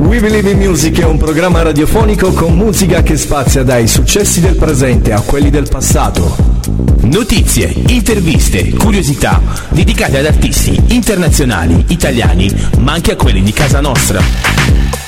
We 0.00 0.18
Believe 0.18 0.50
in 0.50 0.58
Music 0.58 0.98
è 1.00 1.04
un 1.04 1.18
programma 1.18 1.60
radiofonico 1.60 2.32
con 2.32 2.56
musica 2.56 3.02
che 3.02 3.18
spazia 3.18 3.62
dai 3.62 3.86
successi 3.86 4.40
del 4.40 4.56
presente 4.56 5.12
a 5.12 5.20
quelli 5.20 5.50
del 5.50 5.68
passato. 5.68 6.36
Notizie, 7.02 7.70
interviste, 7.88 8.70
curiosità 8.70 9.40
dedicate 9.68 10.18
ad 10.18 10.24
artisti 10.24 10.80
internazionali, 10.88 11.84
italiani, 11.88 12.50
ma 12.78 12.92
anche 12.92 13.12
a 13.12 13.16
quelli 13.16 13.42
di 13.42 13.52
casa 13.52 13.80
nostra. 13.80 14.20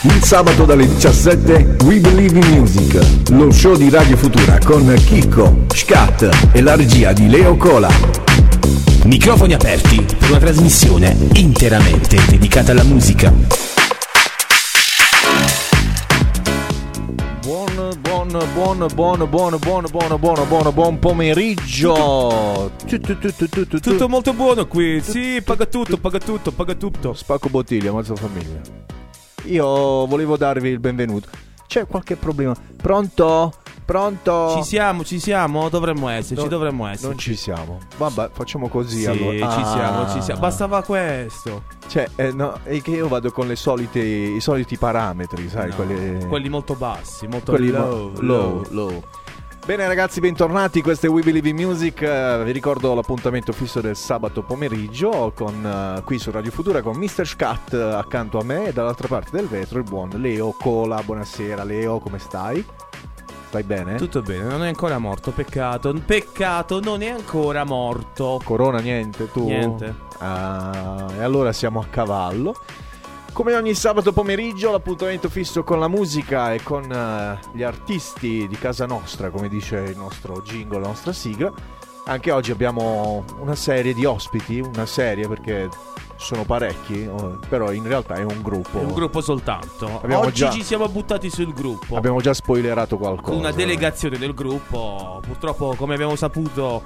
Il 0.03 0.23
sabato 0.23 0.65
dalle 0.65 0.87
17 0.87 1.77
We 1.85 1.99
Believe 1.99 2.39
in 2.39 2.59
Music, 2.59 3.01
lo 3.31 3.51
show 3.51 3.77
di 3.77 3.89
Radio 3.89 4.19
Futura 4.19 4.59
con 4.63 4.95
Chicco, 5.07 5.65
Scat 5.75 6.51
e 6.53 6.61
la 6.61 6.77
regia 6.77 7.13
di 7.15 7.29
Leo 7.29 7.57
Cola. 7.57 7.91
Microfoni 9.05 9.55
aperti 9.55 10.05
per 10.19 10.29
una 10.29 10.39
trasmissione 10.39 11.17
interamente 11.33 12.19
dedicata 12.29 12.73
alla 12.73 12.85
musica. 12.85 13.82
buon, 18.53 18.87
buon, 18.95 19.29
buon, 19.29 19.59
buon, 19.59 19.87
buon, 19.91 20.17
buon, 20.19 20.49
buon, 20.49 20.75
buon 20.75 20.99
pomeriggio. 20.99 22.73
Tutto 22.87 24.09
molto 24.09 24.33
buono 24.33 24.67
qui. 24.67 25.01
si 25.03 25.43
paga 25.45 25.67
tutto, 25.67 25.99
paga 25.99 26.19
tutto, 26.19 26.51
paga 26.51 26.75
tutto. 26.75 27.13
Spacco 27.13 27.49
bottiglia, 27.49 27.93
mazza 27.93 28.15
famiglia. 28.17 28.61
Io 29.45 30.07
volevo 30.07 30.37
darvi 30.37 30.69
il 30.69 30.79
benvenuto. 30.79 31.29
C'è 31.67 31.87
qualche 31.87 32.17
problema? 32.17 32.55
Pronto? 32.77 33.53
Pronto? 33.93 34.55
Ci 34.57 34.63
siamo, 34.69 35.05
ci 35.05 35.19
siamo, 35.21 35.69
dovremmo 35.69 36.09
esserci, 36.09 36.43
No, 36.43 36.49
dovremmo 36.49 36.87
esserci. 36.87 37.07
Non 37.09 37.19
ci 37.19 37.37
siamo. 37.37 37.79
Vabbè, 37.99 38.31
facciamo 38.33 38.69
così 38.69 39.01
Sì, 39.01 39.07
allora. 39.07 39.51
ci 39.51 39.65
siamo, 39.67 40.01
Ah. 40.01 40.09
ci 40.11 40.23
siamo. 40.23 40.41
Bastava 40.41 40.83
questo. 40.83 41.65
Cioè, 41.89 42.09
eh, 42.17 42.33
no, 42.33 42.59
è 42.63 42.81
che 42.81 42.91
io 42.93 43.07
vado 43.09 43.31
con 43.33 43.47
le 43.47 43.55
solite, 43.55 43.99
i 44.01 44.41
soliti 44.41 44.79
parametri, 44.79 45.47
sai, 45.51 45.69
No, 45.69 45.75
quelli... 45.75 46.27
quelli 46.27 46.49
molto 46.49 46.75
bassi, 46.75 47.27
molto 47.27 47.53
quelli 47.53 47.69
low, 47.71 48.13
mo- 48.15 48.21
low, 48.21 48.65
low. 48.71 49.03
Bene 49.67 49.87
ragazzi, 49.87 50.21
bentornati, 50.21 50.81
questo 50.81 51.07
è 51.07 51.09
We 51.11 51.21
Believe 51.23 51.51
in 51.51 51.57
Music, 51.57 52.01
Eh, 52.01 52.43
vi 52.45 52.51
ricordo 52.51 52.95
l'appuntamento 52.95 53.53
fisso 53.53 53.83
del 53.83 53.95
sabato 53.95 54.43
pomeriggio 54.43 55.33
con, 55.37 55.65
eh, 55.99 56.03
qui 56.03 56.19
su 56.19 56.31
Radio 56.31 56.51
Futura 56.51 56.81
con 56.81 56.97
Mr. 56.97 57.27
Scat 57.27 57.75
eh, 57.75 57.81
accanto 57.95 58.39
a 58.39 58.43
me 58.43 58.69
e 58.69 58.73
dall'altra 58.73 59.07
parte 59.07 59.29
del 59.37 59.47
vetro 59.49 59.77
il 59.79 59.85
buon 59.85 60.09
Leo 60.17 60.53
Cola, 60.59 61.01
buonasera 61.05 61.63
Leo, 61.63 61.99
come 62.01 62.19
stai? 62.19 62.65
Stai 63.53 63.65
bene? 63.65 63.97
Tutto 63.97 64.23
bene, 64.23 64.45
non 64.45 64.65
è 64.65 64.69
ancora 64.69 64.97
morto, 64.97 65.31
peccato. 65.31 65.93
Peccato, 65.93 66.81
non 66.81 67.03
è 67.03 67.11
ancora 67.11 67.65
morto. 67.65 68.41
Corona 68.43 68.79
niente, 68.79 69.31
tu? 69.31 69.45
Niente. 69.45 69.95
Ah, 70.21 71.07
e 71.19 71.23
allora 71.23 71.53
siamo 71.53 71.79
a 71.79 71.85
cavallo. 71.85 72.55
Come 73.31 73.55
ogni 73.55 73.75
sabato 73.75 74.11
pomeriggio, 74.15 74.71
l'appuntamento 74.71 75.29
fisso 75.29 75.65
con 75.65 75.79
la 75.79 75.89
musica 75.89 76.55
e 76.55 76.63
con 76.63 76.91
eh, 76.91 77.39
gli 77.53 77.63
artisti 77.63 78.49
di 78.49 78.57
casa 78.57 78.87
nostra, 78.87 79.29
come 79.29 79.51
dice 79.51 79.81
il 79.81 79.99
nostro 79.99 80.41
jingle, 80.41 80.81
la 80.81 80.87
nostra 80.87 81.13
sigla. 81.13 81.53
Anche 82.05 82.33
oggi 82.33 82.51
abbiamo 82.51 83.25
una 83.39 83.55
serie 83.55 83.95
di 83.95 84.05
ospiti, 84.05 84.59
una 84.59 84.87
serie 84.87 85.29
perché 85.29 85.69
sono 86.17 86.45
parecchi, 86.45 87.07
oh, 87.09 87.39
però 87.49 87.71
in 87.73 87.87
realtà 87.87 88.15
è 88.15 88.23
un 88.25 88.41
gruppo. 88.43 88.81
È 88.81 88.85
un 88.85 88.93
gruppo 88.93 89.21
soltanto. 89.21 90.01
Abbiamo 90.03 90.25
Oggi 90.25 90.33
già- 90.35 90.51
ci 90.51 90.63
siamo 90.65 90.89
buttati 90.89 91.31
sul 91.31 91.53
gruppo. 91.53 91.97
Abbiamo 91.97 92.21
già 92.21 92.35
spoilerato 92.35 92.97
qualcosa. 92.97 93.37
Una 93.37 93.53
delegazione 93.53 94.19
del 94.19 94.35
gruppo. 94.35 95.21
Purtroppo, 95.25 95.75
come 95.77 95.95
abbiamo 95.95 96.17
saputo, 96.17 96.83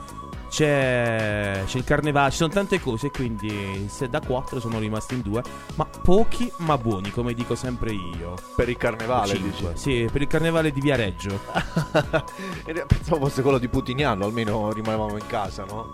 c'è, 0.49 1.63
c'è 1.67 1.77
il 1.79 1.85
carnevale, 1.85 2.31
ci 2.31 2.37
sono 2.39 2.53
tante 2.53 2.81
cose. 2.81 3.11
Quindi, 3.11 3.87
se 3.89 4.09
da 4.09 4.21
quattro 4.21 4.61
sono 4.61 4.79
rimasti 4.79 5.15
in 5.15 5.23
due. 5.23 5.43
Ma 5.75 5.85
pochi, 6.03 6.51
ma 6.59 6.77
buoni, 6.79 7.11
come 7.11 7.35
dico 7.35 7.55
sempre 7.55 7.93
io. 7.93 8.35
Per 8.55 8.69
il 8.69 8.77
carnevale, 8.77 9.35
Cinque. 9.35 9.73
dici? 9.73 9.81
Sì, 9.81 10.09
per 10.11 10.23
il 10.23 10.29
carnevale 10.29 10.71
di 10.73 10.81
Viareggio. 10.81 11.39
Pensavo 12.87 13.27
fosse 13.27 13.43
quello 13.43 13.59
di 13.59 13.69
Putignano, 13.69 14.25
almeno 14.25 14.73
rimanevamo 14.73 15.17
in 15.17 15.27
casa, 15.27 15.65
no? 15.65 15.91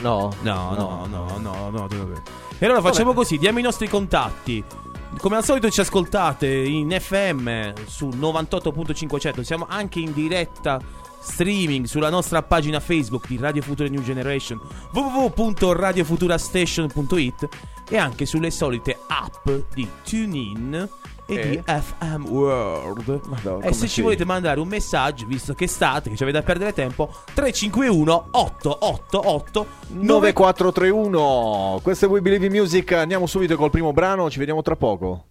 No, 0.00 0.32
No, 0.42 0.74
no, 0.74 1.06
no, 1.08 1.38
no, 1.38 1.70
no. 1.70 1.86
dove- 1.86 2.22
E 2.58 2.64
allora 2.64 2.80
facciamo 2.80 3.12
così: 3.12 3.38
diamo 3.38 3.58
i 3.58 3.62
nostri 3.62 3.88
contatti. 3.88 4.62
Come 5.18 5.36
al 5.36 5.44
solito 5.44 5.68
ci 5.70 5.80
ascoltate 5.80 6.46
in 6.48 6.90
FM 6.98 7.74
su 7.86 8.08
98.500. 8.08 9.42
Siamo 9.42 9.66
anche 9.68 10.00
in 10.00 10.12
diretta 10.14 10.80
streaming 11.22 11.86
sulla 11.86 12.10
nostra 12.10 12.42
pagina 12.42 12.80
Facebook 12.80 13.26
di 13.28 13.38
Radio 13.38 13.62
Futura 13.62 13.88
New 13.88 14.02
Generation 14.02 14.60
www.radiofuturastation.it 14.92 17.48
e 17.88 17.96
anche 17.96 18.26
sulle 18.26 18.50
solite 18.50 18.98
app 19.06 19.48
di 19.74 19.88
TuneIn 20.04 20.88
e 21.26 21.34
Eh? 21.34 21.50
di 21.50 21.62
FM 21.64 22.24
World. 22.26 23.20
Madonna, 23.26 23.64
e 23.66 23.72
se 23.72 23.86
ci 23.86 24.02
volete 24.02 24.24
mandare 24.24 24.58
un 24.58 24.66
messaggio, 24.66 25.24
visto 25.26 25.54
che 25.54 25.68
state, 25.68 26.10
che 26.10 26.16
ci 26.16 26.22
avete 26.24 26.38
da 26.38 26.44
perdere 26.44 26.72
tempo, 26.72 27.14
351 27.32 28.28
888 28.32 29.66
9431 29.88 31.80
Questo 31.82 32.06
è 32.06 32.08
We 32.08 32.20
Believe 32.20 32.46
in 32.46 32.52
Music 32.52 32.92
Andiamo 32.92 33.26
subito 33.26 33.56
col 33.56 33.70
primo 33.70 33.92
brano 33.92 34.28
Ci 34.30 34.38
vediamo 34.38 34.62
tra 34.62 34.76
poco 34.76 35.26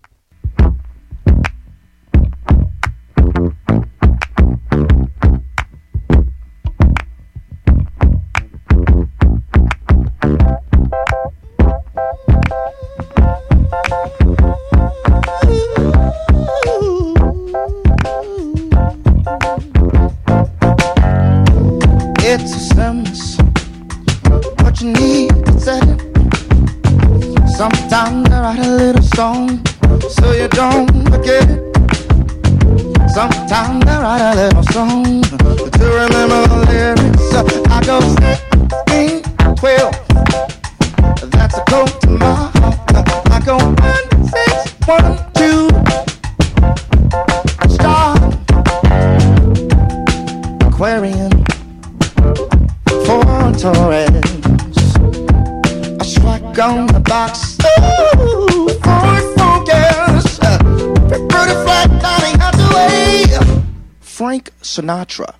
Sinatra. 64.91 65.33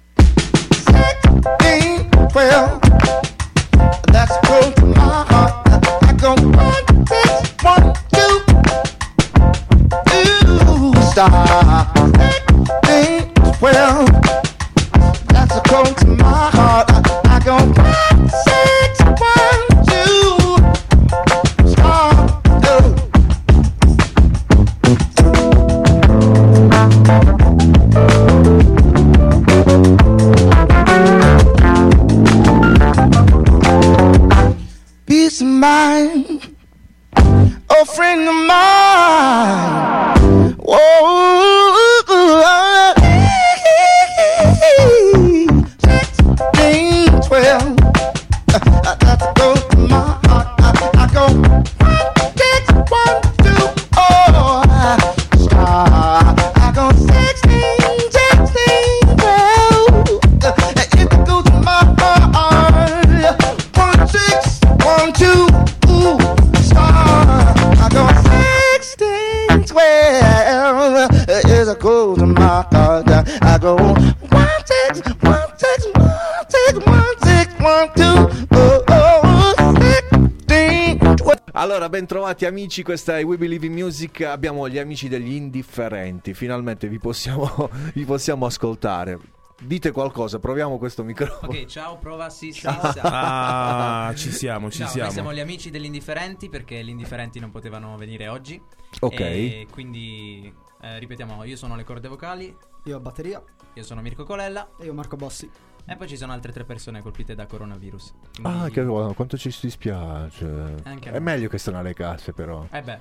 Bentrovati 82.42 82.46
amici, 82.46 82.84
questa 82.84 83.20
è 83.20 83.24
We 83.24 83.38
Believe 83.38 83.68
in 83.68 83.74
Music, 83.74 84.22
abbiamo 84.22 84.68
gli 84.68 84.80
amici 84.80 85.08
degli 85.08 85.34
indifferenti, 85.34 86.34
finalmente 86.34 86.88
vi 86.88 86.98
possiamo, 86.98 87.70
vi 87.94 88.06
possiamo 88.06 88.46
ascoltare. 88.46 89.20
Dite 89.62 89.92
qualcosa, 89.92 90.40
proviamo 90.40 90.80
questo 90.80 91.04
microfono. 91.04 91.52
Ok, 91.52 91.66
ciao, 91.66 91.98
prova, 91.98 92.32
sì, 92.32 92.52
sì, 92.52 92.62
sì. 92.62 92.68
Ah, 93.04 94.12
ci 94.16 94.32
siamo, 94.32 94.72
ci 94.72 94.80
Ciao, 94.80 94.88
siamo. 94.88 95.04
noi 95.06 95.14
siamo 95.14 95.34
gli 95.34 95.40
amici 95.40 95.70
degli 95.70 95.86
indifferenti 95.86 96.50
perché 96.50 96.84
gli 96.84 96.90
indifferenti 96.90 97.40
non 97.40 97.52
potevano 97.52 97.96
venire 97.96 98.28
oggi. 98.28 98.60
Ok. 99.02 99.20
E 99.20 99.68
quindi 99.70 100.52
eh, 100.82 100.98
ripetiamo, 100.98 101.44
io 101.44 101.56
sono 101.56 101.76
le 101.76 101.84
corde 101.84 102.08
vocali, 102.08 102.56
Io 102.86 102.98
a 102.98 103.00
batteria 103.00 103.44
io 103.74 103.84
sono 103.84 104.02
Mirko 104.02 104.26
Colella 104.26 104.72
e 104.80 104.86
io 104.86 104.94
Marco 104.94 105.16
Bossi. 105.16 105.50
E 105.86 105.96
poi 105.96 106.08
ci 106.08 106.18
sono 106.18 106.32
altre 106.34 106.52
tre 106.52 106.64
persone 106.64 107.02
colpite 107.02 107.36
da 107.36 107.46
coronavirus. 107.46 108.14
Quindi- 108.42 108.64
Ah, 108.64 108.70
che 108.70 108.84
quanto 109.14 109.38
ci 109.38 109.54
dispiace. 109.62 110.76
È 110.84 111.10
me. 111.12 111.20
meglio 111.20 111.48
che 111.50 111.58
stanno 111.58 111.80
alle 111.80 111.94
casse 111.94 112.34
però. 112.34 112.66
Eh 112.72 112.82
beh, 112.82 112.98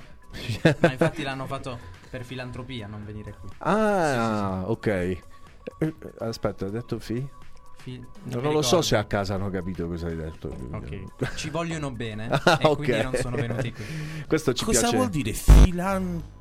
ma 0.81 0.91
infatti 0.91 1.23
l'hanno 1.25 1.47
fatto 1.47 1.79
per 2.11 2.25
filantropia, 2.25 2.87
non 2.87 3.05
venire 3.05 3.35
qui. 3.41 3.49
Ah, 3.59 4.63
ok. 4.67 4.87
Eh, 4.87 5.95
Aspetta, 6.19 6.65
hai 6.65 6.71
detto 6.71 6.99
fi? 6.99 7.27
Fi- 7.77 8.05
Non, 8.25 8.43
mi 8.43 8.53
lo 8.53 8.61
so 8.63 8.83
se 8.83 8.97
a 8.97 9.05
casa 9.05 9.35
hanno 9.35 9.49
capito 9.49 9.87
cosa 9.87 10.07
hai 10.09 10.17
detto. 10.17 10.55
Ok, 10.73 11.35
ci 11.37 11.49
vogliono 11.49 11.91
bene 11.91 12.29
Ah, 12.45 12.59
e 12.61 12.67
ok. 12.67 12.77
quindi 12.77 13.03
non 13.03 13.15
sono 13.15 13.37
venuti 13.37 13.73
qui. 13.73 13.85
Questo 14.27 14.53
ci 14.53 14.65
Cosa 14.65 14.81
piace. 14.81 14.97
vuol 14.97 15.09
dire 15.09 15.33
filantropia? 15.33 16.39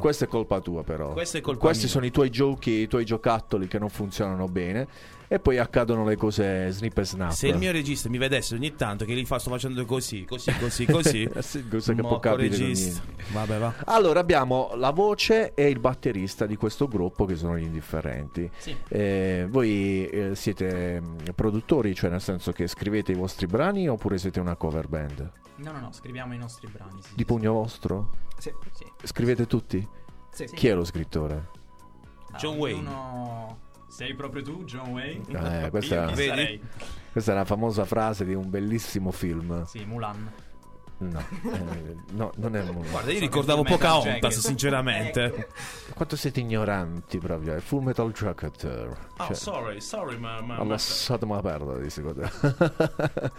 Questa 0.00 0.24
è 0.24 0.28
colpa 0.28 0.60
tua, 0.60 0.82
però. 0.82 1.12
Questa 1.12 1.38
è 1.38 1.40
colpa 1.40 1.60
Questi 1.60 1.84
mia. 1.84 1.92
sono 1.92 2.06
i 2.06 2.10
tuoi 2.10 2.30
giochi, 2.30 2.70
i 2.70 2.88
tuoi 2.88 3.04
giocattoli 3.04 3.68
che 3.68 3.78
non 3.78 3.88
funzionano 3.88 4.48
bene. 4.48 4.86
E 5.30 5.38
poi 5.38 5.58
accadono 5.58 6.04
le 6.04 6.16
cose 6.16 6.70
snip 6.70 6.96
e 6.96 7.04
snap. 7.04 7.30
Se 7.32 7.48
il 7.48 7.58
mio 7.58 7.70
regista 7.70 8.08
mi 8.08 8.16
vedesse 8.16 8.54
ogni 8.54 8.74
tanto 8.74 9.04
che 9.04 9.12
li 9.12 9.26
fa 9.26 9.38
sto 9.38 9.50
facendo 9.50 9.84
così, 9.84 10.24
così, 10.24 10.50
così, 10.58 10.86
così. 10.86 11.28
Sì, 11.48 11.66
cosa 11.68 11.92
che 11.92 12.00
può 12.00 12.18
capire 12.18 12.48
regista. 12.48 13.02
Vabbè, 13.32 13.58
va. 13.58 13.74
Allora 13.84 14.20
abbiamo 14.20 14.70
la 14.74 14.90
voce 14.90 15.54
e 15.54 15.68
il 15.68 15.78
batterista 15.78 16.46
di 16.46 16.56
questo 16.56 16.88
gruppo 16.88 17.26
che 17.26 17.36
sono 17.36 17.58
gli 17.58 17.62
indifferenti. 17.62 18.50
Sì. 18.56 18.74
Eh, 18.88 19.46
voi 19.48 20.08
eh, 20.08 20.34
siete 20.34 21.00
mm, 21.00 21.16
produttori, 21.34 21.94
cioè 21.94 22.10
nel 22.10 22.20
senso 22.20 22.52
che 22.52 22.66
scrivete 22.66 23.12
i 23.12 23.14
vostri 23.14 23.46
brani 23.46 23.88
oppure 23.88 24.18
siete 24.18 24.40
una 24.40 24.56
cover 24.56 24.88
band? 24.88 25.30
No, 25.56 25.72
no, 25.72 25.80
no, 25.80 25.92
scriviamo 25.92 26.34
i 26.34 26.38
nostri 26.38 26.68
brani. 26.68 27.02
Sì, 27.02 27.10
Di 27.14 27.24
pugno 27.24 27.52
vostro? 27.52 28.10
Sì. 28.38 28.52
Sì. 28.72 28.84
Scrivete 29.04 29.46
tutti? 29.46 29.86
Sì. 30.30 30.46
Chi 30.46 30.68
è 30.68 30.74
lo 30.74 30.84
scrittore? 30.84 31.48
Ah, 32.30 32.36
John 32.36 32.58
ognuno- 32.60 33.58
Sei 33.88 34.14
proprio 34.14 34.42
tu, 34.42 34.64
John 34.64 34.90
Wayne? 34.90 35.64
Eh, 35.64 35.70
questa, 35.70 36.02
Io 36.02 36.06
chi 36.08 36.14
Vedi? 36.14 36.28
sarei? 36.28 36.60
questa 37.10 37.32
è 37.32 37.34
una 37.34 37.44
famosa 37.44 37.84
frase 37.84 38.24
di 38.24 38.34
un 38.34 38.48
bellissimo 38.50 39.10
film. 39.10 39.64
Sì, 39.64 39.84
Mulan. 39.84 40.30
No, 41.00 41.20
eh, 41.20 41.94
no 42.12 42.32
non 42.36 42.56
è 42.56 42.60
un... 42.68 42.84
Guarda, 42.90 43.12
io 43.12 43.20
ricordavo 43.20 43.62
Pocahontas, 43.62 44.14
Jacket. 44.14 44.32
sinceramente. 44.32 45.48
Quanto 45.94 46.16
siete 46.16 46.40
ignoranti 46.40 47.18
proprio. 47.18 47.54
È 47.54 47.60
Full 47.60 47.84
Metal 47.84 48.10
Jacket. 48.12 48.88
Oh, 49.20 49.26
Cioè, 49.26 49.34
sorry, 49.34 49.80
sorry, 49.80 50.16
ma... 50.16 50.40
ma, 50.40 50.60
ho 50.60 50.64
ma- 50.64 51.40
perla 51.40 51.76
di 51.78 51.90
secondo. 51.90 52.22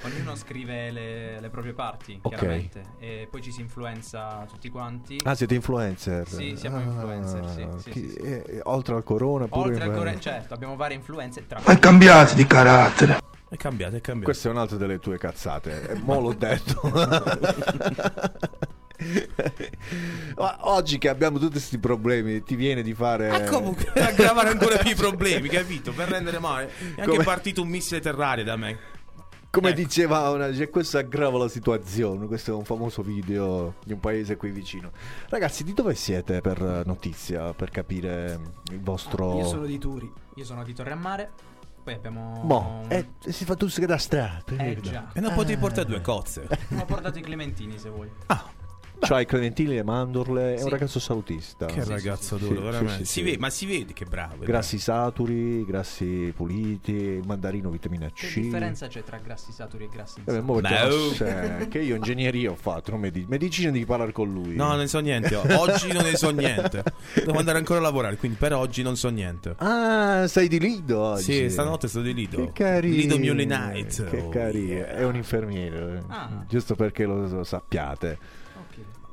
Ognuno 0.03 0.35
scrive 0.35 0.91
le, 0.91 1.39
le 1.39 1.49
proprie 1.49 1.71
parti, 1.71 2.19
Ok. 2.21 2.35
chiaramente. 2.35 2.83
E 2.99 3.29
poi 3.31 3.41
ci 3.41 3.53
si 3.53 3.61
influenza 3.61 4.45
tutti 4.51 4.69
quanti. 4.69 5.17
Ah, 5.23 5.35
siete 5.35 5.55
influencer? 5.55 6.27
Sì, 6.27 6.57
siamo 6.57 6.81
influencer, 6.81 7.47
sì, 7.49 7.67
sì, 7.81 7.89
chi- 7.91 8.09
sì, 8.09 8.17
eh, 8.17 8.59
oltre 8.63 8.95
al 8.95 9.03
corona, 9.03 9.47
pure 9.47 9.69
Oltre 9.69 9.85
al 9.85 9.93
corrente, 9.93 10.19
certo, 10.19 10.53
abbiamo 10.53 10.75
varie 10.75 10.97
influenze. 10.97 11.47
Tra 11.47 11.61
Ma 11.65 11.71
è 11.71 11.79
cambiato 11.79 12.33
di 12.35 12.45
carattere. 12.45 13.17
È 13.47 13.55
cambiato, 13.55 13.95
è 13.95 14.01
cambiato. 14.01 14.31
Questa 14.31 14.49
è 14.49 14.51
un'altra 14.51 14.75
delle 14.75 14.99
tue 14.99 15.17
cazzate. 15.17 15.97
Mo 16.03 16.19
l'ho 16.19 16.33
detto. 16.33 16.81
Ma 20.35 20.57
oggi 20.61 20.97
che 20.97 21.09
abbiamo 21.09 21.37
tutti 21.37 21.53
questi 21.53 21.77
problemi, 21.77 22.43
ti 22.43 22.55
viene 22.55 22.81
di 22.81 22.93
fare. 22.93 23.29
Ah, 23.29 23.43
comunque, 23.43 23.85
per 23.91 24.03
aggravare 24.03 24.49
ancora 24.49 24.77
più 24.77 24.91
i 24.91 24.95
problemi, 24.95 25.49
capito? 25.49 25.91
Per 25.93 26.09
rendere 26.09 26.39
male. 26.39 26.67
È 26.67 27.01
anche 27.01 27.11
Come- 27.11 27.23
partito 27.23 27.61
un 27.61 27.69
missile 27.69 27.99
terrario 27.99 28.43
da 28.43 28.55
me. 28.55 28.97
Come 29.51 29.69
ecco. 29.69 29.77
diceva 29.77 30.29
una, 30.29 30.53
cioè, 30.53 30.69
questo 30.69 30.99
aggrava 30.99 31.39
la 31.39 31.47
situazione. 31.47 32.27
Questo 32.27 32.51
è 32.51 32.53
un 32.53 32.65
famoso 32.65 33.01
video 33.01 33.75
di 33.83 33.93
un 33.93 33.99
paese 33.99 34.37
qui 34.37 34.51
vicino. 34.51 34.91
Ragazzi, 35.27 35.63
di 35.63 35.73
dove 35.73 35.95
siete 35.95 36.39
per 36.41 36.61
eh, 36.61 36.83
notizia? 36.85 37.51
Per 37.53 37.71
capire 37.71 38.39
il 38.69 38.79
vostro. 38.79 39.37
Io 39.37 39.47
sono 39.47 39.65
di 39.65 39.79
Turi. 39.79 40.11
Io 40.35 40.45
sono 40.45 40.63
di 40.63 40.73
Torre 40.73 40.91
a 40.91 40.95
Mare. 40.95 41.31
Poi 41.83 41.93
abbiamo. 41.95 42.41
Mo, 42.43 42.85
eh, 42.89 43.13
si 43.27 43.45
fa 43.45 43.55
tutto 43.55 43.83
da 43.87 43.97
strada. 43.97 44.43
Eh, 44.55 44.77
già. 44.81 45.09
E 45.13 45.19
non 45.19 45.33
potevi 45.33 45.59
portare 45.59 45.87
due 45.87 46.01
cozze. 46.01 46.47
Ho 46.77 46.85
portato 46.85 47.17
i 47.17 47.21
clementini 47.21 47.79
se 47.79 47.89
vuoi. 47.89 48.09
C'ha 49.07 49.21
i 49.21 49.25
clementini, 49.25 49.75
le 49.75 49.83
mandorle. 49.83 50.55
È 50.55 50.63
un 50.63 50.69
ragazzo 50.69 50.99
salutista. 50.99 51.65
Che 51.67 51.81
sì, 51.83 51.89
ragazzo 51.89 52.37
sì, 52.37 52.43
duro, 52.47 52.55
sì, 52.55 52.61
veramente. 52.61 52.93
sì, 52.97 53.05
Si 53.05 53.11
sì. 53.11 53.21
vede- 53.23 53.37
ma 53.37 53.49
si 53.49 53.65
vede 53.65 53.93
che 53.93 54.05
bravo. 54.05 54.43
Grassi 54.43 54.77
saturi, 54.77 55.65
grassi 55.65 56.33
puliti, 56.35 56.91
il 56.91 57.23
mandarino 57.25 57.69
vitamina 57.69 58.09
C. 58.09 58.33
Che 58.33 58.41
differenza 58.41 58.87
c'è 58.87 59.03
tra 59.03 59.17
grassi 59.23 59.51
saturi 59.51 59.85
e 59.85 59.89
grassi 59.91 60.21
Eh, 60.25 60.41
mo 60.41 60.59
insaturi? 60.59 60.61
perché- 60.61 60.85
Beh, 60.89 60.93
oh. 60.93 61.13
cioè, 61.59 61.67
che 61.69 61.79
io 61.79 61.95
ingegneria 61.95 62.51
ho 62.51 62.55
fatto, 62.55 62.91
non 62.91 62.99
medici. 62.99 63.25
Medicina 63.29 63.71
devi 63.71 63.85
parlare 63.85 64.11
con 64.11 64.31
lui. 64.31 64.55
No, 64.55 64.67
non 64.67 64.77
ne 64.79 64.87
so 64.87 64.99
niente. 64.99 65.33
Oggi 65.55 65.91
non 65.93 66.03
ne 66.03 66.15
so 66.17 66.29
niente. 66.31 66.83
Devo 67.13 67.37
andare 67.39 67.57
ancora 67.57 67.79
a 67.79 67.83
lavorare, 67.83 68.17
quindi 68.17 68.37
per 68.37 68.53
oggi 68.53 68.81
non 68.81 68.95
so 68.97 69.09
niente. 69.09 69.55
Ah, 69.59 70.27
sei 70.27 70.47
di 70.47 70.59
Lido 70.59 70.99
oggi. 70.99 71.23
Sì, 71.23 71.49
stanotte 71.49 71.87
sto 71.87 72.01
di 72.01 72.13
Lido. 72.13 72.37
Che 72.37 72.51
carino. 72.51 72.95
Lido 72.95 73.17
Muley 73.17 73.45
Night. 73.45 74.09
Che 74.09 74.17
Oh, 74.19 74.29
carino. 74.29 74.73
yeah. 74.73 74.87
È 74.87 75.03
un 75.05 75.15
infermiere. 75.15 76.03
Ah. 76.07 76.43
Giusto 76.47 76.75
perché 76.75 77.05
lo, 77.05 77.27
lo 77.27 77.43
sappiate. 77.43 78.17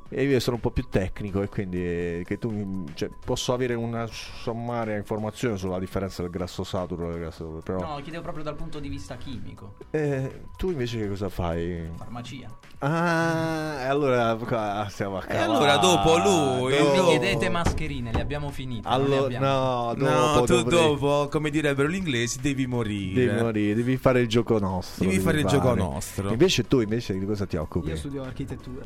E 0.08 0.22
io 0.24 0.38
sono 0.38 0.56
un 0.56 0.62
po' 0.62 0.70
più 0.70 0.86
tecnico 0.88 1.42
e 1.42 1.48
quindi 1.48 1.78
eh, 1.78 2.22
che 2.24 2.38
tu 2.38 2.50
mi- 2.50 2.84
cioè, 2.94 3.10
posso 3.24 3.52
avere 3.52 3.74
una 3.74 4.06
sommaria 4.06 4.96
informazione 4.96 5.56
sulla 5.56 5.78
differenza 5.80 6.22
del 6.22 6.30
grasso 6.30 6.62
saturo 6.62 7.08
e 7.08 7.10
del 7.12 7.20
grasso 7.22 7.60
però 7.64 7.80
No, 7.80 8.00
chiedevo 8.02 8.22
proprio 8.22 8.44
dal 8.44 8.54
punto 8.54 8.78
di 8.78 8.88
vista 8.88 9.16
chimico. 9.16 9.74
Eh, 9.90 10.42
tu 10.56 10.70
invece 10.70 10.98
che 10.98 11.08
cosa 11.08 11.28
fai? 11.28 11.88
Farmacia. 11.96 12.48
Ah, 12.78 13.78
e 13.80 13.84
allora 13.86 14.34
qua 14.36 14.86
stiamo 14.90 15.16
a 15.18 15.24
E 15.24 15.26
cavallo. 15.26 15.54
allora 15.56 15.76
dopo 15.78 16.16
lui, 16.18 16.78
Non 16.78 16.90
mi 16.90 16.96
dopo- 16.96 17.08
chiedete 17.08 17.48
mascherine, 17.48 18.12
le 18.12 18.20
abbiamo 18.20 18.50
finite. 18.50 18.86
Allora, 18.86 19.24
abbiamo. 19.24 19.44
no, 19.46 19.94
dopo, 19.94 20.10
No, 20.10 20.40
tu 20.44 20.62
dovrei- 20.62 20.80
dopo, 20.96 21.28
come 21.30 21.50
direbbero 21.50 21.88
gli 21.88 21.96
inglesi, 21.96 22.40
devi 22.40 22.66
morire. 22.66 23.26
Devi 23.26 23.42
morire, 23.42 23.74
devi 23.74 23.96
fare 23.96 24.20
il 24.20 24.28
gioco 24.28 24.58
nostro. 24.60 25.04
Devi 25.04 25.18
fare 25.18 25.40
il 25.40 25.46
gioco 25.46 25.74
nostro. 25.74 26.30
Invece 26.30 26.66
tu, 26.68 26.80
invece 26.80 27.18
di 27.18 27.26
cosa 27.26 27.44
ti 27.44 27.56
occupi? 27.56 27.88
Io 27.88 27.96
studio 27.96 28.22
architettura. 28.22 28.84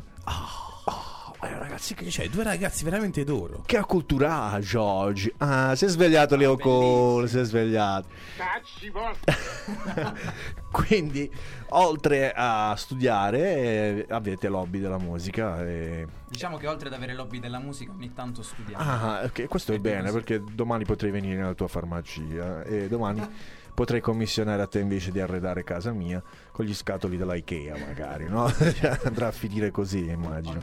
Eh, 1.43 1.57
ragazzi, 1.57 1.95
che, 1.95 2.09
Cioè, 2.11 2.29
due 2.29 2.43
ragazzi 2.43 2.83
veramente 2.83 3.23
d'oro. 3.23 3.63
che 3.65 3.77
acculturaggio 3.77 4.81
oggi. 4.81 5.33
Ah, 5.37 5.75
si 5.75 5.85
è 5.85 5.87
svegliato 5.87 6.35
Leo 6.35 6.55
Cole, 6.57 7.27
si 7.27 7.39
è 7.39 7.43
svegliato. 7.43 8.07
Quindi, 10.71 11.29
oltre 11.69 12.31
a 12.33 12.75
studiare, 12.77 13.39
eh, 13.39 14.05
avete 14.09 14.47
l'hobby 14.49 14.79
della 14.79 14.99
musica. 14.99 15.65
E... 15.65 16.05
Diciamo 16.29 16.57
che 16.57 16.67
oltre 16.67 16.87
ad 16.87 16.93
avere 16.93 17.13
l'hobby 17.13 17.39
della 17.39 17.59
musica, 17.59 17.91
ogni 17.91 18.13
tanto 18.13 18.41
studiamo. 18.43 18.83
Ah, 18.83 19.21
ok, 19.23 19.47
questo 19.47 19.71
è 19.71 19.75
E 19.75 19.79
bene 19.79 20.01
così. 20.09 20.13
perché 20.13 20.43
domani 20.53 20.85
potrei 20.85 21.11
venire 21.11 21.35
nella 21.37 21.53
tua 21.53 21.67
farmacia 21.67 22.63
e 22.63 22.87
domani 22.87 23.21
potrei 23.73 23.99
commissionare 24.01 24.61
a 24.61 24.67
te 24.67 24.79
invece 24.79 25.11
di 25.11 25.19
arredare 25.19 25.63
casa 25.63 25.91
mia 25.91 26.21
con 26.61 26.65
gli 26.69 26.75
scatoli 26.75 27.17
dell'IKEA 27.17 27.75
magari, 27.77 28.27
no? 28.29 28.49
Cioè, 28.53 28.99
Andrà 29.03 29.27
a 29.27 29.31
finire 29.31 29.71
così, 29.71 30.07
immagino. 30.07 30.61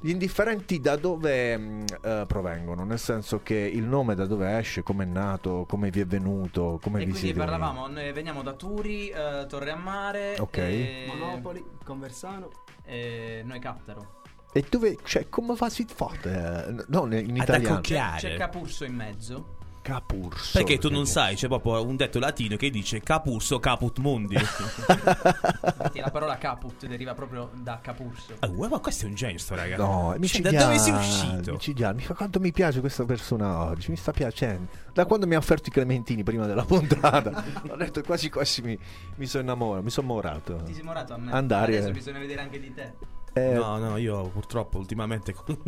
Gli 0.00 0.10
indifferenti 0.10 0.80
da 0.80 0.96
dove 0.96 1.56
mh, 1.56 1.84
eh, 2.02 2.24
provengono? 2.26 2.84
Nel 2.84 2.98
senso 2.98 3.40
che 3.42 3.54
il 3.56 3.82
nome 3.82 4.14
da 4.14 4.26
dove 4.26 4.56
esce, 4.58 4.82
come 4.82 5.04
è 5.04 5.06
nato, 5.06 5.64
come 5.68 5.90
vi 5.90 6.00
è 6.00 6.06
venuto, 6.06 6.78
come 6.82 6.98
E 7.02 7.04
vi 7.04 7.10
quindi 7.10 7.18
siete 7.18 7.38
uniti? 7.38 7.50
parlavamo, 7.50 7.86
noi 7.88 8.12
veniamo 8.12 8.42
da 8.42 8.52
Turi, 8.54 9.08
eh, 9.08 9.46
Torre 9.48 9.70
a 9.72 9.76
Mare, 9.76 10.36
Ok. 10.38 10.56
e, 10.58 11.04
Monopoli, 11.08 11.64
Conversano. 11.84 12.50
e 12.84 13.42
noi 13.44 13.58
Cattaro. 13.58 14.20
E 14.52 14.64
dove, 14.68 14.98
cioè, 15.04 15.28
come 15.28 15.56
fa 15.56 15.68
si 15.70 15.86
fate? 15.92 16.66
Eh, 16.68 16.84
No, 16.88 17.04
in 17.06 17.12
Ad 17.12 17.36
italiano. 17.36 17.68
accocchiare. 17.76 18.18
C'è 18.20 18.36
Capurso 18.36 18.84
in 18.84 18.94
mezzo. 18.94 19.56
Capurso. 19.82 20.58
Perché 20.58 20.78
tu 20.78 20.90
non 20.90 21.06
sai, 21.06 21.34
c'è 21.34 21.48
proprio 21.48 21.84
un 21.84 21.96
detto 21.96 22.20
latino 22.20 22.54
che 22.56 22.70
dice 22.70 23.00
capurso 23.00 23.58
caput 23.58 23.98
mundi. 23.98 24.36
Infatti 24.36 25.98
la 25.98 26.10
parola 26.10 26.38
caput 26.38 26.86
deriva 26.86 27.14
proprio 27.14 27.50
da 27.54 27.80
Capurso. 27.82 28.34
Ah, 28.38 28.48
ma 28.48 28.78
questo 28.78 29.06
è 29.06 29.08
un 29.08 29.14
genio 29.14 29.38
sto 29.38 29.56
ragazzo. 29.56 29.82
No, 29.82 30.16
Cioè, 30.22 30.40
da 30.40 30.50
dove 30.64 30.78
sei 30.78 30.92
uscito? 30.92 31.52
micidiale. 31.52 31.96
Mi 31.96 32.02
fa 32.02 32.14
quanto 32.14 32.38
mi 32.38 32.52
piace 32.52 32.78
questa 32.78 33.04
persona 33.04 33.64
oggi, 33.64 33.90
mi 33.90 33.96
sta 33.96 34.12
piacendo. 34.12 34.70
Da 34.92 35.04
quando 35.04 35.26
mi 35.26 35.34
ha 35.34 35.38
offerto 35.38 35.68
i 35.68 35.72
clementini 35.72 36.22
prima 36.22 36.46
della 36.46 36.64
puntata, 36.64 37.42
ho 37.68 37.76
detto 37.76 38.02
quasi 38.02 38.30
quasi 38.30 38.62
mi, 38.62 38.78
mi 39.16 39.26
sono 39.26 39.42
innamorato, 39.42 39.82
mi 39.82 39.90
sono 39.90 40.06
morato. 40.06 40.62
Ti 40.64 40.74
sei 40.74 40.82
morato 40.84 41.14
a 41.14 41.18
me. 41.18 41.32
Andare, 41.32 41.76
Adesso 41.78 41.90
bisogna 41.92 42.18
vedere 42.20 42.40
anche 42.40 42.60
di 42.60 42.72
te. 42.72 43.20
Eh, 43.34 43.52
No, 43.54 43.78
no, 43.78 43.96
io 43.96 44.28
purtroppo 44.28 44.76
ultimamente 44.78 45.32
con- 45.32 45.56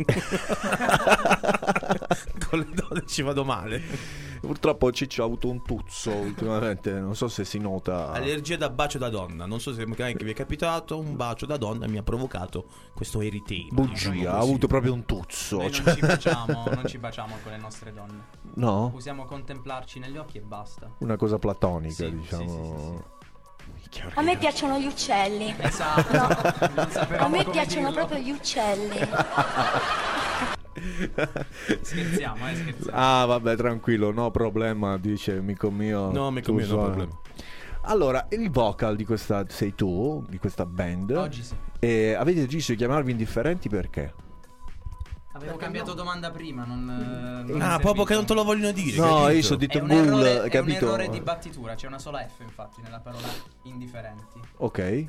con 2.49 2.59
le 2.59 2.67
donne 2.73 3.03
ci 3.05 3.21
vado 3.21 3.43
male. 3.43 3.81
Purtroppo 4.41 4.91
Ciccio 4.91 5.23
ha 5.23 5.25
avuto 5.25 5.49
un 5.49 5.63
tuzzo 5.63 6.11
ultimamente, 6.11 6.91
non 6.91 7.15
so 7.15 7.27
se 7.27 7.43
si 7.45 7.57
nota. 7.57 8.11
Allergia 8.11 8.57
da 8.57 8.69
bacio 8.69 8.99
da 8.99 9.09
donna. 9.09 9.47
Non 9.47 9.59
so 9.59 9.73
se 9.73 9.81
anche 9.81 10.23
vi 10.23 10.31
è 10.31 10.35
capitato. 10.35 10.99
Un 10.99 11.15
bacio 11.15 11.47
da 11.47 11.57
donna 11.57 11.87
mi 11.87 11.97
ha 11.97 12.03
provocato 12.03 12.65
questo 12.93 13.21
eritema. 13.21 13.69
Bugia, 13.71 14.09
diciamo 14.11 14.29
ha 14.29 14.37
avuto 14.37 14.67
proprio 14.67 14.93
un 14.93 15.03
tuzzo. 15.05 15.57
Noi 15.57 15.71
cioè- 15.71 15.85
non 15.85 15.95
ci 15.95 16.01
baciamo, 16.01 16.63
non 16.75 16.83
ci 16.85 16.97
baciamo 16.99 17.37
con 17.41 17.51
le 17.51 17.57
nostre 17.57 17.91
donne. 17.91 18.23
No? 18.55 18.91
Usiamo 18.93 19.25
contemplarci 19.25 19.97
negli 19.99 20.17
occhi 20.17 20.37
e 20.37 20.41
basta. 20.41 20.91
Una 20.99 21.15
cosa 21.17 21.39
platonica, 21.39 21.93
Sì, 22.05 22.15
diciamo. 22.15 23.03
A 24.15 24.21
me 24.21 24.37
piacciono 24.37 24.77
gli 24.79 24.85
uccelli. 24.87 25.53
Esatto. 25.57 26.13
Non 26.75 26.87
A 27.17 27.27
me 27.27 27.43
piacciono 27.45 27.89
dirlo. 27.89 28.05
proprio 28.05 28.17
gli 28.19 28.31
uccelli. 28.31 28.97
Scherziamo, 31.81 32.47
eh, 32.49 32.55
scherziamo. 32.55 32.91
Ah, 32.97 33.25
vabbè, 33.25 33.55
tranquillo, 33.55 34.11
no 34.11 34.31
problema, 34.31 34.97
dice 34.97 35.37
amico 35.37 35.71
mio. 35.71 36.11
No, 36.11 36.27
amico 36.27 36.51
mio, 36.53 36.61
no 36.65 36.67
suoni. 36.67 36.85
problema. 36.87 37.19
Allora, 37.87 38.27
il 38.31 38.49
vocal 38.49 38.95
di 38.95 39.05
questa 39.05 39.45
sei 39.47 39.75
tu, 39.75 40.25
di 40.27 40.37
questa 40.37 40.65
band. 40.65 41.11
Oggi 41.11 41.43
sì. 41.43 41.55
E 41.79 42.13
avete 42.13 42.41
deciso 42.41 42.71
di 42.71 42.77
chiamarvi 42.79 43.11
indifferenti 43.11 43.69
perché? 43.69 44.13
Avevo 45.35 45.57
cambiato 45.57 45.93
domanda 45.93 46.31
prima, 46.31 46.63
non, 46.63 47.43
eh, 47.45 47.51
non 47.51 47.61
Ah, 47.61 47.77
proprio 47.77 48.05
che 48.05 48.13
non 48.13 48.25
te 48.25 48.33
lo 48.33 48.45
vogliono 48.45 48.71
dire. 48.71 48.95
No, 48.97 49.03
capito? 49.23 49.29
io 49.31 49.41
sono 49.41 49.57
detto 49.59 49.79
bull, 49.79 49.91
errore, 49.91 50.37
è 50.37 50.43
un 50.43 50.49
capito? 50.49 50.85
errore 50.85 51.09
di 51.09 51.19
battitura, 51.19 51.75
c'è 51.75 51.87
una 51.87 51.99
sola 51.99 52.25
F 52.25 52.39
infatti 52.39 52.81
nella 52.81 53.01
parola 53.01 53.27
indifferenti. 53.63 54.39
Ok. 54.57 55.05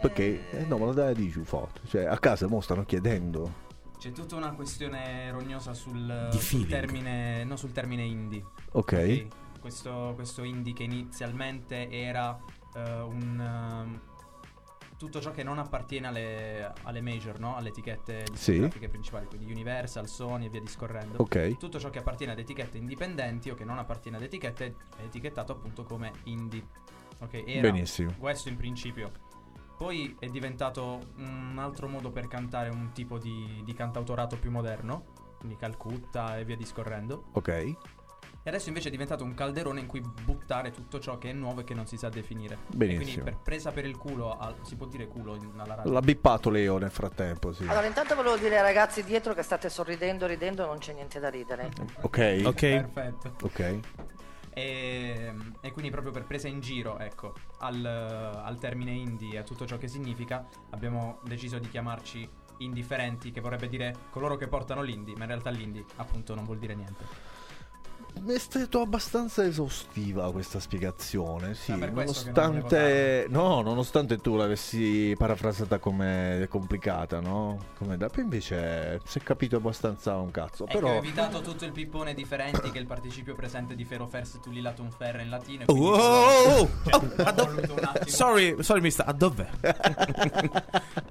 Perché? 0.00 0.50
Eh, 0.50 0.64
no, 0.66 0.78
ma 0.78 0.86
lo 0.86 0.92
dai 0.92 1.14
di 1.14 1.28
giù 1.28 1.42
foto. 1.42 1.80
Cioè, 1.88 2.04
a 2.04 2.16
casa 2.18 2.46
mo 2.46 2.60
stanno 2.60 2.84
chiedendo. 2.84 3.62
C'è 3.98 4.12
tutta 4.12 4.36
una 4.36 4.52
questione 4.52 5.30
rognosa 5.32 5.74
sul, 5.74 6.28
Di 6.30 6.38
sul 6.38 6.68
termine, 6.68 7.42
no, 7.42 7.56
sul 7.56 7.72
termine 7.72 8.04
indie. 8.04 8.44
Ok. 8.72 9.26
Questo, 9.60 10.12
questo 10.14 10.44
indie 10.44 10.72
che 10.72 10.84
inizialmente 10.84 11.90
era 11.90 12.38
eh, 12.76 13.00
un... 13.00 13.40
ehm, 13.40 14.00
tutto 14.96 15.20
ciò 15.20 15.30
che 15.32 15.42
non 15.42 15.58
appartiene 15.58 16.06
alle, 16.06 16.72
alle 16.82 17.00
major, 17.00 17.38
no? 17.38 17.56
alle 17.56 17.68
etichette 17.68 18.24
Sì. 18.32 18.52
discografiche 18.52 18.88
principali, 18.88 19.26
quindi 19.26 19.50
Universal, 19.50 20.08
Sony 20.08 20.46
e 20.46 20.48
via 20.48 20.60
discorrendo. 20.60 21.20
Ok. 21.22 21.56
Tutto 21.58 21.78
ciò 21.78 21.90
che 21.90 21.98
appartiene 21.98 22.32
ad 22.32 22.38
etichette 22.38 22.78
indipendenti 22.78 23.50
o 23.50 23.54
che 23.54 23.64
non 23.64 23.78
appartiene 23.78 24.16
ad 24.16 24.22
etichette 24.22 24.76
è 24.96 25.02
etichettato 25.04 25.52
appunto 25.52 25.84
come 25.84 26.12
indie. 26.24 26.64
Ok, 27.18 27.42
era 27.46 27.70
Benissimo. 27.70 28.12
questo 28.18 28.48
in 28.48 28.56
principio. 28.56 29.10
Poi 29.76 30.14
è 30.20 30.26
diventato 30.26 31.00
un 31.16 31.56
altro 31.58 31.88
modo 31.88 32.10
per 32.10 32.28
cantare 32.28 32.68
un 32.68 32.90
tipo 32.92 33.18
di, 33.18 33.60
di 33.64 33.72
cantautorato 33.74 34.36
più 34.36 34.50
moderno, 34.50 35.04
quindi 35.38 35.56
Calcutta 35.56 36.38
e 36.38 36.44
via 36.44 36.56
discorrendo. 36.56 37.26
Ok. 37.32 37.74
E 38.46 38.50
adesso 38.50 38.68
invece 38.68 38.88
è 38.88 38.90
diventato 38.90 39.24
un 39.24 39.32
calderone 39.32 39.80
in 39.80 39.86
cui 39.86 40.02
buttare 40.02 40.70
tutto 40.70 41.00
ciò 41.00 41.16
che 41.16 41.30
è 41.30 41.32
nuovo 41.32 41.62
e 41.62 41.64
che 41.64 41.72
non 41.72 41.86
si 41.86 41.96
sa 41.96 42.10
definire. 42.10 42.54
E 42.72 42.76
Benissimo. 42.76 43.04
quindi 43.04 43.22
per 43.22 43.36
presa 43.42 43.72
per 43.72 43.86
il 43.86 43.96
culo, 43.96 44.36
al- 44.38 44.56
si 44.64 44.76
può 44.76 44.84
dire 44.84 45.06
culo 45.08 45.34
in- 45.34 45.52
alla 45.56 45.76
radio. 45.76 45.90
L'ha 45.90 46.00
bippato 46.02 46.50
Leo 46.50 46.76
nel 46.76 46.90
frattempo, 46.90 47.54
sì. 47.54 47.62
Allora, 47.66 47.86
intanto 47.86 48.14
volevo 48.14 48.36
dire 48.36 48.56
ai 48.58 48.62
ragazzi 48.62 49.02
dietro 49.02 49.32
che 49.32 49.42
state 49.42 49.70
sorridendo, 49.70 50.26
ridendo, 50.26 50.66
non 50.66 50.76
c'è 50.76 50.92
niente 50.92 51.18
da 51.20 51.30
ridere. 51.30 51.70
Ok. 52.02 52.42
Ok. 52.44 52.60
Perfetto. 52.60 53.32
Ok. 53.44 53.78
E, 54.56 55.34
e 55.62 55.72
quindi 55.72 55.90
proprio 55.90 56.12
per 56.12 56.24
presa 56.24 56.46
in 56.46 56.60
giro, 56.60 56.98
ecco, 56.98 57.32
al, 57.60 57.82
al 57.82 58.58
termine 58.58 58.90
indie 58.90 59.36
e 59.36 59.38
a 59.38 59.42
tutto 59.42 59.64
ciò 59.64 59.78
che 59.78 59.88
significa, 59.88 60.46
abbiamo 60.70 61.18
deciso 61.24 61.58
di 61.58 61.68
chiamarci 61.70 62.28
indifferenti, 62.58 63.32
che 63.32 63.40
vorrebbe 63.40 63.68
dire 63.68 63.94
coloro 64.10 64.36
che 64.36 64.48
portano 64.48 64.82
l'indie, 64.82 65.14
ma 65.16 65.22
in 65.22 65.28
realtà 65.30 65.48
l'indie 65.48 65.84
appunto 65.96 66.34
non 66.34 66.44
vuol 66.44 66.58
dire 66.58 66.74
niente. 66.74 67.32
È 68.26 68.38
stato 68.38 68.80
abbastanza 68.80 69.44
esaustiva 69.44 70.30
questa 70.32 70.58
spiegazione, 70.58 71.54
sì, 71.54 71.72
Ah, 71.72 71.78
che 71.78 71.84
non 71.86 71.94
nonostante 71.94 73.26
no, 73.28 73.60
nonostante 73.60 74.18
tu 74.18 74.36
l'avessi 74.36 75.14
parafrasata 75.18 75.78
come 75.78 76.46
complicata, 76.48 77.20
no? 77.20 77.58
Come 77.76 77.98
da 77.98 78.08
poi 78.08 78.22
invece 78.22 79.00
si 79.04 79.18
è 79.18 79.22
capito 79.22 79.56
abbastanza 79.56 80.16
un 80.16 80.30
cazzo, 80.30 80.62
ho 80.62 80.66
però 80.66 80.94
evitato 80.94 81.42
tutto 81.42 81.66
il 81.66 81.72
pippone 81.72 82.14
differenti 82.14 82.70
che 82.70 82.78
è 82.78 82.80
il 82.80 82.86
participio 82.86 83.34
presente 83.34 83.74
di 83.74 83.84
Fero 83.84 84.06
Fers 84.06 84.38
tu 84.40 84.50
lilatum 84.50 84.88
ferre 84.90 85.22
in 85.22 85.28
latino. 85.28 85.62
e 85.62 85.66
Oh, 85.66 85.74
oh, 85.74 85.98
oh, 85.98 86.60
oh. 86.60 86.68
cioè, 86.84 86.94
Ah, 86.94 86.96
ho 86.96 87.22
ah, 87.24 87.32
do- 87.32 87.44
voluto 87.46 87.72
un 87.74 87.84
attimo- 87.84 88.06
Sorry, 88.06 88.56
sorry, 88.62 88.80
mister. 88.80 89.06
A 89.06 89.12
dov'è? 89.12 89.48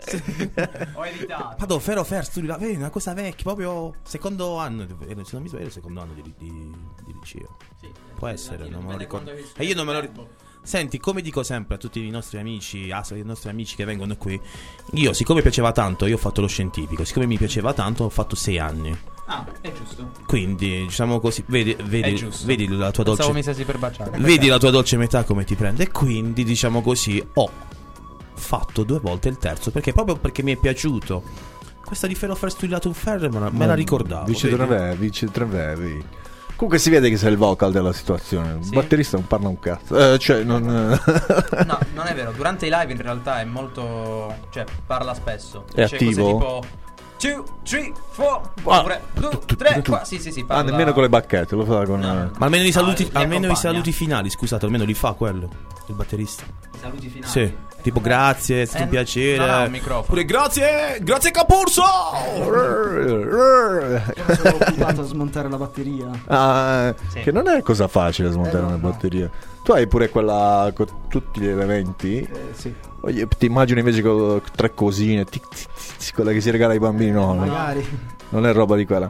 Ho 0.94 1.06
editato. 1.06 1.56
Vado, 1.58 1.80
Fero 1.80 2.06
tu 2.32 2.42
la 2.42 2.58
vedi, 2.58 2.76
una 2.76 2.90
cosa 2.90 3.14
vecchia, 3.14 3.44
proprio 3.44 3.96
secondo 4.04 4.58
anno. 4.58 4.84
eh, 4.84 5.16
Se 5.24 5.30
non 5.34 5.42
mi 5.44 5.48
sbaglio, 5.50 5.70
secondo 5.70 6.02
anno 6.02 6.14
di, 6.14 6.22
di, 6.22 6.72
di 7.06 7.16
liceo. 7.20 7.58
Sì, 7.80 7.90
Può 8.16 8.28
essere, 8.28 8.68
non 8.70 8.84
me 8.84 8.92
lo 8.94 8.98
ricordo. 8.98 9.32
E 9.32 9.64
io 9.66 9.76
non 9.76 9.86
me 9.86 9.94
lo 9.94 10.00
ricordo. 10.00 10.30
Senti, 10.66 10.98
come 10.98 11.22
dico 11.22 11.44
sempre 11.44 11.76
a 11.76 11.78
tutti 11.78 12.06
i 12.06 12.10
nostri 12.10 12.38
amici, 12.40 12.90
ah, 12.90 13.04
i 13.12 13.22
nostri 13.24 13.50
amici 13.50 13.76
che 13.76 13.84
vengono 13.84 14.16
qui, 14.16 14.40
io, 14.94 15.12
siccome 15.12 15.42
piaceva 15.42 15.74
tanto, 15.74 16.06
io 16.06 16.16
ho 16.16 16.18
fatto 16.20 16.40
lo 16.40 16.48
scientifico, 16.48 17.04
siccome 17.04 17.26
mi 17.26 17.38
piaceva 17.38 17.74
tanto, 17.74 18.06
ho 18.06 18.10
fatto 18.10 18.36
sei 18.38 18.60
anni. 18.60 18.98
Ah, 19.26 19.46
è 19.60 19.72
giusto. 19.74 20.10
Quindi, 20.26 20.84
diciamo 20.86 21.20
così, 21.20 21.44
vedi, 21.48 21.74
È 21.74 21.84
vedi, 21.84 22.16
giusto. 22.16 22.46
vedi 22.46 22.66
la 22.70 22.92
tua 22.92 23.04
Pensavo 23.04 23.16
dolce 23.16 23.34
mi 23.34 23.42
stessi 23.42 23.66
per 23.66 23.78
baciare. 23.78 24.18
Vedi 24.20 24.48
la 24.48 24.58
tua 24.58 24.70
dolce 24.70 24.96
metà 24.96 25.26
come 25.26 25.44
ti 25.44 25.56
prende. 25.56 25.84
E 25.84 25.92
quindi, 25.92 26.46
diciamo 26.46 26.82
così, 26.82 27.22
ho 27.34 27.52
fatto 28.36 28.84
due 28.84 29.00
volte 29.00 29.30
il 29.30 29.38
terzo. 29.38 29.72
Perché 29.72 29.94
proprio 29.94 30.16
perché 30.18 30.44
mi 30.44 30.54
è 30.54 30.58
piaciuto. 30.58 31.24
Questa 31.86 32.08
di 32.08 32.16
Ferro 32.16 32.36
First 32.36 32.62
un 32.86 32.94
Ferro 32.94 33.30
me 33.30 33.40
la, 33.40 33.50
me 33.52 33.66
la 33.66 33.74
ricordavo. 33.74 34.26
Vice 34.26 34.50
vedi? 34.50 34.66
tre 34.68 34.96
vice 34.96 35.32
tre 35.32 35.46
vevi. 35.46 36.06
Comunque 36.56 36.78
si 36.78 36.90
vede 36.92 37.10
che 37.10 37.18
sei 37.18 37.32
il 37.32 37.38
vocal 37.38 37.72
della 37.72 37.92
situazione. 37.92 38.58
Il 38.60 38.64
Sì. 38.64 38.74
batterista 38.76 39.18
non 39.18 39.28
parla 39.28 39.48
un 39.50 39.60
cazzo. 39.60 40.14
Eh, 40.14 40.18
cioè, 40.20 40.44
non. 40.44 40.64
No, 40.64 40.98
non 41.94 42.06
è 42.06 42.14
vero. 42.14 42.32
Durante 42.32 42.68
i 42.68 42.70
live 42.72 42.92
in 42.92 43.02
realtà 43.02 43.42
è 43.42 43.44
molto. 43.44 44.34
cioè, 44.52 44.64
parla 44.86 45.14
spesso. 45.14 45.66
È 45.74 45.82
Dice 45.82 45.96
attivo? 45.96 46.38
Cose 46.38 46.68
tipo. 46.68 46.82
2, 47.20 47.44
3, 47.64 47.92
4, 48.64 48.94
Ah. 48.94 49.00
2, 49.14 49.40
3, 49.58 49.82
4. 49.86 50.06
Sì, 50.06 50.20
sì, 50.20 50.32
sì. 50.32 50.40
Ah, 50.42 50.46
Parla... 50.46 50.72
nemmeno 50.72 50.94
con 50.94 51.04
le 51.04 51.10
bacchette, 51.10 51.56
lo 51.56 51.66
fa 51.66 51.86
con. 51.86 52.00
No. 52.00 52.24
eh, 52.24 52.30
Ma 52.38 52.46
almeno 52.46 52.64
i 52.66 52.72
saluti, 52.72 53.04
Ah, 53.14 53.20
li 53.20 53.24
almeno 53.24 53.52
i 53.52 53.56
saluti 53.56 53.92
finali, 53.92 54.30
scusate, 54.30 54.66
almeno 54.66 54.84
li 54.84 54.94
fa 54.94 55.14
quello. 55.14 55.50
Il 55.88 55.96
batterista. 55.96 56.44
I 56.74 56.78
saluti 56.80 57.08
finali. 57.10 57.32
Sì. 57.32 57.56
Tipo 57.84 58.00
grazie, 58.00 58.62
è 58.62 58.66
stato 58.66 58.84
Eh, 58.84 58.86
un 58.86 58.90
piacere. 58.92 59.38
non 59.38 59.50
ha 59.50 59.64
un 59.64 59.72
microfono. 59.72 60.06
Pure 60.08 60.24
grazie, 60.26 60.98
grazie 61.02 61.32
Capurso. 61.32 61.84
Come 62.44 64.02
sono 64.36 64.56
occupato 64.60 65.02
a 65.02 65.04
smontare 65.04 65.50
la 65.50 65.58
batteria. 65.58 66.10
Ah, 66.28 66.94
Sì. 67.10 67.20
Che 67.20 67.32
non 67.32 67.48
è 67.48 67.62
cosa 67.62 67.88
facile 67.88 68.32
smontare 68.32 68.58
Eh, 68.60 68.62
no, 68.62 68.68
una 68.68 68.78
no. 68.78 68.90
batteria. 68.90 69.30
Tu 69.64 69.72
hai 69.72 69.88
pure 69.88 70.10
quella 70.10 70.72
con 70.74 70.88
tutti 71.10 71.40
gli 71.42 71.48
elementi. 71.48 72.20
Eh, 72.22 72.30
sì, 72.54 72.74
Io 73.08 73.28
ti 73.28 73.46
immagino 73.46 73.80
invece 73.80 74.02
con 74.02 74.42
tre 74.56 74.74
cosine, 74.74 75.26
tic, 75.26 75.48
tic, 75.50 75.68
tic, 75.98 76.14
quella 76.14 76.32
che 76.32 76.42
si 76.42 76.50
regala 76.52 76.74
ai 76.74 76.80
bambini. 76.80 77.12
No, 77.12 77.34
no, 77.34 77.46
magari. 77.46 77.86
non 78.30 78.46
è 78.46 78.54
roba 78.54 78.76
di 78.76 78.86
quella. 78.86 79.10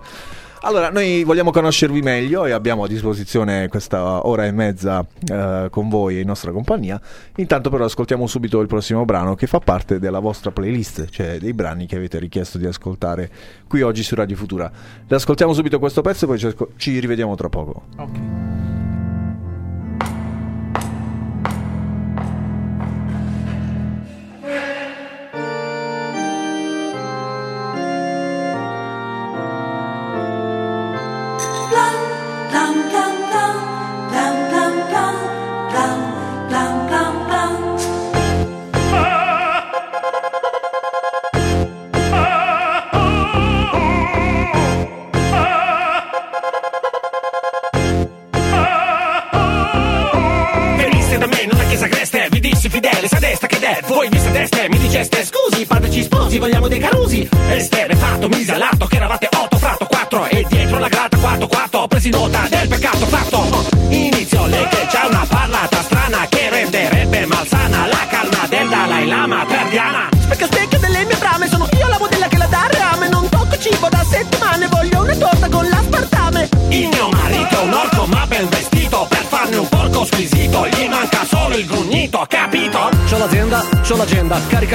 Allora, 0.66 0.90
noi 0.90 1.26
vogliamo 1.26 1.52
conoscervi 1.52 2.02
meglio 2.02 2.46
e 2.46 2.52
abbiamo 2.52 2.86
a 2.86 2.88
disposizione 2.88 3.68
questa 3.68 4.26
ora 4.26 4.46
e 4.46 4.52
mezza 4.54 5.06
eh, 5.30 5.68
con 5.70 5.90
voi 5.90 6.16
e 6.16 6.22
in 6.22 6.28
nostra 6.28 6.54
compagnia. 6.54 7.02
Intanto 7.36 7.70
però 7.70 7.84
ascoltiamo 7.84 8.26
subito 8.28 8.62
il 8.62 8.68
prossimo 8.68 9.04
brano 9.04 9.36
che 9.36 9.46
fa 9.46 9.60
parte 9.60 10.00
della 10.00 10.20
vostra 10.20 10.52
playlist, 10.52 11.10
cioè 11.10 11.38
dei 11.38 11.52
brani 11.54 11.86
che 11.86 11.98
avete 11.98 12.18
richiesto 12.18 12.58
di 12.58 12.66
ascoltare 12.66 13.30
qui 13.68 13.82
oggi 13.82 14.04
su 14.04 14.16
Radio 14.16 14.38
Futura. 14.38 14.72
Le 15.06 15.16
ascoltiamo 15.18 15.52
subito 15.52 15.80
questo 15.80 16.02
pezzo 16.02 16.24
e 16.24 16.28
poi 16.30 16.40
ci, 16.40 16.56
ci 16.78 16.98
rivediamo 16.98 17.36
tra 17.36 17.50
poco. 17.50 17.84
Ok. 17.98 18.53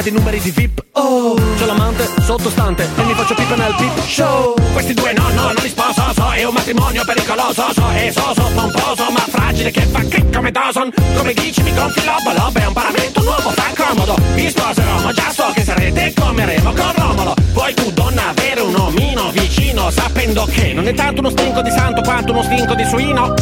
Di 0.09 0.17
numeri 0.17 0.41
di 0.41 0.51
VIP. 0.51 0.85
Oh, 0.93 1.35
c'ho 1.35 1.67
l'amante, 1.67 2.09
sottostante, 2.23 2.89
e 2.97 3.03
mi 3.05 3.13
faccio 3.13 3.35
pipa 3.35 3.55
nel 3.57 3.75
pip 3.77 4.07
show. 4.07 4.55
Questi 4.73 4.95
due 4.95 5.13
no, 5.13 5.29
no, 5.35 5.43
non 5.43 5.55
li 5.61 5.69
sposo, 5.69 6.03
so, 6.15 6.31
è 6.31 6.45
un 6.45 6.55
matrimonio 6.55 7.05
pericoloso, 7.05 7.73
so, 7.75 7.91
è 7.91 8.11
soso, 8.11 8.51
pomposo, 8.55 9.11
ma 9.11 9.21
fragile 9.29 9.71
che 9.71 9.83
fa 9.83 10.01
che 10.01 10.25
come 10.33 10.51
Dawson. 10.51 10.91
Come 11.15 11.35
dici, 11.35 11.63
mi 11.63 11.75
gonfi 11.75 12.05
l'obo, 12.05 12.39
l'obo 12.39 12.59
è 12.59 12.67
un 12.67 12.73
paramento 12.73 13.23
nuovo, 13.23 13.51
fa 13.51 13.73
comodo. 13.77 14.17
Vi 14.35 14.49
sposerò, 14.49 15.03
ma 15.03 15.13
già 15.13 15.31
so 15.31 15.51
che 15.55 15.63
sarete 15.63 16.15
come 16.19 16.45
Remo 16.47 16.73
con 16.73 16.93
Romolo. 16.95 17.35
Vuoi 17.53 17.75
tu, 17.75 17.91
donna, 17.93 18.29
avere 18.29 18.61
un 18.61 18.75
omino 18.75 19.31
vicino, 19.33 19.91
sapendo 19.91 20.45
che 20.47 20.73
non 20.73 20.89
è 20.89 20.95
tanto 20.95 21.21
uno 21.21 21.31
stinco 21.31 21.61
di 21.61 21.71
santo 21.71 22.01
quanto 22.01 22.33
uno 22.33 22.43
stinco 22.43 22.75
di 22.75 22.85
suino? 22.87 23.35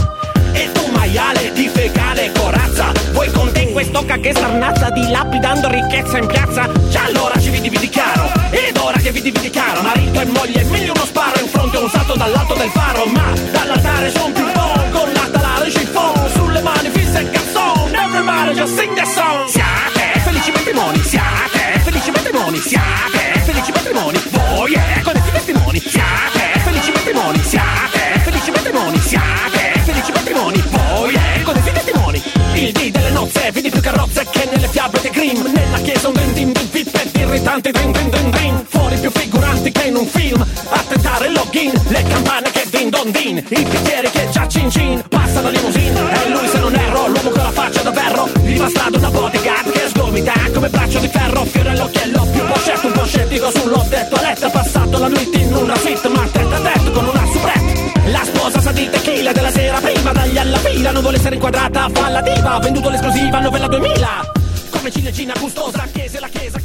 E 0.53 0.73
tu 0.73 0.91
maiale 0.91 1.53
di 1.53 1.69
fecale 1.69 2.33
corazza 2.33 2.91
Vuoi 3.13 3.31
con 3.31 3.51
te 3.77 3.83
questo 3.83 4.05
cacche 4.07 4.33
sarnazza 4.33 4.91
Dilapidando 4.91 5.69
ricchezza 5.69 6.19
in 6.19 6.27
piazza. 6.27 6.69
Già 6.89 7.05
allora 7.05 7.39
ci 7.39 7.51
vidi 7.51 7.69
vidi 7.69 7.89
chiaro 7.89 8.31
Ed 8.51 8.77
ora 8.79 8.99
che 8.99 9.11
vidi 9.11 9.31
vidi 9.31 9.51
chiaro 9.51 9.83
Marito 9.83 10.21
e 10.21 10.25
moglie 10.27 10.65
meglio 10.65 10.93
uno 10.93 11.05
sparo 11.05 11.39
in 11.41 11.49
fronte 11.49 11.77
Un 11.77 11.89
salto 11.91 12.17
dall'alto 12.17 12.55
del 12.55 12.71
faro 12.71 13.07
Ma 13.07 13.33
dall'altare 13.53 14.11
son 14.11 14.33
più 14.33 14.45
buon 14.53 14.91
Con 14.93 15.13
la 15.13 15.29
talare 15.31 15.69
chiffon 15.69 16.31
Sulle 16.31 16.63
mani 16.63 16.89
fisse 16.91 17.21
il 17.21 17.31
cazzon 17.31 17.95
Everybody 17.95 18.55
just 18.55 18.79
sing 18.79 18.95
that 18.95 19.07
song 19.09 19.66
ed 37.57 37.65
irritanti 37.65 37.71
din 37.71 37.93
din 37.93 38.11
din 38.11 38.31
din 38.31 38.67
Fuori 38.69 38.97
più 38.99 39.11
figuranti 39.11 39.73
che 39.73 39.87
in 39.89 39.97
un 39.97 40.07
film. 40.07 40.45
A 40.69 40.83
tentare 40.89 41.27
il 41.27 41.33
login 41.33 41.73
Le 41.89 42.03
campane 42.03 42.51
che 42.51 42.65
din 42.71 42.91
don 42.91 43.11
din. 43.11 43.37
I 43.37 43.65
bicchieri 43.65 44.11
che 44.11 44.29
già 44.31 44.47
cin 44.47 44.71
cin. 44.71 45.03
Passano 45.09 45.49
limousine 45.49 45.99
E 46.25 46.31
lui 46.31 46.49
se 46.49 46.59
non 46.59 46.75
erro 46.75 47.09
L'uomo 47.09 47.31
con 47.31 47.43
la 47.43 47.51
faccia 47.51 47.83
da 47.83 47.93
ferro 47.93 48.29
Gli 48.43 48.59
va 48.59 48.69
strada 48.69 48.99
una 48.99 49.11
bodyguard 49.11 49.71
Che 49.71 49.89
sgomita 49.89 50.33
come 50.53 50.69
braccio 50.69 50.99
di 50.99 51.09
ferro. 51.09 51.45
Fiore 51.45 51.71
all'occhiello 51.71 52.27
Più 52.33 52.45
pochette 52.45 52.87
un 52.87 52.93
po' 52.93 53.07
scettico 53.07 53.51
sullo 53.51 53.87
detto 53.89 54.17
letto 54.21 54.51
passato 54.51 54.99
la 54.99 55.09
notte 55.09 55.39
in 55.39 55.55
un 55.55 55.67
rasit 55.67 56.07
Ma 56.09 56.29
tête 56.31 56.55
a 56.55 56.61
tête 56.61 56.91
con 56.93 57.05
una 57.07 57.25
soubrette. 57.33 58.11
La 58.11 58.25
sposa 58.25 58.61
sa 58.61 58.73
di 58.73 58.89
tequila 58.91 59.33
della 59.33 59.51
sera 59.51 59.81
prima 59.81 60.13
Dagli 60.13 60.39
alla 60.39 60.59
fila. 60.59 60.91
Non 60.91 61.01
vuole 61.01 61.17
essere 61.17 61.35
inquadrata 61.37 61.89
Fa 61.93 62.21
diva, 62.21 62.51
ha 62.51 62.59
venduto 62.59 62.91
l'esclusiva 62.91 63.39
Novella 63.41 63.69
2000 63.69 64.36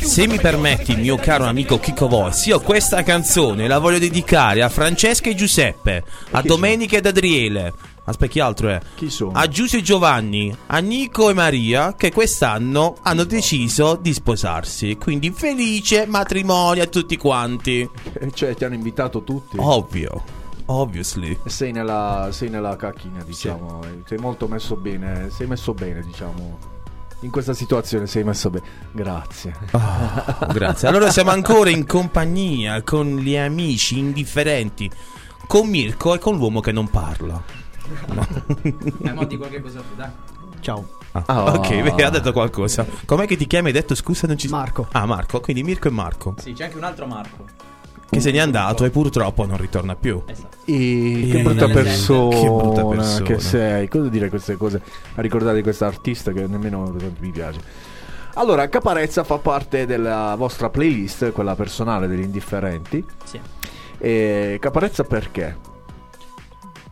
Se 0.03 0.27
mi 0.27 0.39
permetti, 0.39 0.95
mio 0.95 1.15
caro 1.17 1.45
amico 1.45 1.79
Chico 1.79 2.07
Voice, 2.07 2.49
io 2.49 2.59
questa 2.59 3.01
canzone 3.01 3.67
la 3.67 3.79
voglio 3.79 3.97
dedicare 3.97 4.61
a 4.61 4.69
Francesca 4.69 5.29
e 5.29 5.35
Giuseppe, 5.35 6.03
a 6.31 6.41
Domenica 6.43 6.97
ed 6.97 7.07
Adriele. 7.07 7.73
Aspetta, 8.03 8.31
chi 8.31 8.39
altro 8.39 8.69
è? 8.69 8.79
Chi 8.95 9.09
sono? 9.09 9.31
A 9.33 9.47
Giuse 9.47 9.77
e 9.77 9.81
Giovanni, 9.81 10.55
a 10.67 10.77
Nico 10.79 11.31
e 11.31 11.33
Maria, 11.33 11.95
che 11.95 12.11
quest'anno 12.11 12.97
hanno 13.01 13.23
deciso 13.23 13.97
di 13.99 14.13
sposarsi. 14.13 14.97
Quindi 14.97 15.31
felice 15.31 16.05
matrimonio 16.05 16.83
a 16.83 16.87
tutti 16.87 17.17
quanti. 17.17 17.87
Eh, 18.19 18.31
Cioè, 18.31 18.55
ti 18.55 18.65
hanno 18.65 18.75
invitato 18.75 19.23
tutti. 19.23 19.55
Ovvio. 19.59 20.23
Obviously. 20.65 21.37
Sei 21.45 21.71
nella, 21.71 22.29
sei 22.31 22.49
nella 22.49 22.75
cacchina, 22.75 23.23
diciamo. 23.23 23.81
eh, 23.83 24.01
Sei 24.05 24.17
molto 24.19 24.47
messo 24.47 24.75
bene. 24.75 25.29
Sei 25.31 25.47
messo 25.47 25.73
bene, 25.73 26.01
diciamo. 26.03 26.57
In 27.21 27.29
questa 27.29 27.53
situazione 27.53 28.07
sei 28.07 28.23
messo 28.23 28.49
bene. 28.49 28.65
Grazie. 28.91 29.55
Ah, 29.71 30.47
Grazie. 30.51 30.87
Allora 30.87 31.11
siamo 31.11 31.29
ancora 31.29 31.69
in 31.69 31.85
compagnia 31.85 32.81
con 32.81 33.17
gli 33.17 33.35
amici 33.37 33.99
indifferenti, 33.99 34.89
con 35.47 35.67
Mirko 35.69 36.15
e 36.15 36.19
con 36.19 36.35
l'uomo 36.37 36.61
che 36.61 36.71
non 36.71 36.89
parla. 36.89 37.41
Eh, 38.63 39.13
mo 39.13 39.25
di 39.25 39.37
qualche 39.37 39.61
cosa 39.61 39.79
tu, 39.81 39.95
dai. 39.95 40.09
Ciao. 40.61 40.87
Ah, 41.11 41.23
Ah. 41.25 41.43
Ok, 41.53 41.81
vedi, 41.81 42.01
ha 42.03 42.09
detto 42.09 42.31
qualcosa. 42.31 42.85
Com'è 43.05 43.27
che 43.27 43.35
ti 43.35 43.45
chiami? 43.45 43.67
Hai 43.67 43.73
detto 43.73 43.93
scusa, 43.95 44.25
non 44.27 44.37
ci 44.37 44.47
Marco. 44.47 44.87
Ah, 44.91 45.05
Marco. 45.05 45.41
Quindi 45.41 45.61
Mirko 45.61 45.89
e 45.89 45.91
Marco. 45.91 46.35
Sì, 46.39 46.53
c'è 46.53 46.63
anche 46.65 46.77
un 46.77 46.83
altro 46.85 47.05
Marco. 47.05 47.45
Che 48.11 48.19
se 48.19 48.31
n'è 48.31 48.39
andato 48.39 48.83
e 48.83 48.89
purtroppo 48.89 49.45
non 49.45 49.57
ritorna 49.57 49.95
più. 49.95 50.21
Esatto. 50.25 50.57
E 50.65 51.27
che 51.31 51.39
Eh, 51.39 51.41
brutta 51.43 51.67
che 51.67 51.71
persona, 51.73 52.35
brutta 52.37 52.85
persona. 52.85 53.25
che 53.25 53.39
sei. 53.39 53.87
Cosa 53.87 54.09
dire 54.09 54.27
queste 54.29 54.57
cose? 54.57 54.81
A 55.15 55.21
ricordare 55.21 55.55
di 55.55 55.63
questa 55.63 55.87
artista 55.87 56.31
che 56.33 56.45
nemmeno 56.45 56.93
mi 57.19 57.29
piace. 57.31 57.59
Allora, 58.33 58.67
Caparezza 58.67 59.23
fa 59.23 59.37
parte 59.37 59.85
della 59.85 60.35
vostra 60.37 60.69
playlist, 60.69 61.31
quella 61.31 61.55
personale 61.55 62.07
degli 62.07 62.23
indifferenti. 62.23 63.03
Sì. 63.23 63.39
E 63.97 64.57
Caparezza 64.59 65.03
perché? 65.03 65.57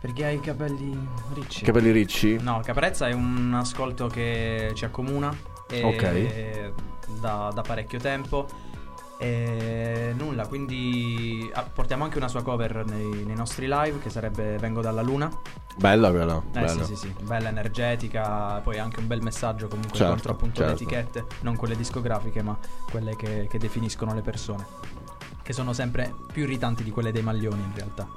Perché 0.00 0.24
hai 0.24 0.36
i 0.36 0.40
capelli 0.40 0.98
ricci. 1.34 1.62
Capelli 1.62 1.90
ricci? 1.90 2.38
No, 2.40 2.62
Caparezza 2.64 3.08
è 3.08 3.12
un 3.12 3.52
ascolto 3.54 4.06
che 4.06 4.70
ci 4.74 4.86
accomuna. 4.86 5.34
E 5.68 5.82
Ok. 5.84 6.72
Da, 7.20 7.50
da 7.54 7.60
parecchio 7.60 7.98
tempo. 7.98 8.46
E 9.22 10.14
nulla, 10.16 10.46
quindi 10.46 11.50
ah, 11.52 11.62
portiamo 11.62 12.04
anche 12.04 12.16
una 12.16 12.28
sua 12.28 12.42
cover 12.42 12.86
nei, 12.86 13.22
nei 13.26 13.36
nostri 13.36 13.66
live 13.68 13.98
che 13.98 14.08
sarebbe 14.08 14.56
Vengo 14.56 14.80
dalla 14.80 15.02
Luna. 15.02 15.30
Bella 15.76 16.10
quella. 16.10 16.38
Eh 16.38 16.40
bella. 16.52 16.68
sì, 16.68 16.84
sì, 16.84 16.96
sì, 16.96 17.14
bella 17.22 17.50
energetica, 17.50 18.60
poi 18.64 18.78
anche 18.78 18.98
un 18.98 19.06
bel 19.06 19.20
messaggio 19.20 19.68
comunque 19.68 19.98
Certo, 19.98 20.12
contro 20.14 20.32
appunto 20.32 20.60
le 20.62 20.68
certo. 20.68 20.82
etichette, 20.82 21.24
non 21.42 21.56
quelle 21.56 21.76
discografiche, 21.76 22.42
ma 22.42 22.58
quelle 22.90 23.14
che, 23.14 23.46
che 23.46 23.58
definiscono 23.58 24.14
le 24.14 24.22
persone. 24.22 24.66
Che 25.42 25.52
sono 25.52 25.74
sempre 25.74 26.14
più 26.32 26.44
irritanti 26.44 26.82
di 26.82 26.90
quelle 26.90 27.12
dei 27.12 27.22
maglioni 27.22 27.60
in 27.60 27.74
realtà. 27.74 28.08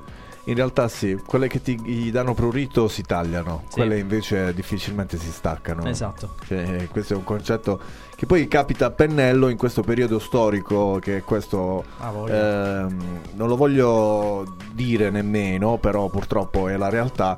In 0.45 0.55
realtà 0.55 0.89
sì, 0.89 1.17
quelle 1.25 1.47
che 1.47 1.61
ti 1.61 2.11
danno 2.11 2.33
prurito 2.33 2.89
si 2.89 3.01
tagliano, 3.03 3.63
Sì. 3.69 3.75
quelle 3.75 3.97
invece 3.99 4.53
difficilmente 4.53 5.17
si 5.17 5.31
staccano. 5.31 5.85
Esatto. 5.85 6.35
Cioè, 6.45 6.87
questo 6.91 7.13
è 7.13 7.15
un 7.15 7.23
concetto 7.23 7.79
che 8.15 8.25
poi 8.25 8.47
capita 8.49 8.87
a 8.87 8.91
pennello 8.91 9.47
in 9.47 9.55
questo 9.57 9.83
periodo 9.83 10.19
storico 10.19 10.99
che 11.01 11.17
è 11.17 11.23
questo 11.23 11.85
Ah, 11.99 12.11
ehm, 12.27 13.19
non 13.35 13.47
lo 13.47 13.55
voglio 13.55 14.55
dire 14.73 15.09
nemmeno, 15.09 15.77
però 15.77 16.09
purtroppo 16.09 16.67
è 16.67 16.75
la 16.75 16.89
realtà 16.89 17.37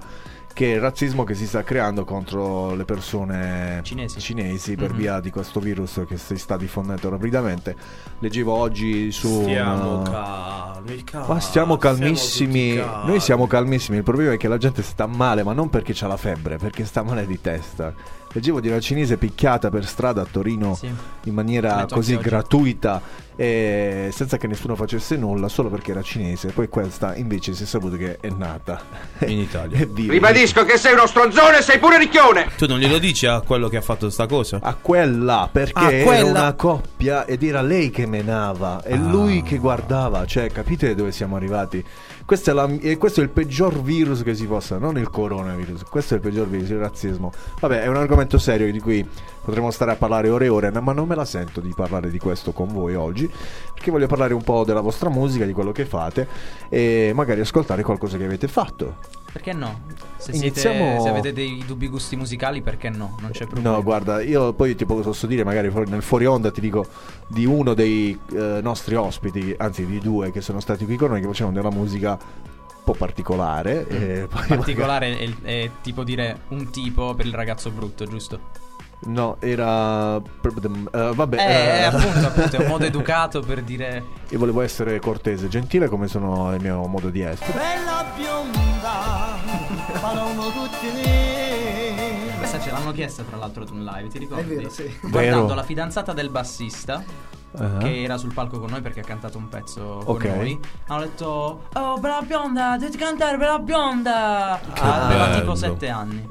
che 0.56 0.72
è 0.72 0.76
il 0.76 0.80
razzismo 0.82 1.26
che 1.26 1.36
si 1.36 1.46
sta 1.46 1.64
creando 1.64 2.06
contro 2.06 2.76
le 2.76 2.86
persone 2.86 3.82
Cinesi. 3.84 4.76
per 4.78 4.92
Mhm. 4.92 4.98
via 4.98 5.20
di 5.20 5.30
questo 5.30 5.60
virus 5.60 6.02
che 6.08 6.16
si 6.18 6.38
sta 6.38 6.56
diffondendo 6.56 7.10
rapidamente. 7.10 7.76
Leggevo 8.20 8.54
oggi 8.54 9.12
su 9.12 9.42
Stiamo 9.42 10.00
una- 10.00 10.10
calmi, 10.10 11.04
calmi. 11.04 11.28
ma 11.28 11.40
stiamo 11.42 11.76
calmissimi. 11.78 12.72
Siamo 12.72 12.90
calmi. 12.92 13.08
Noi 13.10 13.20
siamo 13.20 13.48
calmissimi. 13.48 13.98
Il 13.98 14.04
problema 14.04 14.32
è 14.32 14.38
che 14.38 14.48
la 14.48 14.58
gente 14.58 14.82
sta 14.82 15.08
male, 15.08 15.44
ma 15.44 15.52
non 15.52 15.70
perché 15.70 15.92
c'ha 15.94 16.08
la 16.08 16.16
febbre, 16.18 16.56
perché 16.56 16.86
sta 16.86 17.04
male 17.04 17.28
di 17.28 17.42
testa. 17.42 17.94
Leggevo 18.36 18.60
di 18.60 18.68
una 18.68 18.82
cinese 18.82 19.16
picchiata 19.16 19.70
per 19.70 19.86
strada 19.86 20.22
a 20.22 20.28
Torino 20.30 20.76
Sì. 20.76 20.92
in 21.24 21.34
maniera 21.34 21.86
così 21.90 22.18
gratuita 22.18 23.02
e 23.38 24.10
senza 24.14 24.36
che 24.38 24.48
nessuno 24.48 24.76
facesse 24.76 25.16
nulla, 25.16 25.48
solo 25.48 25.70
perché 25.70 25.92
era 25.92 26.02
cinese. 26.02 26.50
Poi 26.50 26.68
questa 26.68 27.16
invece 27.16 27.54
si 27.54 27.64
è 27.64 27.66
saputo 27.66 27.96
che 27.96 28.18
è 28.20 28.28
nata 28.30 28.82
In 29.20 29.40
Italia. 29.40 29.88
Ribadisco 29.96 30.66
che 30.66 30.78
sei 30.78 30.92
uno 30.94 31.08
stronzone 31.08 31.60
e 31.60 31.62
sei 31.62 31.80
pure 31.80 31.98
ricchione. 31.98 32.50
Tu 32.58 32.66
non 32.68 32.78
glielo 32.80 32.98
dici 32.98 33.26
a 33.26 33.40
quello 33.40 33.70
che 33.70 33.78
ha 33.78 33.82
fatto 33.82 34.10
sta 34.10 34.26
cosa? 34.28 34.60
a 34.62 34.76
quella 34.76 35.48
perché 35.50 35.96
era 36.00 36.04
quella. 36.04 36.30
una 36.42 36.54
coppia 36.56 37.24
ed 37.26 37.42
era 37.42 37.62
lei 37.62 37.90
che 37.90 38.06
menava 38.06 38.84
e 38.84 38.94
Ah. 38.96 38.98
lui 38.98 39.44
che 39.44 39.58
guardava. 39.60 40.26
Cioè, 40.26 40.52
capite 40.52 40.94
dove 40.94 41.14
siamo 41.14 41.38
arrivati? 41.38 41.84
Questo 42.26 42.50
è, 42.50 42.54
la- 42.54 42.68
e 42.80 42.98
questo 42.98 43.22
è 43.22 43.24
il 43.24 43.30
peggior 43.30 43.82
virus 43.82 44.24
che 44.24 44.34
si 44.34 44.46
possa, 44.48 44.78
non 44.80 44.98
il 44.98 45.10
coronavirus. 45.10 45.84
Questo 45.84 46.16
è 46.16 46.18
il 46.18 46.24
peggior 46.24 46.48
virus, 46.48 46.70
il 46.70 46.80
razzismo. 46.80 47.32
Vabbè, 47.60 47.84
è 47.84 47.88
un 47.88 47.98
argomento 47.98 48.40
serio 48.40 48.72
di 48.72 48.80
cui 48.80 49.08
potremmo 49.46 49.70
stare 49.72 49.92
a 49.92 49.96
parlare 49.96 50.30
ore 50.30 50.46
e 50.46 50.50
ore, 50.50 50.72
ma 50.82 50.92
non 50.92 51.08
me 51.08 51.16
la 51.16 51.24
sento 51.24 51.62
di 51.62 51.72
parlare 51.76 52.10
di 52.10 52.18
questo 52.18 52.52
con 52.52 52.68
voi 52.68 52.96
oggi. 52.96 53.32
Perché 53.74 53.92
voglio 53.92 54.08
parlare 54.08 54.34
un 54.34 54.42
po' 54.44 54.66
della 54.66 54.82
vostra 54.82 55.10
musica, 55.10 55.46
di 55.46 55.54
quello 55.54 55.72
che 55.72 55.86
fate 55.86 56.28
e 56.68 57.12
magari 57.14 57.40
ascoltare 57.42 57.84
qualcosa 57.84 58.18
che 58.18 58.26
avete 58.26 58.48
fatto. 58.48 58.96
Perché 59.32 59.52
no? 59.52 59.82
Se, 60.16 60.32
siete- 60.32 60.48
Iniziamo- 60.48 61.02
se 61.02 61.10
avete 61.10 61.34
dei 61.34 61.62
dubbi 61.68 61.88
gusti 61.90 62.16
musicali, 62.16 62.62
perché 62.62 62.90
no? 62.90 63.18
Non 63.20 63.32
c'è 63.32 63.46
problema. 63.46 63.76
No, 63.76 63.84
guarda, 63.84 64.22
io 64.22 64.54
poi 64.54 64.76
ti 64.76 64.86
posso 64.86 65.28
dire, 65.28 65.44
magari 65.44 65.70
nel 65.88 66.02
fuori 66.02 66.26
onda 66.26 66.52
ti 66.52 66.62
dico 66.62 66.86
di 67.28 67.46
uno 67.46 67.74
dei 67.74 68.18
eh, 68.32 68.60
nostri 68.64 68.96
ospiti, 68.96 69.54
anzi 69.58 69.86
di 69.86 70.00
due 70.00 70.32
che 70.32 70.40
sono 70.42 70.62
stati 70.62 70.86
qui 70.86 70.96
con 70.96 71.10
noi, 71.10 71.20
che 71.20 71.28
facevano 71.28 71.54
della 71.56 71.70
musica 71.70 72.12
un 72.18 72.84
po' 72.86 72.94
particolare. 72.94 74.28
poi 74.30 74.46
Particolare 74.48 75.18
è, 75.20 75.30
è 75.44 75.72
tipo 75.82 76.04
dire 76.06 76.44
un 76.50 76.70
tipo 76.70 77.14
per 77.14 77.26
il 77.26 77.34
ragazzo 77.34 77.70
brutto, 77.72 78.06
giusto? 78.06 78.40
No, 79.08 79.38
era... 79.40 80.16
eh, 80.18 80.22
vabbè, 81.14 81.38
Eh, 81.38 81.78
eh, 81.80 81.84
appunto, 81.84 82.28
appunto, 82.28 82.56
è 82.56 82.60
un 82.60 82.68
modo 82.68 82.86
educato 82.86 83.42
per 83.42 83.62
dire. 83.62 84.04
io 84.30 84.40
volevo 84.40 84.62
essere 84.62 85.00
cortese, 85.00 85.48
gentile 85.48 85.88
come 85.90 86.08
sono 86.08 86.54
il 86.56 86.62
mio 86.62 86.86
modo 86.88 87.10
di 87.10 87.22
essere. 87.22 87.52
Bella 87.54 88.04
bionda, 88.16 89.38
parlano 90.02 90.42
tutti 90.50 90.92
lì. 90.94 92.34
Questa 92.38 92.58
Questa 92.58 92.60
ce 92.62 92.72
l'hanno 92.72 92.92
chiesta 92.92 93.24
tra 93.24 93.38
l'altro 93.38 93.64
ad 93.64 93.70
un 93.70 93.84
live, 93.84 94.08
ti 94.08 94.18
ricordi? 94.18 94.54
È 94.54 94.56
vero, 94.58 94.70
sì. 94.70 94.98
Guardando 95.02 95.44
Vero. 95.44 95.54
la 95.56 95.64
fidanzata 95.64 96.14
del 96.14 96.30
bassista 96.30 97.04
Ah. 97.58 97.78
che 97.78 98.04
era 98.04 98.18
sul 98.18 98.34
palco 98.34 98.60
con 98.60 98.70
noi 98.70 98.82
perché 98.82 99.00
ha 99.00 99.04
cantato 99.04 99.38
un 99.38 99.48
pezzo 99.48 100.02
Ok. 100.04 100.28
con 100.28 100.36
noi. 100.36 100.60
Hanno 100.88 101.02
detto 101.02 101.68
"Oh, 101.74 101.98
bella 102.00 102.22
bionda, 102.22 102.76
devi 102.78 102.98
cantare 102.98 103.38
bella 103.38 103.60
bionda". 103.60 104.60
Che 104.74 104.80
Aveva 104.82 105.26
bello. 105.28 105.40
tipo 105.40 105.56
sette 105.56 105.88
anni. 105.90 106.28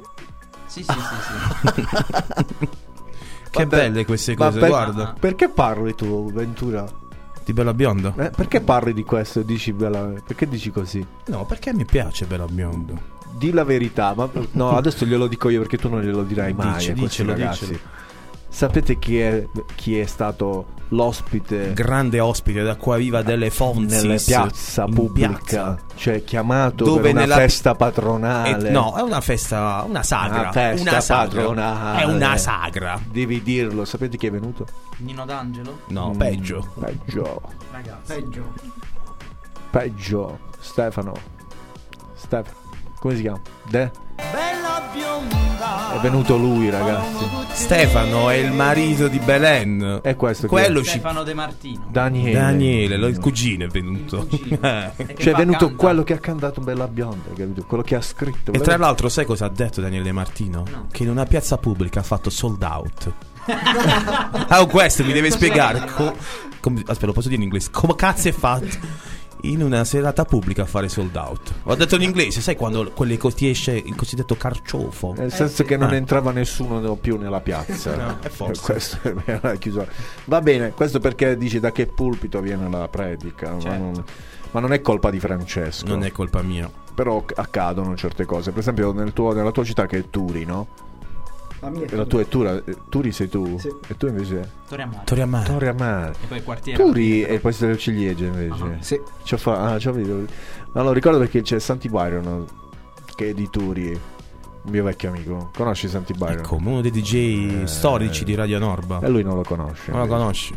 Sì, 0.74 0.82
sì, 0.82 0.92
sì, 0.92 1.72
sì. 1.74 2.68
Che 3.50 3.64
Vabbè, 3.64 3.66
belle 3.66 4.04
queste 4.04 4.34
cose, 4.34 4.58
per- 4.58 4.68
guarda. 4.68 5.14
Perché 5.18 5.48
parli 5.48 5.94
tu, 5.94 6.32
Ventura? 6.32 6.84
Di 7.44 7.52
Bella 7.52 7.72
Bionda? 7.74 8.12
Eh, 8.16 8.30
perché 8.30 8.60
parli 8.60 8.92
di 8.92 9.04
questo 9.04 9.40
e 9.40 9.44
dici 9.44 9.72
bella... 9.72 10.12
Perché 10.26 10.48
dici 10.48 10.70
così? 10.72 11.06
No, 11.26 11.44
perché 11.44 11.72
mi 11.72 11.84
piace 11.84 12.24
Bella 12.24 12.46
Bionda. 12.46 12.94
Di 13.36 13.52
la 13.52 13.62
verità, 13.64 14.14
ma 14.16 14.28
no, 14.52 14.70
adesso 14.76 15.04
glielo 15.04 15.26
dico 15.28 15.48
io 15.50 15.60
perché 15.60 15.76
tu 15.76 15.88
non 15.88 16.00
glielo 16.00 16.22
dirai 16.22 16.52
mai 16.54 16.74
Dici, 16.78 16.90
a 16.90 16.94
dicelo, 16.94 17.30
ragazzi. 17.32 17.66
dicelo. 17.66 17.80
Sapete 18.54 19.00
chi 19.00 19.18
è, 19.18 19.44
chi 19.74 19.98
è 19.98 20.06
stato 20.06 20.66
l'ospite 20.90 21.72
Grande 21.72 22.20
ospite 22.20 22.62
da 22.62 22.76
qua 22.76 22.96
viva 22.96 23.22
delle 23.22 23.50
Fonzis 23.50 24.02
nella 24.02 24.20
piazza 24.24 24.84
pubblica? 24.84 25.28
piazza. 25.30 25.78
Cioè 25.96 26.22
chiamato 26.22 26.84
Dove 26.84 27.00
per 27.00 27.10
una 27.10 27.20
nella- 27.22 27.34
festa 27.34 27.74
patronale. 27.74 28.68
Eh, 28.68 28.70
no, 28.70 28.94
è 28.96 29.02
una 29.02 29.20
festa, 29.20 29.84
una 29.88 30.04
sagra. 30.04 30.40
Una 30.42 30.52
festa 30.52 30.90
una 30.90 31.00
sagra. 31.00 31.24
patronale. 31.42 32.00
È 32.00 32.04
una 32.04 32.36
sagra. 32.36 33.00
Devi 33.10 33.42
dirlo, 33.42 33.84
sapete 33.84 34.16
chi 34.16 34.28
è 34.28 34.30
venuto? 34.30 34.66
Nino 34.98 35.24
D'Angelo? 35.24 35.80
No, 35.88 36.12
Mm, 36.14 36.16
peggio. 36.18 36.68
Peggio. 36.78 37.42
Ragazzi. 37.72 38.12
Peggio. 38.14 38.52
Peggio. 39.70 40.38
Stefano. 40.60 41.12
Stefano. 42.14 42.56
Come 43.00 43.16
si 43.16 43.22
chiama? 43.22 43.40
De? 43.68 43.90
È 44.16 45.98
venuto 46.00 46.36
lui, 46.36 46.70
ragazzi. 46.70 47.24
Stefano 47.52 48.28
è 48.30 48.34
il 48.34 48.52
marito 48.52 49.08
di 49.08 49.18
Belen. 49.18 50.00
È 50.02 50.14
questo 50.16 50.46
Quello 50.46 50.80
è? 50.80 50.82
ci... 50.82 50.90
Stefano 50.90 51.22
De 51.22 51.34
Martino. 51.34 51.86
Daniele. 51.88 52.32
Daniele, 52.38 52.96
lo- 52.96 53.06
il 53.06 53.18
cugino 53.18 53.64
è 53.64 53.68
venuto. 53.68 54.26
Cioè 54.28 55.32
è 55.32 55.34
venuto 55.34 55.66
canta. 55.66 55.74
quello 55.82 56.02
che 56.02 56.12
ha 56.14 56.18
cantato 56.18 56.60
Bella 56.60 56.86
Bionda, 56.88 57.30
capito? 57.34 57.64
Quello 57.64 57.82
che 57.82 57.94
ha 57.94 58.00
scritto. 58.02 58.52
E 58.52 58.58
tra 58.60 58.76
l'altro, 58.76 59.08
sai 59.08 59.24
cosa 59.24 59.46
ha 59.46 59.50
detto 59.50 59.80
Daniele 59.80 60.12
Martino? 60.12 60.64
No. 60.70 60.86
Che 60.90 61.02
in 61.02 61.10
una 61.10 61.24
piazza 61.24 61.56
pubblica 61.56 62.00
ha 62.00 62.04
fatto 62.04 62.28
sold 62.30 62.62
out. 62.62 63.12
ah, 64.48 64.64
questo 64.66 65.04
mi 65.04 65.12
deve 65.12 65.30
spiegare. 65.30 65.84
Co- 65.94 66.14
come- 66.60 66.80
aspetta, 66.86 67.06
lo 67.06 67.12
posso 67.12 67.28
dire 67.28 67.40
in 67.40 67.46
inglese? 67.46 67.70
Come 67.70 67.94
cazzo 67.94 68.28
è 68.28 68.32
fatto 68.32 69.12
in 69.50 69.62
una 69.62 69.84
serata 69.84 70.24
pubblica 70.24 70.62
a 70.62 70.66
fare 70.66 70.88
sold 70.88 71.14
out? 71.16 71.52
Ho 71.64 71.74
detto 71.74 71.96
in 71.96 72.02
inglese, 72.02 72.40
sai 72.40 72.56
quando 72.56 72.90
quelle 72.92 73.16
co- 73.16 73.30
ti 73.32 73.48
esce 73.48 73.72
il 73.72 73.94
cosiddetto 73.94 74.36
carciofo? 74.36 75.14
Nel 75.16 75.32
senso 75.32 75.64
che 75.64 75.76
non 75.76 75.90
Ah. 75.90 75.94
entrava 75.96 76.30
nessuno 76.32 76.80
no- 76.80 76.96
più 76.96 77.16
nella 77.18 77.40
piazza. 77.40 77.94
No, 77.96 78.18
è 78.20 78.28
forse. 78.28 78.62
Questo 78.72 78.98
è 79.24 79.38
la 79.40 79.54
chiusura. 79.56 79.86
Va 80.26 80.40
bene, 80.40 80.70
questo 80.72 80.98
perché 81.00 81.36
dici 81.36 81.60
da 81.60 81.72
che 81.72 81.86
pulpito 81.86 82.40
viene 82.40 82.68
la 82.68 82.88
predica. 82.88 83.52
Ma, 83.52 83.60
Certo. 83.60 83.78
non, 83.82 84.04
ma 84.52 84.60
non 84.60 84.72
è 84.72 84.80
colpa 84.80 85.10
di 85.10 85.18
Francesco. 85.20 85.86
Non 85.86 86.04
è 86.04 86.10
colpa 86.12 86.42
mia. 86.42 86.70
Però 86.94 87.24
accadono 87.34 87.96
certe 87.96 88.24
cose. 88.24 88.50
Per 88.50 88.60
esempio 88.60 88.92
nel 88.92 89.12
tuo- 89.12 89.32
nella 89.32 89.50
tua 89.50 89.64
città 89.64 89.86
che 89.86 89.98
è 89.98 90.10
Turi, 90.10 90.44
no? 90.44 90.68
La 91.64 91.70
mia 91.70 91.86
è 91.86 91.92
E 91.92 91.96
la 91.96 92.04
tua 92.04 92.20
è 92.20 92.28
Tura, 92.28 92.52
eh, 92.62 92.76
Turi 92.90 93.10
sei 93.10 93.28
tu? 93.28 93.58
Sì. 93.58 93.72
E 93.88 93.96
tu 93.96 94.06
invece? 94.06 94.50
Torre 94.68 94.82
a 94.82 94.86
Mare. 94.86 95.04
Torre 95.04 95.22
a 95.22 95.26
mare. 95.26 95.46
Torre 95.46 95.68
a 95.68 95.72
Mare. 95.72 96.12
E 96.22 96.26
poi 96.28 96.36
il 96.38 96.44
quartiere. 96.44 96.82
Turi 96.84 97.22
è 97.22 97.32
il 97.32 97.40
paese 97.40 97.66
del 97.66 97.78
ciliegie 97.78 98.26
invece. 98.26 98.76
Sì. 98.80 99.00
Ci 99.22 99.34
ho 99.34 99.36
fa- 99.38 99.72
ah, 99.72 99.78
ci 99.78 99.88
ho 99.88 99.92
visto. 99.92 100.24
No, 100.72 100.82
lo 100.82 100.92
ricordo 100.92 101.18
perché 101.18 101.40
c'è 101.40 101.58
Santi 101.58 101.88
Byron 101.88 102.44
che 103.14 103.30
è 103.30 103.32
di 103.32 103.48
Turi, 103.48 103.88
un 103.92 104.70
mio 104.70 104.84
vecchio 104.84 105.08
amico. 105.08 105.50
Conosci 105.56 105.88
Santi 105.88 106.12
Byron? 106.12 106.38
Ecco, 106.38 106.56
uno 106.56 106.80
dei 106.82 106.90
DJ 106.90 107.62
Eh, 107.62 107.66
storici 107.66 108.24
di 108.24 108.34
Radio 108.34 108.58
Norba. 108.58 109.00
E 109.00 109.08
lui 109.08 109.22
non 109.22 109.36
lo 109.36 109.42
conosce. 109.42 109.90
Non 109.90 110.00
lo 110.00 110.06
conosci? 110.06 110.54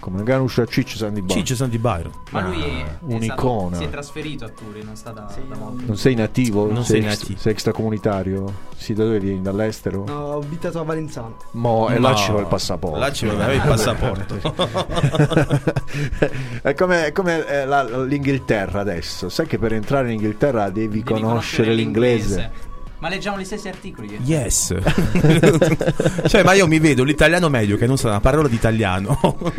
Come 0.00 0.22
conosce 0.24 0.66
Ciccio 0.66 0.96
Santi 0.96 1.20
Byron. 1.22 1.38
Ciccio 1.38 1.54
Santi 1.54 1.78
Byron. 1.78 2.12
Ma 2.30 2.40
lui 2.42 2.62
è, 2.62 2.84
è 2.84 2.96
un'icona. 3.00 3.76
stato- 3.76 3.82
si 3.82 3.84
è 3.84 3.90
trasferito 3.90 4.44
a 4.44 4.48
Turi, 4.48 4.82
non 4.82 4.96
sta 4.96 5.10
da, 5.10 5.32
da 5.48 5.56
molto. 5.56 5.82
Non 5.86 5.96
sei 5.96 6.14
nativo? 6.14 6.70
Non 6.70 6.84
sei, 6.84 7.00
sei 7.02 7.10
nativo. 7.10 7.38
sei 7.38 7.52
extracomunitario? 7.52 8.52
Sì, 8.76 8.94
da 8.94 9.04
dove 9.04 9.18
vieni? 9.20 9.42
Dall'estero? 9.42 10.04
No, 10.06 10.14
ho 10.14 10.38
abitato 10.38 10.80
a 10.80 10.84
Valenzano. 10.84 11.36
Mo, 11.52 11.88
e 11.88 11.98
No, 11.98 12.08
là 12.08 12.14
ci 12.14 12.26
vuole 12.28 12.42
il 12.42 12.48
passaporto. 12.48 12.98
là 12.98 13.12
ci 13.12 13.26
vuole 13.26 13.54
il 13.54 13.60
passaporto. 13.60 14.40
è 16.62 16.74
come, 16.74 17.06
è 17.06 17.12
come, 17.12 17.46
eh, 17.46 17.66
la- 17.66 18.04
l'Inghilterra 18.04 18.80
adesso. 18.80 19.28
Sai 19.28 19.46
che 19.46 19.58
per 19.58 19.72
entrare 19.72 20.08
in 20.08 20.14
Inghilterra 20.14 20.68
devi, 20.70 20.84
Devi 20.88 21.02
conoscere 21.02 21.74
l'inglese. 21.74 22.74
Ma 22.98 23.08
leggiamo 23.10 23.38
gli 23.38 23.44
stessi 23.44 23.68
articoli. 23.68 24.18
Yes. 24.24 24.74
cioè, 26.26 26.42
ma 26.42 26.54
io 26.54 26.66
mi 26.66 26.78
vedo 26.78 27.04
l'italiano 27.04 27.48
medio 27.50 27.76
che 27.76 27.86
non 27.86 27.98
sa 27.98 28.08
una 28.08 28.20
parola 28.20 28.48
di 28.48 28.54
italiano. 28.54 29.18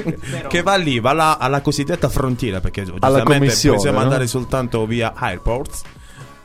che 0.50 0.62
va 0.63 0.76
lì, 0.76 1.00
va 1.00 1.13
là 1.13 1.38
alla 1.38 1.62
cosiddetta 1.62 2.10
frontiera. 2.10 2.60
Perché 2.60 2.84
giustamente 2.84 3.23
commissione, 3.23 3.76
possiamo 3.76 4.00
no? 4.00 4.04
andare 4.04 4.26
soltanto 4.26 4.86
via 4.88 5.13
airports. 5.15 5.82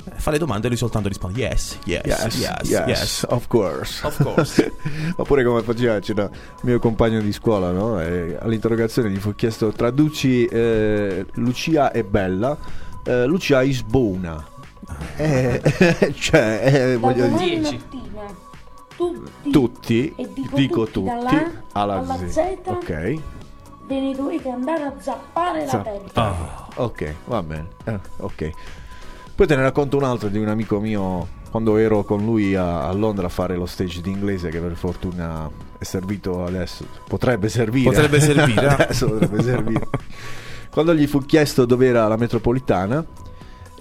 eh, 0.04 0.10
Fa 0.16 0.30
le 0.30 0.38
domande 0.38 0.66
e 0.66 0.68
lui 0.68 0.76
soltanto 0.78 1.08
risponde 1.08 1.40
yes, 1.40 1.78
yes, 1.84 2.04
yes, 2.04 2.36
Yes, 2.36 2.68
yes. 2.68 2.86
yes, 2.86 3.26
of 3.28 3.46
course. 3.46 4.06
Of 4.06 4.22
course. 4.22 4.72
Oppure 5.16 5.44
come 5.44 5.62
faceva 5.62 5.98
c'era 5.98 6.24
il 6.24 6.30
mio 6.60 6.78
compagno 6.78 7.22
di 7.22 7.32
scuola, 7.32 7.70
no? 7.70 8.00
E 8.02 8.36
all'interrogazione 8.38 9.08
gli 9.08 9.18
fu 9.18 9.34
chiesto 9.34 9.72
traduci 9.72 10.44
eh, 10.44 11.24
Lucia 11.36 11.90
e 11.90 12.04
Bella. 12.04 12.54
Eh, 13.02 13.24
Lucia 13.24 13.62
is 13.62 13.80
buona. 13.82 14.50
Eh, 15.16 16.12
cioè, 16.18 16.60
eh, 16.64 16.96
voglio 16.96 17.26
dire, 17.28 17.60
mattina 17.60 18.50
tutti, 18.96 19.50
tutti, 19.50 20.14
e 20.16 20.28
dico, 20.32 20.56
dico 20.56 20.84
tutti, 20.86 21.08
tutti, 21.08 21.44
alla, 21.72 21.98
alla 21.98 22.16
Z. 22.16 22.26
Z, 22.28 22.58
Ok, 22.64 23.14
ve 23.86 24.00
ne 24.00 24.14
dovete 24.14 24.48
andare 24.48 24.84
a 24.84 24.92
zappare 24.98 25.66
Za- 25.66 25.76
la 25.78 25.82
testa. 25.82 26.22
Ah, 26.22 26.68
ok, 26.76 27.14
va 27.26 27.42
bene. 27.42 27.68
Eh, 27.84 27.98
ok. 28.18 28.50
Poi 29.34 29.46
te 29.46 29.56
ne 29.56 29.62
racconto 29.62 29.96
un 29.96 30.04
altro 30.04 30.28
di 30.28 30.38
un 30.38 30.48
amico 30.48 30.78
mio 30.78 31.40
quando 31.50 31.76
ero 31.76 32.02
con 32.04 32.24
lui 32.24 32.54
a, 32.54 32.88
a 32.88 32.92
Londra 32.92 33.26
a 33.26 33.30
fare 33.30 33.56
lo 33.56 33.66
stage 33.66 34.00
di 34.00 34.10
inglese 34.10 34.48
che 34.48 34.58
per 34.58 34.74
fortuna 34.74 35.50
è 35.78 35.84
servito 35.84 36.44
adesso. 36.44 36.86
Potrebbe 37.06 37.48
servire. 37.48 37.90
Potrebbe 37.90 38.20
servire, 38.20 38.66
eh. 38.66 38.72
adesso 38.82 39.08
potrebbe 39.08 39.42
servire. 39.42 39.88
Quando 40.70 40.94
gli 40.94 41.06
fu 41.06 41.18
chiesto 41.20 41.66
dove 41.66 41.86
era 41.86 42.08
la 42.08 42.16
metropolitana, 42.16 43.04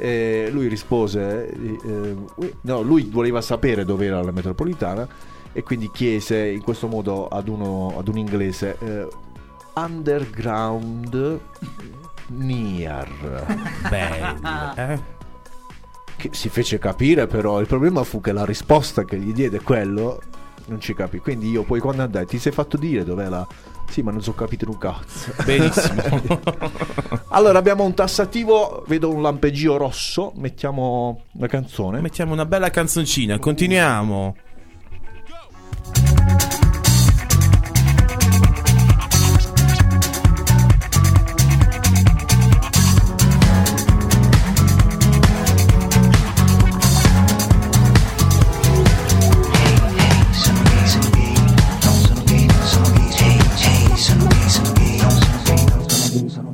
eh, 0.02 0.50
lui 0.52 0.68
rispose, 0.68 1.52
eh, 1.52 1.78
eh, 1.86 2.56
no, 2.62 2.82
lui 2.82 3.04
voleva 3.04 3.40
sapere 3.40 3.86
dove 3.86 4.08
era 4.08 4.22
la 4.24 4.32
metropolitana 4.32 5.08
e 5.54 5.62
quindi 5.62 5.92
chiese 5.92 6.48
in 6.48 6.64
questo 6.64 6.88
modo 6.88 7.28
ad, 7.28 7.48
uno, 7.48 7.96
ad 8.00 8.08
un 8.08 8.18
inglese 8.18 8.78
eh, 8.80 9.08
underground 9.76 11.40
near. 12.30 13.46
Bello. 13.88 14.76
Eh? 14.76 15.00
Che 16.16 16.30
si 16.34 16.50
fece 16.50 16.80
capire 16.80 17.28
però, 17.28 17.60
il 17.60 17.68
problema 17.68 18.04
fu 18.04 18.22
che 18.22 18.32
la 18.32 18.46
risposta 18.46 19.06
che 19.06 19.18
gli 19.18 19.34
diede 19.34 19.62
quello 19.62 20.20
non 20.66 20.80
ci 20.80 20.96
capì. 20.96 21.20
Quindi 21.20 21.52
io 21.52 21.62
poi 21.64 21.80
quando 21.80 22.02
andai 22.02 22.26
ti 22.26 22.40
sei 22.40 22.52
fatto 22.52 22.76
dire 22.78 23.04
dov'è 23.04 23.30
la... 23.30 23.48
Sì, 23.92 24.02
ma 24.04 24.12
non 24.12 24.24
so 24.24 24.34
capito 24.34 24.70
un 24.70 24.78
cazzo. 24.78 25.34
Benissimo. 25.44 26.02
allora 27.28 27.60
abbiamo 27.60 27.84
un 27.84 27.94
tassativo, 27.94 28.86
vedo 28.88 29.14
un 29.14 29.22
lampeggio 29.22 29.76
rosso, 29.76 30.32
mettiamo 30.38 31.24
la 31.34 31.48
canzone. 31.48 32.00
Mettiamo 32.00 32.32
una 32.32 32.46
bella 32.46 32.70
canzoncina, 32.70 33.38
continuiamo. 33.38 34.36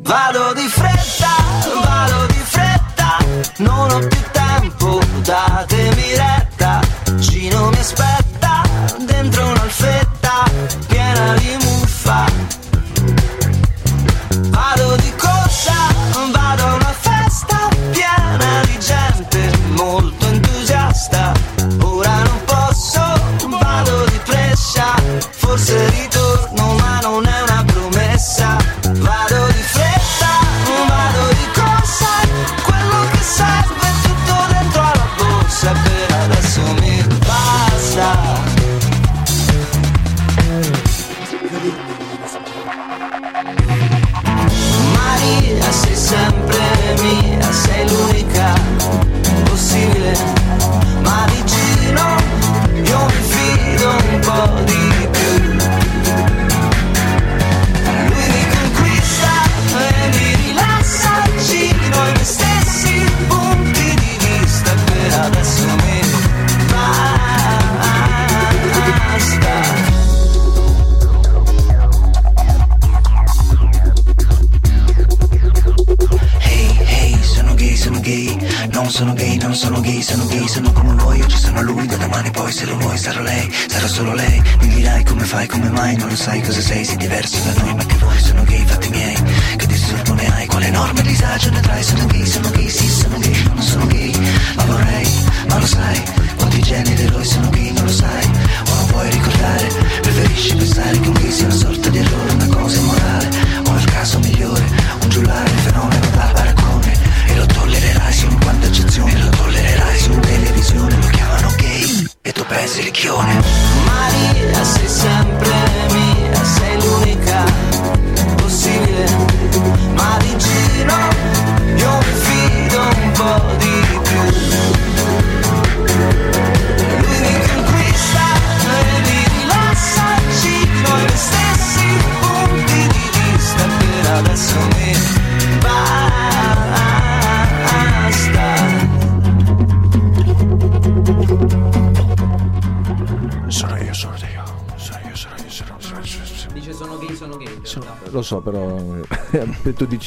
Vado 0.07 0.53
di 0.53 0.65
fretta, 0.69 1.35
vado 1.83 2.27
di 2.27 2.41
fretta, 2.45 3.17
non 3.57 3.91
ho 3.91 3.99
più 3.99 4.21
tempo, 4.31 5.01
datemi 5.21 6.15
retta. 6.15 6.79
Gino 7.17 7.69
mi 7.71 7.77
aspetta 7.77 8.26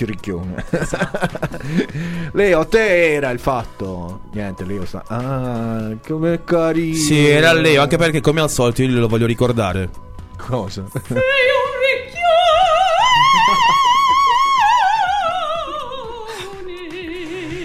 tu 0.00 0.04
dici 0.04 0.04
ricchione. 0.04 0.64
Leo, 2.32 2.66
te 2.66 3.14
era 3.14 3.30
il 3.30 3.38
fatto. 3.38 4.20
Niente, 4.32 4.64
Leo 4.64 4.84
sta. 4.86 5.02
Ah, 5.06 5.90
come 6.06 6.42
carino. 6.44 6.94
Sì, 6.96 7.26
era 7.26 7.52
Leo, 7.52 7.82
anche 7.82 7.96
perché 7.96 8.20
come 8.20 8.40
al 8.40 8.50
solito 8.50 8.82
io 8.82 8.98
lo 8.98 9.08
voglio 9.08 9.26
ricordare. 9.26 9.90
Cosa? 10.36 10.84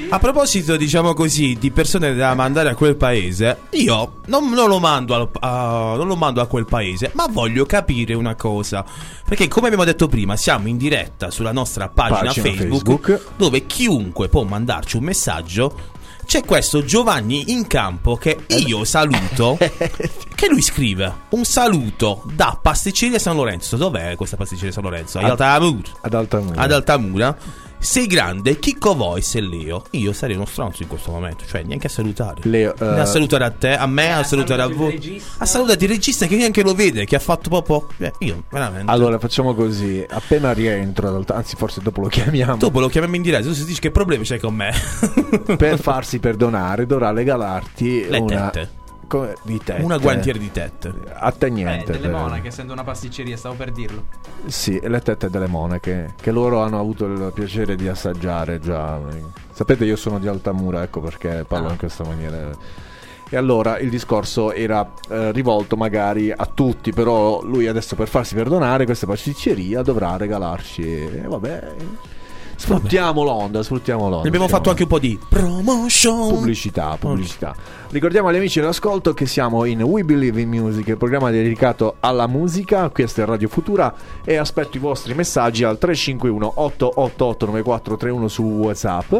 A 0.07 0.19
proposito, 0.19 0.77
diciamo 0.77 1.13
così, 1.13 1.57
di 1.59 1.71
persone 1.71 2.13
da 2.15 2.33
mandare 2.35 2.69
a 2.69 2.75
quel 2.75 2.95
paese, 2.95 3.61
io 3.71 4.19
non, 4.27 4.49
non 4.51 4.69
lo 4.69 4.79
mando 4.79 5.13
al- 5.15 5.29
a, 5.39 5.95
non 5.97 6.07
lo 6.07 6.15
mando 6.15 6.39
a 6.41 6.47
quel 6.47 6.65
paese, 6.65 7.11
ma 7.15 7.25
voglio 7.29 7.65
capire 7.65 8.13
una 8.13 8.35
cosa. 8.35 8.85
Perché, 9.27 9.47
come 9.47 9.65
abbiamo 9.65 9.85
detto 9.85 10.07
prima, 10.07 10.35
siamo 10.35 10.67
in 10.67 10.77
diretta 10.77 11.31
sulla 11.31 11.51
nostra 11.51 11.89
pagina, 11.89 12.31
Pagina 12.31 12.45
Facebook, 12.47 13.01
Facebook. 13.01 13.37
dove 13.37 13.65
chiunque 13.65 14.29
può 14.29 14.43
mandarci 14.43 14.97
un 14.97 15.03
messaggio. 15.03 15.93
C'è 16.25 16.43
questo 16.43 16.83
Giovanni 16.83 17.51
in 17.51 17.65
campo 17.65 18.17
che 18.17 18.45
io 18.47 18.83
saluto. 18.83 19.57
che 20.35 20.47
lui 20.47 20.61
scrive 20.61 21.13
un 21.29 21.43
saluto 21.43 22.23
da 22.33 22.57
Pasticceria 22.61 23.17
San 23.17 23.35
Lorenzo. 23.35 23.77
Dov'è 23.77 24.15
questa 24.15 24.37
Pasticceria 24.37 24.71
San 24.71 24.83
Lorenzo? 24.83 25.17
Ad 25.17 25.25
Altamura. 25.29 25.89
Ad 26.01 26.13
Altamura. 26.13 26.61
Ad 26.61 26.71
Altamura. 26.71 27.37
Sei 27.77 28.07
grande, 28.07 28.57
Chicco 28.57 28.95
Voice 28.95 29.37
e 29.37 29.41
Leo. 29.41 29.83
Io 29.91 30.11
sarei 30.11 30.35
uno 30.35 30.45
stronzo 30.45 30.81
in 30.81 30.87
questo 30.89 31.11
momento, 31.11 31.45
cioè 31.45 31.61
neanche 31.63 31.85
a 31.87 31.89
salutare. 31.89 32.41
Leo, 32.43 32.73
Né 32.79 32.99
a 32.99 33.01
eh, 33.03 33.05
salutare 33.05 33.43
a 33.43 33.51
te, 33.51 33.75
a 33.77 33.85
me, 33.85 34.11
a 34.13 34.23
salutare 34.23 34.63
a 34.63 34.67
voi. 34.67 35.21
A 35.37 35.45
salutare 35.45 35.77
il 35.83 35.89
regista 35.89 36.25
che 36.25 36.35
neanche 36.35 36.63
lo 36.63 36.73
vede, 36.73 37.05
che 37.05 37.15
ha 37.15 37.19
fatto 37.19 37.49
proprio. 37.49 37.87
eh, 37.99 38.11
io, 38.19 38.43
veramente. 38.49 38.91
Allora 38.91 39.19
facciamo 39.19 39.53
così, 39.53 40.03
appena 40.09 40.51
rientro, 40.51 41.23
anzi 41.27 41.55
forse 41.55 41.81
dopo 41.81 42.01
lo 42.01 42.07
chiamiamo, 42.07 42.57
Dopo 42.57 42.79
lo 42.79 42.87
chiamiamo 42.87 43.15
in 43.17 43.21
diretta, 43.21 43.45
tu 43.47 43.53
si 43.53 43.65
dici 43.65 43.79
che 43.79 43.91
problemi 43.91 44.25
c'hai 44.25 44.39
con 44.39 44.55
me? 44.55 44.73
per 45.55 45.77
farsi 45.81 46.17
perdonare 46.19 46.87
dovrà 46.87 47.11
regalarti 47.11 48.07
Le 48.09 48.17
una... 48.17 48.49
tette. 48.49 48.83
Come- 49.07 49.35
di 49.43 49.59
tette. 49.63 49.81
Una 49.81 49.97
guantiera 49.97 50.37
di 50.37 50.51
tette. 50.51 50.93
A 51.13 51.31
te 51.31 51.47
Eh, 51.47 51.49
niente. 51.49 51.91
delle 51.93 52.07
per- 52.09 52.17
monache, 52.19 52.47
essendo 52.47 52.73
una 52.73 52.83
pasticceria, 52.83 53.37
stavo 53.37 53.55
per 53.55 53.71
dirlo. 53.71 54.05
Sì, 54.45 54.77
e 54.77 54.87
le 54.89 54.99
tette 55.01 55.29
delle 55.29 55.47
monache, 55.47 56.13
che 56.19 56.31
loro 56.31 56.61
hanno 56.61 56.79
avuto 56.79 57.05
il 57.05 57.31
piacere 57.33 57.75
di 57.75 57.87
assaggiare 57.87 58.59
già. 58.59 58.99
Sapete, 59.51 59.85
io 59.85 59.95
sono 59.95 60.19
di 60.19 60.27
Altamura, 60.27 60.83
ecco 60.83 60.99
perché 61.01 61.45
parlo 61.47 61.67
Ah. 61.67 61.71
in 61.71 61.77
questa 61.77 62.03
maniera. 62.03 62.49
E 63.27 63.37
allora 63.37 63.79
il 63.79 63.89
discorso 63.89 64.51
era 64.53 64.87
eh, 65.09 65.31
rivolto 65.31 65.75
magari 65.75 66.31
a 66.31 66.45
tutti, 66.45 66.91
però 66.93 67.41
lui 67.43 67.65
adesso 67.67 67.95
per 67.95 68.07
farsi 68.07 68.35
perdonare 68.35 68.85
questa 68.85 69.07
pasticceria 69.07 69.81
dovrà 69.81 70.15
regalarci. 70.15 70.83
E 70.87 71.21
vabbè, 71.25 71.73
sfruttiamo 72.55 73.23
l'onda, 73.23 73.63
sfruttiamo 73.63 74.03
l'onda. 74.03 74.21
Ne 74.23 74.27
abbiamo 74.27 74.47
fatto 74.47 74.69
anche 74.69 74.83
un 74.83 74.89
po' 74.89 74.99
di 74.99 75.19
promotion. 75.27 76.29
Pubblicità, 76.29 76.95
pubblicità. 76.99 77.55
Ricordiamo 77.89 78.27
agli 78.27 78.37
amici 78.37 78.59
dell'ascolto 78.59 79.13
che 79.13 79.25
siamo 79.25 79.63
in 79.65 79.81
We 79.81 80.03
Believe 80.03 80.41
in 80.41 80.49
Music, 80.49 80.87
il 80.87 80.97
programma 80.97 81.29
dedicato 81.29 81.95
alla 81.99 82.27
musica. 82.27 82.89
Questa 82.89 83.21
è 83.21 83.25
Radio 83.25 83.47
Futura 83.47 83.93
e 84.23 84.35
aspetto 84.35 84.77
i 84.77 84.79
vostri 84.79 85.13
messaggi 85.13 85.63
al 85.63 85.77
351 85.77 86.53
888 86.55 87.45
9431 87.45 88.27
su 88.27 88.43
WhatsApp. 88.43 89.15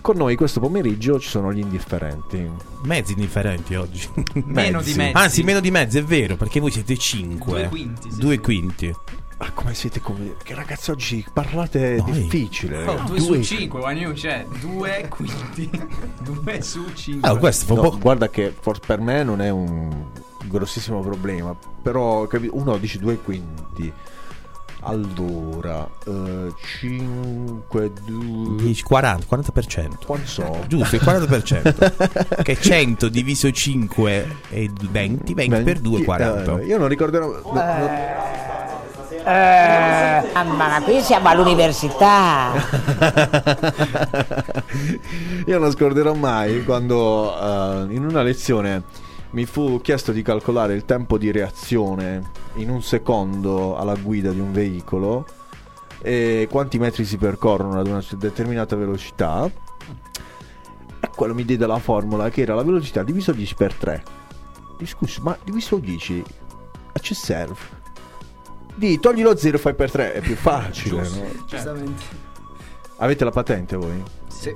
Con 0.00 0.16
noi 0.16 0.36
questo 0.36 0.60
pomeriggio 0.60 1.18
ci 1.18 1.28
sono 1.28 1.52
gli 1.52 1.58
indifferenti. 1.58 2.48
Mezzi 2.82 3.12
indifferenti 3.12 3.74
oggi. 3.74 4.08
Meno 4.44 4.80
di 4.80 4.94
mezzi. 4.94 5.16
Anzi, 5.16 5.42
meno 5.42 5.60
di 5.60 5.70
mezzi, 5.70 5.98
è 5.98 6.04
vero, 6.04 6.36
perché 6.36 6.60
voi 6.60 6.70
siete 6.70 6.96
5. 6.96 7.52
Due 7.52 7.68
quinti, 7.68 8.10
sì, 8.10 8.18
Due 8.18 8.34
sì. 8.34 8.40
quinti. 8.40 8.94
Ah, 9.38 9.50
come 9.52 9.74
siete 9.74 10.00
come... 10.00 10.34
Che 10.42 10.54
ragazzi 10.54 10.90
oggi 10.90 11.24
parlate 11.30 11.96
Noi. 11.98 12.10
difficile. 12.22 12.86
Oh, 12.86 13.02
due, 13.06 13.18
Due- 13.20 13.42
su 13.42 13.56
cinque, 13.56 13.80
one 13.82 13.98
you 14.00 14.12
c'è. 14.14 14.46
Due 14.60 15.06
quinti. 15.10 15.70
due 16.22 16.62
su 16.62 16.84
cinque. 16.94 17.26
Allora, 17.28 17.40
questo 17.40 17.74
No, 17.74 17.82
po'. 17.82 17.98
guarda 17.98 18.30
che 18.30 18.54
for- 18.58 18.80
per 18.80 18.98
me 19.00 19.22
non 19.24 19.42
è 19.42 19.50
un 19.50 20.06
grossissimo 20.46 21.00
problema, 21.00 21.54
però 21.82 22.26
capi- 22.26 22.48
uno 22.50 22.78
dice 22.78 22.98
due 22.98 23.16
quinti. 23.18 23.92
Allora, 24.80 25.86
5, 26.04 27.92
2... 28.06 28.56
10, 28.62 28.82
40, 28.84 29.26
40%. 29.36 30.04
Quanto 30.06 30.26
so? 30.28 30.64
Giusto, 30.68 30.94
il 30.94 31.02
40%. 31.02 32.40
che 32.42 32.56
100 32.58 33.08
diviso 33.08 33.50
5 33.50 34.36
è 34.48 34.66
20, 34.90 35.34
20 35.34 35.62
per 35.62 35.80
2 35.80 36.04
40. 36.04 36.60
Eh, 36.60 36.66
io 36.66 36.78
non 36.78 36.86
ricorderò. 36.88 37.26
no, 37.26 37.52
no. 37.52 38.24
Eh, 39.28 40.22
ma 40.44 40.80
qui 40.84 41.00
siamo 41.00 41.28
all'università. 41.28 42.52
Io 45.46 45.58
non 45.58 45.72
scorderò 45.72 46.14
mai 46.14 46.62
quando 46.62 47.36
eh, 47.36 47.92
in 47.92 48.04
una 48.04 48.22
lezione 48.22 48.84
mi 49.30 49.44
fu 49.44 49.80
chiesto 49.80 50.12
di 50.12 50.22
calcolare 50.22 50.74
il 50.74 50.84
tempo 50.84 51.18
di 51.18 51.32
reazione 51.32 52.30
in 52.54 52.70
un 52.70 52.82
secondo 52.82 53.76
alla 53.76 53.96
guida 53.96 54.30
di 54.30 54.38
un 54.38 54.52
veicolo 54.52 55.26
e 56.00 56.46
quanti 56.48 56.78
metri 56.78 57.04
si 57.04 57.16
percorrono 57.16 57.80
ad 57.80 57.88
una 57.88 58.04
determinata 58.12 58.76
velocità. 58.76 59.50
E 61.00 61.10
quello 61.16 61.34
mi 61.34 61.44
diede 61.44 61.66
la 61.66 61.80
formula 61.80 62.30
che 62.30 62.42
era 62.42 62.54
la 62.54 62.62
velocità 62.62 63.02
diviso 63.02 63.32
10 63.32 63.54
per 63.56 63.74
3. 63.74 64.04
Scusi, 64.84 65.20
ma 65.20 65.36
diviso 65.42 65.78
10 65.78 66.22
a 66.92 67.00
che 67.00 67.14
serve? 67.14 67.75
Di 68.76 69.00
togli 69.00 69.22
lo 69.22 69.36
0 69.36 69.56
e 69.56 69.60
fai 69.60 69.74
per 69.74 69.90
3, 69.90 70.12
è 70.14 70.20
più 70.20 70.36
facile, 70.36 71.02
Giusto. 71.02 71.18
no? 71.18 71.26
Cioè, 71.30 71.44
Giustamente. 71.48 72.02
Avete 72.98 73.24
la 73.24 73.30
patente 73.30 73.76
voi? 73.76 74.02
Sì. 74.28 74.52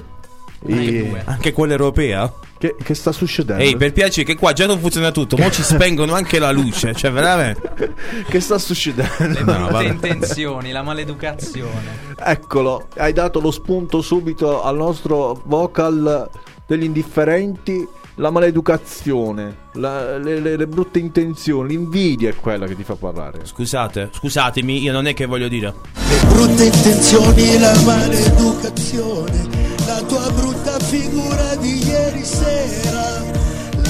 E-. 0.67 1.23
Anche 1.25 1.53
quella 1.53 1.73
europea? 1.73 2.31
Che, 2.59 2.77
che 2.83 2.95
sta 2.95 3.13
succedendo? 3.13 3.63
Ehi, 3.63 3.77
per 3.77 3.93
piacere 3.93 4.27
che 4.27 4.37
qua 4.37 4.53
già 4.53 4.67
non 4.67 4.79
funziona 4.79 5.11
tutto, 5.11 5.39
mo 5.39 5.51
ci 5.51 5.63
spengono 5.63 6.13
anche 6.13 6.39
la 6.39 6.51
luce, 6.51 6.95
cioè 6.95 7.11
veramente. 7.11 7.95
Che 8.29 8.41
sta 8.41 8.59
succedendo? 8.59 9.11
le 9.19 9.27
No, 9.41 9.45
brutte 9.45 9.73
vabbè. 9.73 9.89
intenzioni, 9.89 10.71
la 10.71 10.83
maleducazione. 10.83 12.09
Eccolo, 12.23 12.89
hai 12.99 13.15
dato 13.15 13.41
lo 13.41 13.51
spunto 13.51 14.03
subito 14.03 14.63
al 14.63 14.77
nostro 14.77 15.41
vocal 15.47 16.29
degli 16.67 16.85
indifferenti. 16.85 17.89
La 18.21 18.29
maleducazione, 18.31 19.57
la- 19.73 20.19
le, 20.19 20.41
le- 20.41 20.57
le 20.59 20.67
brutte 20.67 20.99
intenzioni, 20.99 21.71
l'invidia 21.71 22.29
è 22.29 22.35
quella 22.35 22.67
che 22.67 22.77
ti 22.77 22.85
fa 22.85 22.95
parlare. 22.95 23.47
Scusate, 23.47 24.11
scusatemi, 24.13 24.83
io 24.83 24.93
non 24.93 25.07
è 25.07 25.15
che 25.15 25.25
voglio 25.25 25.49
dire. 25.49 25.73
Le 25.95 26.27
brutte 26.29 26.65
intenzioni, 26.67 27.59
la 27.59 27.73
maleducazione, 27.83 29.49
la 29.87 30.03
tua 30.03 30.31
brutta 30.33 30.79
figura 30.81 31.57
di 31.57 31.83
ieri 31.83 32.23
sera, 32.23 33.23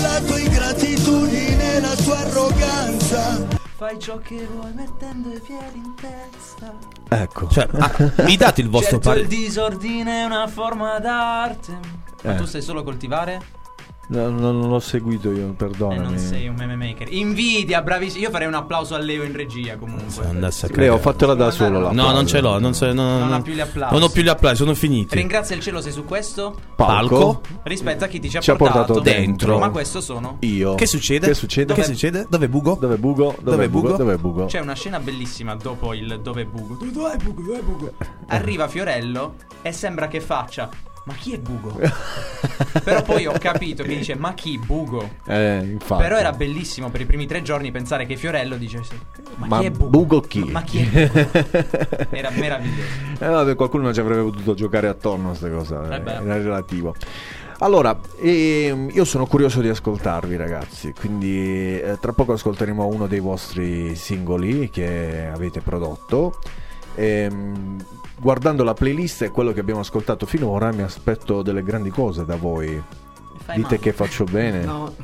la 0.00 0.20
tua 0.24 0.38
ingratitudine, 0.38 1.80
la 1.80 1.94
tua 1.96 2.18
arroganza. 2.18 3.48
Fai 3.76 3.98
ciò 3.98 4.18
che 4.18 4.46
vuoi 4.54 4.72
mettendo 4.74 5.30
i 5.30 5.40
piedi 5.44 5.76
in 5.82 5.94
testa. 5.96 6.72
Ecco. 7.08 7.48
Cioè, 7.48 7.66
ah, 7.78 7.92
mi 8.22 8.36
date 8.36 8.60
il 8.60 8.68
vostro 8.68 9.00
certo 9.00 9.08
parere? 9.08 9.22
il 9.26 9.28
disordine 9.28 10.20
è 10.20 10.24
una 10.24 10.46
forma 10.46 11.00
d'arte. 11.00 11.78
Ma 12.22 12.34
Eh. 12.34 12.36
tu 12.36 12.44
sai 12.44 12.62
solo 12.62 12.84
coltivare 12.84 13.58
No, 14.10 14.28
no, 14.28 14.50
non 14.50 14.68
l'ho 14.68 14.80
seguito 14.80 15.30
io, 15.30 15.52
perdonami. 15.56 16.02
non 16.02 16.18
sei 16.18 16.48
un 16.48 16.56
meme 16.56 16.74
maker. 16.74 17.12
Invidia, 17.12 17.80
bravissimo. 17.80 18.24
Io 18.24 18.30
farei 18.30 18.48
un 18.48 18.54
applauso 18.54 18.96
a 18.96 18.98
Leo 18.98 19.22
in 19.22 19.32
regia 19.32 19.76
comunque. 19.76 20.26
Andasse 20.26 20.66
a 20.66 20.68
Leo, 20.70 20.96
cagare. 20.96 21.00
fatela 21.00 21.34
da 21.34 21.50
solo 21.52 21.78
la 21.78 21.92
No, 21.92 22.10
non 22.10 22.26
ce 22.26 22.40
l'ho. 22.40 22.58
Non, 22.58 22.74
so- 22.74 22.92
no, 22.92 23.18
Non 23.18 23.28
no. 23.28 23.34
ha 23.36 23.40
più 23.40 23.52
gli 23.54 23.60
applausi. 23.60 23.94
Non 23.94 24.02
ho 24.02 24.08
più 24.08 24.22
gli 24.22 24.28
applausi, 24.28 24.56
sono 24.56 24.74
finiti. 24.74 25.14
Ringrazia 25.14 25.54
il 25.54 25.62
cielo 25.62 25.80
sei 25.80 25.92
su 25.92 26.04
questo 26.04 26.58
Palco. 26.74 27.40
rispetto 27.62 28.02
a 28.04 28.08
chi 28.08 28.18
ti 28.18 28.28
ci 28.28 28.38
ha, 28.38 28.40
Ci 28.40 28.50
ha 28.50 28.56
portato 28.56 28.98
dentro. 28.98 29.58
Ma 29.58 29.70
questo 29.70 30.00
sono 30.00 30.38
Io. 30.40 30.74
Che 30.74 30.86
succede? 30.86 31.28
Che 31.28 31.34
succede? 31.34 31.72
Che 31.72 31.82
succede? 31.84 32.26
Dove 32.28 32.48
bugo? 32.48 32.76
Dove 32.80 32.96
bugo? 32.96 33.36
Dove, 33.40 33.50
Dove 33.56 33.68
bugo? 33.68 33.96
Dove 33.96 34.16
bugo? 34.16 34.46
C'è 34.46 34.58
una 34.58 34.74
scena 34.74 34.98
bellissima 34.98 35.54
dopo 35.54 35.94
il 35.94 36.18
dove 36.20 36.44
bugo. 36.46 36.76
Dove 36.90 37.12
è 37.12 37.16
bugo? 37.16 37.42
Dove 37.42 37.58
è 37.58 37.62
bugo? 37.62 37.92
Arriva 38.26 38.66
Fiorello 38.66 39.34
e 39.62 39.70
sembra 39.70 40.08
che 40.08 40.20
faccia 40.20 40.68
Ma 41.04 41.14
chi 41.14 41.32
è 41.32 41.38
bugo? 41.38 41.78
Però 42.84 43.02
poi 43.02 43.26
ho 43.26 43.32
capito 43.38 43.82
che 43.82 43.96
dice 43.96 44.14
Ma 44.16 44.34
chi 44.34 44.58
bugo? 44.58 45.08
Eh, 45.26 45.58
infatti. 45.58 46.02
Però 46.02 46.16
era 46.16 46.32
bellissimo 46.32 46.90
per 46.90 47.00
i 47.00 47.06
primi 47.06 47.26
tre 47.26 47.42
giorni 47.42 47.70
pensare 47.70 48.06
che 48.06 48.16
Fiorello 48.16 48.56
dicesse 48.56 48.98
Ma, 49.36 49.46
Ma 49.46 49.58
chi 49.60 49.64
è 49.66 49.70
bugo? 49.70 49.88
bugo 49.88 50.20
chi? 50.20 50.44
Ma 50.44 50.62
chi 50.62 50.78
è 50.80 51.06
bugo? 51.06 51.28
Era 52.10 52.30
meraviglioso. 52.30 52.88
Eh, 53.18 53.26
no, 53.26 53.54
qualcuno 53.56 53.84
non 53.84 53.94
ci 53.94 54.00
avrebbe 54.00 54.22
potuto 54.22 54.54
giocare 54.54 54.88
attorno 54.88 55.30
a 55.30 55.36
questa 55.36 55.50
cosa. 55.50 55.96
Eh 55.96 56.00
beh. 56.00 56.12
Era 56.12 56.34
relativo. 56.34 56.94
Allora, 57.62 57.98
ehm, 58.18 58.88
io 58.90 59.04
sono 59.04 59.26
curioso 59.26 59.60
di 59.60 59.68
ascoltarvi 59.68 60.34
ragazzi, 60.36 60.94
quindi 60.98 61.78
eh, 61.78 61.98
tra 62.00 62.12
poco 62.12 62.32
ascolteremo 62.32 62.86
uno 62.86 63.06
dei 63.06 63.20
vostri 63.20 63.94
singoli 63.96 64.70
che 64.70 65.28
avete 65.30 65.60
prodotto. 65.60 66.38
Ehm, 66.94 67.84
guardando 68.20 68.62
la 68.64 68.74
playlist 68.74 69.22
e 69.22 69.30
quello 69.30 69.52
che 69.52 69.60
abbiamo 69.60 69.80
ascoltato 69.80 70.26
finora 70.26 70.72
mi 70.72 70.82
aspetto 70.82 71.42
delle 71.42 71.62
grandi 71.62 71.90
cose 71.90 72.24
da 72.24 72.36
voi. 72.36 72.82
fai 73.38 73.56
Dite 73.56 73.62
male. 73.62 73.78
che 73.78 73.92
faccio 73.92 74.24
bene? 74.24 74.64
No, 74.64 74.94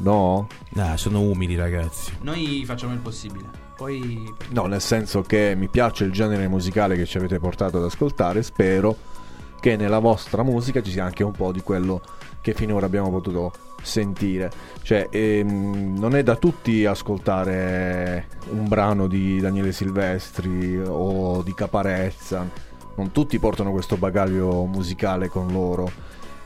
No? 0.00 0.46
Ah, 0.76 0.96
sono 0.96 1.20
umili, 1.20 1.56
ragazzi. 1.56 2.12
Noi 2.20 2.62
facciamo 2.64 2.92
il 2.92 3.00
possibile. 3.00 3.66
Poi 3.76 4.32
No, 4.50 4.66
nel 4.66 4.80
senso 4.80 5.22
che 5.22 5.54
mi 5.56 5.68
piace 5.68 6.04
il 6.04 6.12
genere 6.12 6.48
musicale 6.48 6.96
che 6.96 7.06
ci 7.06 7.16
avete 7.16 7.38
portato 7.38 7.78
ad 7.78 7.84
ascoltare, 7.84 8.42
spero 8.42 8.96
che 9.60 9.76
nella 9.76 9.98
vostra 9.98 10.42
musica 10.42 10.82
ci 10.82 10.90
sia 10.90 11.04
anche 11.04 11.24
un 11.24 11.32
po' 11.32 11.52
di 11.52 11.62
quello 11.62 12.00
che 12.40 12.54
finora 12.54 12.86
abbiamo 12.86 13.10
potuto 13.10 13.52
sentire. 13.82 14.50
Cioè, 14.82 15.08
ehm, 15.10 15.96
non 15.98 16.16
è 16.16 16.22
da 16.22 16.36
tutti 16.36 16.84
ascoltare 16.84 18.26
un 18.50 18.68
brano 18.68 19.06
di 19.06 19.40
Daniele 19.40 19.72
Silvestri 19.72 20.80
o 20.84 21.42
di 21.42 21.54
Caparezza, 21.54 22.46
non 22.96 23.12
tutti 23.12 23.38
portano 23.38 23.70
questo 23.70 23.96
bagaglio 23.96 24.64
musicale 24.64 25.28
con 25.28 25.48
loro. 25.48 25.90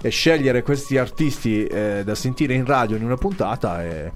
E 0.05 0.09
scegliere 0.11 0.63
questi 0.63 0.99
artisti 0.99 1.65
eh, 1.65 2.03
da 2.05 2.15
sentire 2.15 2.55
in 2.55 2.65
radio 2.65 2.97
in 2.97 3.05
una 3.05 3.17
puntata 3.17 3.83
è... 3.83 4.11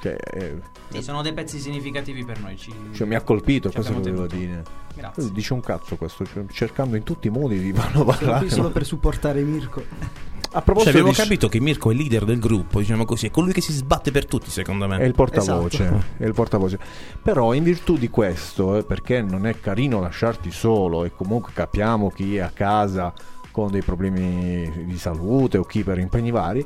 Cioè, 0.00 0.14
è- 0.14 0.54
sì, 0.90 1.02
sono 1.02 1.22
dei 1.22 1.32
pezzi 1.32 1.58
significativi 1.58 2.24
per 2.24 2.38
noi. 2.40 2.56
Ci... 2.56 2.72
cioè, 2.92 3.06
mi 3.06 3.14
ha 3.14 3.22
colpito, 3.22 3.70
questo 3.70 3.92
abbiamo 3.92 4.18
volevo 4.18 4.34
dire. 4.34 4.62
Grazie. 4.94 5.32
Dice 5.32 5.52
un 5.52 5.60
cazzo 5.60 5.96
questo, 5.96 6.24
cioè, 6.24 6.44
cercando 6.52 6.96
in 6.96 7.02
tutti 7.02 7.26
i 7.26 7.30
modi 7.30 7.58
di 7.58 7.72
farlo 7.74 8.04
parlare. 8.04 8.40
qui 8.40 8.50
solo 8.50 8.70
per 8.70 8.84
supportare 8.84 9.42
Mirko. 9.42 9.82
A 10.52 10.62
proposito 10.62 10.90
Cioè, 10.92 11.00
abbiamo 11.00 11.10
di- 11.10 11.16
capito 11.16 11.48
che 11.48 11.60
Mirko 11.60 11.90
è 11.90 11.92
il 11.92 11.98
leader 11.98 12.24
del 12.24 12.38
gruppo, 12.38 12.78
diciamo 12.78 13.04
così, 13.04 13.26
è 13.26 13.30
colui 13.30 13.52
che 13.52 13.60
si 13.60 13.72
sbatte 13.72 14.10
per 14.10 14.26
tutti, 14.26 14.50
secondo 14.50 14.86
me. 14.86 14.98
È 14.98 15.04
il 15.04 15.14
portavoce, 15.14 15.82
Esatto. 15.84 16.04
è 16.18 16.24
il 16.24 16.32
portavoce. 16.34 16.78
Però 17.22 17.52
in 17.52 17.62
virtù 17.64 17.96
di 17.98 18.08
questo, 18.08 18.76
eh, 18.76 18.84
perché 18.84 19.20
non 19.22 19.46
è 19.46 19.58
carino 19.60 20.00
lasciarti 20.00 20.50
solo 20.50 21.04
e 21.04 21.12
comunque 21.14 21.52
capiamo 21.54 22.10
chi 22.10 22.36
è 22.36 22.40
a 22.40 22.50
casa 22.52 23.12
con 23.50 23.70
dei 23.70 23.82
problemi 23.82 24.84
di 24.84 24.98
salute 24.98 25.58
o 25.58 25.64
chi 25.64 25.82
per 25.82 25.98
impegni 25.98 26.30
vari, 26.30 26.64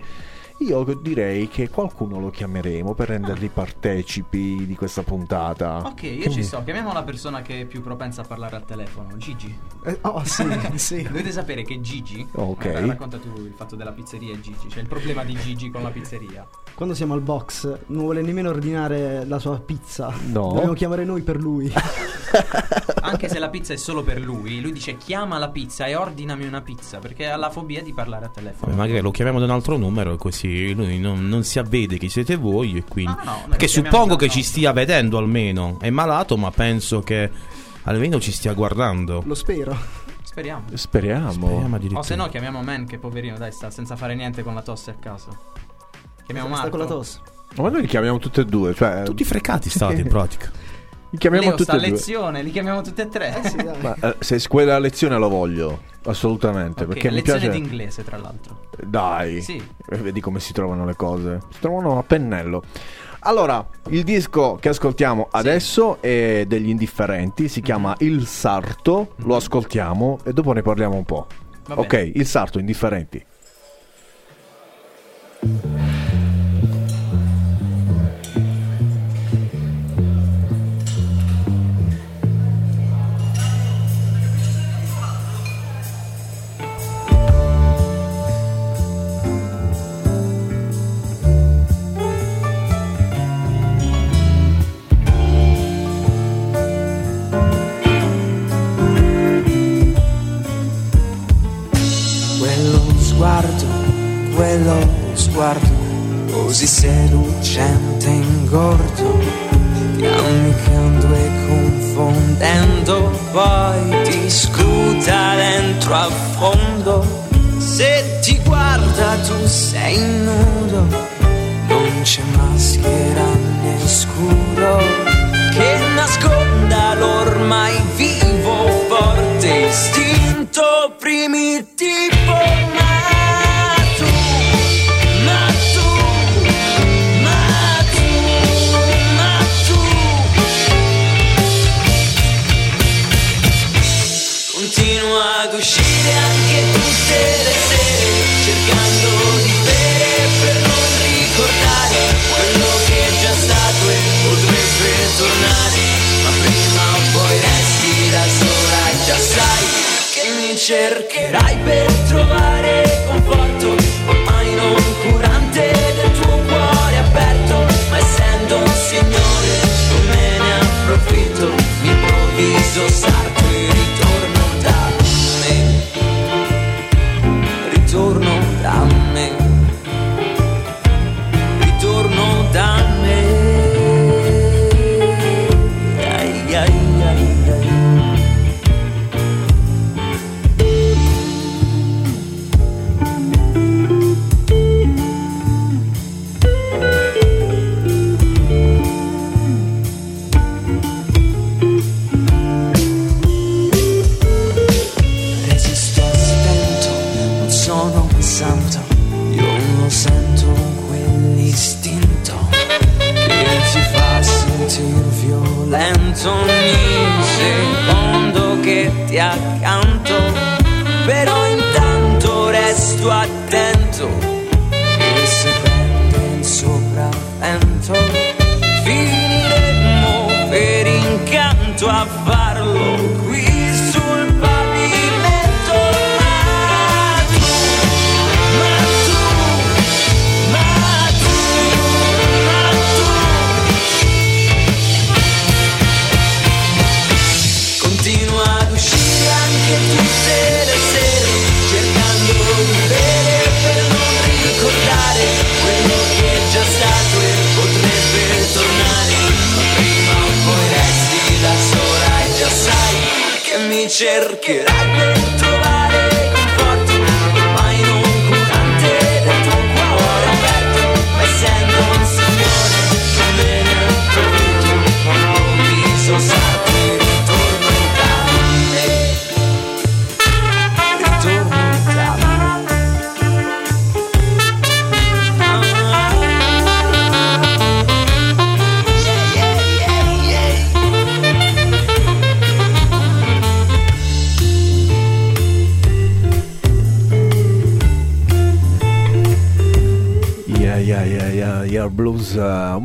io 0.60 0.84
direi 1.00 1.48
che 1.48 1.70
qualcuno 1.70 2.20
lo 2.20 2.30
chiameremo 2.30 2.94
per 2.94 3.08
renderli 3.08 3.48
partecipi 3.48 4.66
di 4.66 4.74
questa 4.74 5.02
puntata. 5.02 5.78
Ok, 5.78 6.02
io 6.02 6.10
Quindi- 6.16 6.32
ci 6.34 6.42
sto. 6.42 6.62
Chiamiamo 6.62 6.92
la 6.92 7.02
persona 7.02 7.40
che 7.40 7.62
è 7.62 7.64
più 7.64 7.80
propensa 7.80 8.20
a 8.22 8.24
parlare 8.24 8.56
al 8.56 8.64
telefono, 8.64 9.16
Gigi. 9.16 9.56
Eh, 9.84 9.98
oh, 10.02 10.22
sì, 10.24 10.44
sì. 10.74 11.02
Dovete 11.02 11.32
sapere 11.32 11.62
che 11.62 11.80
Gigi. 11.80 12.26
Ok. 12.32 12.64
Eh, 12.66 12.86
racconta 12.86 13.18
tu 13.18 13.28
il 13.38 13.54
fatto 13.56 13.74
della 13.74 13.92
pizzeria 13.92 14.34
e 14.34 14.40
Gigi. 14.40 14.68
Cioè 14.68 14.82
il 14.82 14.88
problema 14.88 15.24
di 15.24 15.34
Gigi 15.34 15.70
con 15.70 15.82
la 15.82 15.90
pizzeria. 15.90 16.46
Quando 16.74 16.94
siamo 16.94 17.14
al 17.14 17.20
box 17.20 17.78
non 17.86 18.02
vuole 18.02 18.20
nemmeno 18.20 18.50
ordinare 18.50 19.24
la 19.24 19.38
sua 19.38 19.58
pizza. 19.58 20.12
No. 20.26 20.52
Dobbiamo 20.52 20.74
chiamare 20.74 21.04
noi 21.04 21.22
per 21.22 21.36
lui. 21.36 21.72
Anche 23.02 23.28
se 23.28 23.38
la 23.38 23.48
pizza 23.48 23.72
è 23.72 23.76
solo 23.76 24.02
per 24.02 24.20
lui, 24.20 24.60
lui 24.60 24.72
dice 24.72 24.96
chiama 24.96 25.38
la 25.38 25.48
pizza 25.48 25.86
e 25.86 25.96
ordinami 25.96 26.46
una 26.46 26.60
pizza 26.60 26.98
perché 26.98 27.28
ha 27.28 27.36
la 27.36 27.50
fobia 27.50 27.82
di 27.82 27.92
parlare 27.92 28.26
a 28.26 28.28
telefono. 28.28 28.70
Vabbè, 28.70 28.76
magari 28.76 29.00
lo 29.00 29.10
chiamiamo 29.10 29.38
da 29.38 29.46
un 29.46 29.50
altro 29.50 29.76
numero 29.76 30.12
e 30.12 30.16
così 30.16 30.49
lui 30.74 30.98
non, 30.98 31.28
non 31.28 31.42
si 31.44 31.58
avvede 31.58 31.98
chi 31.98 32.08
siete 32.08 32.36
voi 32.36 32.76
e 32.76 32.84
quindi... 32.84 33.14
Ah, 33.18 33.24
no, 33.24 33.44
Perché 33.48 33.68
suppongo 33.68 34.16
che 34.16 34.28
ci 34.28 34.42
stia 34.42 34.72
vedendo 34.72 35.18
almeno. 35.18 35.78
È 35.80 35.90
malato 35.90 36.36
ma 36.36 36.50
penso 36.50 37.00
che 37.00 37.30
almeno 37.84 38.20
ci 38.20 38.32
stia 38.32 38.52
guardando. 38.52 39.22
Lo 39.24 39.34
spero. 39.34 39.76
Speriamo. 40.22 40.64
Speriamo. 40.74 41.32
Speriamo 41.32 41.78
O 41.98 42.02
se 42.02 42.14
no 42.14 42.28
chiamiamo 42.28 42.62
Man 42.62 42.86
che 42.86 42.98
poverino 42.98 43.36
dai 43.36 43.52
sta 43.52 43.70
senza 43.70 43.96
fare 43.96 44.14
niente 44.14 44.42
con 44.42 44.54
la 44.54 44.62
tosse 44.62 44.90
a 44.90 44.94
casa. 44.94 45.28
Chiamiamo 46.24 46.48
Sta 46.54 46.62
Marco. 46.62 46.76
con 46.76 46.78
la 46.78 46.86
tosse. 46.86 47.20
Ma 47.56 47.68
noi 47.68 47.80
li 47.80 47.86
chiamiamo 47.88 48.18
tutte 48.18 48.42
e 48.42 48.44
due, 48.44 48.74
cioè... 48.74 49.02
Tutti 49.02 49.24
frecati 49.24 49.68
state 49.68 50.00
in 50.00 50.08
pratica. 50.08 50.50
Li 51.10 51.18
chiamiamo 51.18 51.46
Leo 51.48 51.56
tutte 51.56 51.72
sta 51.72 51.76
e 51.76 51.80
due. 51.80 51.90
lezione, 51.90 52.42
li 52.42 52.50
chiamiamo 52.50 52.82
tutti 52.82 53.00
e 53.00 53.08
tre. 53.08 53.40
Sì, 53.44 53.56
dai. 53.56 53.76
Ma 53.80 53.96
eh, 54.00 54.16
se 54.20 54.40
quella 54.48 54.78
lezione 54.78 55.18
lo 55.18 55.28
voglio, 55.28 55.80
assolutamente, 56.04 56.84
Ok, 56.84 56.88
perché 56.90 57.08
mi 57.08 57.16
lezione 57.16 57.40
piace... 57.40 57.56
di 57.56 57.62
inglese 57.64 58.04
tra 58.04 58.16
l'altro. 58.16 58.60
Dai, 58.84 59.42
Sì. 59.42 59.60
Eh, 59.88 59.96
vedi 59.96 60.20
come 60.20 60.38
si 60.40 60.52
trovano 60.52 60.84
le 60.84 60.94
cose. 60.94 61.40
Si 61.50 61.58
trovano 61.60 61.98
a 61.98 62.02
pennello. 62.04 62.62
Allora, 63.22 63.66
il 63.88 64.02
disco 64.04 64.54
che 64.60 64.70
ascoltiamo 64.70 65.28
adesso 65.32 66.00
è 66.00 66.44
degli 66.46 66.68
indifferenti, 66.70 67.48
si 67.48 67.60
chiama 67.60 67.94
Il 67.98 68.26
Sarto, 68.26 69.14
lo 69.16 69.36
ascoltiamo 69.36 70.20
e 70.24 70.32
dopo 70.32 70.52
ne 70.52 70.62
parliamo 70.62 70.94
un 70.96 71.04
po'. 71.04 71.26
Va 71.66 71.74
bene. 71.74 71.86
ok, 71.86 72.10
Il 72.14 72.26
Sarto, 72.26 72.58
indifferenti. 72.58 73.22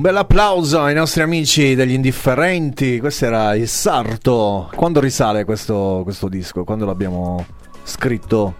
Bel 0.06 0.18
applauso 0.18 0.84
ai 0.84 0.94
nostri 0.94 1.24
amici 1.24 1.74
degli 1.74 1.94
indifferenti. 1.94 3.00
Questo 3.00 3.26
era 3.26 3.56
il 3.56 3.68
Sarto. 3.68 4.70
Quando 4.76 5.00
risale 5.00 5.46
questo, 5.46 6.02
questo 6.04 6.28
disco? 6.28 6.64
Quando 6.64 6.86
l'abbiamo 6.86 7.44
scritto? 7.82 8.54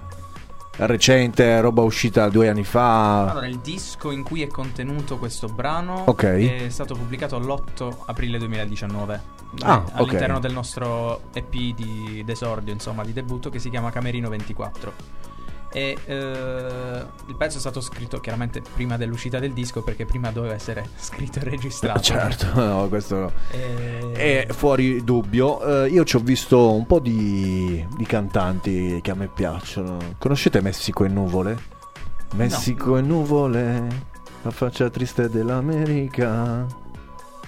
Recente, 0.78 1.62
roba 1.62 1.84
uscita 1.84 2.30
due 2.30 2.50
anni 2.50 2.64
fa. 2.64 3.30
Allora, 3.30 3.46
il 3.46 3.60
disco 3.60 4.10
in 4.10 4.24
cui 4.24 4.42
è 4.42 4.48
contenuto 4.48 5.20
questo 5.20 5.46
brano 5.46 6.06
Ok. 6.08 6.24
è 6.24 6.70
stato 6.70 6.96
pubblicato 6.96 7.38
l'8 7.38 7.96
aprile 8.08 8.40
2019. 8.40 9.22
Ah, 9.60 9.84
eh, 9.86 9.92
all'interno 9.94 10.38
ok. 10.38 10.42
del 10.42 10.52
nostro 10.52 11.22
EP 11.32 11.54
di 11.54 12.24
d'esordio, 12.26 12.74
insomma, 12.74 13.06
di 13.06 13.14
debutto 13.14 13.52
che 13.52 13.60
si 13.60 13.70
chiama 13.70 13.92
Camerino 13.92 14.30
24. 14.30 14.94
E 15.76 15.98
eh, 16.06 17.06
il 17.28 17.36
pezzo 17.36 17.58
è 17.58 17.60
stato 17.60 17.82
scritto 17.82 18.22
chiaramente 18.22 18.62
prima 18.62 18.96
dell'uscita 18.96 19.40
del 19.40 19.52
disco 19.52 19.84
perché 19.84 20.06
prima 20.06 20.32
doveva 20.32 20.54
essere 20.54 20.88
scritto 20.96 21.40
e 21.40 21.44
registrato. 21.44 22.00
Certo, 22.00 22.48
no, 22.56 22.88
questo 22.88 23.20
no. 23.20 23.32
Eh, 23.52 24.46
È 24.46 24.54
fuori 24.54 25.04
dubbio. 25.04 25.84
Eh, 25.84 25.90
io 25.90 26.06
ci 26.06 26.16
ho 26.16 26.20
visto 26.20 26.72
un 26.72 26.86
po' 26.86 27.00
di, 27.00 27.86
di 27.98 28.06
cantanti 28.06 29.02
che 29.04 29.12
a 29.12 29.16
me 29.16 29.28
piacciono. 29.28 29.98
Conoscete 30.18 30.62
Messico 30.62 31.04
e 31.04 31.10
Nuvole? 31.10 31.58
Messico 32.36 32.96
e 32.96 33.02
Nuvole, 33.02 33.88
la 34.44 34.52
faccia 34.52 34.90
triste 34.90 35.30
dell'America. 35.30 36.66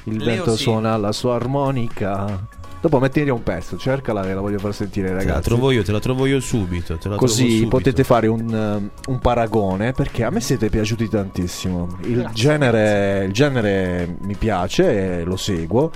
Il 0.03 0.17
Leo 0.17 0.35
vento 0.35 0.57
sì. 0.57 0.63
suona 0.63 0.97
la 0.97 1.13
sua 1.13 1.35
armonica. 1.35 2.45
Dopo 2.87 3.01
mettiti 3.01 3.29
un 3.29 3.43
pezzo, 3.43 3.75
cercala 3.75 4.21
che 4.21 4.33
la 4.33 4.39
voglio 4.39 4.59
far 4.59 4.73
sentire, 4.73 5.07
Te 5.07 5.13
la 5.13 5.19
ragazzi. 5.19 5.49
trovo 5.49 5.71
io, 5.71 5.83
te 5.83 5.91
la 5.91 5.99
trovo 5.99 6.25
io 6.25 6.39
subito. 6.39 6.85
Te 6.85 6.93
la 6.93 6.99
trovo 6.99 7.17
Così 7.17 7.49
subito. 7.49 7.67
potete 7.67 8.05
fare 8.05 8.27
un, 8.27 8.47
um, 8.49 8.89
un 9.07 9.19
paragone 9.19 9.91
perché 9.91 10.23
a 10.23 10.29
me 10.29 10.39
siete 10.39 10.69
piaciuti 10.69 11.09
tantissimo. 11.09 11.97
Il 12.03 12.29
genere, 12.31 13.25
il 13.25 13.33
genere 13.33 14.15
mi 14.21 14.35
piace 14.35 15.19
e 15.19 15.23
lo 15.25 15.35
seguo. 15.35 15.91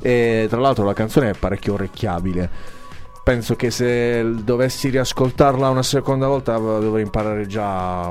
E 0.00 0.46
tra 0.48 0.58
l'altro 0.58 0.86
la 0.86 0.94
canzone 0.94 1.28
è 1.28 1.34
parecchio 1.38 1.74
orecchiabile. 1.74 2.48
Penso 3.22 3.54
che 3.54 3.70
se 3.70 4.24
dovessi 4.42 4.88
riascoltarla 4.88 5.68
una 5.68 5.82
seconda 5.82 6.28
volta 6.28 6.56
dovrei 6.56 7.02
imparare 7.02 7.46
già 7.46 8.10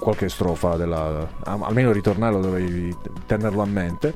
qualche 0.00 0.28
strofa, 0.28 0.74
della, 0.74 1.28
almeno 1.44 1.90
il 1.90 1.94
ritornello 1.94 2.40
dovrei 2.40 2.92
tenerlo 3.26 3.62
a 3.62 3.66
mente. 3.66 4.14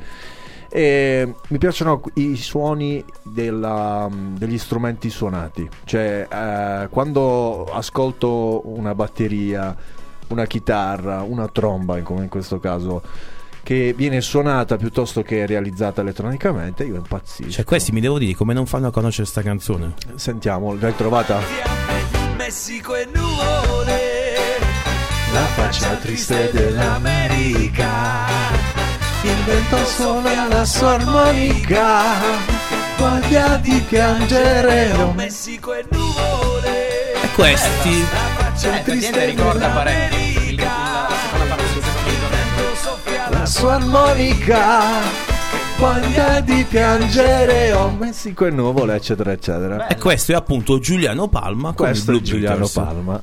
E 0.76 1.34
mi 1.48 1.58
piacciono 1.58 2.00
i 2.14 2.34
suoni 2.36 3.04
della- 3.22 4.08
degli 4.10 4.58
strumenti 4.58 5.08
suonati, 5.08 5.68
cioè 5.84 6.26
eh, 6.28 6.88
quando 6.90 7.64
ascolto 7.72 8.62
una 8.64 8.92
batteria, 8.92 9.72
una 10.28 10.46
chitarra, 10.46 11.22
una 11.22 11.46
tromba, 11.46 12.02
come 12.02 12.24
in 12.24 12.28
questo 12.28 12.58
caso, 12.58 13.02
che 13.62 13.94
viene 13.96 14.20
suonata 14.20 14.76
piuttosto 14.76 15.22
che 15.22 15.46
realizzata 15.46 16.00
elettronicamente, 16.00 16.82
io 16.82 16.96
impazzisco. 16.96 17.50
Cioè, 17.52 17.64
questi 17.64 17.92
mi 17.92 18.00
devo 18.00 18.18
dire 18.18 18.34
come 18.34 18.52
non 18.52 18.66
fanno 18.66 18.88
a 18.88 18.90
conoscere 18.90 19.28
sta 19.28 19.42
canzone. 19.42 19.94
Sentiamo, 20.16 20.74
l'hai 20.74 20.96
trovata? 20.96 21.38
Messico 22.36 22.96
e 22.96 23.06
nuvole 23.14 24.00
La 25.32 25.44
faccia 25.54 25.94
triste 25.94 26.50
dell'America. 26.52 28.53
Il 29.26 29.36
vento 29.46 29.84
suona 29.86 30.46
la 30.48 30.64
sua 30.64 30.94
armonica. 30.94 32.02
Voglia 32.98 33.56
di 33.56 33.82
piangere. 33.88 34.92
Messico 35.14 35.72
e 35.74 35.84
nuvole 35.90 37.12
E 37.22 37.30
questi? 37.34 38.00
eh, 38.00 38.68
effettivamente 38.68 39.24
ricorda 39.24 39.68
parecchio 39.68 40.18
il- 40.18 40.48
il- 40.50 40.54
la 40.56 41.08
seconda 41.08 41.44
parte 41.48 41.64
del. 43.28 43.38
La 43.38 43.46
sua 43.46 43.74
armonica. 43.74 45.33
Voglia 45.84 46.40
di 46.40 46.64
piangere. 46.66 47.70
Oh, 47.72 47.90
Messico 47.90 48.46
e 48.46 48.50
nuvole, 48.50 48.94
eccetera, 48.94 49.32
eccetera. 49.32 49.86
E 49.86 49.98
questo 49.98 50.32
è 50.32 50.34
appunto 50.34 50.78
Giuliano 50.78 51.28
Palma 51.28 51.74
con 51.74 51.84
Questo 51.88 52.12
è 52.12 52.20
Giuliano. 52.22 52.66
Palma. 52.72 53.20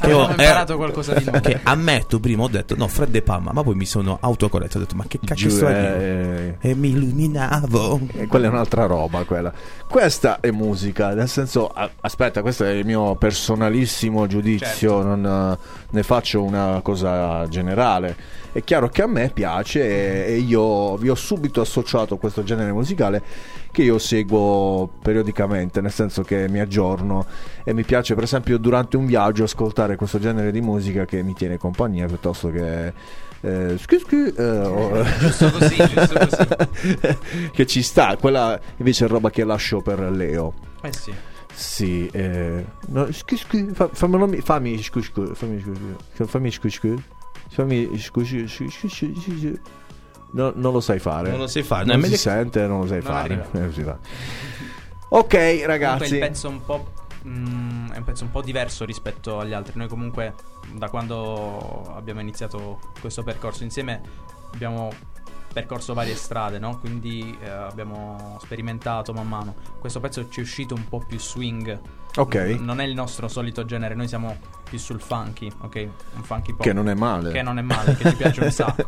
Abbiamo 0.00 0.28
imparato 0.30 0.74
qualcosa 0.74 1.14
di 1.14 1.22
nuovo. 1.22 1.38
Che 1.38 1.60
ammetto, 1.62 2.18
prima 2.18 2.42
ho 2.42 2.48
detto 2.48 2.74
no, 2.76 2.88
Fred 2.88 3.10
De 3.10 3.22
Palma, 3.22 3.52
ma 3.52 3.62
poi 3.62 3.76
mi 3.76 3.84
sono 3.86 4.18
autocorretto. 4.20 4.78
Ho 4.78 4.80
detto, 4.80 4.96
ma 4.96 5.04
che 5.06 5.20
cacchio 5.24 5.48
Giù, 5.48 5.54
sto 5.54 5.68
eh? 5.68 6.56
E 6.60 6.74
mi 6.74 6.88
illuminavo. 6.88 8.00
E 8.14 8.26
quella 8.26 8.46
è 8.46 8.48
un'altra 8.48 8.86
roba, 8.86 9.22
quella. 9.22 9.52
Questa 9.88 10.40
è 10.40 10.50
musica, 10.50 11.14
nel 11.14 11.28
senso, 11.28 11.68
a- 11.68 11.88
aspetta, 12.00 12.42
questo 12.42 12.64
è 12.64 12.70
il 12.70 12.84
mio 12.84 13.14
personalissimo 13.14 14.26
giudizio, 14.26 14.90
Certo. 14.90 15.04
non 15.04 15.56
eh, 15.60 15.84
ne 15.90 16.02
faccio 16.02 16.42
una 16.42 16.80
cosa 16.82 17.46
generale. 17.46 18.16
È 18.56 18.64
chiaro 18.64 18.88
che 18.88 19.02
a 19.02 19.06
me 19.06 19.30
piace 19.32 19.82
e, 20.26 20.32
e 20.32 20.36
io 20.38 20.96
vi 20.96 21.10
ho 21.10 21.14
subito 21.14 21.60
associato 21.80 22.16
questo 22.16 22.42
genere 22.42 22.72
musicale 22.72 23.22
che 23.70 23.82
io 23.82 23.98
seguo 23.98 24.88
periodicamente, 25.02 25.80
nel 25.80 25.92
senso 25.92 26.22
che 26.22 26.48
mi 26.48 26.60
aggiorno 26.60 27.26
e 27.64 27.74
mi 27.74 27.82
piace 27.82 28.14
per 28.14 28.24
esempio 28.24 28.56
durante 28.58 28.96
un 28.96 29.04
viaggio 29.06 29.44
ascoltare 29.44 29.96
questo 29.96 30.18
genere 30.18 30.50
di 30.50 30.60
musica 30.60 31.04
che 31.04 31.22
mi 31.22 31.34
tiene 31.34 31.58
compagnia 31.58 32.06
piuttosto 32.06 32.50
che... 32.50 32.92
Eh, 33.42 33.76
scu- 33.78 34.00
scu- 34.00 34.34
eh, 34.38 34.42
o- 34.60 35.04
Giusto 35.18 35.50
così, 35.50 35.76
giusto 35.76 36.18
così. 36.18 37.08
che 37.52 37.66
ci 37.66 37.82
sta, 37.82 38.16
quella 38.16 38.58
invece 38.78 39.04
è 39.04 39.08
roba 39.08 39.28
che 39.30 39.44
lascio 39.44 39.82
per 39.82 40.00
Leo. 40.10 40.54
Eh 40.80 40.92
sì. 40.92 41.12
Sì, 41.52 42.08
eh, 42.12 42.64
no, 42.88 43.10
scu- 43.12 43.36
scu- 43.38 43.72
fa- 43.72 43.88
fammelo 43.92 44.26
mi- 44.26 44.40
fammi 44.40 44.82
scu- 44.82 45.02
scu- 45.02 45.34
fammi 45.34 45.60
scu- 45.60 45.76
scu- 46.14 46.26
fammi 46.26 46.50
scu- 46.50 46.70
scu- 46.70 46.98
fammi 47.48 47.90
scu- 47.92 48.24
scu- 48.24 48.28
scu- 48.28 48.68
scu- 48.70 48.88
scu- 48.88 49.14
scu- 49.16 49.36
scu- 49.38 49.60
No, 50.32 50.52
non 50.54 50.72
lo 50.72 50.80
sai 50.80 50.98
fare. 50.98 51.30
Non 51.30 51.38
lo 51.40 51.46
sai 51.46 51.62
fare, 51.62 51.84
Non 51.86 52.00
no, 52.00 52.06
si 52.06 52.16
sente, 52.16 52.66
non 52.66 52.80
lo 52.80 52.86
sai 52.86 53.02
Non 53.02 53.12
fare. 53.12 53.48
Eh, 53.52 53.58
non 53.58 53.72
si 53.72 53.82
fa. 53.82 53.98
Ok, 55.08 55.28
Comunque 55.30 55.66
ragazzi. 55.66 56.14
il 56.14 56.18
pezzo 56.20 56.46
è 56.48 56.50
un 56.50 56.64
po'. 56.64 56.92
mm, 57.26 57.90
è 57.92 57.96
un 57.98 58.04
pezzo 58.04 58.24
un 58.24 58.30
po' 58.30 58.42
diverso 58.42 58.84
rispetto 58.84 59.38
agli 59.38 59.52
altri. 59.52 59.72
Noi, 59.76 59.88
comunque, 59.88 60.34
da 60.74 60.88
quando 60.88 61.92
abbiamo 61.94 62.20
iniziato 62.20 62.80
questo 63.00 63.22
percorso 63.22 63.62
insieme, 63.62 64.00
abbiamo 64.52 64.90
percorso 65.52 65.94
varie 65.94 66.14
strade, 66.16 66.58
no? 66.58 66.78
Quindi 66.80 67.36
eh, 67.40 67.48
abbiamo 67.48 68.36
sperimentato 68.42 69.12
man 69.14 69.26
mano. 69.28 69.54
Questo 69.78 70.00
pezzo 70.00 70.28
ci 70.28 70.40
è 70.40 70.42
uscito 70.42 70.74
un 70.74 70.86
po' 70.88 71.02
più 71.06 71.18
swing. 71.18 71.78
Ok. 72.16 72.34
Non 72.60 72.80
è 72.80 72.84
il 72.84 72.94
nostro 72.94 73.28
solito 73.28 73.64
genere, 73.64 73.94
noi 73.94 74.08
siamo 74.08 74.36
più 74.68 74.78
sul 74.78 75.00
funky, 75.00 75.50
ok? 75.60 75.88
Un 76.16 76.22
funky 76.22 76.52
pop. 76.52 76.62
Che 76.62 76.72
non 76.72 76.88
è 76.88 76.94
male. 76.94 77.32
Che 77.32 77.42
non 77.42 77.58
è 77.58 77.62
male, 77.62 77.94
che 77.94 78.10
ci 78.10 78.16
piace 78.16 78.40
un 78.42 78.50
sacco. 78.52 78.86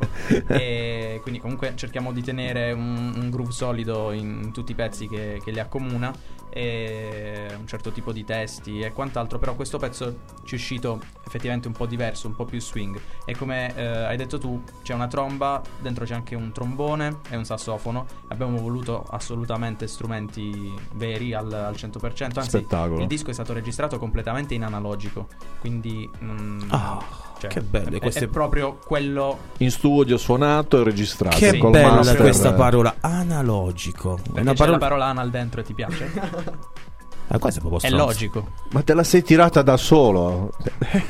e 0.48 1.20
quindi 1.22 1.40
comunque 1.40 1.72
cerchiamo 1.76 2.12
di 2.12 2.22
tenere 2.22 2.72
un, 2.72 3.12
un 3.16 3.30
groove 3.30 3.52
solido 3.52 4.12
in, 4.12 4.52
tutti 4.52 4.72
i 4.72 4.74
pezzi 4.74 5.06
che, 5.06 5.40
che 5.42 5.50
li 5.50 5.60
accomuna 5.60 6.12
un 6.59 7.66
certo 7.66 7.90
tipo 7.90 8.12
di 8.12 8.24
testi 8.24 8.80
e 8.80 8.92
quant'altro, 8.92 9.38
però 9.38 9.54
questo 9.54 9.78
pezzo 9.78 10.20
ci 10.44 10.54
è 10.54 10.59
uscito 10.59 11.00
effettivamente 11.26 11.68
un 11.68 11.74
po' 11.74 11.86
diverso, 11.86 12.26
un 12.26 12.34
po' 12.34 12.44
più 12.44 12.61
swing. 12.61 12.98
E 13.24 13.36
come 13.36 13.74
eh, 13.74 13.84
hai 13.84 14.16
detto 14.16 14.38
tu 14.38 14.62
c'è 14.82 14.94
una 14.94 15.06
tromba, 15.06 15.62
dentro 15.80 16.04
c'è 16.04 16.14
anche 16.14 16.34
un 16.34 16.52
trombone 16.52 17.18
e 17.28 17.36
un 17.36 17.44
sassofono, 17.44 18.06
abbiamo 18.28 18.59
voluto 18.59 19.04
assolutamente 19.11 19.86
strumenti 19.86 20.74
veri 20.94 21.34
al, 21.34 21.52
al 21.52 21.74
100%, 21.74 22.22
anzi 22.22 22.48
Spettacolo. 22.48 23.00
il 23.00 23.06
disco 23.06 23.30
è 23.30 23.34
stato 23.34 23.52
registrato 23.52 23.98
completamente 23.98 24.54
in 24.54 24.64
analogico, 24.64 25.28
quindi 25.61 26.09
mm, 26.22 26.70
Ah, 26.70 26.98
cioè, 27.39 27.51
che 27.51 27.61
belle 27.61 27.97
è- 27.97 28.01
queste- 28.01 28.24
è 28.24 28.28
proprio 28.28 28.78
quello 28.84 29.39
In 29.59 29.70
studio 29.70 30.16
suonato 30.16 30.80
e 30.80 30.84
registrato. 30.84 31.36
Che 31.36 31.59
col 31.59 31.70
bella 31.70 31.95
master. 31.97 32.16
questa 32.16 32.53
parola, 32.55 32.97
analogico. 33.01 34.16
È 34.18 34.20
perché 34.22 34.41
una 34.41 34.51
c'è 34.53 34.57
parola... 34.57 34.76
la 34.76 34.78
parola 34.82 35.05
anal 35.07 35.30
dentro 35.30 35.61
e 35.61 35.64
ti 35.64 35.74
piace? 35.74 36.11
Ah, 37.30 37.38
questo 37.38 37.58
è 37.58 37.62
proprio 37.62 37.80
È 37.80 37.86
stronzo. 37.92 38.06
logico. 38.06 38.46
Ma 38.70 38.82
te 38.82 38.94
la 38.94 39.02
sei 39.04 39.22
tirata 39.22 39.60
da 39.62 39.76
solo. 39.76 40.50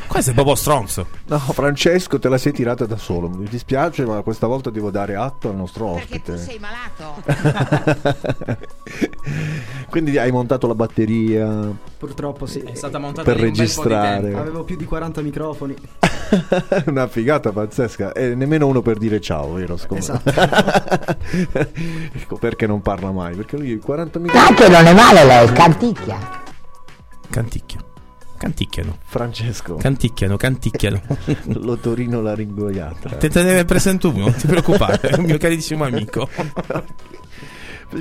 Questo 0.07 0.33
è 0.33 0.35
proprio 0.35 0.57
stronzo. 0.57 1.07
No, 1.27 1.39
Francesco, 1.39 2.19
te 2.19 2.29
la 2.29 2.39
sei 2.39 2.53
tirata 2.53 2.87
da 2.87 2.97
solo. 2.97 3.29
Mi 3.29 3.47
dispiace, 3.49 4.05
ma 4.05 4.21
questa 4.23 4.47
volta 4.49 4.71
devo 4.71 4.91
dare 4.91 5.15
atto 5.15 5.49
al 5.49 5.55
nostro 5.57 5.87
ospite. 5.87 6.37
sei 6.37 6.59
malato. 6.59 7.23
Quindi 9.89 10.19
hai 10.19 10.31
montato 10.31 10.67
la 10.67 10.75
batteria 10.75 11.73
Purtroppo 11.99 12.47
sì. 12.47 12.61
È 12.61 12.75
stata 12.77 12.99
montata 12.99 13.25
per 13.25 13.41
lì 13.41 13.49
un 13.49 13.53
bel 13.55 13.57
po' 13.57 13.83
di 13.83 13.89
registrare. 13.89 14.35
Avevo 14.35 14.63
più 14.63 14.77
di 14.77 14.85
40 14.85 15.21
microfoni. 15.21 15.75
Una 16.87 17.09
figata 17.09 17.51
pazzesca. 17.51 18.13
E 18.13 18.37
nemmeno 18.37 18.69
uno 18.69 18.83
per 18.83 18.99
dire 18.99 19.21
ciao, 19.21 19.55
vero? 19.55 19.77
Scommetto. 19.77 20.21
Esatto. 20.25 21.17
ecco 22.15 22.37
perché 22.37 22.69
non 22.69 22.83
parla 22.83 23.11
mai. 23.11 23.35
Perché 23.35 23.57
lui 23.57 23.77
40 23.79 24.19
minuti. 24.21 24.39
Tanto 24.39 24.69
non 24.69 24.87
è 24.87 24.95
male 24.95 25.25
lei, 25.25 25.51
canticchia. 25.53 26.08
Canticchio. 27.31 27.87
Canticchiano. 28.39 28.99
Francesco. 29.05 29.75
Canticchiano, 29.75 30.37
canticchiano. 30.37 31.03
L'otorino 31.59 32.21
laringoiatra. 32.21 33.17
Te, 33.17 33.29
te 33.29 33.43
ne 33.43 33.65
presento 33.65 34.11
uno, 34.11 34.27
non 34.27 34.35
ti 34.35 34.47
preoccupare, 34.47 35.01
è 35.01 35.17
un 35.19 35.25
mio 35.25 35.39
carissimo 35.39 35.85
amico. 35.85 36.29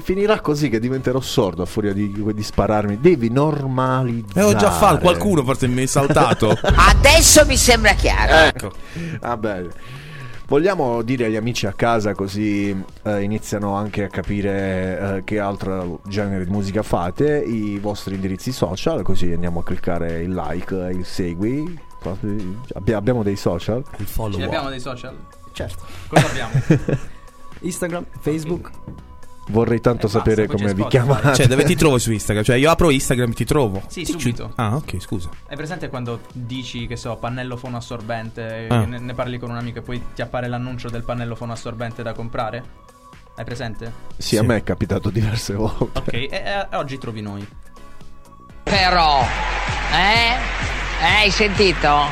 Finirà 0.01 0.39
così 0.41 0.69
che 0.69 0.79
diventerò 0.79 1.19
sordo 1.21 1.63
a 1.63 1.65
furia 1.65 1.93
di, 1.93 2.13
di 2.33 2.43
spararmi. 2.43 2.99
Devi 2.99 3.29
normalizzare. 3.29 4.41
Eh, 4.41 4.43
ho 4.43 4.55
già 4.55 4.69
fatto, 4.69 4.99
qualcuno 4.99 5.43
forse 5.43 5.67
mi 5.67 5.83
è 5.83 5.85
saltato. 5.87 6.49
Adesso 6.61 7.45
mi 7.45 7.57
sembra 7.57 7.93
chiaro. 7.93 8.47
Ecco. 8.47 8.71
Vabbè. 9.19 9.65
Vogliamo 10.47 11.01
dire 11.01 11.25
agli 11.25 11.35
amici 11.35 11.67
a 11.67 11.73
casa 11.73 12.15
così 12.15 12.69
eh, 13.03 13.21
iniziano 13.21 13.73
anche 13.73 14.05
a 14.05 14.07
capire 14.07 15.17
eh, 15.17 15.23
che 15.25 15.39
altro 15.39 15.99
genere 16.07 16.45
di 16.45 16.51
musica 16.51 16.83
fate, 16.83 17.37
i 17.39 17.77
vostri 17.79 18.15
indirizzi 18.15 18.53
social, 18.53 19.03
così 19.03 19.29
andiamo 19.33 19.59
a 19.59 19.63
cliccare 19.63 20.21
il 20.21 20.33
like, 20.33 20.73
il 20.73 21.05
segui. 21.05 21.77
Abbi- 22.01 22.93
abbiamo 22.93 23.23
dei 23.23 23.35
social? 23.35 23.83
Il 23.97 24.05
follow. 24.05 24.31
Ce 24.31 24.37
li 24.37 24.45
abbiamo 24.45 24.69
dei 24.69 24.79
social? 24.79 25.17
Certo. 25.51 25.83
Cosa 26.07 26.27
abbiamo? 26.27 26.51
Instagram, 27.59 28.05
Facebook. 28.21 28.71
Vorrei 29.49 29.79
tanto 29.79 30.07
Eh, 30.07 30.09
basta, 30.09 30.17
sapere 30.19 30.45
come 30.47 30.73
vi 30.73 30.85
chiamate. 30.87 31.33
Cioè, 31.35 31.47
dove 31.47 31.63
ti 31.63 31.75
trovo 31.75 31.97
su 31.97 32.11
Instagram? 32.11 32.43
Cioè, 32.45 32.57
io 32.57 32.69
apro 32.69 32.89
Instagram 32.89 33.31
e 33.31 33.33
ti 33.33 33.45
trovo. 33.45 33.81
Sì, 33.87 34.03
Ti 34.03 34.11
subito. 34.11 34.47
ci- 34.47 34.53
Ah, 34.55 34.75
ok, 34.75 34.99
scusa. 34.99 35.29
Hai 35.47 35.55
presente 35.55 35.87
quando 35.89 36.19
dici, 36.33 36.85
che 36.87 36.97
so, 36.97 37.15
pannello 37.15 37.55
fono 37.57 37.77
assorbente, 37.77 38.67
Ah. 38.69 38.83
ne, 38.85 38.99
ne 38.99 39.13
parli 39.13 39.39
con 39.39 39.49
un 39.49 39.57
amico 39.57 39.79
e 39.79 39.81
poi 39.81 40.03
ti 40.13 40.21
appare 40.21 40.47
l'annuncio 40.47 40.89
del 40.89 41.03
pannello 41.03 41.35
fono 41.35 41.53
assorbente 41.53 42.03
da 42.03 42.13
comprare? 42.13 42.85
Hai 43.35 43.45
presente? 43.45 43.91
Sì, 44.17 44.35
a 44.37 44.43
me 44.43 44.57
è 44.57 44.63
capitato 44.63 45.09
diverse 45.09 45.53
volte. 45.53 45.99
Ok, 45.99 46.13
e, 46.13 46.29
e 46.71 46.75
oggi 46.75 46.97
trovi 46.97 47.21
noi. 47.21 47.47
Però, 48.63 49.21
eh? 49.93 50.35
Eh, 51.01 51.05
hai 51.23 51.31
sentito? 51.31 52.05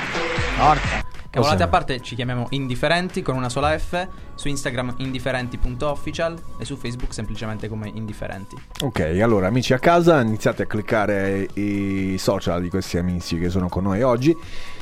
Forza. 0.55 1.03
Cavolate 1.35 1.63
a 1.63 1.67
parte, 1.67 1.99
ci 1.99 2.15
chiamiamo 2.15 2.47
Indifferenti 2.51 3.21
con 3.21 3.35
una 3.35 3.49
sola 3.49 3.77
F, 3.77 4.07
su 4.35 4.47
Instagram 4.47 4.93
indifferenti.official 4.99 6.41
e 6.57 6.63
su 6.63 6.77
Facebook 6.77 7.13
semplicemente 7.13 7.67
come 7.67 7.91
Indifferenti. 7.93 8.55
Ok, 8.79 9.01
allora 9.21 9.47
amici 9.47 9.73
a 9.73 9.79
casa, 9.79 10.21
iniziate 10.21 10.63
a 10.63 10.65
cliccare 10.65 11.49
i 11.55 12.15
social 12.17 12.61
di 12.61 12.69
questi 12.69 12.97
amici 12.97 13.37
che 13.37 13.49
sono 13.49 13.67
con 13.67 13.83
noi 13.83 14.01
oggi, 14.01 14.33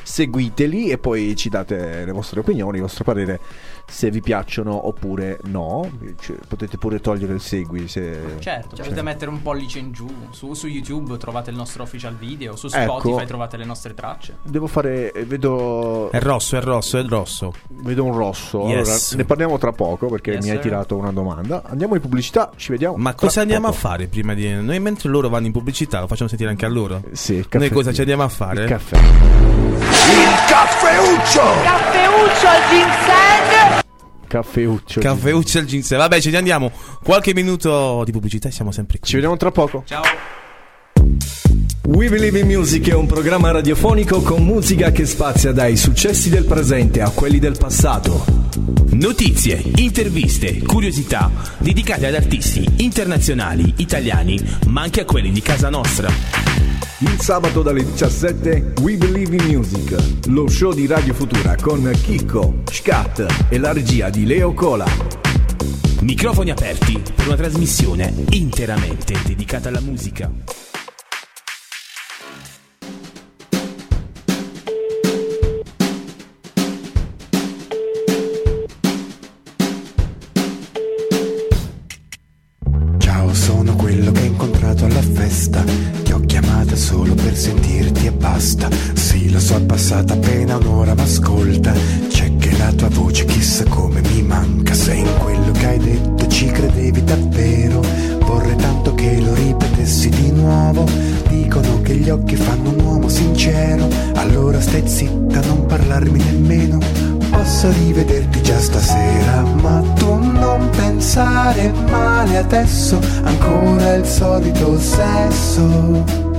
seguiteli 0.04 0.89
e 0.91 0.99
poi 0.99 1.36
ci 1.36 1.49
date 1.49 2.06
le 2.06 2.12
vostre 2.12 2.41
opinioni, 2.41 2.76
il 2.76 2.84
vostro 2.84 3.04
parere 3.04 3.39
se 3.86 4.10
vi 4.10 4.22
piacciono 4.22 4.88
oppure 4.88 5.40
no. 5.46 5.90
Cioè, 6.20 6.38
potete 6.48 6.78
pure 6.78 7.00
togliere 7.00 7.34
il 7.34 7.42
segui 7.42 7.88
se... 7.88 8.38
Certo, 8.40 8.76
potete 8.76 9.02
mettere 9.02 9.30
un 9.30 9.42
pollice 9.42 9.80
in 9.80 9.92
giù, 9.92 10.08
su, 10.32 10.54
su 10.54 10.68
YouTube 10.68 11.18
trovate 11.18 11.50
il 11.50 11.56
nostro 11.56 11.84
official 11.84 12.16
video, 12.16 12.56
su 12.56 12.68
Ecco. 12.72 13.00
Spotify 13.00 13.26
trovate 13.26 13.58
le 13.58 13.66
nostre 13.66 13.94
tracce. 13.94 14.38
Devo 14.44 14.68
fare... 14.68 15.12
eh, 15.12 15.26
vedo... 15.26 16.10
È 16.12 16.20
rosso, 16.20 16.58
è 16.58 16.62
rosso, 16.62 16.98
è 16.98 17.04
rosso. 17.04 17.54
Vedo 17.70 18.04
un 18.04 18.16
rosso. 18.16 18.68
Yes. 18.68 18.88
Allora, 18.88 19.18
ne 19.18 19.26
parliamo 19.26 19.58
tra 19.58 19.72
poco 19.72 20.08
perché 20.08 20.32
Yes, 20.32 20.44
mi 20.44 20.50
hai 20.50 20.56
sir. 20.56 20.64
tirato 20.66 20.96
una 20.96 21.12
domanda. 21.12 21.62
Andiamo 21.66 21.96
in 21.96 22.02
pubblicità, 22.02 22.52
ci 22.56 22.72
vediamo. 22.72 22.96
Ma 22.98 23.14
cosa 23.14 23.42
andiamo 23.42 23.68
poco. 23.68 23.78
a 23.78 23.80
fare 23.80 24.08
prima 24.08 24.34
di. 24.34 24.52
Noi 24.54 24.80
mentre 24.80 25.10
loro 25.10 25.30
vanno 25.30 25.46
in 25.46 25.52
pubblicità, 25.52 26.00
lo 26.00 26.08
facciamo 26.08 26.30
sentire 26.30 26.50
anche 26.50 26.66
a 26.66 26.70
loro? 26.70 27.02
Sì, 27.12 27.34
il 27.36 27.48
Noi 27.52 27.70
cosa 27.70 27.92
ci 27.94 28.00
andiamo 28.02 28.24
a 28.24 28.30
fare? 28.30 28.64
Il 28.64 28.70
caffè. 28.70 28.98
Il 28.98 30.34
caffeuccio! 30.48 31.42
Caffeuccio 31.64 32.48
al 32.48 32.62
ginseng. 32.70 33.83
Caffeuccio. 34.34 35.00
Caffeuccio 35.00 35.60
al 35.60 35.66
ginseng. 35.66 36.02
Vabbè, 36.02 36.20
ce 36.20 36.32
ne 36.32 36.38
andiamo. 36.38 36.72
Qualche 37.04 37.36
minuto 37.36 38.02
di 38.04 38.12
pubblicità 38.12 38.48
e 38.48 38.52
siamo 38.52 38.72
sempre 38.72 38.98
qui. 38.98 39.08
Ci 39.08 39.14
vediamo 39.14 39.38
tra 39.38 39.52
poco. 39.52 39.84
Ciao! 39.86 40.02
We 41.86 42.08
Believe 42.08 42.40
in 42.40 42.48
Music 42.48 42.88
è 42.90 42.94
un 42.94 43.08
programma 43.08 43.52
radiofonico 43.52 44.22
con 44.22 44.42
musica 44.46 44.92
che 44.92 45.06
spazia 45.06 45.52
dai 45.52 45.76
successi 45.76 46.30
del 46.30 46.46
presente 46.46 47.02
a 47.02 47.10
quelli 47.10 47.40
del 47.40 47.58
passato. 47.58 48.24
Notizie, 48.92 49.62
interviste, 49.76 50.60
curiosità 50.60 51.30
dedicate 51.58 52.08
ad 52.08 52.16
artisti 52.16 52.66
internazionali, 52.78 53.74
italiani, 53.78 54.40
ma 54.68 54.82
anche 54.82 55.02
a 55.02 55.06
quelli 55.06 55.30
di 55.30 55.42
casa 55.42 55.70
nostra. 55.70 56.08
Il 57.00 57.20
sabato 57.20 57.62
dalle 57.62 57.84
17 57.84 58.76
We 58.80 58.96
Believe 58.96 59.36
in 59.36 59.44
Music, 59.54 60.28
lo 60.28 60.48
show 60.48 60.72
di 60.74 60.88
Radio 60.88 61.14
Futura 61.14 61.58
con 61.58 61.92
Chicco, 62.02 62.62
Scat 62.72 63.48
e 63.50 63.58
la 63.60 63.74
regia 63.74 64.10
di 64.10 64.26
Leo 64.26 64.54
Cola. 64.54 64.86
Microfoni 66.00 66.50
aperti 66.50 67.02
per 67.14 67.28
una 67.28 67.36
trasmissione 67.36 68.14
interamente 68.30 69.20
dedicata 69.26 69.68
alla 69.68 69.82
musica. 69.82 70.32
Solo 86.84 87.14
per 87.14 87.34
sentirti 87.38 88.08
e 88.08 88.12
basta. 88.12 88.68
Sì, 88.94 89.32
lo 89.32 89.40
so, 89.40 89.56
è 89.56 89.62
passata 89.62 90.16
appena 90.16 90.58
un'ora, 90.58 90.94
ma 90.94 91.04
ascolta. 91.04 91.72
C'è 92.10 92.36
che 92.36 92.58
la 92.58 92.74
tua 92.74 92.90
voce 92.90 93.24
chissà 93.24 93.64
come 93.70 94.02
mi 94.02 94.22
manca. 94.22 94.74
Se 94.74 94.94
in 94.94 95.08
quello 95.20 95.52
che 95.54 95.66
hai 95.66 95.78
detto 95.78 96.28
ci 96.28 96.48
credevi 96.48 97.02
davvero. 97.06 97.82
Vorrei 98.26 98.58
tanto 98.58 98.94
che 98.96 99.18
lo 99.22 99.34
ripetessi 99.34 100.10
di 100.10 100.32
nuovo. 100.32 100.84
Dicono 101.30 101.82
che 101.82 101.96
gli 101.96 102.10
occhi 102.10 102.36
fanno 102.36 102.72
un 102.72 102.80
uomo 102.82 103.08
sincero. 103.08 103.88
Allora 104.16 104.60
stai 104.60 104.86
zitta, 104.86 105.40
non 105.48 105.66
parlarmi 105.66 106.22
nemmeno. 106.22 106.80
Posso 107.30 107.72
rivederti 107.72 108.42
già 108.44 108.60
stasera, 108.60 109.42
ma 109.62 109.82
tu 109.96 110.16
non 110.16 110.70
pensare 110.76 111.72
male 111.90 112.38
adesso, 112.38 113.00
ancora 113.24 113.96
il 113.96 114.06
solito 114.06 114.78
sesso. 114.80 116.33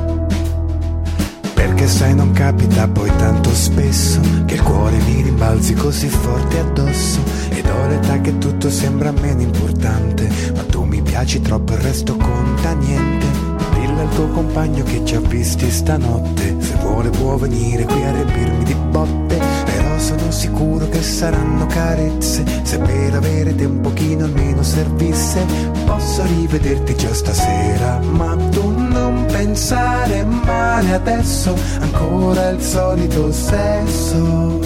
Perché 1.64 1.88
sai 1.88 2.14
non 2.14 2.30
capita 2.32 2.86
poi 2.88 3.10
tanto 3.16 3.48
spesso 3.54 4.20
che 4.44 4.52
il 4.52 4.62
cuore 4.62 4.98
mi 4.98 5.22
rimbalzi 5.22 5.72
così 5.72 6.08
forte 6.08 6.58
addosso. 6.58 7.20
Ed 7.48 7.66
ho 7.66 7.86
l'età 7.88 8.20
che 8.20 8.36
tutto 8.36 8.68
sembra 8.68 9.10
meno 9.12 9.40
importante, 9.40 10.28
ma 10.54 10.62
tu 10.64 10.84
mi 10.84 11.00
piaci 11.00 11.40
troppo 11.40 11.72
il 11.72 11.78
resto 11.78 12.16
conta 12.16 12.74
niente. 12.74 13.26
Dillo 13.72 13.98
al 13.98 14.08
tuo 14.10 14.28
compagno 14.28 14.84
che 14.84 15.06
ci 15.06 15.14
ha 15.14 15.20
visti 15.20 15.70
stanotte, 15.70 16.56
se 16.60 16.74
vuole 16.82 17.08
può 17.08 17.36
venire 17.36 17.84
qui 17.84 18.04
a 18.04 18.12
riempirmi 18.12 18.64
di 18.64 18.74
botte, 18.74 19.40
però 19.64 19.98
sono 19.98 20.30
sicuro 20.30 20.86
che 20.90 21.02
saranno 21.02 21.64
carezze, 21.66 22.44
se 22.62 22.78
per 22.78 23.14
avere 23.14 23.54
te 23.54 23.64
un 23.64 23.80
pochino 23.80 24.26
almeno 24.26 24.62
servisse, 24.62 25.46
posso 25.86 26.24
rivederti 26.26 26.94
già 26.94 27.14
stasera, 27.14 28.00
ma 28.00 28.36
tu 28.50 28.68
non 28.76 29.13
pensare 29.34 30.24
male 30.24 30.94
adesso, 30.94 31.56
ancora 31.80 32.50
il 32.50 32.60
solito 32.60 33.32
sesso. 33.32 34.60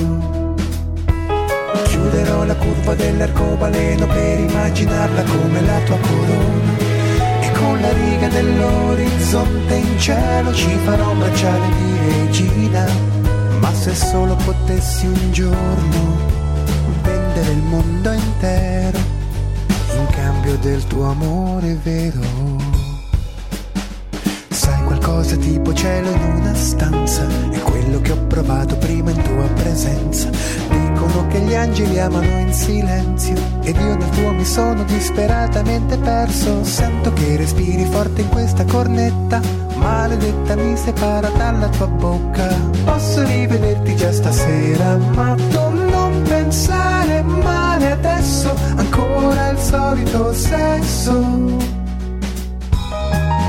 Chiuderò 1.84 2.44
la 2.44 2.54
curva 2.54 2.94
dell'arcobaleno 2.94 4.06
per 4.06 4.38
immaginarla 4.40 5.22
come 5.22 5.60
la 5.62 5.78
tua 5.86 5.96
corona. 5.96 6.76
E 7.40 7.50
con 7.52 7.80
la 7.80 7.92
riga 7.92 8.28
dell'orizzonte 8.28 9.74
in 9.74 9.98
cielo 9.98 10.52
ci 10.52 10.76
farò 10.84 11.12
un 11.12 11.18
bracciale 11.18 11.66
di 11.78 12.10
regina. 12.10 12.86
Ma 13.60 13.72
se 13.72 13.94
solo 13.94 14.36
potessi 14.36 15.06
un 15.06 15.32
giorno 15.32 16.16
vendere 17.02 17.52
il 17.52 17.62
mondo 17.62 18.12
intero 18.12 18.98
in 19.96 20.06
cambio 20.10 20.56
del 20.58 20.86
tuo 20.86 21.10
amore 21.10 21.74
vero. 21.82 22.47
Qualcosa 25.08 25.36
tipo 25.36 25.72
cielo 25.72 26.10
in 26.10 26.22
una 26.36 26.54
stanza, 26.54 27.26
è 27.50 27.58
quello 27.60 27.98
che 28.02 28.12
ho 28.12 28.26
provato 28.26 28.76
prima 28.76 29.10
in 29.10 29.22
tua 29.22 29.46
presenza. 29.54 30.28
Dicono 30.68 31.26
che 31.28 31.40
gli 31.40 31.54
angeli 31.54 31.98
amano 31.98 32.38
in 32.40 32.52
silenzio 32.52 33.34
ed 33.62 33.74
io 33.74 33.96
nel 33.96 34.08
tuo 34.10 34.32
mi 34.32 34.44
sono 34.44 34.84
disperatamente 34.84 35.96
perso. 35.96 36.62
Sento 36.62 37.10
che 37.14 37.38
respiri 37.38 37.86
forte 37.86 38.20
in 38.20 38.28
questa 38.28 38.66
cornetta, 38.66 39.40
maledetta 39.76 40.56
mi 40.56 40.76
separa 40.76 41.30
dalla 41.30 41.68
tua 41.68 41.86
bocca. 41.86 42.46
Posso 42.84 43.24
rivederti 43.24 43.96
già 43.96 44.12
stasera, 44.12 44.98
ma 45.14 45.34
tu 45.34 45.70
non 45.90 46.22
pensare 46.28 47.22
male 47.22 47.92
adesso, 47.92 48.54
ancora 48.76 49.48
il 49.48 49.58
solito 49.58 50.34
sesso. 50.34 51.77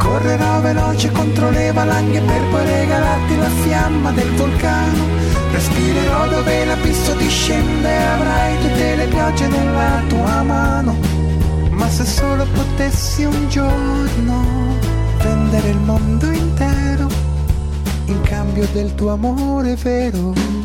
Correrò 0.09 0.59
veloce 0.61 1.11
contro 1.11 1.51
le 1.51 1.71
valanghe 1.71 2.19
per 2.19 2.41
poi 2.49 2.65
regalarti 2.65 3.37
la 3.37 3.49
fiamma 3.61 4.11
del 4.11 4.31
vulcano. 4.31 5.05
Respirerò 5.51 6.27
dove 6.27 6.65
l'abisso 6.65 7.13
discende 7.13 7.87
e 7.87 8.03
avrai 8.03 8.57
tutte 8.57 8.95
le 8.95 9.05
piogge 9.05 9.47
nella 9.47 10.01
tua 10.07 10.41
mano. 10.41 10.97
Ma 11.69 11.87
se 11.89 12.05
solo 12.05 12.43
potessi 12.51 13.23
un 13.23 13.49
giorno 13.49 14.43
vendere 15.21 15.69
il 15.69 15.77
mondo 15.77 16.25
intero 16.25 17.07
in 18.05 18.21
cambio 18.21 18.67
del 18.73 18.95
tuo 18.95 19.11
amore 19.11 19.75
vero. 19.75 20.58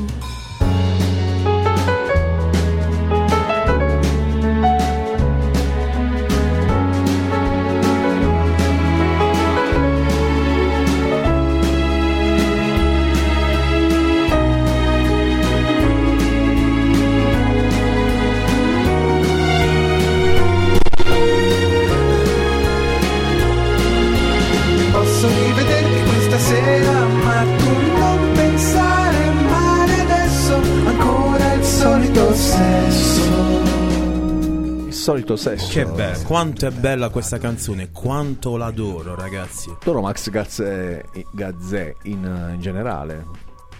Solito 35.05 35.37
sesso. 35.37 35.71
Che 35.71 35.85
bello, 35.85 36.25
quanto 36.25 36.67
è 36.67 36.71
bella 36.71 37.11
questa 37.11 37.37
canzone, 37.37 37.91
quanto 37.91 38.57
l'adoro, 38.57 39.15
ragazzi. 39.15 39.69
Adoro 39.69 40.01
Max 40.01 40.31
Gazzè, 40.31 41.05
Gazzè 41.31 41.95
in, 42.05 42.53
in 42.55 42.59
generale, 42.59 43.27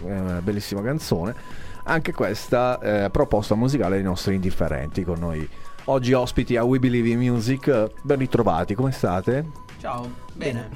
è 0.05 0.19
una 0.19 0.39
bellissima 0.43 0.83
canzone. 0.83 1.33
Anche 1.85 2.13
questa 2.13 2.79
eh, 2.79 3.09
proposta 3.09 3.55
musicale 3.55 3.95
dei 3.95 4.03
nostri 4.03 4.35
indifferenti 4.35 5.03
con 5.03 5.17
noi. 5.17 5.49
Oggi 5.85 6.13
ospiti 6.13 6.57
a 6.57 6.63
We 6.63 6.77
Believe 6.77 7.09
in 7.09 7.17
Music, 7.17 7.89
ben 8.03 8.17
ritrovati, 8.19 8.75
come 8.75 8.91
state? 8.91 9.49
Ciao, 9.79 10.07
bene. 10.31 10.69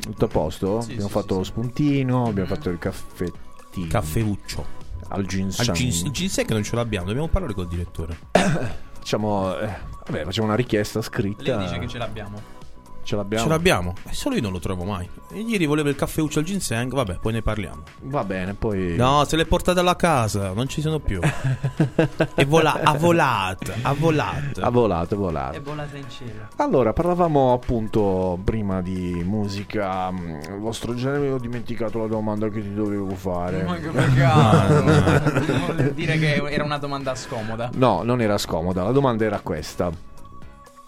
Tutto 0.00 0.24
a 0.24 0.28
posto? 0.28 0.80
Sì, 0.80 0.92
abbiamo 0.92 1.08
sì, 1.08 1.12
fatto 1.12 1.32
sì, 1.32 1.34
lo 1.34 1.44
sì. 1.44 1.50
spuntino, 1.50 2.24
abbiamo 2.28 2.48
fatto 2.48 2.70
il 2.70 2.78
caffettino. 2.78 3.88
Caffeuccio. 3.88 4.64
Al 5.08 5.26
ginseng. 5.26 5.68
Al 5.68 5.74
gins- 5.74 6.02
il 6.04 6.10
ginseng 6.12 6.46
che 6.46 6.54
non 6.54 6.62
ce 6.62 6.76
l'abbiamo, 6.76 7.04
dobbiamo 7.08 7.28
parlare 7.28 7.52
col 7.52 7.68
direttore. 7.68 8.16
Diciamo, 9.02 9.58
eh, 9.58 9.68
vabbè, 10.06 10.22
facciamo 10.22 10.46
una 10.46 10.56
richiesta 10.56 11.02
scritta. 11.02 11.56
Lei 11.56 11.66
dice 11.66 11.78
che 11.80 11.88
ce 11.88 11.98
l'abbiamo. 11.98 12.61
Ce 13.04 13.16
l'abbiamo? 13.16 13.42
Ce 13.44 13.48
l'abbiamo, 13.48 13.94
e 14.08 14.12
solo 14.14 14.36
io 14.36 14.42
non 14.42 14.52
lo 14.52 14.60
trovo 14.60 14.84
mai. 14.84 15.08
E 15.32 15.40
ieri 15.40 15.66
volevo 15.66 15.88
il 15.88 15.96
caffeuccio 15.96 16.38
al 16.38 16.44
ginseng, 16.44 16.92
vabbè, 16.92 17.18
poi 17.20 17.32
ne 17.32 17.42
parliamo. 17.42 17.82
Va 18.02 18.22
bene, 18.24 18.54
poi... 18.54 18.94
No, 18.96 19.24
se 19.24 19.36
l'è 19.36 19.44
portata 19.44 19.80
alla 19.80 19.96
casa, 19.96 20.52
non 20.52 20.68
ci 20.68 20.80
sono 20.80 20.98
più. 21.00 21.18
e 22.34 22.44
vola- 22.44 22.80
ha 22.82 22.92
volato, 22.94 23.72
ha 23.82 23.92
volato. 23.92 24.60
Ha 24.60 24.70
volato, 24.70 25.14
è 25.14 25.16
volato. 25.16 25.56
È 25.56 25.60
volata 25.60 25.96
in 25.96 26.08
cielo. 26.08 26.48
Allora, 26.56 26.92
parlavamo 26.92 27.52
appunto 27.52 28.38
prima 28.44 28.80
di 28.82 29.22
musica. 29.24 30.10
mm, 30.10 30.40
Il 30.50 30.58
vostro 30.58 30.94
genere, 30.94 31.30
ho 31.30 31.38
dimenticato 31.38 31.98
la 31.98 32.06
domanda 32.06 32.48
che 32.48 32.60
ti 32.62 32.72
dovevo 32.74 33.14
fare. 33.14 33.62
Ma 33.64 33.76
che 33.76 33.88
peccato. 33.88 34.82
Vuol 35.74 35.92
dire 35.94 36.18
che 36.18 36.34
era 36.34 36.62
una 36.64 36.78
domanda 36.78 37.14
scomoda. 37.14 37.70
No, 37.74 38.02
non 38.04 38.20
era 38.20 38.38
scomoda, 38.38 38.82
la 38.84 38.92
domanda 38.92 39.24
era 39.24 39.40
questa. 39.40 39.90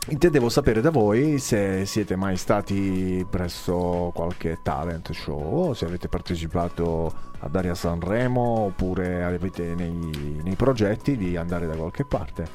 Intendevo 0.07 0.51
sapere 0.51 0.83
da 0.83 0.91
voi 0.91 1.39
se 1.39 1.87
siete 1.87 2.15
mai 2.15 2.37
stati 2.37 3.27
presso 3.29 4.11
qualche 4.15 4.59
talent 4.63 5.13
show, 5.13 5.73
se 5.73 5.87
avete 5.87 6.09
partecipato 6.09 7.11
ad 7.39 7.57
Aria 7.57 7.75
Sanremo 7.75 8.41
oppure 8.67 9.25
avete 9.25 9.75
nei, 9.75 10.41
nei 10.43 10.57
progetti 10.57 11.17
di 11.17 11.37
andare 11.39 11.67
da 11.67 11.75
qualche 11.75 12.05
parte. 12.05 12.47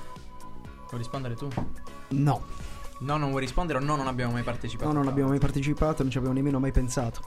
Vuoi 0.90 1.02
rispondere 1.02 1.34
tu? 1.36 1.48
No. 2.10 2.42
No, 3.00 3.18
non 3.18 3.30
vuoi 3.30 3.42
rispondere 3.42 3.80
o 3.80 3.82
no, 3.82 3.96
non 3.96 4.08
abbiamo 4.08 4.34
mai 4.34 4.44
partecipato? 4.44 4.92
No, 4.92 5.00
non 5.00 5.08
abbiamo 5.08 5.30
mai 5.30 5.40
partecipato, 5.40 6.04
non 6.04 6.12
ci 6.12 6.18
abbiamo 6.18 6.36
nemmeno 6.36 6.60
mai 6.60 6.72
pensato. 6.72 7.22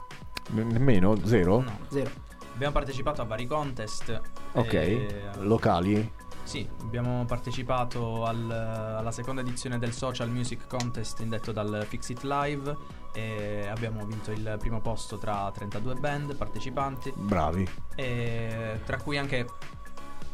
Ne- 0.51 0.63
nemmeno? 0.63 1.17
Zero? 1.25 1.59
No. 1.61 1.79
Zero. 1.89 2.09
Abbiamo 2.53 2.73
partecipato 2.73 3.21
a 3.21 3.25
vari 3.25 3.45
contest. 3.47 4.21
Ok, 4.53 4.73
e- 4.73 5.21
locali? 5.39 6.11
Sì, 6.43 6.67
abbiamo 6.81 7.25
partecipato 7.25 8.25
al- 8.25 8.51
alla 8.51 9.11
seconda 9.11 9.41
edizione 9.41 9.79
del 9.79 9.93
Social 9.93 10.29
Music 10.29 10.67
Contest 10.67 11.21
indetto 11.21 11.51
dal 11.51 11.85
Fixit 11.87 12.21
Live 12.23 12.75
e 13.13 13.67
abbiamo 13.69 14.05
vinto 14.05 14.31
il 14.31 14.55
primo 14.59 14.81
posto 14.81 15.17
tra 15.17 15.49
32 15.51 15.95
band 15.95 16.35
partecipanti. 16.35 17.13
Bravi. 17.15 17.67
E 17.95 18.79
tra 18.85 18.97
cui 18.97 19.17
anche 19.17 19.47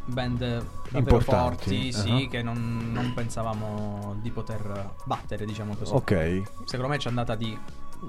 band 0.06 0.38
davvero 0.40 0.98
Importanti, 0.98 1.22
forti, 1.24 1.92
sì, 1.94 2.10
uh-huh. 2.12 2.28
che 2.28 2.42
non, 2.42 2.90
non 2.92 3.14
pensavamo 3.14 4.16
di 4.20 4.32
poter 4.32 4.96
battere, 5.06 5.46
diciamo 5.46 5.76
così. 5.76 5.94
Ok. 5.94 6.42
Secondo 6.66 6.92
me 6.92 6.98
ci 7.00 7.06
è 7.08 7.10
andata 7.10 7.36
di, 7.36 7.58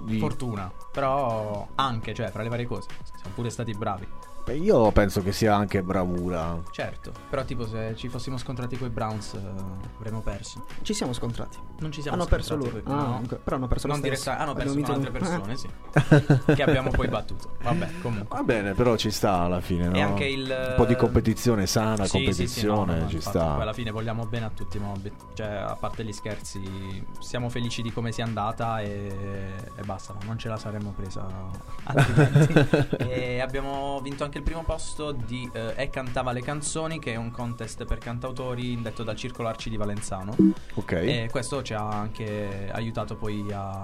Di- 0.05 0.19
fortuna, 0.19 0.73
però 0.91 1.69
anche, 1.75 2.15
cioè, 2.15 2.31
fra 2.31 2.43
le 2.43 2.49
varie 2.49 2.67
cose, 2.67 2.89
siamo 3.17 3.35
pure 3.35 3.51
stati 3.51 3.73
bravi. 3.75 4.07
Beh, 4.45 4.57
io 4.57 4.91
penso 4.93 5.23
che 5.23 5.33
sia 5.33 5.55
anche 5.55 5.83
bravura. 5.83 6.59
Certo, 6.71 7.13
però 7.29 7.45
tipo 7.45 7.67
se 7.67 7.95
ci 7.97 8.09
fossimo 8.09 8.37
scontrati 8.39 8.77
con 8.79 8.89
i 8.89 8.91
Browns 8.91 9.35
eh, 9.35 9.41
avremmo 9.99 10.21
perso. 10.23 10.65
Ci 10.83 10.95
siamo 10.95 11.13
scontrati. 11.13 11.59
Non 11.81 11.93
ci 11.93 12.01
siamo 12.03 12.17
Hanno 12.17 12.27
perso 12.27 12.55
scontrati 12.61 12.87
loro. 12.89 13.01
Ah, 13.01 13.21
ok. 13.23 13.35
Però 13.37 13.57
hanno 13.57 13.69
perso 13.69 13.87
non 13.87 14.01
diretta- 14.01 14.39
hanno 14.39 14.55
perso 14.55 14.81
con 14.81 14.95
altre 14.95 15.11
persone, 15.11 15.57
sì. 15.57 15.69
che 16.55 16.63
abbiamo 16.63 16.91
poi 16.91 17.09
battuto. 17.09 17.57
Vabbè, 17.63 17.89
comunque. 18.03 18.37
Va 18.39 18.43
bene, 18.43 18.75
però 18.75 18.97
ci 18.97 19.11
sta 19.11 19.41
alla 19.41 19.61
fine, 19.61 19.89
no? 19.89 19.97
E 19.97 20.01
anche 20.01 20.25
il 20.25 20.43
Un 20.71 20.75
po' 20.77 20.85
di 20.87 20.97
competizione 20.97 21.67
sana, 21.67 22.05
Sì, 22.05 22.13
competizione, 22.13 22.47
sì, 22.47 22.59
sì, 22.61 22.67
no, 22.67 22.85
no, 22.85 22.95
no, 23.03 23.09
ci 23.09 23.15
infatti, 23.17 23.37
sta. 23.39 23.53
poi 23.53 23.63
alla 23.63 23.73
fine 23.73 23.91
vogliamo 23.91 24.27
bene 24.27 24.47
a 24.47 24.51
tutti 24.55 24.77
i 24.79 24.81
mobili. 24.81 25.15
Cioè, 25.35 25.47
a 25.47 25.77
parte 25.79 26.05
gli 26.05 26.13
scherzi, 26.13 27.07
siamo 27.21 27.49
felici 27.51 27.83
di 27.83 27.93
come 27.93 28.11
sia 28.13 28.25
andata 28.25 28.81
e, 28.81 29.07
e 29.77 29.83
basta. 29.85 30.13
no, 30.15 30.19
Non 30.25 30.39
ce 30.39 30.49
la 30.49 30.57
saremmo 30.57 30.93
presa 30.97 31.27
altrimenti. 31.85 32.97
e 33.09 33.41
abbiamo 33.41 34.01
vinto 34.03 34.25
anche 34.25 34.30
il 34.39 34.45
primo 34.45 34.63
posto 34.63 35.13
di 35.13 35.49
eh, 35.53 35.75
E 35.77 35.91
cantava 35.91 36.33
le 36.33 36.43
canzoni, 36.43 36.99
che 36.99 37.13
è 37.13 37.17
un 37.17 37.31
contest 37.31 37.85
per 37.85 37.99
cantautori 37.99 38.73
indetto 38.73 39.03
dal 39.03 39.17
Circolo 39.17 39.49
Arci 39.49 39.71
di 39.71 39.77
Valenzano. 39.77 40.35
Ok. 40.75 40.93
E 40.93 41.29
questo 41.31 41.63
ci 41.63 41.75
ha 41.75 41.89
anche 41.89 42.71
aiutato 42.73 43.17
poi 43.17 43.47
a, 43.53 43.83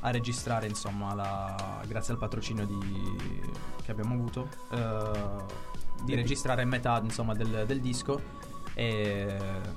a 0.00 0.10
registrare, 0.10 0.66
insomma, 0.66 1.14
la- 1.14 1.80
grazie 1.86 2.12
al 2.12 2.18
patrocinio 2.18 2.66
di- 2.66 3.40
che 3.84 3.90
abbiamo 3.90 4.14
avuto, 4.14 4.48
eh, 4.70 5.60
di 6.02 6.14
registrare 6.14 6.64
metà, 6.64 7.00
insomma, 7.02 7.34
del, 7.34 7.64
del 7.66 7.80
disco. 7.80 8.50
E, 8.74 9.26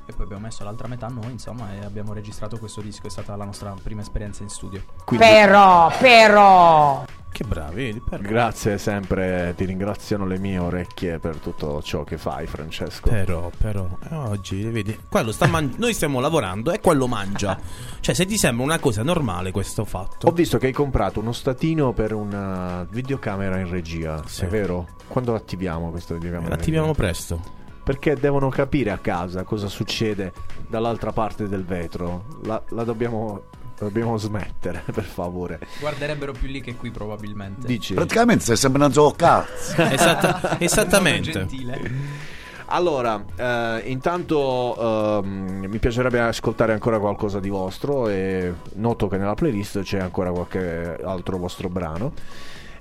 e 0.05 0.13
poi 0.13 0.23
abbiamo 0.23 0.43
messo 0.43 0.63
l'altra 0.63 0.87
metà 0.87 1.07
noi, 1.07 1.29
insomma, 1.31 1.73
e 1.73 1.83
abbiamo 1.83 2.13
registrato 2.13 2.57
questo 2.57 2.79
disco. 2.79 3.07
È 3.07 3.09
stata 3.09 3.35
la 3.35 3.43
nostra 3.43 3.75
prima 3.83 3.99
esperienza 4.01 4.41
in 4.41 4.49
studio. 4.49 4.81
Però, 5.17 5.91
però. 5.99 7.03
Che 7.35 7.43
bravi. 7.43 8.01
Grazie 8.21 8.77
sempre, 8.77 9.53
ti 9.57 9.65
ringraziano 9.65 10.25
le 10.25 10.39
mie 10.39 10.57
orecchie 10.57 11.19
per 11.19 11.35
tutto 11.35 11.81
ciò 11.81 12.05
che 12.05 12.17
fai, 12.17 12.47
Francesco. 12.47 13.09
Però, 13.09 13.51
però, 13.57 13.85
eh, 14.09 14.15
oggi, 14.15 14.63
vedi, 14.63 14.97
quello 15.09 15.33
sta 15.33 15.45
man- 15.45 15.73
noi 15.75 15.93
stiamo 15.93 16.21
lavorando 16.21 16.71
e 16.71 16.79
quello 16.79 17.07
mangia. 17.07 17.59
cioè, 17.99 18.15
se 18.15 18.25
ti 18.25 18.37
sembra 18.37 18.63
una 18.63 18.79
cosa 18.79 19.03
normale 19.03 19.51
questo 19.51 19.83
fatto. 19.83 20.27
Ho 20.27 20.31
visto 20.31 20.57
che 20.57 20.67
hai 20.67 20.71
comprato 20.71 21.19
uno 21.19 21.33
statino 21.33 21.91
per 21.91 22.13
una 22.13 22.87
videocamera 22.89 23.59
in 23.59 23.69
regia, 23.69 24.23
Sì. 24.25 24.45
è 24.45 24.47
vero? 24.47 24.87
Quando 25.09 25.33
l'attiviamo 25.33 25.89
questa 25.89 26.13
videocamera? 26.13 26.55
L'attiviamo 26.55 26.93
presto. 26.93 27.41
Perché 27.83 28.15
devono 28.15 28.47
capire 28.47 28.91
a 28.91 28.97
casa 28.97 29.43
cosa 29.43 29.67
succede 29.67 30.31
dall'altra 30.69 31.11
parte 31.11 31.49
del 31.49 31.65
vetro. 31.65 32.27
La, 32.45 32.63
la 32.69 32.85
dobbiamo, 32.85 33.43
dobbiamo 33.83 34.17
smettere, 34.17 34.83
per 34.93 35.03
favore. 35.03 35.59
Guarderebbero 35.79 36.31
più 36.31 36.47
lì 36.47 36.61
che 36.61 36.75
qui 36.75 36.91
probabilmente. 36.91 37.67
Dici? 37.67 37.93
Praticamente 37.93 38.43
stai 38.43 38.57
sempre 38.57 38.83
una 38.83 39.11
cazzo. 39.15 39.75
Esatta- 39.81 40.59
esattamente. 40.59 41.31
Gentile. 41.31 42.23
Allora, 42.67 43.23
eh, 43.35 43.83
intanto 43.85 45.21
ehm, 45.23 45.65
mi 45.67 45.77
piacerebbe 45.77 46.19
ascoltare 46.19 46.73
ancora 46.73 46.99
qualcosa 46.99 47.39
di 47.39 47.49
vostro 47.49 48.07
e 48.07 48.53
noto 48.75 49.07
che 49.07 49.17
nella 49.17 49.35
playlist 49.35 49.81
c'è 49.81 49.99
ancora 49.99 50.31
qualche 50.31 50.97
altro 51.03 51.37
vostro 51.37 51.69
brano. 51.69 52.13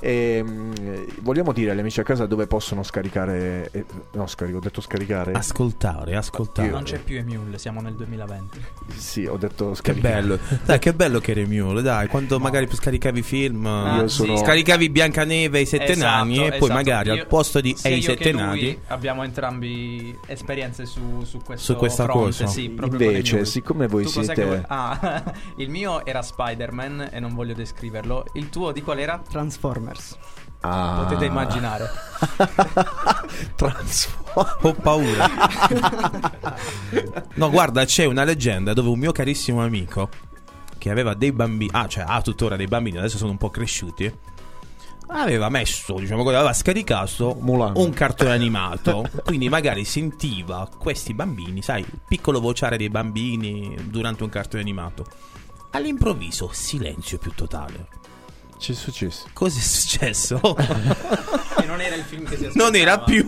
E, 0.05 0.43
mm, 0.47 0.73
vogliamo 1.23 1.53
dire 1.53 1.71
agli 1.71 1.79
amici 1.79 1.99
a 1.99 2.03
casa 2.03 2.27
dove 2.27 2.47
possono 2.47 2.83
scaricare... 2.83 3.71
eh, 3.73 3.87
no, 4.13 4.27
scarico, 4.27 4.59
ho 4.59 4.61
detto 4.61 4.83
scaricare. 4.83 5.33
Ascoltare, 5.33 6.15
ascoltare. 6.15 6.69
Non 6.69 6.83
c'è 6.83 6.99
più 6.99 7.17
Emule, 7.17 7.57
siamo 7.57 7.81
nel 7.81 7.95
2020. 7.95 8.63
Sì, 8.97 9.25
ho 9.25 9.39
detto 9.39 9.71
Che 9.71 9.77
scaricare. 9.77 10.15
bello, 10.21 10.39
dai, 10.65 10.79
che 10.79 10.93
bello 10.93 11.21
che 11.21 11.31
era 11.31 11.47
Mule, 11.47 11.81
dai, 11.81 12.09
quando 12.09 12.39
magari 12.39 12.69
scaricavi 12.71 13.23
film, 13.23 13.65
Ah, 13.65 14.07
sì. 14.07 14.31
scaricavi 14.37 14.91
Biancaneve 14.91 15.59
e 15.59 15.63
i 15.63 15.67
sette 15.67 15.93
Esatto, 15.93 16.17
nani 16.17 16.37
e 16.37 16.49
poi 16.49 16.57
esatto. 16.59 16.73
magari 16.75 17.09
Io- 17.09 17.15
al 17.15 17.27
posto 17.27 17.61
di 17.63 17.75
e 17.83 17.95
i 17.97 18.03
sette 18.03 18.25
che 18.25 18.33
nani 18.33 18.79
abbiamo 18.89 19.23
entrambi 19.23 20.15
esperienze 20.27 20.85
su, 20.85 21.23
su 21.25 21.39
questo 21.43 21.73
Su 21.73 21.79
questa 21.79 22.05
fronte, 22.05 22.21
cosa. 22.27 22.47
Sì, 22.47 22.65
Invece, 22.67 23.31
Emule. 23.37 23.45
siccome 23.47 23.87
voi 23.87 24.03
Tu 24.03 24.11
siete- 24.11 24.35
che 24.35 24.45
vuoi- 24.45 24.63
Ah, 24.69 25.33
il 25.57 25.71
mio 25.71 26.05
era 26.05 26.21
Spider-Man 26.21 27.09
e 27.11 27.21
non 27.21 27.35
voglio 27.35 27.55
descriverlo. 27.55 28.27
Il 28.35 28.51
tuo 28.51 28.71
di 28.73 28.83
qual 28.83 28.99
era? 28.99 29.23
Transformers. 29.95 30.19
Ah. 30.61 31.05
Potete 31.05 31.25
immaginare. 31.27 31.91
Transform- 33.55 34.59
Ho 34.63 34.73
paura. 34.73 35.31
no, 37.35 37.51
guarda, 37.51 37.85
c'è 37.85 38.05
una 38.05 38.25
leggenda 38.25 38.73
dove 38.73 38.89
un 38.89 38.99
mio 38.99 39.13
carissimo 39.13 39.63
amico 39.63 40.09
che 40.79 40.91
aveva 40.91 41.15
dei 41.15 41.33
bambini, 41.33 41.71
ah, 41.73 41.87
cioè 41.87 42.05
ha 42.07 42.21
tuttora 42.21 42.57
dei 42.57 42.67
bambini, 42.67 42.99
adesso 42.99 43.17
sono 43.17 43.31
un 43.31 43.37
po' 43.37 43.51
cresciuti. 43.51 44.13
Aveva 45.07 45.51
messo, 45.51 45.95
diciamo 45.95 46.23
così, 46.23 46.35
aveva 46.35 46.55
scaricato 46.55 47.37
un 47.39 47.91
cartone 47.93 48.31
animato. 48.33 49.07
quindi 49.25 49.51
magari 49.51 49.85
sentiva 49.85 50.69
questi 50.79 51.13
bambini, 51.13 51.63
sai, 51.63 51.81
il 51.81 52.01
piccolo 52.09 52.41
vociare 52.41 52.79
dei 52.79 52.89
bambini 52.89 53.77
durante 53.85 54.23
un 54.25 54.31
cartone 54.31 54.63
animato. 54.63 55.05
All'improvviso, 55.73 56.49
silenzio 56.53 57.19
più 57.19 57.33
totale. 57.35 57.89
C'è 58.59 58.73
successo. 58.73 59.27
Cos'è 59.33 59.61
successo? 59.61 60.41
Non 61.67 61.81
era 61.81 61.97
il 61.97 62.05
film 62.05 62.25
che 62.25 62.37
si 62.37 62.45
aspettava. 62.45 62.65
non 62.71 62.77
era 62.77 63.01
più. 63.01 63.27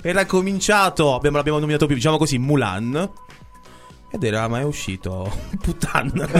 Era 0.00 0.24
cominciato. 0.24 1.14
Abbiamo, 1.14 1.36
l'abbiamo 1.36 1.58
nominato 1.58 1.84
più, 1.84 1.94
diciamo 1.94 2.16
così, 2.16 2.38
Mulan. 2.38 3.10
Ed 4.10 4.24
era 4.24 4.48
mai 4.48 4.64
uscito. 4.64 5.30
Puttana. 5.60 6.26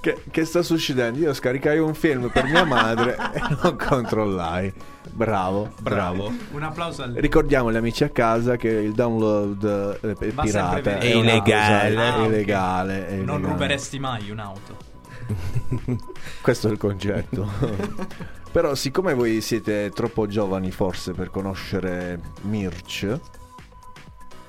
che, 0.00 0.22
che 0.30 0.44
sta 0.44 0.62
succedendo? 0.62 1.18
Io 1.18 1.34
scaricai 1.34 1.78
un 1.78 1.94
film 1.94 2.30
per 2.30 2.44
mia 2.44 2.64
madre 2.64 3.16
e 3.32 3.40
non 3.62 3.76
controllai. 3.76 4.72
Bravo, 5.14 5.70
bravo. 5.80 6.32
Un 6.50 6.62
applauso 6.64 7.04
al 7.04 7.12
Ricordiamo 7.12 7.68
agli 7.68 7.76
amici 7.76 8.02
a 8.02 8.08
casa 8.08 8.56
che 8.56 8.68
il 8.68 8.92
download 8.94 9.98
eh, 10.02 10.10
è 10.10 10.32
pirata 10.32 10.98
è, 10.98 11.04
illegale. 11.06 11.96
Ah, 11.96 12.16
è 12.16 12.24
illegale, 12.26 13.06
è 13.06 13.14
Non 13.14 13.36
illegale. 13.36 13.52
ruberesti 13.52 13.98
mai 14.00 14.30
un'auto. 14.30 14.76
Questo 16.42 16.66
è 16.66 16.70
il 16.72 16.78
concetto. 16.78 17.48
Però 18.50 18.74
siccome 18.74 19.14
voi 19.14 19.40
siete 19.40 19.90
troppo 19.94 20.26
giovani 20.26 20.72
forse 20.72 21.12
per 21.12 21.30
conoscere 21.30 22.20
Mirch, 22.42 23.18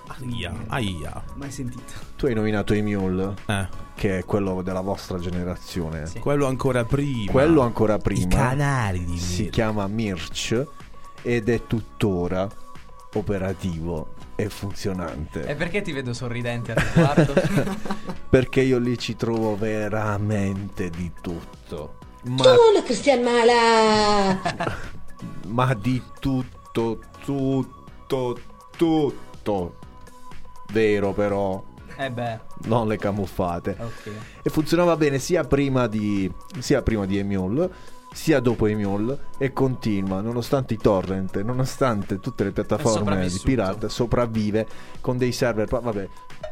Aia, 0.07 0.53
aia. 0.67 1.23
Mai 1.35 1.51
sentito. 1.51 1.91
tu 2.15 2.25
hai 2.27 2.33
nominato 2.33 2.73
Emule, 2.73 3.33
Eh, 3.47 3.67
che 3.95 4.19
è 4.19 4.25
quello 4.25 4.61
della 4.61 4.81
vostra 4.81 5.17
generazione. 5.19 6.09
quello 6.19 6.45
ancora 6.47 6.83
prima. 6.85 7.31
Quello 7.31 7.61
ancora 7.61 7.97
prima 7.97 8.23
I 8.25 8.27
canali 8.27 9.03
di 9.05 9.17
si 9.17 9.41
Mir- 9.43 9.51
chiama 9.53 9.87
Mirch 9.87 10.65
ed 11.21 11.49
è 11.49 11.65
tuttora 11.65 12.47
operativo 13.13 14.13
e 14.35 14.49
funzionante. 14.49 15.45
E 15.45 15.55
perché 15.55 15.81
ti 15.81 15.91
vedo 15.91 16.13
sorridente 16.13 16.73
a 16.73 16.75
riguardo? 16.75 17.33
Perché 18.29 18.61
io 18.61 18.77
lì 18.79 18.97
ci 18.97 19.15
trovo 19.15 19.55
veramente 19.55 20.89
di 20.89 21.09
tutto. 21.21 21.97
Ma, 22.23 22.43
Hola, 22.43 22.83
Cristian 22.83 23.21
Mala. 23.23 24.41
ma 25.47 25.73
di 25.73 26.01
tutto, 26.19 26.99
tutto, 27.23 28.37
tutto. 28.75 29.75
Vero 30.71 31.13
però, 31.13 31.63
eh 31.97 32.11
beh, 32.11 32.39
non 32.65 32.87
le 32.87 32.97
camuffate. 32.97 33.77
ok. 33.79 34.11
E 34.43 34.49
funzionava 34.49 34.95
bene 34.97 35.19
sia 35.19 35.43
prima 35.43 35.87
di, 35.87 36.31
sia 36.59 36.81
prima 36.81 37.05
di 37.05 37.17
Emule, 37.17 37.69
sia 38.11 38.39
dopo 38.39 38.65
Emule 38.65 39.19
e 39.37 39.51
continua, 39.53 40.21
nonostante 40.21 40.73
i 40.73 40.77
torrent, 40.77 41.39
nonostante 41.41 42.19
tutte 42.19 42.43
le 42.45 42.51
piattaforme 42.51 43.27
di 43.27 43.39
pirata, 43.43 43.89
sopravvive 43.89 44.65
con 45.01 45.17
dei 45.17 45.31
server. 45.31 45.67
Vabbè, 45.67 46.07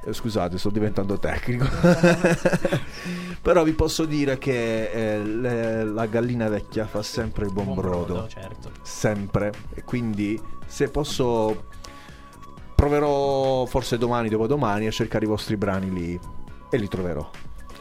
eh, 0.05 0.13
scusate, 0.13 0.57
sto 0.57 0.69
diventando 0.69 1.17
tecnico. 1.19 1.65
Però 3.41 3.63
vi 3.63 3.73
posso 3.73 4.05
dire 4.05 4.37
che 4.37 4.89
eh, 4.89 5.23
le- 5.23 5.83
la 5.83 6.05
gallina 6.05 6.47
vecchia 6.47 6.85
fa 6.85 7.01
sempre 7.01 7.45
il 7.45 7.51
buon, 7.51 7.65
Buon 7.65 7.77
brodo. 7.77 8.05
brodo, 8.05 8.27
certo. 8.27 8.71
Sempre. 8.81 9.51
E 9.73 9.83
quindi 9.83 10.39
se 10.65 10.89
posso 10.89 11.65
proverò 12.75 13.65
forse 13.65 13.97
domani, 13.97 14.29
dopodomani 14.29 14.87
a 14.87 14.91
cercare 14.91 15.25
i 15.25 15.27
vostri 15.27 15.57
brani 15.57 15.91
lì 15.91 16.19
e 16.69 16.77
li 16.77 16.87
troverò 16.87 17.29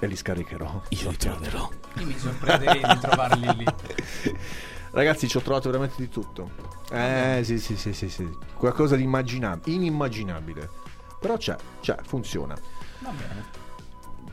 e 0.04 0.08
li 0.08 0.16
scaricherò. 0.16 0.82
Io 0.88 1.10
li 1.10 1.16
troverò. 1.16 1.68
Io 1.98 2.06
mi 2.06 2.18
sorprenderei 2.18 2.80
di 2.82 2.98
trovarli 3.00 3.56
lì. 3.56 3.64
Ragazzi, 4.90 5.28
ci 5.28 5.36
ho 5.36 5.40
trovato 5.40 5.70
veramente 5.70 5.94
di 5.98 6.08
tutto. 6.08 6.50
Eh, 6.90 7.40
sì, 7.44 7.58
sì, 7.58 7.76
sì, 7.76 7.92
sì, 7.92 8.08
sì. 8.08 8.28
Qualcosa 8.56 8.96
di 8.96 9.04
immaginabile, 9.04 9.76
inimmaginabile. 9.76 10.68
Però 11.20 11.36
c'è, 11.36 11.56
c'è, 11.80 11.96
funziona. 12.02 12.56
Va 12.98 13.10
bene. 13.10 13.60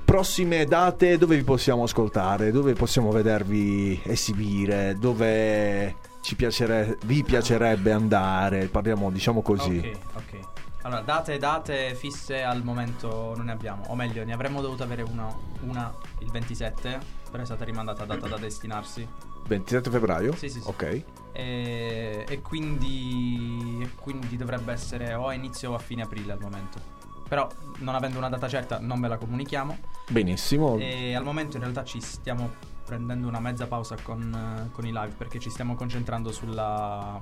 Prossime 0.04 0.66
date 0.66 1.20
dove 1.20 1.36
vi 1.36 1.44
possiamo 1.44 1.84
ascoltare, 1.84 2.50
dove 2.50 2.74
possiamo 2.74 3.12
vedervi 3.12 4.02
esibire, 4.04 4.96
dove 5.00 5.96
ci 6.22 6.36
piacere- 6.36 6.98
vi 7.06 7.24
piacerebbe 7.24 7.92
andare, 7.92 8.68
parliamo 8.68 9.10
diciamo 9.10 9.42
così. 9.42 9.78
Ok, 9.78 10.00
ok. 10.16 10.48
Allora, 10.84 11.02
date 11.02 11.38
date 11.38 11.94
fisse 11.96 12.42
al 12.42 12.64
momento 12.64 13.34
non 13.36 13.46
ne 13.46 13.52
abbiamo. 13.52 13.84
O 13.88 13.96
meglio, 13.96 14.24
ne 14.24 14.34
avremmo 14.34 14.62
dovuto 14.62 14.84
avere 14.84 15.02
una, 15.02 15.34
una 15.62 15.94
il 16.20 16.32
27, 16.32 17.00
però 17.30 17.44
è 17.44 17.46
stata 17.46 17.66
rimandata 17.66 18.06
data 18.06 18.28
da 18.28 18.38
destinarsi. 18.38 19.08
27 19.48 19.90
febbraio? 19.90 20.34
Sì, 20.36 20.50
sì, 20.50 20.62
sì. 20.62 20.68
Ok. 20.68 21.04
E, 21.34 22.26
e 22.28 22.42
quindi, 22.42 23.80
e 23.82 23.90
quindi 23.96 24.38
dovrebbe 24.38 24.72
essere 24.72 25.14
o 25.14 25.28
a 25.28 25.34
inizio 25.34 25.72
o 25.72 25.76
a 25.76 25.80
fine 25.80 26.04
aprile 26.04 26.32
al 26.32 26.40
momento. 26.40 26.98
Però, 27.28 27.48
non 27.80 27.94
avendo 27.96 28.18
una 28.18 28.30
data 28.30 28.48
certa, 28.48 28.80
non 28.80 29.00
ve 29.02 29.08
la 29.08 29.18
comunichiamo. 29.18 29.78
Benissimo. 30.10 30.78
E 30.78 31.14
al 31.14 31.24
momento 31.24 31.58
in 31.58 31.64
realtà 31.64 31.84
ci 31.84 32.00
stiamo 32.02 32.52
prendendo 32.90 33.28
una 33.28 33.40
mezza 33.40 33.68
pausa 33.68 33.96
con, 34.02 34.34
eh, 34.34 34.72
con 34.72 34.84
i 34.86 34.92
live 34.92 35.14
perché 35.16 35.38
ci 35.40 35.52
stiamo 35.52 35.76
concentrando 35.76 36.32
sulla, 36.32 37.20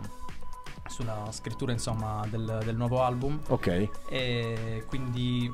sulla 0.88 1.28
scrittura 1.32 1.74
insomma 1.74 2.26
del, 2.30 2.62
del 2.64 2.76
nuovo 2.78 3.04
album 3.04 3.38
Ok. 3.50 3.90
e 4.08 4.86
quindi 4.88 5.52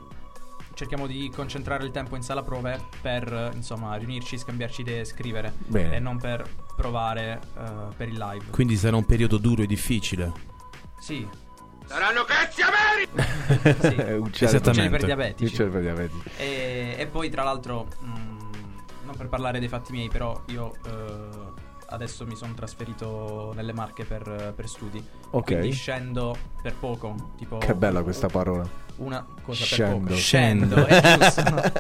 cerchiamo 0.76 1.07
di 1.07 1.32
concentrare 1.36 1.84
il 1.84 1.89
tempo 1.91 2.16
in 2.16 2.22
sala 2.22 2.43
prove 2.43 2.80
per 3.01 3.51
insomma 3.55 3.95
riunirci, 3.95 4.38
scambiarci 4.38 4.82
idee, 4.82 5.03
scrivere 5.05 5.53
Bene. 5.66 5.95
e 5.95 5.99
non 5.99 6.18
per 6.20 6.47
provare 6.76 7.41
eh, 7.57 7.93
per 7.95 8.07
il 8.07 8.18
live. 8.18 8.45
Quindi 8.51 8.76
sarà 8.78 8.95
un 8.95 9.05
periodo 9.05 9.38
duro 9.38 9.64
e 9.64 9.66
difficile. 9.66 10.32
Sì, 10.99 11.28
Saranno 11.86 12.24
cazzi 12.24 12.61
ameri! 12.61 13.09
sì. 13.82 14.01
Uccelli-. 14.14 14.55
Uccelli 14.57 14.89
per 14.89 15.03
diabetici. 15.03 15.51
Uccelli 15.53 15.70
per 15.70 15.82
diabetici. 15.82 16.30
E, 16.38 16.95
e 16.97 17.07
poi 17.07 17.30
tra 17.30 17.43
l'altro, 17.43 17.88
mh, 17.99 18.32
non 19.14 19.18
per 19.18 19.28
parlare 19.28 19.59
dei 19.59 19.68
fatti 19.70 19.91
miei, 19.91 20.09
però 20.09 20.41
io 20.47 20.74
eh, 20.86 21.72
adesso 21.88 22.26
mi 22.26 22.36
sono 22.36 22.53
trasferito 22.53 23.53
nelle 23.55 23.74
Marche 23.74 24.03
per, 24.05 24.53
per 24.55 24.68
studi. 24.68 25.03
Ok. 25.32 25.45
Quindi 25.45 25.72
scendo 25.72 26.36
per 26.61 26.74
poco. 26.76 27.32
Tipo, 27.38 27.57
Che 27.59 27.76
bella 27.76 28.01
questa 28.01 28.28
parola. 28.28 28.68
una 28.97 29.26
cosa 29.43 29.59
per 29.59 29.68
Scendo. 29.68 30.05
poco. 30.07 30.16
Scendo, 30.16 30.86
è 30.86 31.18
giusto. 31.18 31.72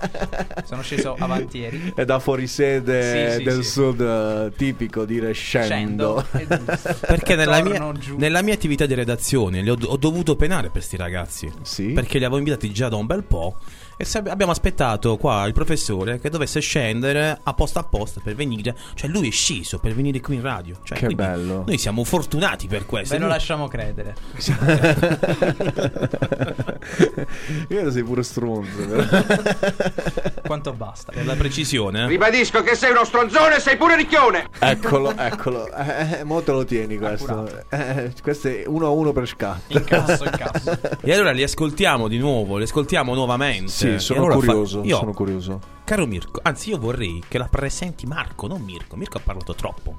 Sono 0.65 0.81
sceso 0.81 1.15
avanti 1.17 1.57
ieri. 1.59 1.93
È 1.95 2.05
da 2.05 2.19
fuorisede 2.19 3.31
Sì, 3.31 3.37
sì, 3.37 3.43
del 3.43 3.63
sì. 3.63 3.69
sud 3.69 4.01
eh, 4.01 4.51
tipico 4.55 5.05
dire 5.05 5.31
scendo. 5.33 5.67
Scendo. 5.67 6.25
è 6.31 6.57
giusto. 6.65 6.95
Perché 7.05 7.35
nella 7.35 7.61
mia, 7.61 7.91
giù. 7.93 8.17
nella 8.17 8.41
mia 8.41 8.53
attività 8.53 8.85
di 8.85 8.93
redazione 8.93 9.61
li 9.61 9.69
ho, 9.69 9.77
ho 9.81 9.97
dovuto 9.97 10.35
penare 10.35 10.69
per 10.69 10.83
sti 10.83 10.97
ragazzi. 10.97 11.51
Perché 11.93 12.17
li 12.17 12.23
avevo 12.23 12.37
invitati 12.37 12.71
già 12.71 12.89
da 12.89 12.95
un 12.95 13.05
bel 13.05 13.23
po'. 13.23 13.57
E 13.95 14.05
se- 14.05 14.17
abbiamo 14.27 14.51
aspettato 14.51 15.17
qua 15.17 15.45
il 15.45 15.53
professore 15.53 16.19
che 16.19 16.29
dovesse 16.29 16.59
scendere 16.59 17.39
apposta 17.43 17.79
apposta 17.79 18.19
per 18.23 18.35
venire. 18.35 18.75
Cioè, 18.95 19.09
lui 19.09 19.27
è 19.27 19.31
sceso 19.31 19.77
per 19.79 19.93
venire 19.93 20.19
qui 20.19 20.35
in 20.35 20.41
radio. 20.41 20.75
Cioè, 20.83 20.97
Che 20.97 21.07
bello. 21.09 21.63
Noi 21.65 21.77
siamo 21.77 22.03
fortunati 22.03 22.67
per 22.67 22.85
questo. 22.85 23.13
Ve 23.15 23.21
lo 23.21 23.27
lasciamo 23.27 23.67
credere. 23.67 24.15
Io 27.69 27.91
sei 27.91 28.03
pure 28.03 28.23
stronzo. 28.23 28.71
Quanto 30.45 30.73
basta. 30.73 31.11
Per 31.11 31.25
la 31.25 31.35
precisione. 31.35 32.03
eh. 32.03 32.07
Ribadisco 32.07 32.61
che 32.63 32.75
sei 32.75 32.91
uno 32.91 33.05
stronzone 33.05 33.57
e 33.57 33.59
sei 33.59 33.77
pure 33.77 33.95
ricchione. 33.95 34.49
eccolo, 34.59 35.15
eccolo. 35.15 35.71
Eh, 35.73 36.19
eh, 36.19 36.23
mo 36.23 36.41
te 36.41 36.51
lo 36.51 36.65
tieni 36.65 36.97
questo. 36.97 37.63
Eh, 37.69 38.11
questo 38.21 38.47
è 38.49 38.63
uno 38.65 38.87
a 38.87 38.89
uno 38.89 39.11
per 39.11 39.27
scatto. 39.27 39.77
Incasso, 39.77 40.23
incasso. 40.25 40.77
E 41.01 41.13
allora 41.13 41.31
li 41.31 41.43
ascoltiamo 41.43 42.07
di 42.07 42.17
nuovo, 42.17 42.57
li 42.57 42.63
ascoltiamo 42.63 43.13
nuovamente. 43.13 43.71
Sì, 43.71 43.92
Sono 43.99 44.19
allora 44.25 44.35
fa- 44.39 44.45
curioso. 44.45 44.81
io- 44.83 44.97
Sono 44.97 45.13
curioso. 45.13 45.59
Caro 45.83 46.05
Mirko, 46.05 46.39
anzi 46.43 46.69
io 46.69 46.77
vorrei 46.77 47.23
che 47.27 47.37
la 47.37 47.47
presenti 47.47 48.05
Marco, 48.05 48.47
non 48.47 48.61
Mirko. 48.61 48.95
Mirko 48.95 49.17
ha 49.17 49.21
parlato 49.23 49.53
troppo. 49.55 49.95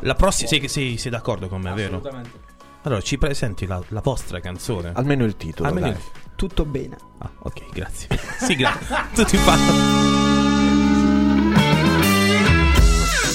La 0.00 0.14
prossima, 0.14 0.48
sei, 0.48 0.66
sei, 0.68 0.96
sei 0.98 1.10
d'accordo 1.10 1.46
con 1.48 1.60
me, 1.60 1.72
vero? 1.72 1.96
Assolutamente. 1.98 2.38
Allora 2.82 3.00
ci 3.02 3.18
presenti 3.18 3.66
la, 3.66 3.80
la 3.88 4.00
vostra 4.02 4.40
canzone. 4.40 4.92
Almeno 4.94 5.24
il 5.24 5.36
titolo. 5.36 5.68
Almeno 5.68 5.86
dai. 5.88 5.96
il- 5.96 6.02
Tutto 6.34 6.64
bene. 6.64 6.96
Ah, 7.18 7.30
ok, 7.38 7.70
grazie. 7.72 8.08
sì, 8.40 8.56
grazie. 8.56 8.96
Tutti 9.14 9.36
fanno. 9.36 10.18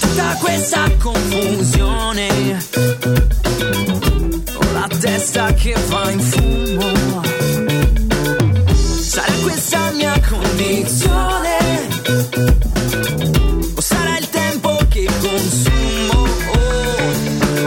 tutta 0.02 0.36
questa 0.40 0.90
confusione 0.98 2.28
Ho 4.56 4.72
la 4.74 4.88
testa 5.00 5.54
che 5.54 5.76
va 5.88 6.10
in 6.12 6.20
fumo 6.20 7.22
Sarà 9.16 9.32
questa 9.44 9.92
mia 9.92 10.12
condizione. 10.28 11.58
O 13.74 13.80
sarà 13.80 14.18
il 14.18 14.30
tempo 14.30 14.78
che 14.90 15.08
consumo? 15.22 16.28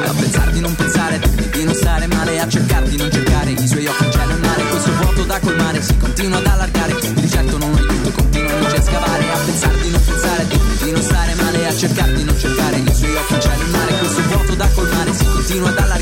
A 0.05 0.13
pensare 0.13 0.53
di 0.53 0.61
non 0.61 0.75
pensare 0.75 1.19
Di 1.51 1.65
non 1.65 1.75
stare 1.75 2.07
male 2.07 2.39
A 2.39 2.47
cercare 2.49 2.87
di 2.91 2.99
non 2.99 3.11
cercare. 3.11 3.53
I 3.53 3.67
suoi 3.67 3.87
occhi 3.87 4.11
cielo 4.11 4.31
e 4.31 4.37
mare 4.37 4.63
Questo 4.65 4.93
vuoto 4.93 5.23
da 5.25 5.41
colmare 5.41 5.81
Si 5.81 5.97
continua 5.97 6.37
ad 6.37 6.47
allargare 6.47 6.93
Il 6.93 7.17
rigetto 7.17 7.57
non 7.57 7.75
aiuto 7.75 8.11
Continua 8.11 8.53
invece 8.53 8.77
a 8.77 8.83
scavare. 8.83 9.33
A 9.33 9.39
pensare 9.39 9.81
di 9.81 9.91
non 9.91 10.05
pensare 10.05 10.47
Di 10.83 10.91
non 10.91 11.03
stare 11.03 11.35
male 11.35 11.67
A 11.67 11.75
cercare 11.75 12.13
di 12.13 12.25
non 12.25 12.39
cercare. 12.39 12.77
I 12.77 12.95
suoi 12.95 13.17
occhi 13.17 13.41
cielo 13.41 13.63
e 13.63 13.71
mare 13.71 13.99
Questo 13.99 14.23
vuoto 14.29 14.55
da 14.55 14.69
colmare 14.75 15.15
Si 15.15 15.25
continua 15.25 15.69
ad 15.71 15.79
allargare 15.79 15.98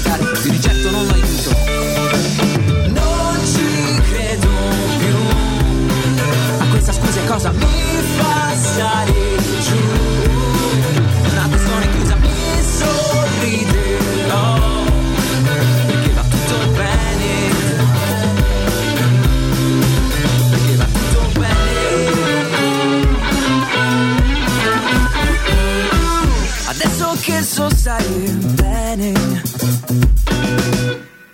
che 27.27 27.43
so 27.43 27.68
stare 27.74 28.05
bene. 28.55 29.12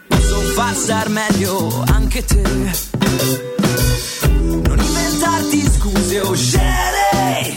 Posso 0.09 0.41
far 0.55 0.75
star 0.75 1.09
meglio 1.11 1.85
anche 1.89 2.25
te. 2.25 2.43
Non 4.31 4.79
inventarti 4.79 5.71
scuse 5.71 6.21
o 6.21 6.35
scele 6.35 7.55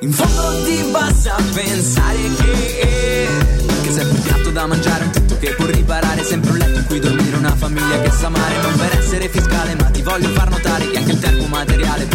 In 0.00 0.12
fondo 0.12 0.64
ti 0.64 0.82
basta 0.90 1.36
pensare 1.54 2.18
che 2.36 3.28
Che 3.82 3.92
sei 3.92 4.04
un 4.04 4.22
piatto 4.22 4.50
da 4.50 4.66
mangiare, 4.66 5.04
un 5.04 5.10
tetto 5.10 5.38
che 5.38 5.54
può 5.54 5.66
riparare. 5.66 6.24
Sempre 6.24 6.50
un 6.50 6.56
letto 6.56 6.78
in 6.80 6.86
cui 6.86 6.98
dormire, 6.98 7.36
una 7.36 7.54
famiglia 7.54 8.00
che 8.00 8.10
sa 8.10 8.26
amare. 8.26 8.60
Non 8.60 8.74
per 8.76 8.98
essere 8.98 9.28
fiscale 9.28 9.76
ma 9.76 9.84
ti 9.84 10.02
voglio 10.02 10.30
far 10.30 10.50
notare 10.50 10.90
Che 10.90 10.98
anche 10.98 11.12
il 11.12 11.20
tempo 11.20 11.46
materiale 11.46 12.06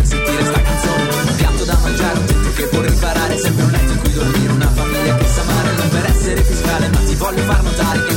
voglio 7.32 7.44
far 7.46 7.64
notare 7.64 8.11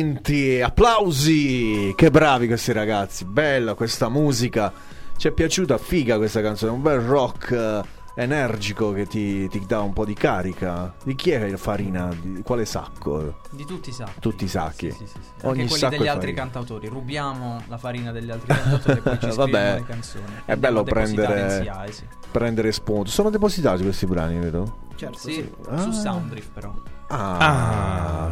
indifferenti, 0.00 0.60
applausi. 0.60 1.92
Che 1.96 2.10
bravi 2.10 2.46
questi 2.46 2.72
ragazzi, 2.72 3.24
bella 3.24 3.74
questa 3.74 4.08
musica. 4.08 4.72
Ci 5.16 5.28
è 5.28 5.32
piaciuta, 5.32 5.76
figa 5.78 6.16
questa 6.16 6.40
canzone, 6.40 6.72
un 6.72 6.80
bel 6.80 7.00
rock 7.00 7.50
eh, 7.52 7.82
energico 8.22 8.90
che 8.92 9.06
ti, 9.06 9.46
ti 9.48 9.62
dà 9.66 9.80
un 9.80 9.92
po' 9.92 10.06
di 10.06 10.14
carica. 10.14 10.94
Di 11.04 11.14
chi 11.14 11.30
è 11.32 11.46
la 11.50 11.56
farina? 11.58 12.08
Di 12.18 12.40
quale 12.42 12.64
sacco? 12.64 13.36
Di 13.50 13.66
tutti 13.66 13.90
i 13.90 13.92
sacchi. 13.92 14.18
Tutti 14.20 14.44
i 14.44 14.48
sacchi. 14.48 14.90
Sì, 14.90 14.96
sì, 14.96 15.06
sì. 15.06 15.18
Ogni 15.46 15.60
Anche 15.60 15.64
quelli 15.66 15.68
sacco 15.68 15.96
degli 15.98 16.08
altri 16.08 16.26
farina. 16.28 16.40
cantautori. 16.42 16.88
Rubiamo 16.88 17.62
la 17.68 17.76
farina 17.76 18.12
degli 18.12 18.30
altri 18.30 18.46
cantautori 18.54 18.98
e 18.98 19.02
poi 19.02 19.12
ci 19.20 19.30
scriviamo 19.30 19.50
Vabbè, 19.50 19.74
le 19.74 19.84
canzoni. 19.84 20.24
è 20.24 20.52
Andiamo 20.52 20.58
bello 20.58 20.82
prendere, 20.84 21.42
in 21.42 21.50
SIAE, 21.64 21.92
sì. 21.92 22.04
prendere 22.30 22.72
spunto. 22.72 23.10
Sono 23.10 23.28
depositati 23.28 23.82
questi 23.82 24.06
brani, 24.06 24.38
vedo? 24.38 24.78
Certo, 24.96 25.18
sì. 25.18 25.32
sì. 25.34 25.50
Ah. 25.68 25.78
Su 25.80 25.92
Soundriff 25.92 26.48
però. 26.48 26.72
Ah, 27.08 28.30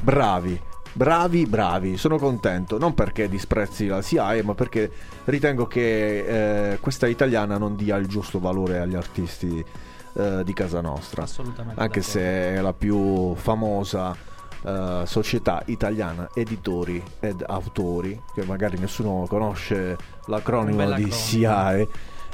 bravi. 0.00 0.60
Bravi, 0.92 1.46
bravi, 1.46 1.96
sono 1.96 2.18
contento, 2.18 2.78
non 2.78 2.94
perché 2.94 3.28
disprezzi 3.28 3.86
la 3.86 4.02
SIAE, 4.02 4.42
ma 4.42 4.54
perché 4.54 4.90
ritengo 5.24 5.66
che 5.66 6.72
eh, 6.72 6.78
questa 6.78 7.06
italiana 7.06 7.58
non 7.58 7.76
dia 7.76 7.96
il 7.96 8.06
giusto 8.06 8.40
valore 8.40 8.78
agli 8.78 8.96
artisti 8.96 9.64
eh, 10.14 10.42
di 10.44 10.52
casa 10.52 10.80
nostra. 10.80 11.22
Assolutamente 11.22 11.80
Anche 11.80 12.00
d'accordo. 12.00 12.18
se 12.18 12.20
è 12.20 12.60
la 12.60 12.72
più 12.72 13.34
famosa 13.36 14.16
eh, 14.62 15.02
società 15.04 15.62
italiana 15.66 16.28
editori 16.34 17.02
ed 17.20 17.44
autori, 17.46 18.20
che 18.34 18.44
magari 18.44 18.78
nessuno 18.78 19.24
conosce 19.28 19.96
l'acronimo 20.26 20.90
di. 20.94 21.10
SIAE. 21.10 21.88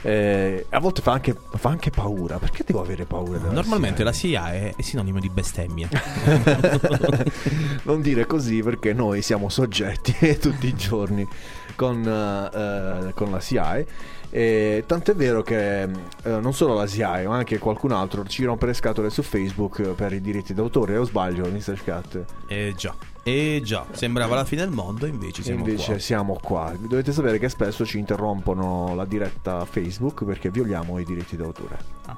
Eh, 0.04 0.66
a 0.68 0.80
volte 0.80 1.00
fa 1.00 1.12
anche, 1.12 1.34
fa 1.54 1.70
anche 1.70 1.88
paura. 1.90 2.38
Perché 2.38 2.62
devo 2.66 2.82
avere 2.82 3.06
paura? 3.06 3.38
della 3.38 3.52
Normalmente 3.52 4.02
SIAE? 4.02 4.04
la 4.04 4.12
CIA 4.12 4.52
è, 4.52 4.74
è 4.76 4.82
sinonimo 4.82 5.18
di 5.18 5.30
bestemmia. 5.30 5.88
non 7.84 8.02
dire 8.02 8.26
così 8.26 8.62
perché 8.62 8.92
noi 8.92 9.22
siamo 9.22 9.48
soggetti 9.48 10.14
tutti 10.38 10.66
i 10.66 10.74
giorni 10.74 11.26
con, 11.74 12.02
eh, 12.06 13.12
con 13.14 13.30
la 13.30 13.40
SIAE. 13.40 13.86
E 14.28 14.84
tant'è 14.86 15.14
vero 15.14 15.42
che 15.42 15.82
eh, 15.84 15.88
non 16.22 16.52
solo 16.52 16.74
la 16.74 16.86
SIAE, 16.86 17.26
ma 17.26 17.36
anche 17.36 17.58
qualcun 17.58 17.92
altro 17.92 18.24
ci 18.26 18.44
rompe 18.44 18.66
le 18.66 18.74
scatole 18.74 19.08
su 19.08 19.22
Facebook 19.22 19.80
per 19.94 20.12
i 20.12 20.20
diritti 20.20 20.52
d'autore. 20.52 20.98
O 20.98 21.04
sbaglio, 21.04 21.46
Mr. 21.46 21.78
Scat? 21.78 22.24
Eh 22.46 22.74
già, 22.76 22.94
eh 23.24 23.60
già, 23.64 23.86
sembrava 23.92 24.34
la 24.36 24.44
fine 24.44 24.62
del 24.62 24.70
mondo, 24.70 25.06
invece 25.06 25.40
E 25.40 25.44
siamo 25.44 25.58
invece 25.60 25.90
qua. 25.92 25.98
siamo 25.98 26.38
qua. 26.40 26.72
Dovete 26.78 27.10
sapere 27.12 27.38
che 27.38 27.48
spesso 27.48 27.84
ci 27.84 27.98
interrompono 27.98 28.94
la 28.94 29.04
diretta 29.04 29.64
Facebook 29.64 30.24
perché 30.24 30.50
violiamo 30.50 30.98
i 30.98 31.04
diritti 31.04 31.36
d'autore. 31.36 31.78
Ah. 32.06 32.16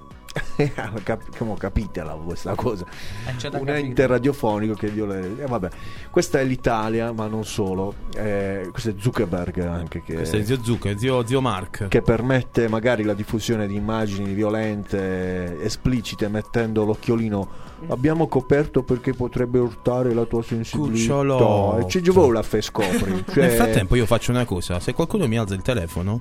Cap- 1.02 1.36
come 1.36 1.54
capite 1.58 2.02
la- 2.02 2.12
questa 2.14 2.54
cosa? 2.54 2.84
Eh, 3.26 3.30
Un 3.30 3.36
capire. 3.50 3.78
ente 3.78 4.06
radiofonico 4.06 4.74
che 4.74 4.88
viola. 4.88 5.18
eh, 5.18 5.44
vabbè, 5.46 5.68
questa 6.10 6.40
è 6.40 6.44
l'Italia, 6.44 7.12
ma 7.12 7.26
non 7.26 7.44
solo. 7.44 7.94
Eh, 8.16 8.68
questo 8.70 8.90
è 8.90 8.94
Zuckerberg 8.98 9.58
anche 9.60 10.02
che, 10.02 10.14
Questo 10.14 10.36
è 10.36 10.44
zio 10.44 10.62
Zucca, 10.62 10.96
zio, 10.96 11.26
zio 11.26 11.40
Mark. 11.40 11.88
che 11.88 12.00
permette 12.02 12.68
magari 12.68 13.02
la 13.04 13.14
diffusione 13.14 13.66
di 13.66 13.74
immagini 13.76 14.32
violente, 14.32 15.60
esplicite, 15.62 16.28
mettendo 16.28 16.84
l'occhiolino. 16.84 17.64
Abbiamo 17.88 18.26
coperto 18.26 18.82
perché 18.82 19.12
potrebbe 19.12 19.58
urtare 19.58 20.14
la 20.14 20.24
tua 20.24 20.42
sensibilità. 20.42 21.76
E 21.78 21.86
ci 21.88 22.02
giovo 22.02 22.30
la 22.32 22.42
fe 22.42 22.62
scopri. 22.62 23.24
Cioè- 23.28 23.44
Nel 23.46 23.50
frattempo 23.52 23.94
io 23.96 24.06
faccio 24.06 24.30
una 24.30 24.44
cosa, 24.44 24.80
se 24.80 24.94
qualcuno 24.94 25.26
mi 25.26 25.36
alza 25.36 25.54
il 25.54 25.62
telefono, 25.62 26.18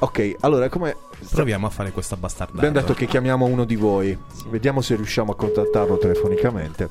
Ok, 0.00 0.36
allora 0.40 0.68
come. 0.68 0.94
Proviamo 1.30 1.66
a 1.66 1.70
fare 1.70 1.90
questa 1.92 2.16
bastardata. 2.16 2.58
Abbiamo 2.58 2.80
detto 2.80 2.94
che 2.94 3.06
chiamiamo 3.06 3.46
uno 3.46 3.64
di 3.64 3.76
voi. 3.76 4.16
Vediamo 4.48 4.80
se 4.80 4.96
riusciamo 4.96 5.32
a 5.32 5.36
contattarlo 5.36 5.98
telefonicamente. 5.98 6.90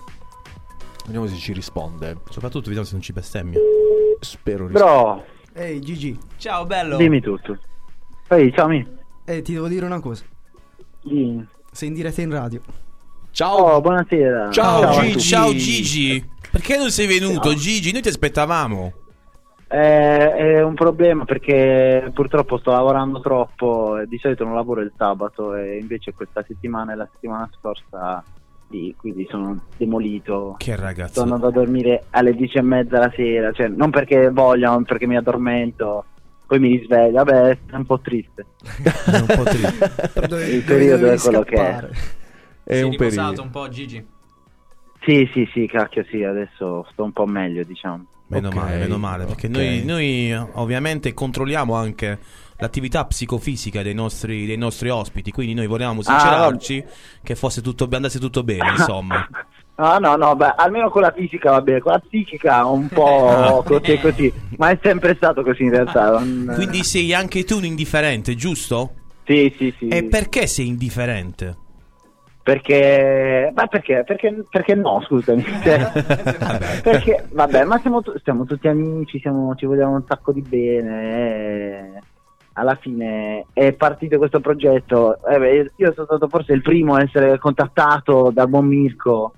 Vediamo 1.06 1.28
se 1.28 1.36
ci 1.36 1.54
risponde. 1.54 2.18
Soprattutto 2.30 2.66
vediamo 2.66 2.86
se 2.86 2.94
non 2.94 3.02
ci 3.02 3.14
bestemmia. 3.14 3.60
Spero 4.20 4.66
Bro, 4.66 5.24
Ehi 5.54 5.80
Gigi, 5.80 6.18
Ciao, 6.38 6.66
bello. 6.66 6.98
dimmi 6.98 7.22
tutto. 7.22 7.58
Ehi, 8.30 8.52
ciao, 8.54 8.68
mi. 8.68 8.86
eh, 9.26 9.42
ti 9.42 9.54
devo 9.54 9.68
dire 9.68 9.86
una 9.86 10.00
cosa. 10.00 10.24
Dimmi. 11.04 11.48
Sei 11.72 11.88
in 11.90 11.94
diretta 11.94 12.22
in 12.22 12.32
radio. 12.32 12.62
Ciao. 13.32 13.56
Oh, 13.76 13.82
buonasera. 13.82 14.50
Ciao, 14.52 14.82
a 14.82 15.02
Gigi, 15.02 15.20
ciao 15.22 15.54
Gigi. 15.54 16.30
Perché 16.50 16.78
non 16.78 16.90
sei 16.90 17.06
venuto, 17.08 17.54
Gigi? 17.54 17.92
Noi 17.92 18.02
ti 18.02 18.08
aspettavamo. 18.10 18.94
Eh, 19.70 20.34
è 20.36 20.64
un 20.64 20.76
problema 20.76 21.26
perché 21.26 22.10
purtroppo 22.14 22.58
sto 22.58 22.72
lavorando 22.72 23.20
troppo. 23.20 23.98
e 23.98 24.08
Di 24.08 24.18
solito 24.18 24.44
non 24.46 24.56
lavoro 24.56 24.82
il 24.82 24.94
sabato 24.96 25.56
e 25.56 25.78
invece 25.78 26.14
questa 26.14 26.44
settimana 26.48 26.94
e 26.94 26.96
la 26.96 27.10
settimana 27.12 27.50
scorsa 27.58 28.24
sì, 28.70 28.94
quindi 28.98 29.26
sono 29.30 29.60
demolito. 29.78 30.56
Che 30.58 30.74
Sto 30.74 30.82
ragazzo. 30.82 31.22
andando 31.22 31.48
a 31.48 31.52
dormire 31.52 32.06
alle 32.12 32.34
dieci 32.34 32.58
e 32.58 32.62
mezza 32.62 33.00
la 33.00 33.12
sera, 33.16 33.52
cioè 33.52 33.68
non 33.70 33.92
perché 33.92 34.30
voglio, 34.30 34.70
ma 34.72 34.82
perché 34.82 35.08
mi 35.08 35.16
addormento. 35.16 36.06
Poi 36.46 36.60
mi 36.60 36.78
risveglio, 36.78 37.24
vabbè, 37.24 37.58
è 37.72 37.76
un 37.76 37.86
po' 37.86 38.00
triste. 38.00 38.46
È 39.06 39.20
un 39.20 39.26
po' 39.26 39.44
triste. 39.44 39.92
Il 40.56 40.64
periodo 40.64 41.12
è 41.12 41.18
quello 41.18 41.42
che 41.44 41.56
è. 41.56 41.58
scappare. 41.58 41.92
È 42.64 42.82
un 42.82 42.92
riposato 42.92 43.22
periodo. 43.28 43.42
un 43.44 43.50
po', 43.50 43.70
Gigi? 43.70 44.08
Sì, 45.02 45.30
sì, 45.34 45.50
sì, 45.54 45.68
cacchio, 45.68 46.06
sì, 46.10 46.24
adesso 46.24 46.86
sto 46.92 47.04
un 47.04 47.12
po' 47.12 47.26
meglio, 47.26 47.64
diciamo. 47.64 48.06
Meno 48.30 48.48
Ok, 48.50 48.56
male, 48.56 48.78
meno 48.80 48.98
male, 48.98 49.26
perché 49.26 49.48
ok. 49.48 49.54
noi, 49.54 49.86
noi 49.86 50.34
ovviamente 50.54 51.14
controlliamo 51.14 51.74
anche 51.76 52.20
l'attività 52.60 53.06
psicofisica 53.06 53.82
dei 53.82 53.94
nostri, 53.94 54.46
dei 54.46 54.58
nostri 54.58 54.90
ospiti, 54.90 55.32
quindi 55.32 55.54
noi 55.54 55.68
volevamo 55.68 56.02
sincerarci 56.02 56.84
che 57.24 57.36
fosse 57.36 57.62
tutto, 57.62 57.88
andasse 57.90 58.20
tutto 58.20 58.44
bene, 58.44 58.70
insomma. 58.72 59.26
Ah 59.80 60.00
no, 60.00 60.16
no, 60.16 60.36
beh, 60.36 60.56
almeno 60.58 60.90
con 60.90 61.04
la 61.04 61.14
fisica 61.16 61.52
va 61.52 61.62
bene, 61.62 61.82
con 61.82 61.92
la 61.92 62.00
psichica 62.00 62.66
un 62.66 62.88
po' 62.88 63.62
così 63.64 63.92
e 63.92 64.00
così, 64.02 64.34
ma 64.58 64.70
è 64.72 64.80
sempre 64.82 65.14
stato 65.16 65.44
così 65.44 65.62
in 65.66 65.70
realtà. 65.70 66.18
non- 66.18 66.52
Quindi 66.56 66.84
sei 66.84 67.14
anche 67.14 67.44
tu 67.44 67.58
un 67.58 67.66
indifferente, 67.66 68.34
giusto? 68.34 68.96
Sì, 69.24 69.54
sì, 69.56 69.72
sì. 69.78 69.88
E 69.88 70.04
perché 70.06 70.48
sei 70.48 70.66
indifferente? 70.66 71.56
Perché, 72.48 73.52
ma 73.54 73.68
perché, 73.68 74.06
perché, 74.06 74.46
perché 74.50 74.74
no, 74.74 75.02
scusami. 75.06 75.44
Cioè, 75.62 76.82
perché, 76.82 77.26
vabbè, 77.30 77.66
ma 77.66 77.78
siamo, 77.80 78.02
tu- 78.02 78.18
siamo 78.24 78.46
tutti 78.46 78.70
amici, 78.70 79.20
siamo- 79.20 79.54
ci 79.56 79.66
vogliamo 79.66 79.96
un 79.96 80.06
sacco 80.08 80.32
di 80.32 80.40
bene. 80.40 81.98
e 81.98 82.02
alla 82.54 82.76
fine 82.76 83.48
è 83.52 83.74
partito 83.74 84.18
questo 84.18 84.40
progetto. 84.40 85.20
Eh 85.28 85.38
beh, 85.38 85.72
io 85.76 85.92
sono 85.92 86.06
stato 86.06 86.30
forse 86.30 86.54
il 86.54 86.62
primo 86.62 86.96
a 86.96 87.02
essere 87.02 87.38
contattato 87.38 88.32
dal 88.34 88.48
buon 88.48 88.66
Mirko 88.66 89.34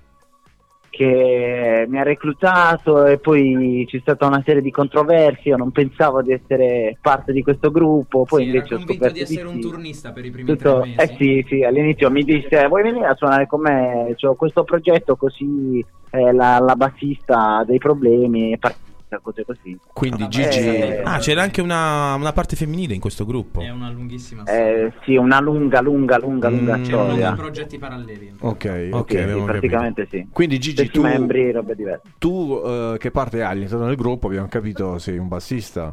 che 0.90 1.86
mi 1.88 1.98
ha 1.98 2.02
reclutato 2.02 3.06
e 3.06 3.18
poi 3.18 3.84
c'è 3.88 3.98
stata 4.00 4.26
una 4.26 4.42
serie 4.44 4.60
di 4.60 4.70
controversie. 4.70 5.52
Io 5.52 5.56
non 5.56 5.70
pensavo 5.70 6.20
di 6.20 6.32
essere 6.32 6.98
parte 7.00 7.32
di 7.32 7.42
questo 7.42 7.70
gruppo, 7.70 8.24
poi 8.24 8.42
Sì, 8.42 8.46
invece 8.48 8.74
ho 8.74 8.80
scoperto 8.80 9.14
di 9.14 9.20
essere 9.20 9.46
un 9.48 9.54
sì. 9.54 9.60
turnista 9.60 10.12
per 10.12 10.24
i 10.24 10.30
primi 10.30 10.48
Tutto- 10.48 10.80
tre 10.80 10.88
mesi. 10.96 11.00
eh 11.12 11.16
sì, 11.16 11.44
sì, 11.48 11.62
all'inizio 11.62 12.10
mi 12.10 12.24
disse 12.24 12.66
vuoi 12.66 12.82
venire 12.82 13.06
a 13.06 13.14
suonare 13.14 13.46
con 13.46 13.60
me? 13.62 14.14
C'ho 14.20 14.34
questo 14.34 14.64
progetto 14.64 15.16
così 15.16 15.84
eh, 16.10 16.32
la, 16.32 16.58
la 16.58 16.74
bassista 16.74 17.58
ha 17.58 17.64
dei 17.64 17.78
problemi, 17.78 18.52
è 18.52 18.58
partita 18.58 18.88
cose 19.18 19.44
così. 19.44 19.76
Quindi 19.92 20.24
Eh, 20.24 20.28
Gigi. 20.28 20.68
Ah, 21.02 21.18
c'era 21.18 21.42
anche 21.42 21.60
una, 21.60 22.14
una 22.14 22.32
parte 22.32 22.54
femminile 22.54 22.94
in 22.94 23.00
questo 23.00 23.24
gruppo. 23.26 23.60
È 23.60 23.70
una 23.70 23.90
lunghissima 23.90 24.44
storia. 24.46 24.86
Eh, 24.86 24.92
sì, 25.04 25.16
una 25.16 25.40
lunga, 25.40 25.80
lunga, 25.80 26.18
lunga, 26.18 26.48
lunga 26.48 26.76
Mm. 26.76 26.82
C'erano 26.84 27.04
due 27.06 27.14
storia. 27.16 27.32
progetti 27.32 27.78
paralleli. 27.78 28.34
Ok, 28.40 28.88
Ok, 28.92 29.10
Sì, 29.10 29.16
sì, 29.18 29.42
praticamente 29.44 30.06
sì. 30.10 30.28
Quindi 30.32 30.58
Gigi, 30.58 30.76
Stessi 30.76 30.90
tu, 30.92 31.02
membri, 31.02 31.50
robe 31.50 31.74
diverse. 31.74 32.02
tu 32.18 32.62
eh, 32.64 32.96
che 32.98 33.10
parte 33.10 33.42
hai 33.42 33.50
all'interno 33.50 33.86
del 33.86 33.96
gruppo? 33.96 34.28
Abbiamo 34.28 34.46
capito, 34.48 34.98
sei 34.98 35.18
un 35.18 35.28
bassista. 35.28 35.92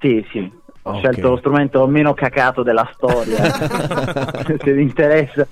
Sì, 0.00 0.24
sì. 0.30 0.60
Ho 0.84 0.90
Ok. 0.94 0.98
scelto 0.98 1.28
lo 1.28 1.36
strumento 1.36 1.86
meno 1.86 2.12
cacato 2.14 2.62
della 2.64 2.90
storia. 2.94 3.36
Se 4.58 4.72
vi 4.72 4.82
interessa. 4.82 5.46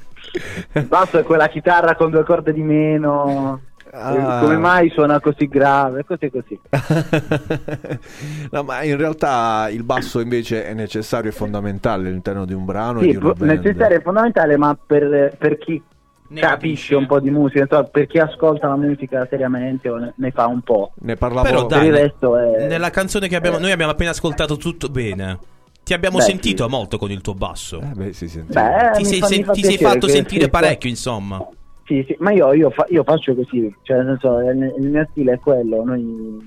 Il 0.73 0.87
basso 0.87 1.19
è 1.19 1.23
quella 1.23 1.49
chitarra 1.49 1.95
con 1.95 2.11
due 2.11 2.25
corde 2.25 2.53
di 2.53 2.63
meno. 2.63 3.61
Ah. 3.93 4.39
Come 4.41 4.57
mai 4.57 4.89
suona 4.91 5.19
così 5.21 5.49
grave? 5.49 6.05
Così 6.05 6.31
così. 6.31 6.59
no, 8.51 8.63
ma 8.63 8.83
in 8.85 8.97
realtà 8.97 9.69
il 9.71 9.83
basso 9.83 10.21
invece 10.21 10.65
è 10.65 10.75
necessario 10.75 11.31
e 11.31 11.33
fondamentale 11.33 12.09
all'interno 12.09 12.45
di 12.45 12.53
un 12.53 12.65
brano 12.65 13.01
e 13.01 13.05
Sì, 13.05 13.11
di 13.11 13.17
una 13.17 13.33
pro- 13.33 13.47
band. 13.47 13.51
necessario 13.63 13.99
è 13.99 14.03
fondamentale, 14.03 14.57
ma 14.57 14.77
per, 14.87 15.35
per 15.37 15.59
chi 15.59 15.83
Ne 16.29 16.41
capisce 16.41 16.95
un 16.95 17.07
po' 17.07 17.19
di 17.19 17.31
musica, 17.31 17.63
insomma, 17.63 17.85
per 17.85 18.07
chi 18.07 18.19
ascolta 18.19 18.69
la 18.69 18.77
musica 18.77 19.27
seriamente 19.29 19.89
o 19.89 19.97
ne, 19.97 20.13
ne 20.17 20.31
fa 20.31 20.47
un 20.47 20.61
po'. 20.61 20.93
Ne 21.01 21.17
parlavo 21.17 21.49
Però 21.49 21.67
Per 21.67 21.79
dai, 21.79 21.87
il 21.89 21.93
resto 21.93 22.37
è... 22.39 22.67
nella 22.69 22.91
canzone 22.91 23.27
che 23.27 23.35
abbiamo, 23.35 23.59
noi 23.59 23.73
abbiamo 23.73 23.91
appena 23.93 24.11
ascoltato 24.11 24.57
tutto 24.57 24.89
bene. 24.89 25.39
Ti 25.83 25.95
abbiamo 25.95 26.19
Beh, 26.19 26.23
sentito 26.25 26.65
sì. 26.65 26.71
molto 26.71 26.99
con 26.99 27.11
il 27.11 27.21
tuo 27.23 27.35
basso. 27.35 27.81
Eh, 27.81 27.87
beh, 27.93 28.13
si. 28.13 28.27
Beh, 28.47 28.91
ti 28.99 29.05
sei, 29.05 29.19
fa- 29.19 29.27
fa 29.47 29.53
ti 29.53 29.65
sei 29.65 29.79
fatto 29.79 30.07
sentire 30.07 30.49
parecchio, 30.49 30.89
insomma. 30.89 31.45
Sì, 31.91 32.05
sì, 32.07 32.15
ma 32.21 32.31
io, 32.31 32.53
io 32.53 32.71
fa- 32.71 32.87
io 32.89 33.03
faccio 33.03 33.35
così, 33.35 33.75
cioè 33.83 34.05
senso, 34.05 34.39
il, 34.43 34.75
il 34.79 34.91
mio 34.91 35.05
stile 35.11 35.33
è 35.33 35.39
quello, 35.41 35.83
noi 35.83 36.39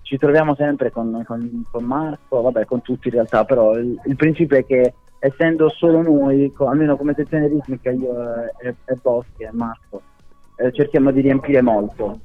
ci 0.00 0.16
troviamo 0.16 0.54
sempre 0.54 0.90
con, 0.90 1.22
con- 1.26 1.64
con 1.70 1.84
Marco, 1.84 2.40
vabbè 2.40 2.64
con 2.64 2.80
tutti 2.80 3.08
in 3.08 3.14
realtà, 3.14 3.44
però 3.44 3.74
il, 3.76 4.00
il 4.06 4.16
principio 4.16 4.56
è 4.56 4.64
che 4.64 4.94
essendo 5.18 5.68
solo 5.68 6.00
noi, 6.00 6.50
co- 6.50 6.68
almeno 6.68 6.96
come 6.96 7.12
sezione 7.14 7.46
ritmica 7.46 7.90
io 7.90 8.14
e, 8.58 8.74
e 8.86 8.96
Boschi 9.02 9.42
e 9.42 9.50
Marco, 9.52 10.00
eh, 10.54 10.72
cerchiamo 10.72 11.10
di 11.10 11.20
riempire 11.20 11.60
molto. 11.60 12.18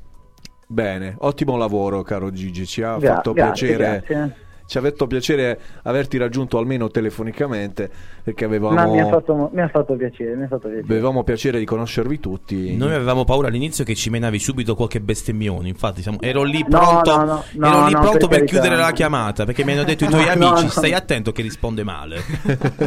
Bene, 0.66 1.16
ottimo 1.18 1.58
lavoro, 1.58 2.04
caro 2.04 2.32
Gigi. 2.32 2.66
Ci 2.66 2.84
ha 2.84 2.96
Gra- 2.96 3.16
fatto 3.16 3.34
grazie, 3.34 3.76
piacere. 3.76 4.04
grazie. 4.08 4.36
Ci 4.72 4.78
ha 4.78 4.82
fatto 4.82 5.06
piacere 5.06 5.60
averti 5.84 6.18
raggiunto 6.18 6.58
almeno 6.58 6.90
telefonicamente 6.90 7.90
perché 8.24 8.46
avevamo, 8.46 8.74
Ma 8.74 8.86
mi 8.86 9.02
ha, 9.02 9.08
fatto, 9.10 9.50
mi 9.52 9.60
ha 9.60 9.68
fatto 9.68 9.96
piacere, 9.98 10.34
mi 10.34 10.44
ha 10.44 10.48
fatto 10.48 10.70
piacere. 10.70 10.94
avevamo 10.94 11.26
piacere 11.26 11.60
di 11.60 11.66
conoscervi 11.66 12.22
tutti. 12.22 12.78
Noi 12.78 12.94
avevamo 12.94 13.26
paura 13.26 13.50
all'inizio 13.50 13.84
che 13.84 13.96
ci 13.96 14.10
menavi 14.10 14.40
subito 14.40 14.74
qualche 14.76 15.02
bestemmione. 15.02 15.68
Infatti, 15.68 16.02
siamo- 16.02 16.20
ero 16.22 16.44
lì 16.44 16.64
No, 16.70 16.80
pronto, 16.80 17.18
no, 17.18 17.24
no, 17.26 17.44
no, 17.52 17.68
ero 17.68 17.86
lì 17.88 17.92
no, 17.92 18.00
pronto 18.00 18.28
per 18.30 18.38
per, 18.40 18.48
chiudere 18.48 18.78
la 18.78 18.92
chiamata. 18.94 19.44
Perché 19.44 19.66
mi 19.66 19.74
hanno 19.74 19.84
detto 19.84 20.06
i 20.06 20.08
tuoi 20.08 20.24
No, 20.38 20.48
amici: 20.48 20.64
no. 20.64 20.70
stai 20.70 20.94
attento 20.94 21.34
che 21.34 21.42
risponde 21.42 21.84
male. 21.84 22.22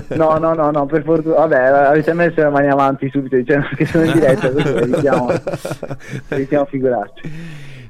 No, 0.16 0.39
no, 0.39 0.55
no, 0.55 0.70
no, 0.70 0.87
per 0.87 1.03
fortuna, 1.03 1.35
vabbè, 1.35 1.57
avete 1.66 2.14
messo 2.14 2.41
le 2.41 2.49
mani 2.49 2.68
avanti 2.70 3.11
subito 3.11 3.37
dicendo 3.37 3.66
che 3.76 3.85
sono 3.85 4.05
in 4.05 4.12
diretta, 4.12 4.51
così 4.51 4.68
evitiamo, 4.72 5.28
evitiamo 6.28 6.64
figurarci. 6.64 7.30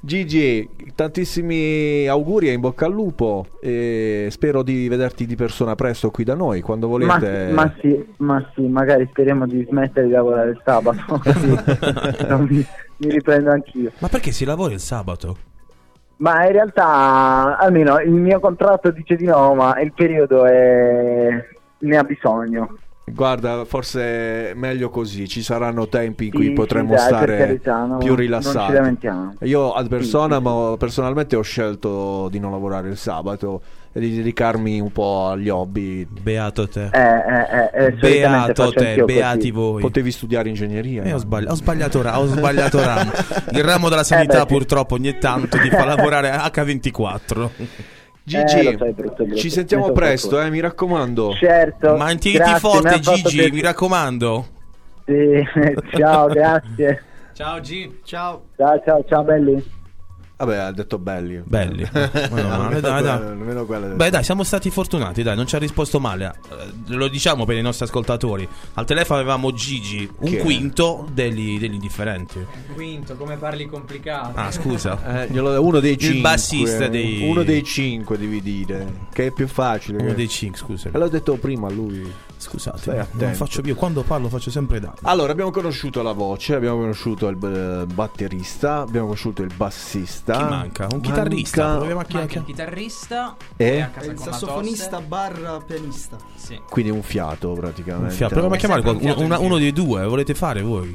Gigi, 0.01 0.69
tantissimi 0.95 2.07
auguri 2.07 2.49
e 2.49 2.53
in 2.53 2.61
bocca 2.61 2.87
al 2.87 2.93
lupo. 2.93 3.47
E 3.61 4.29
spero 4.31 4.63
di 4.63 4.89
vederti 4.89 5.27
di 5.27 5.37
persona 5.37 5.75
presto 5.75 6.11
qui 6.11 6.25
da 6.25 6.35
noi 6.35 6.61
quando 6.61 6.89
Ma, 6.89 6.93
volete. 6.93 7.53
ma 7.53 7.75
sì, 7.81 8.05
ma 8.19 8.51
sì, 8.55 8.63
magari 8.67 9.07
speriamo 9.11 9.47
di 9.47 9.67
smettere 9.69 10.07
di 10.07 10.13
lavorare 10.13 10.51
il 10.51 10.61
sabato. 10.65 11.21
mi, 12.49 12.67
mi 12.97 13.11
riprendo 13.11 13.51
anch'io. 13.51 13.93
Ma 13.99 14.09
perché 14.09 14.33
si 14.33 14.45
lavora 14.45 14.75
il 14.75 14.81
sabato? 14.81 15.37
Ma 16.17 16.47
in 16.47 16.53
realtà, 16.53 17.59
almeno 17.59 17.99
il 17.99 18.13
mio 18.13 18.39
contratto 18.39 18.91
dice 18.91 19.17
di 19.17 19.25
no, 19.25 19.55
ma 19.55 19.79
il 19.81 19.93
periodo 19.93 20.45
è... 20.45 21.29
ne 21.79 21.97
ha 21.97 22.05
bisogno. 22.05 22.79
Guarda, 23.07 23.67
forse 23.67 24.51
è 24.51 24.55
meglio 24.55 24.89
così. 24.89 25.29
Ci 25.29 25.43
saranno 25.43 25.89
tempi 25.89 26.25
in 26.27 26.31
Sì, 26.31 26.37
cui 26.37 26.47
sì, 26.47 26.53
potremo 26.53 26.95
dai, 26.95 26.97
per 26.97 27.07
stare 27.07 27.37
carità, 27.37 27.85
no, 27.85 27.99
più 27.99 28.09
non 28.09 28.17
rilassati. 28.17 28.99
Io 29.41 29.73
ad 29.73 29.89
persona, 29.89 30.41
sì, 30.43 30.77
personalmente 30.79 31.37
ho 31.37 31.43
scelto 31.43 32.29
di 32.31 32.39
non 32.39 32.51
lavorare 32.51 32.89
il 32.89 32.97
sabato 32.97 33.61
e 33.93 34.01
di 34.01 34.17
dedicarmi 34.17 34.81
un 34.81 34.91
po' 34.91 35.29
agli 35.29 35.51
hobby. 35.51 36.07
Beato 36.07 36.67
te. 36.67 36.89
Eh, 36.93 36.99
eh, 36.99 37.71
eh, 37.75 37.85
eh, 37.87 37.91
Beato 37.93 38.71
te, 38.73 38.89
anch'io 38.89 39.05
così. 39.05 39.19
beati 39.19 39.51
voi. 39.51 39.81
Potevi 39.83 40.11
studiare 40.11 40.49
ingegneria. 40.49 41.03
Eh, 41.03 41.13
ho, 41.13 41.19
sbagli- 41.19 41.47
ho 41.49 41.55
sbagliato, 41.55 42.01
ra- 42.01 42.19
ho 42.19 42.25
sbagliato 42.27 42.83
ramo. 42.83 43.11
Il 43.53 43.63
ramo 43.63 43.91
della 43.91 44.03
sanità 44.03 44.33
Eh, 44.41 44.45
beh, 44.45 44.47
sì. 44.49 44.55
purtroppo 44.55 44.95
ogni 44.95 45.19
tanto 45.19 45.59
ti 45.59 45.69
fa 45.69 45.85
lavorare 45.85 46.31
H24. 46.31 47.49
Gigi, 48.27 48.57
Eh, 48.59 48.71
è 48.71 48.77
brutto, 48.93 49.25
brutto. 49.25 49.35
ci 49.37 49.51
sentiamo 49.51 49.93
presto, 49.93 50.41
eh, 50.41 50.49
mi 50.49 50.59
raccomando. 50.61 51.35
Certo. 51.35 51.95
Mantieniti 51.97 52.59
forte 52.59 52.99
Gigi, 52.99 53.21
piacere. 53.23 53.51
mi 53.53 53.61
raccomando. 53.61 54.47
Sì, 55.05 55.43
ciao, 55.99 56.27
grazie. 56.29 57.03
Ciao 57.35 57.61
G. 57.61 57.91
Ciao. 58.05 58.45
Ciao, 58.57 58.83
ciao, 58.85 59.05
ciao, 59.07 59.23
belli. 59.25 59.63
Vabbè, 60.37 60.57
ha 60.57 60.73
detto 60.73 60.99
belli. 60.99 61.41
Belli. 61.45 61.89
Meno 62.33 62.49
male, 62.49 62.81
dai, 62.81 63.03
dai. 63.03 63.95
Beh 63.95 64.11
dai, 64.11 64.25
siamo 64.25 64.43
stati 64.43 64.69
fortunati, 64.69 65.23
dai, 65.23 65.37
non 65.37 65.47
ci 65.47 65.55
ha 65.55 65.59
risposto 65.59 66.01
male. 66.01 66.35
Eh, 66.51 66.95
Lo 66.95 67.07
diciamo 67.09 67.45
per 67.45 67.57
i 67.57 67.63
nostri 67.63 67.85
ascoltatori. 67.85 68.47
Al 68.75 68.85
telefono 68.85 69.21
avevamo 69.21 69.53
Gigi, 69.53 70.11
un 70.19 70.31
Che? 70.31 70.39
quinto 70.39 71.07
degli, 71.13 71.59
degli 71.61 71.75
indifferenti. 71.75 72.45
Quinto, 72.75 73.15
come 73.15 73.37
parli 73.37 73.67
complicato. 73.67 74.33
Ah, 74.39 74.51
scusa. 74.51 75.03
Eh, 75.25 75.39
uno 75.39 75.79
dei 75.81 75.93
Il 75.93 75.99
cinque. 75.99 76.21
bassista 76.21 76.89
dei- 76.89 77.29
Uno 77.29 77.43
dei 77.45 77.63
cinque 77.63 78.19
devi 78.19 78.43
dire. 78.43 79.03
Che 79.13 79.27
è 79.27 79.31
più 79.31 79.47
facile. 79.47 79.99
Uno 79.99 80.09
che- 80.09 80.15
dei 80.17 80.29
cinque, 80.29 80.59
scusa. 80.59 80.91
E 80.93 80.99
l'ho 80.99 81.09
detto 81.09 81.37
prima 81.37 81.69
a 81.69 81.71
lui. 81.71 82.13
Scusate, 82.45 83.09
non 83.13 83.33
faccio 83.35 83.63
più. 83.63 83.75
Quando 83.75 84.03
parlo 84.03 84.29
faccio 84.29 84.51
sempre 84.51 84.79
danni. 84.79 84.97
Allora, 85.03 85.33
abbiamo 85.33 85.51
conosciuto 85.51 86.03
la 86.03 86.13
voce, 86.13 86.55
abbiamo 86.55 86.77
conosciuto 86.79 87.29
il 87.29 87.39
eh, 87.43 87.87
batterista, 87.93 88.81
abbiamo 88.81 89.07
conosciuto 89.07 89.43
il 89.43 89.51
bassista. 89.57 90.37
Chi 90.37 90.43
manca? 90.45 90.87
Un 90.93 91.01
chitarrista. 91.01 91.63
Manca- 91.63 91.77
Proviamo 91.79 92.01
a 92.01 92.05
chi- 92.05 92.17
Manca 92.17 92.39
il 92.39 92.45
chitarrista 92.45 93.37
E? 93.57 93.77
è 93.77 93.81
a 93.81 93.89
casa 93.89 94.11
Il 94.11 94.19
sassofonista 94.19 95.01
barra 95.01 95.59
pianista. 95.67 96.17
Sì. 96.35 96.61
Quindi 96.69 96.91
un 96.91 97.03
fiato 97.03 97.53
praticamente. 97.53 98.09
Un 98.09 98.13
fiato. 98.15 98.33
Proviamo 98.33 98.55
a 98.55 98.59
chiamare 98.59 98.81
un 98.81 98.87
qualcuno- 98.87 99.25
una- 99.25 99.39
in 99.39 99.45
uno 99.45 99.59
dei 99.59 99.73
due. 99.73 100.05
Volete 100.07 100.35
fare 100.35 100.61
voi? 100.63 100.95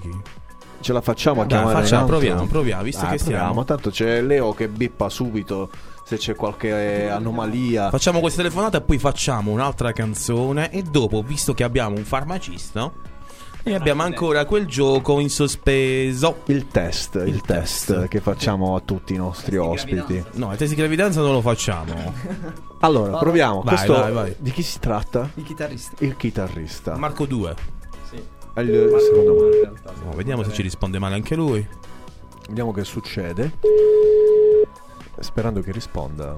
Ce 0.81 0.93
la 0.93 1.01
facciamo 1.01 1.41
a 1.41 1.45
Dai, 1.45 1.57
chiamare 1.57 1.81
facciamo, 1.81 2.01
un 2.03 2.07
proviamo, 2.07 2.45
proviamo, 2.45 2.83
visto 2.83 3.01
Dai, 3.01 3.11
che 3.13 3.17
stiamo. 3.17 3.37
proviamo. 3.43 3.65
Tanto 3.65 3.89
c'è 3.89 4.21
Leo 4.21 4.53
che 4.53 4.67
bippa 4.69 5.09
subito 5.09 5.69
se 6.09 6.17
c'è 6.17 6.35
qualche 6.35 7.07
anomalia. 7.07 7.91
Facciamo 7.91 8.19
questa 8.19 8.41
telefonata 8.41 8.79
e 8.79 8.81
poi 8.81 8.97
facciamo 8.97 9.51
un'altra 9.51 9.91
canzone. 9.91 10.71
E 10.71 10.81
dopo, 10.81 11.21
visto 11.21 11.53
che 11.53 11.63
abbiamo 11.63 11.97
un 11.97 12.03
farmacista, 12.03 12.91
e 13.61 13.75
abbiamo 13.75 14.01
ancora 14.01 14.45
quel 14.45 14.65
gioco 14.65 15.19
in 15.19 15.29
sospeso. 15.29 16.41
Il 16.45 16.67
test, 16.67 17.21
il, 17.23 17.41
test, 17.41 17.93
test. 17.93 18.07
che 18.07 18.21
facciamo 18.21 18.75
a 18.75 18.79
tutti 18.79 19.13
i 19.13 19.17
nostri 19.17 19.57
ospiti. 19.57 20.23
No, 20.33 20.51
il 20.51 20.57
test 20.57 20.71
di 20.71 20.77
gravidanza 20.77 21.21
non 21.21 21.33
lo 21.33 21.41
facciamo. 21.41 22.57
Allora, 22.81 23.17
proviamo. 23.17 23.61
Vai, 23.61 23.75
Questo 23.75 23.91
vai, 23.91 24.11
vai. 24.13 24.35
di 24.39 24.51
chi 24.51 24.63
si 24.63 24.79
tratta? 24.79 25.29
Il 25.33 25.43
chitarrista. 25.43 25.95
Il 25.99 26.15
chitarrista. 26.15 26.95
Marco 26.95 27.25
2. 27.25 27.55
È 28.53 28.61
il 28.61 28.95
secondo 29.05 29.33
me. 29.33 29.73
No, 30.05 30.11
vediamo 30.15 30.43
se 30.43 30.53
ci 30.53 30.61
risponde 30.61 30.97
male 30.97 31.15
anche 31.15 31.35
lui. 31.35 31.67
Vediamo 32.47 32.71
che 32.71 32.85
succede. 32.85 33.51
Sperando 35.19 35.61
che 35.61 35.71
risponda. 35.71 36.37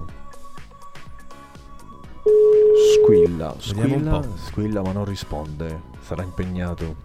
Squilla, 2.96 3.56
squilla, 3.58 4.22
squilla, 4.46 4.82
ma 4.82 4.92
non 4.92 5.06
risponde. 5.06 5.82
Sarà 6.02 6.24
impegnato. 6.24 6.96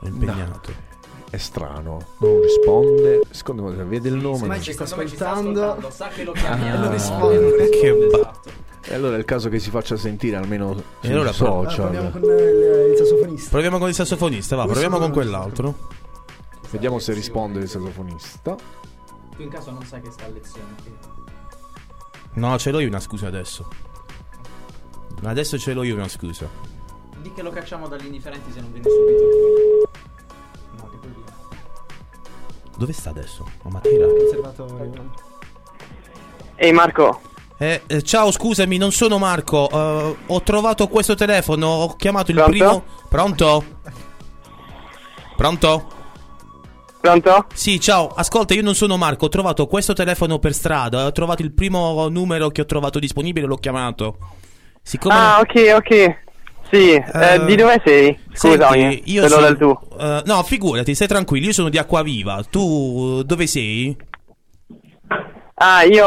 È 0.00 0.06
impegnato. 0.06 0.86
È 1.30 1.36
strano, 1.36 1.98
non 2.18 2.40
risponde. 2.40 3.20
Secondo 3.30 3.64
me 3.64 3.84
vede 3.84 4.08
il 4.08 4.14
nome. 4.16 4.46
Ma 4.46 4.54
non- 4.54 4.62
ci 4.62 4.72
sta 4.72 4.84
ascoltando. 4.84 5.62
ascoltando, 5.64 5.90
sa 5.90 6.08
che 6.08 6.24
lo 6.24 6.32
chiamiamo. 6.32 6.78
non 6.78 6.88
e 6.88 6.92
risponde. 6.92 7.38
non 7.40 7.50
risponde. 7.56 7.68
Che 7.78 7.92
ba- 8.10 8.16
Esatto. 8.18 8.66
E 8.90 8.94
allora 8.94 9.16
è 9.16 9.18
il 9.18 9.24
caso 9.26 9.50
che 9.50 9.58
si 9.58 9.68
faccia 9.68 9.96
sentire 9.96 10.36
almeno 10.36 10.74
sui 11.00 11.12
allora 11.12 11.30
pro- 11.32 11.60
Ah, 11.60 11.68
social. 11.68 11.90
proviamo 11.90 12.10
con 12.10 12.22
il, 12.22 12.90
il 12.92 12.96
sassofonista. 12.96 13.50
Proviamo 13.50 13.78
con 13.78 13.88
il 13.88 13.94
sassofonista, 13.94 14.56
va, 14.56 14.64
proviamo 14.64 14.98
con 14.98 15.10
quell'altro. 15.12 15.74
Vediamo 16.70 16.98
se 16.98 17.12
risponde 17.12 17.60
il 17.60 17.68
sassofonista. 17.68 18.54
Tu 19.36 19.42
in 19.42 19.48
caso 19.50 19.70
non 19.70 19.84
sai 19.84 20.00
che 20.02 20.10
sta 20.10 20.24
a 20.24 20.28
lezione. 20.28 20.74
No, 22.34 22.58
ce 22.58 22.70
l'ho 22.70 22.80
io 22.80 22.88
una 22.88 23.00
scusa 23.00 23.26
adesso. 23.26 23.66
Adesso 25.22 25.58
ce 25.58 25.72
l'ho 25.72 25.82
io 25.82 25.94
una 25.94 26.08
scusa. 26.08 26.48
Di 27.20 27.32
che 27.32 27.42
lo 27.42 27.50
cacciamo 27.50 27.88
dagli 27.88 28.06
indifferenti 28.06 28.52
se 28.52 28.60
non 28.60 28.70
viene 28.72 28.88
subito. 28.88 29.90
No, 30.76 30.88
che 30.90 30.96
puoi 30.98 31.12
dire? 31.12 31.32
Dove 32.76 32.92
sta 32.92 33.10
adesso? 33.10 33.44
A 33.64 33.68
Matera? 33.70 34.06
Conservatorio. 34.06 35.10
Ehi 36.56 36.72
Marco, 36.72 37.20
Eh, 37.60 37.82
eh, 37.86 38.02
ciao, 38.02 38.30
scusami, 38.30 38.76
non 38.76 38.92
sono 38.92 39.18
Marco. 39.18 39.68
eh, 39.70 40.16
ho 40.26 40.42
trovato 40.42 40.86
questo 40.88 41.14
telefono. 41.14 41.66
Ho 41.66 41.96
chiamato 41.96 42.30
il 42.30 42.36
Pronto? 42.36 42.50
primo. 42.52 42.84
Pronto? 43.08 43.64
Pronto? 45.36 45.88
Pronto? 47.00 47.46
Sì, 47.54 47.80
ciao. 47.80 48.08
Ascolta, 48.14 48.54
io 48.54 48.62
non 48.62 48.74
sono 48.74 48.96
Marco. 48.96 49.26
Ho 49.26 49.28
trovato 49.28 49.66
questo 49.66 49.92
telefono 49.92 50.38
per 50.38 50.52
strada. 50.52 51.06
Ho 51.06 51.12
trovato 51.12 51.42
il 51.42 51.52
primo 51.52 52.08
numero 52.08 52.48
che 52.48 52.62
ho 52.62 52.66
trovato 52.66 52.98
disponibile. 52.98 53.46
L'ho 53.46 53.56
chiamato. 53.56 54.16
Siccome. 54.82 55.14
Ah, 55.14 55.40
ok, 55.40 55.74
ok. 55.76 56.16
Sì, 56.70 56.90
eh, 56.92 57.02
Eh, 57.34 57.44
di 57.46 57.54
dove 57.56 57.80
sei? 57.82 58.18
Scusami, 58.30 59.02
io 59.06 59.26
sono- 59.26 59.40
del 59.46 59.56
tu. 59.56 59.78
eh, 59.98 60.22
no, 60.26 60.42
figurati, 60.42 60.94
stai 60.94 61.06
tranquillo. 61.08 61.46
Io 61.46 61.52
sono 61.54 61.70
di 61.70 61.78
Acquaviva. 61.78 62.42
Tu 62.50 63.22
dove 63.24 63.46
sei? 63.46 63.96
Ah, 65.60 65.82
io 65.82 66.06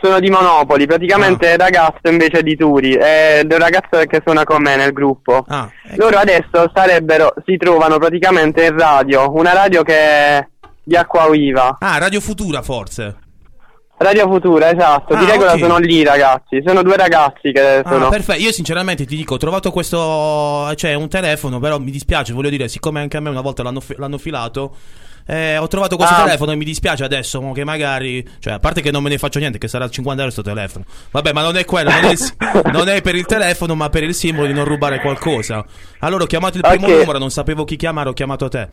sono 0.00 0.20
di 0.20 0.30
Monopoli, 0.30 0.86
praticamente 0.86 1.52
Ah. 1.52 1.56
ragazzo 1.56 2.08
invece 2.08 2.42
di 2.42 2.54
Turi, 2.56 2.94
è 2.94 3.40
il 3.42 3.50
ragazzo 3.50 3.98
che 4.06 4.20
suona 4.24 4.44
con 4.44 4.62
me 4.62 4.76
nel 4.76 4.92
gruppo. 4.92 5.44
Ah, 5.48 5.68
ecco. 5.84 5.96
Loro 6.04 6.18
adesso 6.18 6.70
sarebbero, 6.72 7.34
si 7.44 7.56
trovano 7.56 7.98
praticamente 7.98 8.64
in 8.66 8.78
radio, 8.78 9.32
una 9.34 9.52
radio 9.52 9.82
che 9.82 9.94
è 9.94 10.46
di 10.84 10.94
Acquaviva. 10.96 11.78
Ah, 11.80 11.98
Radio 11.98 12.20
Futura, 12.20 12.62
forse. 12.62 13.16
Radio 13.98 14.28
Futura, 14.28 14.70
esatto, 14.72 15.14
Ah, 15.14 15.18
di 15.18 15.24
regola 15.26 15.52
ok. 15.52 15.58
sono 15.58 15.78
lì 15.78 16.02
ragazzi, 16.04 16.62
sono 16.64 16.82
due 16.82 16.96
ragazzi 16.96 17.52
che 17.52 17.82
Ah, 17.84 17.88
sono... 17.88 18.08
perfetto. 18.08 18.40
Io 18.40 18.52
sinceramente 18.52 19.04
ti 19.04 19.16
dico, 19.16 19.34
ho 19.34 19.38
trovato 19.38 19.70
questo, 19.72 20.72
cioè 20.76 20.94
un 20.94 21.08
telefono, 21.08 21.58
però 21.60 21.78
mi 21.78 21.90
dispiace, 21.90 22.32
voglio 22.32 22.50
dire, 22.50 22.68
siccome 22.68 23.00
anche 23.00 23.16
a 23.16 23.20
me 23.20 23.30
una 23.30 23.40
volta 23.40 23.62
l'hanno, 23.62 23.80
l'hanno 23.96 24.18
filato, 24.18 24.74
eh, 25.26 25.56
ho 25.58 25.66
trovato 25.68 25.96
questo 25.96 26.14
Ah. 26.14 26.22
telefono 26.24 26.52
e 26.52 26.56
mi 26.56 26.64
dispiace 26.64 27.04
adesso 27.04 27.40
che 27.52 27.64
magari, 27.64 28.26
cioè 28.40 28.54
a 28.54 28.58
parte 28.58 28.80
che 28.80 28.90
non 28.90 29.02
me 29.02 29.08
ne 29.10 29.18
faccio 29.18 29.38
niente, 29.38 29.58
che 29.58 29.68
sarà 29.68 29.88
50 29.88 30.20
euro 30.22 30.32
sto 30.32 30.42
telefono. 30.42 30.84
Vabbè, 31.10 31.32
ma 31.32 31.42
non 31.42 31.56
è 31.56 31.64
quello, 31.64 31.90
non 31.90 32.04
è, 32.04 32.14
non 32.72 32.88
è 32.88 33.00
per 33.02 33.14
il 33.14 33.26
telefono, 33.26 33.74
ma 33.74 33.88
per 33.88 34.02
il 34.02 34.14
simbolo 34.14 34.46
di 34.46 34.52
non 34.52 34.64
rubare 34.64 35.00
qualcosa. 35.00 35.64
Allora 36.00 36.24
ho 36.24 36.26
chiamato 36.26 36.56
il 36.58 36.62
primo 36.68 36.86
Ok. 36.86 36.92
numero, 36.98 37.18
non 37.18 37.30
sapevo 37.30 37.64
chi 37.64 37.76
chiamare, 37.76 38.08
ho 38.08 38.12
chiamato 38.12 38.48
te. 38.48 38.68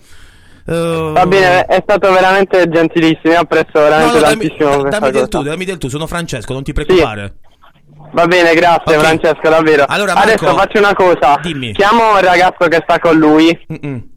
Eh, 0.66 1.10
Va 1.14 1.26
bene, 1.26 1.66
è 1.66 1.80
stato 1.82 2.12
veramente 2.12 2.68
gentilissimo, 2.70 3.34
io 3.34 3.40
apprezzo 3.40 3.72
No, 3.80 3.82
veramente 3.82 4.14
no, 4.14 4.20
dammi, 4.20 4.38
tantissimo 4.38 4.70
da- 4.70 4.78
questa 4.82 5.00
dammi 5.00 5.12
del 5.12 5.28
tu, 5.28 5.42
dammi 5.42 5.66
del 5.66 5.78
tu, 5.78 5.88
sono 5.90 6.06
Francesco, 6.08 6.54
non 6.54 6.64
ti 6.64 6.74
preoccupare. 6.74 7.34
Va 8.12 8.26
bene, 8.28 8.54
grazie 8.56 8.96
Ok. 8.96 9.04
Francesco, 9.04 9.50
davvero. 9.50 9.86
Allora, 9.88 10.14
Marco, 10.16 10.30
Adesso 10.32 10.56
faccio 10.58 10.78
una 10.80 10.94
cosa. 10.94 11.40
dimmi. 11.42 11.74
Chiamo 11.74 12.18
il 12.18 12.24
ragazzo 12.24 12.68
che 12.68 12.80
sta 12.84 12.98
con 13.00 13.18
lui. 13.18 13.58
Mm-mm. 13.72 14.09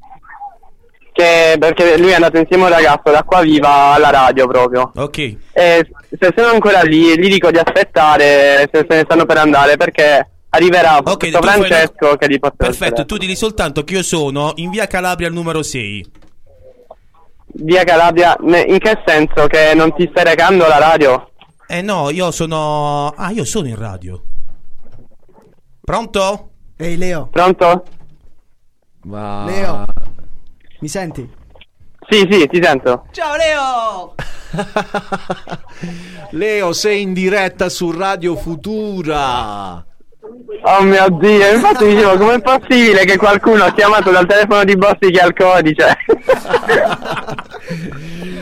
Che, 1.12 1.56
perché 1.58 1.98
lui 1.98 2.10
è 2.10 2.14
andato 2.14 2.38
insieme 2.38 2.64
a 2.64 2.66
un 2.68 2.72
ragazzo 2.72 3.12
da 3.12 3.22
qua 3.22 3.42
viva 3.42 3.92
alla 3.92 4.10
radio 4.10 4.46
proprio. 4.46 4.92
Ok. 4.96 5.18
E 5.52 5.86
se 6.18 6.32
sono 6.34 6.48
ancora 6.52 6.80
lì, 6.80 7.18
gli 7.18 7.28
dico 7.28 7.50
di 7.50 7.58
aspettare 7.58 8.68
se 8.72 8.86
se 8.88 8.96
ne 8.96 9.02
stanno 9.04 9.26
per 9.26 9.36
andare 9.36 9.76
perché 9.76 10.28
arriverà 10.48 10.98
Ok, 10.98 11.16
questo 11.18 11.38
tu 11.38 11.46
fai 11.46 11.64
Francesco 11.64 12.16
che 12.16 12.28
gli 12.28 12.38
porta 12.38 12.66
il 12.66 12.76
Perfetto, 12.76 13.04
tu 13.04 13.16
digli 13.18 13.34
soltanto 13.34 13.84
che 13.84 13.94
io 13.94 14.02
sono 14.02 14.52
in 14.56 14.70
via 14.70 14.86
Calabria 14.86 15.28
al 15.28 15.34
numero 15.34 15.62
6. 15.62 16.10
Via 17.54 17.84
Calabria, 17.84 18.34
in 18.40 18.78
che 18.78 19.02
senso? 19.04 19.46
Che 19.46 19.72
non 19.74 19.94
ti 19.94 20.08
stai 20.10 20.24
recando 20.24 20.66
la 20.66 20.78
radio? 20.78 21.30
Eh 21.66 21.82
no, 21.82 22.08
io 22.10 22.30
sono. 22.30 23.12
Ah, 23.16 23.30
io 23.30 23.44
sono 23.44 23.68
in 23.68 23.76
radio. 23.76 24.22
Pronto? 25.82 26.50
Ehi 26.76 26.96
Leo, 26.96 27.28
Pronto? 27.30 27.84
Ma... 29.04 29.44
Leo, 29.44 29.84
mi 30.82 30.88
senti? 30.88 31.26
Sì, 32.10 32.28
sì, 32.28 32.46
ti 32.48 32.60
sento. 32.60 33.06
Ciao 33.12 33.36
Leo! 33.36 34.14
Leo, 36.30 36.72
sei 36.72 37.02
in 37.02 37.12
diretta 37.12 37.68
su 37.68 37.92
Radio 37.92 38.34
Futura. 38.34 39.84
Oh 40.64 40.82
mio 40.82 41.08
dio, 41.20 41.52
infatti 41.52 41.86
dicevo 41.86 42.16
com'è 42.24 42.40
possibile 42.40 43.04
che 43.04 43.16
qualcuno 43.16 43.62
ha 43.62 43.72
chiamato 43.72 44.10
dal 44.10 44.26
telefono 44.26 44.64
di 44.64 44.76
Bossi 44.76 45.10
che 45.10 45.20
ha 45.20 45.26
il 45.26 45.34
codice? 45.34 45.96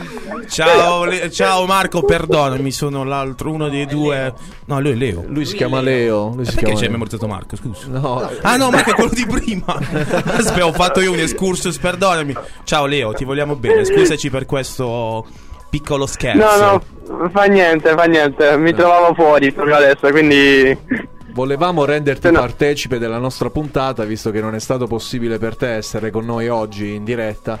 Ciao, 0.51 1.05
Le- 1.05 1.31
ciao 1.31 1.65
Marco, 1.65 2.03
perdonami, 2.03 2.71
sono 2.71 3.05
l'altro, 3.05 3.51
uno 3.51 3.69
dei 3.69 3.85
due. 3.85 4.33
No, 4.65 4.81
lui 4.81 4.91
è 4.91 4.95
Leo. 4.95 5.23
Lui 5.27 5.45
si 5.45 5.55
chiama 5.55 5.79
Leo. 5.79 6.33
Lui 6.35 6.43
si 6.43 6.55
perché 6.55 6.59
chiama 6.59 6.67
ci 6.67 6.73
hai 6.75 6.81
Leo. 6.81 6.91
memorizzato 6.91 7.27
Marco? 7.27 7.55
Scusa. 7.55 7.87
No. 7.87 8.29
Ah 8.41 8.57
no, 8.57 8.69
Marco 8.69 8.89
è 8.91 8.93
quello 8.93 9.11
di 9.13 9.25
prima. 9.25 9.65
Aspetta, 10.25 10.65
ho 10.65 10.73
fatto 10.73 10.99
io 10.99 11.13
un 11.13 11.19
excursus, 11.19 11.77
perdonami. 11.77 12.35
Ciao 12.65 12.85
Leo, 12.85 13.13
ti 13.13 13.23
vogliamo 13.23 13.55
bene. 13.55 13.85
Scusaci 13.85 14.29
per 14.29 14.45
questo 14.45 15.25
piccolo 15.69 16.05
scherzo. 16.05 16.45
No, 16.45 16.81
no, 17.17 17.29
fa 17.29 17.45
niente, 17.45 17.93
fa 17.95 18.03
niente. 18.03 18.57
Mi 18.57 18.73
trovavo 18.73 19.13
fuori 19.13 19.53
proprio 19.53 19.75
adesso, 19.77 20.09
quindi. 20.09 20.77
Volevamo 21.33 21.85
renderti 21.85 22.29
partecipe 22.29 22.97
della 22.99 23.17
nostra 23.19 23.49
puntata, 23.49 24.03
visto 24.03 24.31
che 24.31 24.41
non 24.41 24.53
è 24.53 24.59
stato 24.59 24.85
possibile 24.85 25.37
per 25.37 25.55
te 25.55 25.75
essere 25.75 26.11
con 26.11 26.25
noi 26.25 26.49
oggi 26.49 26.93
in 26.93 27.05
diretta. 27.05 27.57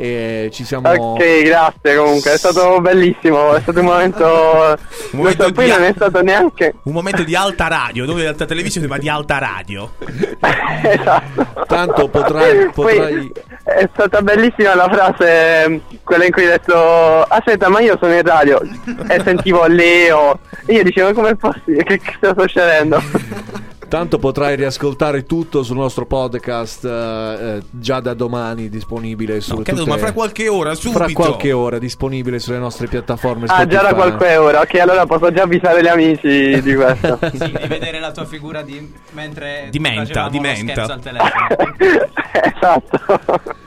E 0.00 0.48
ci 0.52 0.64
siamo. 0.64 0.88
Ok, 0.88 1.42
grazie 1.42 1.96
comunque, 1.96 2.32
è 2.32 2.38
stato 2.38 2.80
bellissimo, 2.80 3.54
è 3.54 3.60
stato 3.60 3.80
un 3.80 3.86
momento... 3.86 4.76
Un 5.10 5.20
momento 5.20 5.44
so, 5.44 5.50
di- 5.50 5.68
non 5.68 5.82
è 5.82 5.92
stato 5.94 6.22
neanche... 6.22 6.74
Un 6.84 6.92
momento 6.92 7.24
di 7.24 7.34
alta 7.34 7.66
radio, 7.66 8.04
dove 8.04 8.20
di 8.20 8.26
alta 8.26 8.44
televisione, 8.44 8.86
ma 8.86 8.98
di 8.98 9.08
alta 9.08 9.38
radio. 9.38 9.90
Tanto 11.66 12.08
potrai. 12.08 12.70
potrai... 12.70 13.32
Poi 13.32 13.32
è 13.64 13.88
stata 13.92 14.22
bellissima 14.22 14.74
la 14.74 14.88
frase, 14.88 15.80
quella 16.04 16.24
in 16.24 16.30
cui 16.30 16.44
hai 16.44 16.50
detto 16.50 17.22
aspetta 17.22 17.68
ma 17.68 17.80
io 17.80 17.98
sono 18.00 18.14
in 18.14 18.22
radio 18.22 18.60
e 19.08 19.20
sentivo 19.22 19.66
Leo 19.66 20.38
e 20.64 20.74
io 20.74 20.82
dicevo 20.82 21.12
come 21.12 21.30
è 21.30 21.34
possibile, 21.34 21.84
che 21.84 21.98
cosa 21.98 22.32
sta 22.32 22.42
succedendo? 22.42 23.02
Tanto 23.88 24.18
potrai 24.18 24.54
riascoltare 24.54 25.24
tutto 25.24 25.62
sul 25.62 25.78
nostro 25.78 26.04
podcast 26.04 26.84
eh, 26.84 26.88
eh, 26.90 27.62
già 27.70 28.00
da 28.00 28.12
domani 28.12 28.68
disponibile 28.68 29.40
su 29.40 29.56
No, 29.56 29.62
credo, 29.62 29.86
ma 29.86 29.96
fra 29.96 30.12
qualche 30.12 30.46
ora, 30.46 30.74
subito. 30.74 31.04
Fra 31.04 31.12
qualche 31.12 31.52
ora 31.52 31.78
disponibile 31.78 32.38
sulle 32.38 32.58
nostre 32.58 32.86
piattaforme 32.86 33.46
Ah 33.48 33.66
già 33.66 33.80
da 33.80 33.94
qualche 33.94 34.36
ora, 34.36 34.60
ok 34.60 34.74
allora 34.74 35.06
posso 35.06 35.32
già 35.32 35.44
avvisare 35.44 35.82
gli 35.82 35.86
amici 35.86 36.60
di 36.60 36.74
questo. 36.74 37.18
Sì, 37.38 37.52
di 37.52 37.66
vedere 37.66 38.00
la 38.00 38.10
tua 38.10 38.24
figura 38.24 38.62
di... 38.62 38.92
mentre 39.12 39.68
Di 39.70 39.78
menta, 39.78 40.28
di 40.28 40.36
lo 40.36 40.42
menta. 40.42 40.82
al 40.82 41.00
telefono. 41.00 41.46
esatto. 42.56 43.66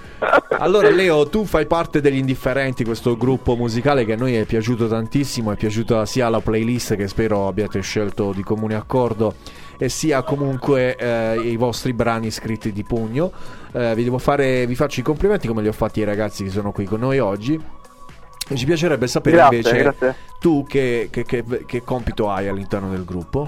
Allora 0.60 0.90
Leo, 0.90 1.28
tu 1.30 1.46
fai 1.46 1.66
parte 1.66 2.00
degli 2.00 2.18
Indifferenti, 2.18 2.84
questo 2.84 3.18
gruppo 3.18 3.56
musicale 3.56 4.06
che 4.06 4.14
a 4.14 4.18
noi 4.18 4.36
è 4.36 4.46
piaciuto 4.46 4.88
tantissimo, 4.88 5.52
è 5.52 5.56
piaciuta 5.56 6.06
sia 6.06 6.30
la 6.30 6.42
playlist 6.42 6.96
che 6.96 7.08
spero 7.08 7.48
abbiate 7.48 7.82
scelto 7.82 8.32
di 8.34 8.44
comune 8.44 8.76
accordo 8.76 9.34
e 9.82 9.90
sia 9.90 10.22
comunque 10.22 10.96
eh, 10.96 11.40
i 11.40 11.56
vostri 11.56 11.92
brani 11.94 12.30
scritti 12.30 12.72
di 12.72 12.84
pugno. 12.84 13.32
Eh, 13.72 13.96
vi 13.96 14.04
devo 14.04 14.20
fare, 14.20 14.68
vi 14.68 14.76
faccio 14.76 15.00
i 15.00 15.04
complimenti 15.04 15.48
come 15.48 15.64
li 15.64 15.68
ho 15.68 15.72
fatti 15.72 16.02
ai 16.02 16.06
ragazzi 16.06 16.44
che 16.44 16.52
sono 16.52 16.72
qui 16.72 16.86
con 16.86 17.00
noi 17.00 17.18
oggi. 17.18 17.60
E 18.48 18.56
ci 18.56 18.66
piacerebbe 18.66 19.08
sapere 19.08 19.38
Grazie, 19.38 19.58
invece 19.58 19.78
grazie. 19.82 20.16
tu 20.40 20.64
che, 20.68 21.08
che- 21.10 21.24
che- 21.26 21.66
che 21.66 21.82
compito 21.84 22.30
hai 22.30 22.48
all'interno 22.48 22.90
del 22.92 23.04
gruppo. 23.06 23.48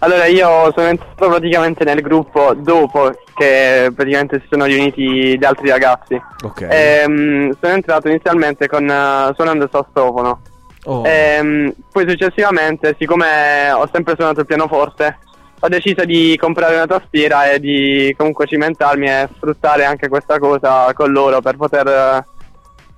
Allora 0.00 0.26
io 0.26 0.70
sono 0.72 0.86
entrato 0.88 1.26
praticamente 1.30 1.82
nel 1.82 2.00
gruppo 2.00 2.54
dopo 2.54 3.10
che 3.34 3.90
praticamente 3.92 4.38
si 4.40 4.46
sono 4.50 4.66
riuniti 4.66 5.36
gli 5.36 5.44
altri 5.44 5.68
ragazzi. 5.70 6.20
Ok. 6.44 6.66
Ehm, 6.70 7.56
sono 7.60 7.72
entrato 7.74 8.06
inizialmente 8.06 8.68
con 8.68 8.88
eh, 8.88 9.32
suonando 9.34 9.64
il 9.64 9.70
sassofono. 9.72 10.40
Oh. 10.88 11.04
Ehm, 11.04 11.74
poi 11.90 12.08
successivamente, 12.08 12.94
siccome 12.98 13.70
ho 13.72 13.88
sempre 13.92 14.14
suonato 14.16 14.40
il 14.40 14.46
pianoforte, 14.46 15.18
ho 15.58 15.68
deciso 15.68 16.04
di 16.04 16.36
comprare 16.40 16.74
una 16.74 16.86
tastiera 16.86 17.50
e 17.50 17.58
di 17.58 18.14
comunque 18.16 18.46
cimentarmi 18.46 19.06
e 19.06 19.28
sfruttare 19.34 19.84
anche 19.84 20.08
questa 20.08 20.38
cosa 20.38 20.92
con 20.94 21.10
loro 21.10 21.40
per 21.40 21.56
poter, 21.56 22.24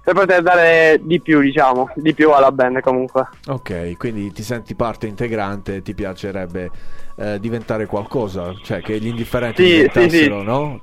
per 0.04 0.14
poter 0.14 0.42
dare 0.42 1.00
di 1.02 1.20
più, 1.20 1.40
diciamo, 1.40 1.90
di 1.94 2.12
più 2.12 2.30
alla 2.30 2.52
band 2.52 2.80
comunque. 2.80 3.26
Ok, 3.46 3.96
quindi 3.96 4.32
ti 4.32 4.42
senti 4.42 4.74
parte 4.74 5.06
integrante 5.06 5.76
e 5.76 5.82
ti 5.82 5.94
piacerebbe 5.94 6.70
eh, 7.16 7.40
diventare 7.40 7.86
qualcosa, 7.86 8.52
cioè 8.62 8.82
che 8.82 8.98
gli 8.98 9.06
indifferenti 9.06 9.64
Sì, 9.64 9.70
sì, 9.70 9.76
diventassero, 9.76 10.40
sì. 10.40 10.44
no? 10.44 10.80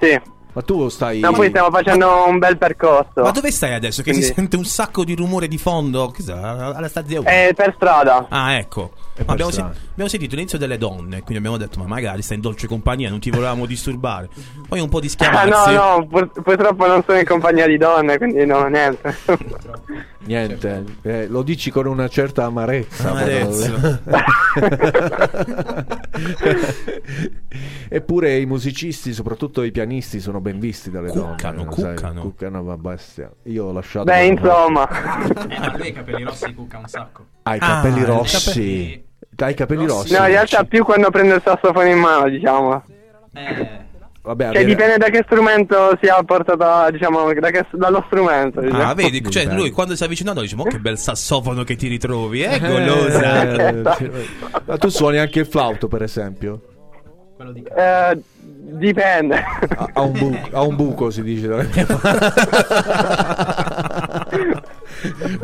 Sì. 0.00 0.20
Ma 0.52 0.62
tu 0.62 0.88
stai... 0.88 1.20
No, 1.20 1.32
poi 1.32 1.48
stiamo 1.48 1.70
facendo 1.70 2.26
un 2.26 2.38
bel 2.38 2.56
percorso. 2.56 3.22
Ma 3.22 3.30
dove 3.30 3.50
stai 3.50 3.74
adesso? 3.74 4.02
Che 4.02 4.12
si 4.12 4.18
Quindi- 4.20 4.34
sente 4.34 4.56
un 4.56 4.64
sacco 4.64 5.04
di 5.04 5.14
rumore 5.14 5.46
di 5.46 5.58
fondo. 5.58 6.12
Alla 6.28 6.88
stazione? 6.88 7.48
È 7.48 7.54
per 7.54 7.74
strada. 7.76 8.26
Ah, 8.28 8.54
ecco. 8.54 8.90
Ma 9.26 9.32
abbiamo, 9.32 9.50
sen- 9.50 9.70
abbiamo 9.92 10.08
sentito 10.08 10.34
l'inizio 10.36 10.58
delle 10.58 10.78
donne, 10.78 11.16
quindi 11.22 11.36
abbiamo 11.38 11.56
detto, 11.56 11.78
ma 11.80 11.86
magari 11.86 12.22
stai 12.22 12.36
in 12.36 12.42
dolce 12.42 12.66
compagnia, 12.66 13.10
non 13.10 13.18
ti 13.20 13.30
volevamo 13.30 13.66
disturbare. 13.66 14.28
Poi 14.68 14.80
un 14.80 14.88
po' 14.88 15.00
di 15.00 15.06
Ah, 15.06 15.10
schiamazzi. 15.10 15.74
no, 15.74 15.96
no, 15.98 16.06
pur- 16.06 16.42
purtroppo 16.42 16.86
non 16.86 17.02
sono 17.04 17.18
in 17.18 17.24
compagnia 17.26 17.66
di 17.66 17.76
donne, 17.76 18.16
quindi 18.18 18.44
no, 18.46 18.66
niente. 18.68 19.16
Niente, 20.24 20.84
eh, 21.02 21.26
lo 21.26 21.42
dici 21.42 21.70
con 21.70 21.86
una 21.86 22.08
certa 22.08 22.44
amarezza. 22.44 23.10
Amarezza. 23.10 24.02
Eppure 27.88 28.38
i 28.38 28.46
musicisti, 28.46 29.12
soprattutto 29.12 29.62
i 29.62 29.70
pianisti, 29.70 30.20
sono 30.20 30.40
ben 30.40 30.58
visti 30.58 30.90
dalle 30.90 31.10
Cuccano, 31.10 31.64
donne. 31.64 31.72
sai, 31.76 31.94
cuccano. 31.94 32.20
Cuccano, 32.22 32.62
ma 32.62 32.76
bestia. 32.76 33.30
Io 33.44 33.66
ho 33.66 33.72
lasciato... 33.72 34.04
Beh, 34.04 34.24
insomma. 34.26 34.86
Eh, 35.48 35.58
ma 35.58 35.76
lui 35.76 35.88
i 35.88 35.92
capelli 35.92 36.22
rossi 36.24 36.52
cucca 36.54 36.78
un 36.78 36.86
sacco. 36.88 37.24
Hai 37.44 37.56
i 37.56 37.60
Ah, 37.62 37.66
capelli 37.66 38.00
i 38.00 38.04
rossi. 38.04 39.04
Hai 39.40 39.52
i 39.52 39.54
capelli 39.54 39.86
rossi. 39.86 40.12
No, 40.12 40.18
in 40.20 40.26
realtà 40.32 40.64
più 40.64 40.82
quando 40.84 41.10
prendo 41.10 41.34
il 41.36 41.42
sassofono 41.44 41.88
in 41.88 41.98
mano, 41.98 42.28
diciamo. 42.28 42.82
Eh, 43.34 43.86
Vabbè, 44.20 44.44
avere- 44.46 44.64
dipende 44.64 44.96
da 44.98 45.08
che 45.10 45.22
strumento 45.24 45.96
sia 46.02 46.20
portata, 46.24 46.90
diciamo, 46.90 47.32
da 47.32 47.50
che- 47.50 47.66
dallo 47.72 48.02
strumento. 48.06 48.60
Diciamo. 48.60 48.82
Ah, 48.82 48.94
vedi, 48.94 49.22
cioè 49.30 49.44
lui 49.46 49.70
quando 49.70 49.94
si 49.96 50.02
è 50.02 50.06
avvicinato 50.06 50.40
dice, 50.40 50.56
ma 50.56 50.64
che 50.64 50.78
bel 50.80 50.98
sassofono 50.98 51.62
che 51.64 51.76
ti 51.76 51.86
ritrovi, 51.88 52.42
eh, 52.42 52.54
Eh, 52.54 52.58
golosa. 52.60 53.42
eh, 53.42 53.82
ma 54.66 54.76
tu 54.76 54.88
suoni 54.88 55.18
anche 55.18 55.38
il 55.40 55.46
flauto, 55.46 55.86
per 55.88 56.02
esempio? 56.02 56.60
quello 57.36 57.52
di 57.52 57.62
Eh, 57.62 58.18
dipende. 58.42 59.36
Ha, 59.76 59.88
ha 59.92 60.00
un 60.00 60.12
buco, 60.18 60.48
ha 60.50 60.62
un 60.62 60.74
buco, 60.76 61.10
si 61.10 61.22
dice. 61.22 61.48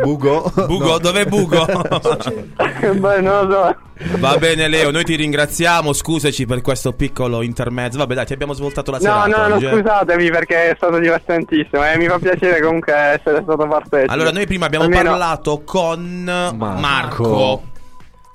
Bugo? 0.03 0.53
Bugo, 0.67 0.85
No. 0.93 0.99
dov'è 0.99 1.25
Bugo? 1.27 1.65
Beh, 2.95 3.21
non 3.21 3.47
lo 3.49 3.51
so. 3.53 3.77
Va 4.19 4.37
bene 4.39 4.67
Leo, 4.67 4.91
noi 4.91 5.05
ti 5.05 5.15
ringraziamo, 5.15 5.93
scusaci 5.93 6.47
per 6.47 6.61
questo 6.63 6.93
piccolo 6.93 7.43
intermezzo. 7.43 7.99
Vabbè 7.99 8.15
dai, 8.15 8.27
ti 8.27 8.33
abbiamo 8.33 8.53
svoltato 8.53 8.91
la 8.91 8.97
No, 8.99 9.03
serata 9.03 9.27
no, 9.43 9.49
no, 9.49 9.55
oggi, 9.55 9.67
eh. 9.67 9.71
scusatemi 9.71 10.31
perché 10.31 10.71
è 10.71 10.75
stato 10.77 10.99
divertentissimo 10.99 11.85
e 11.87 11.97
mi 11.97 12.07
fa 12.09 12.19
piacere 12.19 12.61
comunque 12.61 12.93
essere 12.93 13.41
stato 13.43 13.67
partecipe. 13.69 14.13
Allora, 14.13 14.31
noi 14.33 14.47
prima 14.47 14.67
abbiamo 14.67 14.85
Almeno- 14.87 15.11
parlato 15.11 15.63
con 15.65 16.25
Marco. 16.57 17.63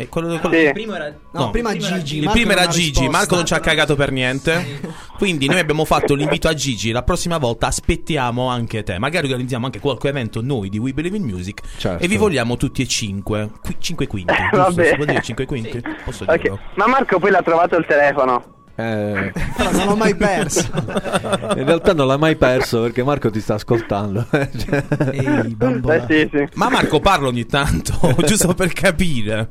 E 0.02 0.08
quello, 0.08 0.40
quello- 0.40 0.56
Sì. 0.56 0.62
Il 0.62 0.72
primo 0.72 0.96
era... 0.96 1.14
No, 1.32 1.50
prima 1.50 1.76
Gigi. 1.76 2.20
Il 2.20 2.24
Marco 2.24 2.40
primo 2.40 2.52
era 2.54 2.68
Gigi, 2.68 2.86
risposto. 2.88 3.12
Marco 3.12 3.36
non 3.36 3.46
ci 3.46 3.54
ha 3.54 3.60
cagato 3.60 3.96
per 3.98 4.12
niente. 4.14 4.80
Quindi 5.18 5.48
noi 5.48 5.60
abbiamo 5.60 5.84
fatto 5.84 6.14
l'invito 6.16 6.48
a 6.48 6.54
Gigi. 6.54 6.92
La 6.92 7.04
prossima 7.04 7.38
volta 7.38 7.68
aspettiamo 7.68 8.48
anche 8.48 8.82
te. 8.84 8.98
Magari 8.98 9.28
organizziamo 9.28 9.66
anche 9.66 9.80
qualche 9.82 10.08
evento 10.08 10.42
noi 10.42 10.70
di 10.70 10.78
We 10.78 10.94
Believe 10.94 11.18
in 11.18 11.24
Music. 11.24 11.62
Certo. 11.76 12.02
E 12.02 12.08
vi 12.08 12.16
vogliamo 12.16 12.56
tutti 12.56 12.82
e 12.82 12.88
cinque. 12.88 13.50
Qui- 13.62 13.76
cinque 13.80 14.08
quinti. 14.08 14.32
Eh, 14.32 14.38
giusto? 14.44 14.58
vabbè. 14.58 14.88
Si 14.88 14.96
può 14.96 15.04
dire 15.04 15.22
cinque 15.22 15.46
quinti? 15.46 15.82
Posso 16.06 16.24
Ok, 16.24 16.38
dirlo? 16.42 16.60
Ma 16.76 16.88
Marco 16.88 17.20
poi 17.20 17.32
l'ha 17.32 17.42
trovato 17.44 17.76
il 17.76 17.86
telefono. 17.86 18.44
Eh, 18.76 19.34
Però 19.58 19.72
non 19.74 19.86
l'ho 19.86 19.96
mai 19.98 20.16
perso. 20.16 20.66
in 21.58 21.66
realtà 21.66 21.94
non 21.94 22.08
l'hai 22.08 22.18
mai 22.18 22.38
perso 22.38 22.84
perché 22.84 23.04
Marco 23.04 23.30
ti 23.30 23.42
sta 23.42 23.56
ascoltando. 23.56 24.26
Ehi. 24.32 25.58
Eh 25.60 26.04
sì, 26.08 26.30
sì. 26.32 26.48
Ma 26.54 26.70
Marco 26.70 27.02
parla 27.02 27.28
ogni 27.28 27.46
tanto, 27.46 28.00
giusto 28.26 28.54
per 28.54 28.72
capire. 28.72 29.50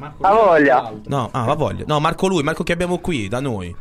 Marco, 0.00 0.26
Ha 0.26 0.32
voglia. 0.32 0.92
No, 1.06 1.28
ah, 1.30 1.44
va 1.44 1.54
voglia. 1.54 1.84
No, 1.86 2.00
Marco 2.00 2.26
lui, 2.26 2.42
Marco 2.42 2.62
che 2.64 2.72
abbiamo 2.72 2.98
qui, 2.98 3.28
da 3.28 3.40
noi. 3.40 3.74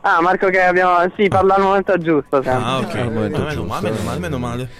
Ah, 0.00 0.20
Marco 0.20 0.48
che 0.48 0.60
abbiamo... 0.60 0.96
Sì, 1.16 1.28
parla 1.28 1.54
al 1.54 1.62
momento 1.62 1.96
giusto 1.98 2.42
sempre. 2.42 2.52
Ah, 2.64 2.78
ok. 2.78 2.94
Al 2.96 3.12
momento 3.12 3.38
Ma 3.38 3.44
meno, 3.44 3.50
giusto. 3.50 3.64
male, 3.66 3.90
meno 3.90 4.02
male, 4.02 4.18
meno 4.18 4.38
male. 4.38 4.70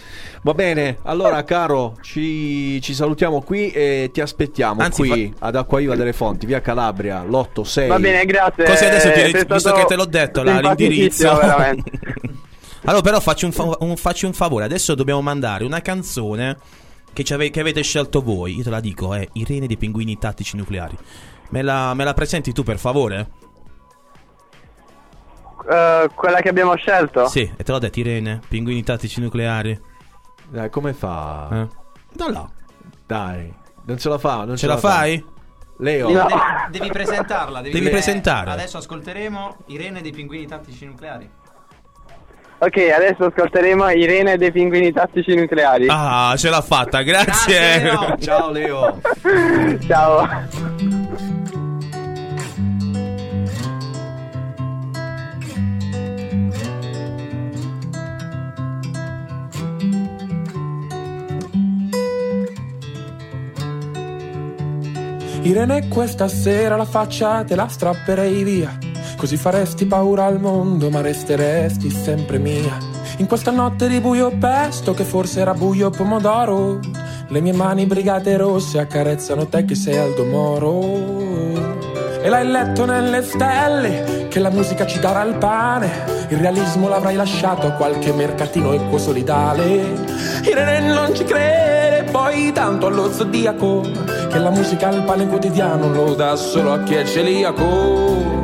Va 0.42 0.54
bene, 0.54 0.96
allora 1.02 1.44
caro, 1.44 1.96
ci, 2.00 2.80
ci 2.80 2.94
salutiamo 2.94 3.42
qui 3.42 3.70
e 3.72 4.08
ti 4.10 4.22
aspettiamo 4.22 4.80
Anzi, 4.80 5.06
qui 5.06 5.34
ad 5.40 5.54
Acquaiva 5.54 5.94
delle 5.94 6.14
Fonti, 6.14 6.46
via 6.46 6.62
Calabria, 6.62 7.22
l'8 7.22 7.60
6. 7.60 7.88
Va 7.88 7.98
bene, 7.98 8.24
grazie. 8.24 8.64
Così 8.64 8.84
adesso 8.86 9.12
ti, 9.12 9.20
Sei 9.20 9.44
visto 9.46 9.72
che 9.72 9.84
te 9.84 9.96
l'ho 9.96 10.06
detto, 10.06 10.42
là, 10.42 10.58
l'indirizzo. 10.60 11.28
allora, 12.84 13.02
però 13.02 13.20
facci 13.20 13.44
un, 13.44 13.52
fa- 13.52 13.76
un- 13.80 13.96
facci 13.96 14.24
un 14.24 14.32
favore. 14.32 14.64
Adesso 14.64 14.94
dobbiamo 14.94 15.20
mandare 15.20 15.64
una 15.64 15.82
canzone 15.82 16.56
che, 17.12 17.24
ci 17.24 17.32
ave- 17.32 17.50
che 17.50 17.60
avete 17.60 17.82
scelto 17.82 18.22
voi. 18.22 18.56
Io 18.56 18.62
te 18.62 18.70
la 18.70 18.80
dico, 18.80 19.14
è 19.14 19.26
Irene 19.34 19.66
dei 19.66 19.76
pinguini 19.76 20.18
tattici 20.18 20.56
nucleari. 20.56 20.96
Me 21.50 21.62
la, 21.62 21.94
me 21.94 22.04
la 22.04 22.14
presenti 22.14 22.52
tu, 22.52 22.62
per 22.62 22.78
favore? 22.78 23.28
Eh, 25.68 26.08
quella 26.14 26.40
che 26.40 26.48
abbiamo 26.48 26.74
scelto? 26.76 27.28
Sì, 27.28 27.50
e 27.56 27.62
te 27.62 27.72
l'ho 27.72 27.78
detto 27.78 28.00
Irene, 28.00 28.40
pinguini 28.48 28.82
tattici 28.82 29.20
nucleari. 29.20 29.78
Dai, 30.48 30.70
come 30.70 30.92
fa? 30.92 31.48
Eh. 31.52 31.68
Da 32.12 32.30
là. 32.30 32.50
Dai, 33.06 33.52
non 33.84 33.98
ce 33.98 34.08
la 34.08 34.18
fa. 34.18 34.44
Non 34.44 34.56
Ce 34.56 34.66
la 34.66 34.76
fai? 34.78 35.22
Leo. 35.78 36.08
Devi, 36.08 36.22
devi 36.70 36.88
presentarla. 36.90 37.60
Devi, 37.60 37.78
Devi 37.78 37.90
presentare. 37.90 38.50
Adesso 38.50 38.78
ascolteremo 38.78 39.58
Irene 39.66 40.00
dei 40.02 40.12
pinguini 40.12 40.46
tattici 40.46 40.86
nucleari. 40.86 41.28
Ok, 42.62 42.76
adesso 42.94 43.24
ascolteremo 43.24 43.88
Irene 43.88 44.36
dei 44.36 44.52
pinguini 44.52 44.92
tattici 44.92 45.34
nucleari. 45.34 45.86
Ah, 45.88 46.34
ce 46.36 46.50
l'ha 46.50 46.60
fatta, 46.60 47.00
grazie. 47.00 47.90
Ciao 48.20 48.50
Leo. 48.50 49.00
Ciao. 49.86 50.28
Irene 65.42 65.88
questa 65.88 66.28
sera 66.28 66.76
la 66.76 66.84
faccia 66.84 67.42
te 67.42 67.56
la 67.56 67.66
strapperei 67.66 68.42
via 68.44 68.89
Così 69.20 69.36
faresti 69.36 69.84
paura 69.84 70.24
al 70.24 70.40
mondo 70.40 70.88
ma 70.88 71.02
resteresti 71.02 71.90
sempre 71.90 72.38
mia. 72.38 72.74
In 73.18 73.26
questa 73.26 73.50
notte 73.50 73.86
di 73.86 74.00
buio 74.00 74.32
pesto 74.38 74.94
che 74.94 75.04
forse 75.04 75.40
era 75.40 75.52
buio 75.52 75.90
pomodoro 75.90 76.78
Le 77.28 77.40
mie 77.42 77.52
mani 77.52 77.84
brigate 77.84 78.38
rosse 78.38 78.78
accarezzano 78.78 79.46
te 79.46 79.66
che 79.66 79.74
sei 79.74 79.98
Aldo 79.98 80.24
Moro. 80.24 80.80
E 82.22 82.30
l'hai 82.30 82.46
letto 82.46 82.86
nelle 82.86 83.22
stelle 83.22 84.26
che 84.30 84.38
la 84.38 84.48
musica 84.48 84.86
ci 84.86 84.98
darà 84.98 85.22
il 85.24 85.34
pane. 85.34 85.90
Il 86.28 86.38
realismo 86.38 86.88
l'avrai 86.88 87.16
lasciato 87.16 87.66
a 87.66 87.72
qualche 87.72 88.14
mercatino 88.14 88.72
equo 88.72 88.96
solidale 88.96 89.82
Irene 90.44 90.94
non 90.94 91.14
ci 91.14 91.24
crede 91.24 92.08
poi 92.10 92.52
tanto 92.52 92.86
allo 92.86 93.12
zodiaco 93.12 93.82
Che 94.30 94.38
la 94.38 94.50
musica 94.50 94.88
al 94.88 95.02
pane 95.02 95.26
quotidiano 95.26 95.92
lo 95.92 96.14
dà 96.14 96.36
solo 96.36 96.72
a 96.72 96.82
chi 96.84 96.94
è 96.94 97.04
celiaco 97.04 98.39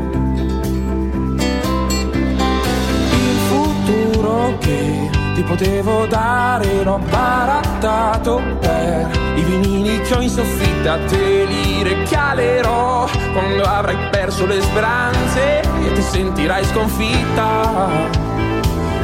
che 4.59 5.11
ti 5.35 5.43
potevo 5.43 6.07
dare 6.07 6.83
l'ho 6.83 6.99
barattato 7.11 8.41
per 8.61 9.11
i 9.37 9.43
vinili 9.43 10.01
che 10.01 10.15
ho 10.15 10.21
in 10.21 10.31
soffitta 10.31 10.99
te 11.07 11.45
li 11.45 11.83
regalerò 11.83 13.07
quando 13.33 13.63
avrai 13.63 13.97
perso 14.11 14.47
le 14.47 14.61
speranze 14.61 15.61
e 15.61 15.93
ti 15.93 16.03
sentirai 16.03 16.65
sconfitta. 16.65 17.89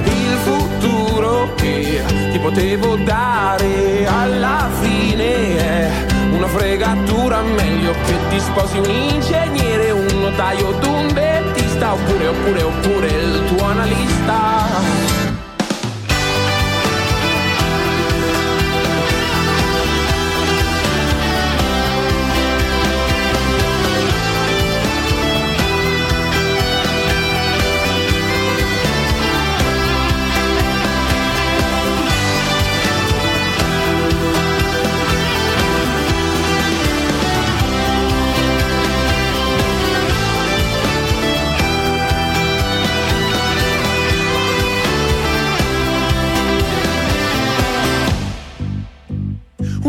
Il 0.05 0.37
futuro 0.43 1.53
che 1.57 2.03
ti 2.31 2.39
potevo 2.39 2.97
dare 2.97 4.07
alla 4.07 4.69
fine 4.81 5.57
è 5.57 5.91
una 6.33 6.47
fregatura 6.47 7.43
meglio 7.43 7.93
che 7.93 8.17
ti 8.31 8.41
sposi 8.41 8.79
un 8.79 8.91
ingegnere 8.91 9.91
un 9.91 10.21
notaio 10.21 10.69
o 10.69 10.89
un 10.89 11.13
dentista 11.13 11.93
oppure 11.93 12.27
oppure 12.29 12.63
oppure 12.63 13.07
il 13.07 13.45
tuo 13.55 13.67
analista 13.67 14.62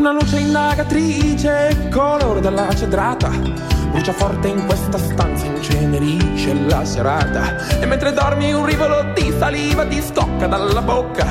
Una 0.03 0.11
luce 0.11 0.37
indagatrice, 0.37 1.87
colore 1.89 2.41
della 2.41 2.67
cedrata. 2.75 3.29
Brucia 3.29 4.11
forte 4.11 4.49
in 4.49 4.65
questa 4.65 4.97
stanza, 4.97 5.45
incenerisce 5.45 6.53
la 6.67 6.83
serata. 6.83 7.79
E 7.79 7.85
mentre 7.85 8.11
dormi 8.11 8.51
un 8.51 8.65
rivolo 8.65 9.13
di 9.15 9.33
saliva 9.39 9.85
ti 9.85 10.01
scocca 10.01 10.45
dalla 10.45 10.81
bocca. 10.81 11.25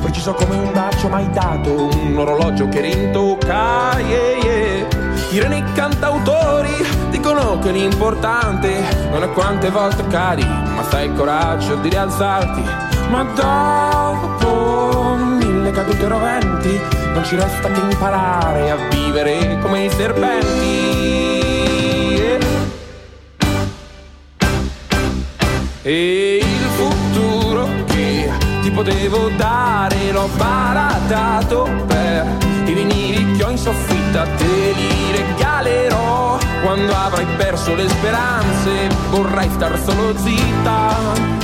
Preciso 0.00 0.32
come 0.32 0.56
un 0.56 0.72
bacio 0.72 1.08
mai 1.08 1.28
dato, 1.32 1.90
un 1.92 2.16
orologio 2.16 2.66
che 2.68 2.80
rintocca. 2.80 3.98
Yeah, 3.98 4.36
yeah. 4.42 4.86
Irene 5.32 5.58
i 5.58 5.72
cantautori 5.74 6.72
dicono 7.10 7.58
che 7.58 7.72
l'importante 7.72 8.80
non 9.10 9.22
è 9.22 9.30
quante 9.32 9.68
volte 9.68 10.06
cadi, 10.06 10.46
ma 10.46 10.82
sai 10.88 11.08
il 11.08 11.12
coraggio 11.12 11.74
di 11.74 11.90
rialzarti. 11.90 12.62
Ma 13.10 13.22
mille 13.22 14.13
cadute 15.74 16.06
roventi 16.06 16.80
non 17.12 17.24
ci 17.24 17.34
resta 17.34 17.68
che 17.68 17.80
imparare 17.80 18.70
a 18.70 18.76
vivere 18.90 19.58
come 19.60 19.86
i 19.86 19.90
serpenti. 19.90 20.92
E 25.82 26.38
il 26.40 26.66
futuro 26.76 27.68
che 27.86 28.30
ti 28.62 28.70
potevo 28.70 29.28
dare 29.36 30.12
l'ho 30.12 30.28
baratato 30.36 31.68
per 31.86 32.24
i 32.64 32.72
vinili 32.72 33.36
che 33.36 33.42
ho 33.42 33.50
in 33.50 33.58
soffitta 33.58 34.22
te 34.36 34.72
li 34.74 35.10
regalerò 35.12 36.38
quando 36.62 36.94
avrai 36.94 37.26
perso 37.36 37.74
le 37.74 37.88
speranze 37.88 38.88
vorrai 39.10 39.50
star 39.50 39.78
solo 39.78 40.16
zitta 40.16 41.43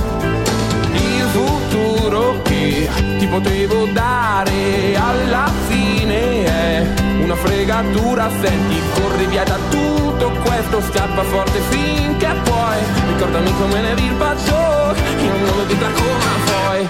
che 2.71 2.89
ti 3.19 3.27
potevo 3.27 3.87
dare 3.87 4.95
alla 4.97 5.51
fine 5.67 6.45
è 6.45 6.87
una 7.23 7.35
fregatura 7.35 8.31
senti 8.41 8.77
corri 8.95 9.27
via 9.27 9.43
da 9.45 9.59
tutto 9.71 10.31
questo 10.45 10.81
scappa 10.83 11.23
forte 11.25 11.59
finché 11.71 12.29
puoi 12.45 12.79
ricordami 13.13 13.53
come 13.57 13.81
ne 13.81 13.95
bacio 14.17 14.55
io 14.55 15.37
non 15.47 15.57
lo 15.57 15.65
dico 15.67 15.85
come 15.85 16.45
poi 16.45 16.89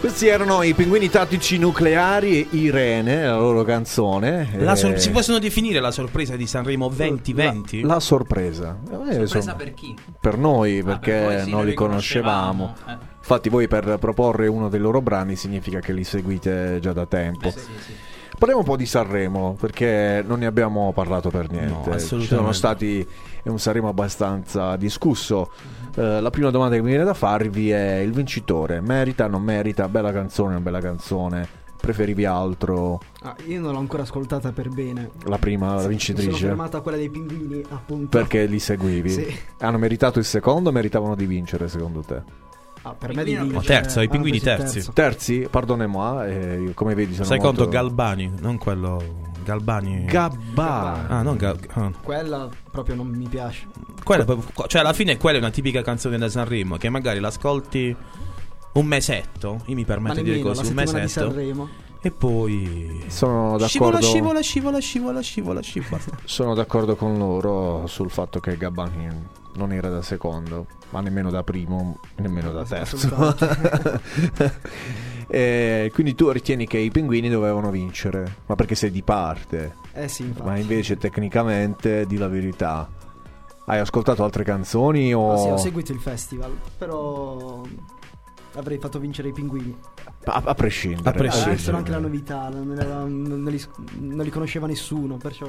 Questi 0.00 0.28
erano 0.28 0.62
i 0.62 0.72
pinguini 0.74 1.08
tattici 1.08 1.58
nucleari 1.58 2.42
e 2.42 2.56
Irene, 2.56 3.24
la 3.26 3.36
loro 3.38 3.64
canzone. 3.64 4.50
La 4.58 4.72
Eh, 4.72 4.76
sor- 4.76 4.98
si 4.98 5.10
possono 5.10 5.38
definire 5.38 5.80
la 5.80 5.90
sorpresa 5.90 6.36
di 6.36 6.46
Sanremo 6.46 6.88
2020? 6.88 7.80
La 7.80 7.98
sorpresa. 7.98 8.76
Eh, 8.84 8.88
Sorpresa 8.92 9.20
insomma, 9.38 9.54
per 9.54 9.74
chi? 9.74 9.96
per 10.20 10.38
noi, 10.38 10.82
perché 10.84 11.10
per 11.12 11.22
voi 11.24 11.38
sì, 11.40 11.50
non 11.50 11.50
noi 11.50 11.62
li 11.64 11.68
li 11.70 11.74
conoscevamo. 11.74 12.74
conoscevamo, 12.76 13.02
eh. 13.02 13.14
Infatti, 13.28 13.48
voi 13.48 13.66
per 13.66 13.96
proporre 13.98 14.46
uno 14.46 14.68
dei 14.68 14.78
loro 14.78 15.00
brani 15.00 15.34
significa 15.34 15.80
che 15.80 15.92
li 15.92 16.04
seguite 16.04 16.78
già 16.80 16.92
da 16.92 17.06
tempo. 17.06 17.48
Eh, 17.48 17.50
sì, 17.50 17.58
sì. 17.58 17.92
Parliamo 18.38 18.60
un 18.60 18.66
po' 18.68 18.76
di 18.76 18.86
Sanremo, 18.86 19.56
perché 19.58 20.22
non 20.24 20.38
ne 20.38 20.46
abbiamo 20.46 20.92
parlato 20.92 21.28
per 21.28 21.50
niente. 21.50 21.74
Ci 21.98 22.06
sono 22.06 22.20
assolutamente. 22.20 22.52
stati 22.52 23.08
è 23.42 23.48
un 23.48 23.58
Sanremo 23.58 23.88
abbastanza 23.88 24.76
discusso. 24.76 25.50
Eh, 25.96 26.20
la 26.20 26.30
prima 26.30 26.50
domanda 26.50 26.76
che 26.76 26.82
mi 26.82 26.90
viene 26.90 27.02
da 27.02 27.14
farvi 27.14 27.70
è 27.70 27.96
il 27.96 28.12
vincitore. 28.12 28.80
Merita, 28.80 29.26
non 29.26 29.42
merita? 29.42 29.88
Bella 29.88 30.12
canzone, 30.12 30.52
non 30.52 30.62
bella 30.62 30.80
canzone? 30.80 31.48
Preferivi 31.80 32.24
altro? 32.24 33.00
Ah, 33.22 33.34
io 33.46 33.60
non 33.60 33.72
l'ho 33.72 33.78
ancora 33.78 34.04
ascoltata 34.04 34.52
per 34.52 34.68
bene. 34.68 35.10
La 35.24 35.38
prima, 35.38 35.66
la 35.66 35.72
Mi 35.72 35.78
sono 35.78 35.88
vincitrice? 35.88 36.46
fermata 36.46 36.80
quella 36.80 36.96
dei 36.96 37.10
pinguini, 37.10 37.60
appunto. 37.70 38.16
Perché 38.18 38.46
li 38.46 38.60
seguivi? 38.60 39.10
Sì. 39.10 39.36
Hanno 39.58 39.78
meritato 39.78 40.20
il 40.20 40.24
secondo 40.24 40.68
o 40.68 40.72
meritavano 40.72 41.16
di 41.16 41.26
vincere 41.26 41.66
secondo 41.66 42.02
te? 42.02 42.44
Ah, 42.88 42.94
per 42.94 43.12
me 43.14 43.24
di 43.24 43.34
No, 43.34 43.60
terzo, 43.62 44.00
i 44.00 44.04
ah, 44.04 44.08
pinguini 44.08 44.38
sì, 44.38 44.44
terzi. 44.44 44.74
terzo. 44.74 44.92
Terzi? 44.92 45.48
Pardonnez-moi, 45.50 46.30
eh, 46.30 46.70
come 46.74 46.94
vedi 46.94 47.14
sono 47.14 47.26
Sai 47.26 47.38
molto... 47.40 47.56
conto 47.64 47.70
Galbani, 47.72 48.32
non 48.40 48.58
quello 48.58 49.24
Galbani. 49.42 50.04
Gabba. 50.04 51.08
Ah, 51.08 51.22
non 51.22 51.36
Gal- 51.36 51.58
ah. 51.72 51.90
Quella 52.00 52.48
proprio 52.70 52.94
non 52.94 53.08
mi 53.08 53.26
piace. 53.26 53.66
Quella 54.04 54.24
proprio- 54.24 54.66
cioè 54.68 54.82
alla 54.82 54.92
fine 54.92 55.16
quella 55.16 55.38
è 55.38 55.40
una 55.40 55.50
tipica 55.50 55.82
canzone 55.82 56.16
da 56.16 56.28
Sanremo 56.28 56.76
che 56.76 56.88
magari 56.88 57.18
l'ascolti 57.18 57.94
un 58.74 58.86
mesetto, 58.86 59.62
io 59.66 59.74
mi 59.74 59.84
permetto 59.84 60.14
Ma 60.16 60.20
di 60.22 60.30
dire 60.30 60.40
così, 60.42 60.54
la 60.54 60.60
un 60.60 60.66
settimana 60.66 60.92
di 60.92 61.04
mesetto. 61.04 61.30
Sanremo. 61.30 61.68
E 62.06 62.12
poi 62.12 63.02
Sono 63.08 63.58
scivola, 63.58 63.98
d'accordo, 63.98 64.06
scivola, 64.06 64.40
scivola, 64.40 64.78
scivola, 64.78 65.20
scivola, 65.20 65.60
scivola. 65.60 66.02
sono 66.22 66.54
d'accordo 66.54 66.94
con 66.94 67.18
loro 67.18 67.88
sul 67.88 68.12
fatto 68.12 68.38
che 68.38 68.56
Gabbani 68.56 69.08
non 69.54 69.72
era 69.72 69.88
da 69.88 70.02
secondo, 70.02 70.66
ma 70.90 71.00
nemmeno 71.00 71.30
da 71.30 71.42
primo, 71.42 71.98
nemmeno 72.18 72.52
da 72.52 72.64
terzo. 72.64 73.34
Eh, 75.26 75.90
quindi 75.94 76.14
tu 76.14 76.30
ritieni 76.30 76.68
che 76.68 76.78
i 76.78 76.92
pinguini 76.92 77.28
dovevano 77.28 77.72
vincere, 77.72 78.36
ma 78.46 78.54
perché 78.54 78.76
sei 78.76 78.92
di 78.92 79.02
parte? 79.02 79.74
Eh 79.92 80.06
sì, 80.06 80.22
infatti. 80.22 80.46
Ma 80.46 80.56
invece 80.58 80.96
tecnicamente, 80.98 82.06
di 82.06 82.18
la 82.18 82.28
verità, 82.28 82.88
Hai 83.68 83.80
ascoltato 83.80 84.22
altre 84.22 84.44
canzoni 84.44 85.12
o... 85.12 85.32
Ah, 85.32 85.38
sì, 85.38 85.48
ho 85.48 85.56
seguito 85.56 85.90
il 85.90 85.98
festival, 85.98 86.56
però 86.78 87.62
avrei 88.56 88.78
fatto 88.78 88.98
vincere 88.98 89.28
i 89.28 89.32
pinguini. 89.32 89.76
a, 90.24 90.42
a 90.44 90.54
prescindere. 90.54 91.08
A 91.08 91.12
prescindere. 91.12 91.50
Questa 91.52 91.68
era 91.70 91.78
anche 91.78 91.90
la 91.90 91.98
novità, 91.98 92.48
non, 92.48 92.72
era- 92.78 93.00
non- 93.00 93.22
non 93.22 93.44
li, 93.44 93.62
non 94.00 94.24
li 94.24 94.30
conosceva 94.30 94.66
nessuno, 94.66 95.16
perciò 95.16 95.48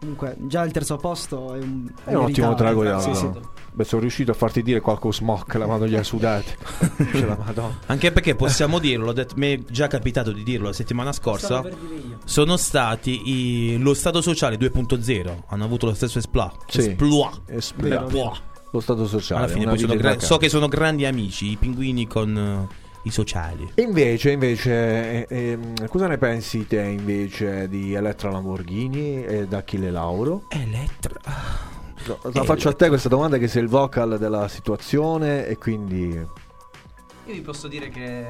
comunque 0.00 0.34
già 0.38 0.64
il 0.64 0.72
terzo 0.72 0.96
posto 0.96 1.52
è 1.54 1.58
un, 1.58 1.86
È 2.04 2.14
un 2.14 2.24
ottimo 2.24 2.54
trago 2.54 2.82
di 2.82 3.00
Sì, 3.02 3.14
sì. 3.14 3.30
Beh, 3.72 3.84
sono 3.84 4.00
riuscito 4.00 4.30
a 4.32 4.34
farti 4.34 4.62
dire 4.62 4.80
qualche 4.80 5.12
smock, 5.12 5.54
la 5.54 5.66
mano 5.66 5.86
gli 5.86 5.94
ha 5.94 6.02
madonna. 7.36 7.78
Anche 7.86 8.10
perché 8.10 8.34
possiamo 8.34 8.78
dirlo, 8.78 9.04
l'ho 9.04 9.12
detto- 9.12 9.34
mi 9.36 9.52
è 9.52 9.58
già 9.70 9.86
capitato 9.86 10.32
di 10.32 10.42
dirlo 10.42 10.66
la 10.68 10.72
settimana 10.72 11.12
scorsa. 11.12 11.62
Sono 12.24 12.56
stati 12.56 13.28
i- 13.30 13.78
lo 13.78 13.94
Stato 13.94 14.20
Sociale 14.22 14.56
2.0, 14.56 15.44
hanno 15.48 15.64
avuto 15.64 15.86
lo 15.86 15.94
stesso 15.94 16.18
esploit. 16.18 16.54
Sì. 16.66 16.88
Esploit. 16.90 17.40
Esploit. 17.46 18.42
Lo 18.72 18.80
stato 18.80 19.06
sociale. 19.06 19.44
Alla 19.44 19.52
fine 19.52 19.64
una 19.64 19.72
poi 19.72 19.80
sono 19.80 19.92
vita 19.94 20.08
gra- 20.08 20.20
so 20.20 20.36
che 20.36 20.48
sono 20.48 20.68
grandi 20.68 21.04
amici, 21.04 21.50
i 21.50 21.56
pinguini 21.56 22.06
con 22.06 22.36
eh, 22.36 22.74
i 23.02 23.10
sociali. 23.10 23.72
E 23.74 23.82
invece, 23.82 24.30
invece, 24.30 25.26
eh, 25.26 25.26
ehm, 25.28 25.88
cosa 25.88 26.06
ne 26.06 26.18
pensi 26.18 26.66
te 26.66 26.82
invece 26.82 27.68
di 27.68 27.94
Elettra 27.94 28.30
Lamborghini 28.30 29.24
e 29.24 29.46
da 29.46 29.58
Achille 29.58 29.90
Lauro? 29.90 30.44
Elettra. 30.48 31.68
No, 32.06 32.18
la 32.32 32.44
faccio 32.44 32.68
a 32.68 32.72
te 32.72 32.88
questa 32.88 33.08
domanda 33.08 33.38
che 33.38 33.46
sei 33.48 33.62
il 33.62 33.68
vocal 33.68 34.18
della 34.18 34.48
situazione 34.48 35.46
e 35.46 35.56
quindi... 35.58 36.08
Io 37.26 37.34
vi 37.34 37.40
posso 37.42 37.68
dire 37.68 37.90
che 37.90 38.26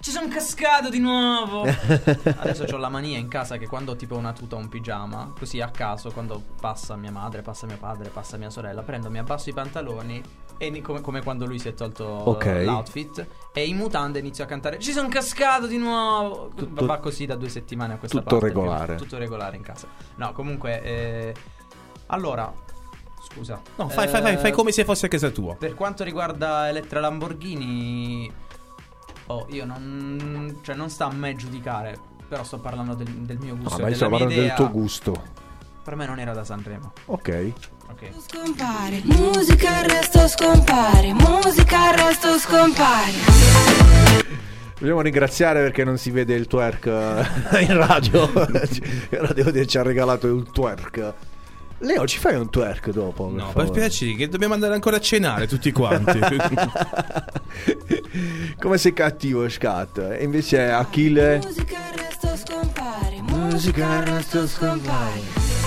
ci 0.00 0.10
sono 0.10 0.28
cascato 0.28 0.88
di 0.88 0.98
nuovo. 0.98 1.62
Adesso 1.66 2.64
ho 2.70 2.76
la 2.78 2.88
mania 2.88 3.18
in 3.18 3.28
casa 3.28 3.56
che 3.58 3.66
quando 3.66 3.92
ho 3.92 3.96
tipo 3.96 4.16
una 4.16 4.32
tuta 4.32 4.56
o 4.56 4.58
un 4.58 4.68
pigiama, 4.68 5.32
così 5.38 5.60
a 5.60 5.68
caso, 5.70 6.10
quando 6.10 6.42
passa 6.60 6.96
mia 6.96 7.10
madre, 7.10 7.42
passa 7.42 7.66
mio 7.66 7.76
padre, 7.78 8.08
passa 8.08 8.36
mia 8.36 8.50
sorella, 8.50 8.82
prendo, 8.82 9.10
mi 9.10 9.18
abbasso 9.18 9.50
i 9.50 9.52
pantaloni 9.52 10.22
e 10.62 10.80
come, 10.82 11.00
come 11.00 11.22
quando 11.22 11.46
lui 11.46 11.58
si 11.58 11.68
è 11.68 11.74
tolto 11.74 12.04
Ok. 12.04 12.62
l'outfit 12.64 13.26
e 13.52 13.66
in 13.66 13.76
mutande 13.76 14.18
inizio 14.18 14.44
a 14.44 14.46
cantare 14.46 14.78
ci 14.78 14.92
sono 14.92 15.08
cascato 15.08 15.66
di 15.66 15.76
nuovo. 15.78 16.50
Tutto- 16.54 16.84
Va 16.86 16.98
così 16.98 17.24
da 17.26 17.34
due 17.36 17.48
settimane 17.48 17.94
a 17.94 17.96
questa 17.98 18.18
tutto 18.18 18.38
parte. 18.38 18.52
più- 18.52 18.60
regolare. 18.62 18.94
Tutto 18.96 19.16
regolare 19.18 19.56
in 19.56 19.62
casa. 19.62 19.86
No, 20.16 20.32
comunque 20.32 20.82
eh, 20.82 21.34
allora 22.06 22.52
scusa. 23.22 23.60
No, 23.76 23.88
fai, 23.88 24.08
fai, 24.08 24.20
fai, 24.22 24.34
Eh, 24.34 24.38
fai 24.38 24.52
come 24.52 24.72
se 24.72 24.84
fosse 24.84 25.06
a 25.06 25.08
casa 25.08 25.30
tua. 25.30 25.54
per 25.54 25.74
quanto 25.74 26.04
riguarda 26.04 26.68
Elettra 26.68 27.00
Lamborghini, 27.00 28.30
oh, 29.30 29.46
io 29.50 29.64
non. 29.64 30.58
cioè, 30.62 30.74
non 30.74 30.90
sta 30.90 31.06
a 31.06 31.12
me 31.12 31.34
giudicare. 31.34 31.98
Però 32.28 32.44
sto 32.44 32.58
parlando 32.58 32.94
del, 32.94 33.08
del 33.08 33.38
mio 33.38 33.56
gusto. 33.56 33.70
No, 33.70 33.78
e 33.78 33.82
ma 33.82 33.88
io 33.88 33.94
sto 33.96 34.08
parlando 34.08 34.34
del 34.34 34.54
tuo 34.54 34.70
gusto. 34.70 35.22
Per 35.82 35.96
me 35.96 36.06
non 36.06 36.18
era 36.20 36.32
da 36.32 36.44
Sanremo. 36.44 36.92
Ok. 37.06 37.52
Ok. 37.90 38.08
Scompare, 38.28 39.00
musica 39.04 39.82
il 39.82 39.90
resto 39.90 40.28
scompare, 40.28 41.12
musica 41.12 41.90
il 41.90 41.98
resto 41.98 42.38
scompare. 42.38 43.12
Dobbiamo 44.78 45.00
ringraziare 45.00 45.60
perché 45.60 45.82
non 45.82 45.98
si 45.98 46.10
vede 46.10 46.34
il 46.34 46.46
twerk 46.46 46.86
eh, 46.86 47.62
in 47.62 47.76
radio. 47.76 48.30
Ora 48.32 49.32
devo 49.32 49.50
dire 49.50 49.66
ci 49.66 49.78
ha 49.78 49.82
regalato 49.82 50.28
il 50.28 50.48
twerk. 50.52 51.14
Leo, 51.82 52.06
ci 52.06 52.18
fai 52.18 52.36
un 52.36 52.50
twerk 52.50 52.90
dopo? 52.90 53.30
No, 53.30 53.52
per 53.52 53.70
piacere, 53.70 54.14
che 54.14 54.28
dobbiamo 54.28 54.52
andare 54.52 54.74
ancora 54.74 54.96
a 54.96 55.00
cenare 55.00 55.46
tutti 55.46 55.72
quanti. 55.72 56.18
Come 58.60 58.76
sei 58.76 58.92
cattivo, 58.92 59.48
Scat? 59.48 60.16
E 60.18 60.22
invece 60.22 60.70
Achille... 60.70 61.40
Musica 61.42 61.78
il 61.92 61.98
resto 61.98 62.36
scompare, 62.36 63.22
Musica 63.22 63.98
il 63.98 64.06
resto 64.06 64.46
scompare. 64.46 65.59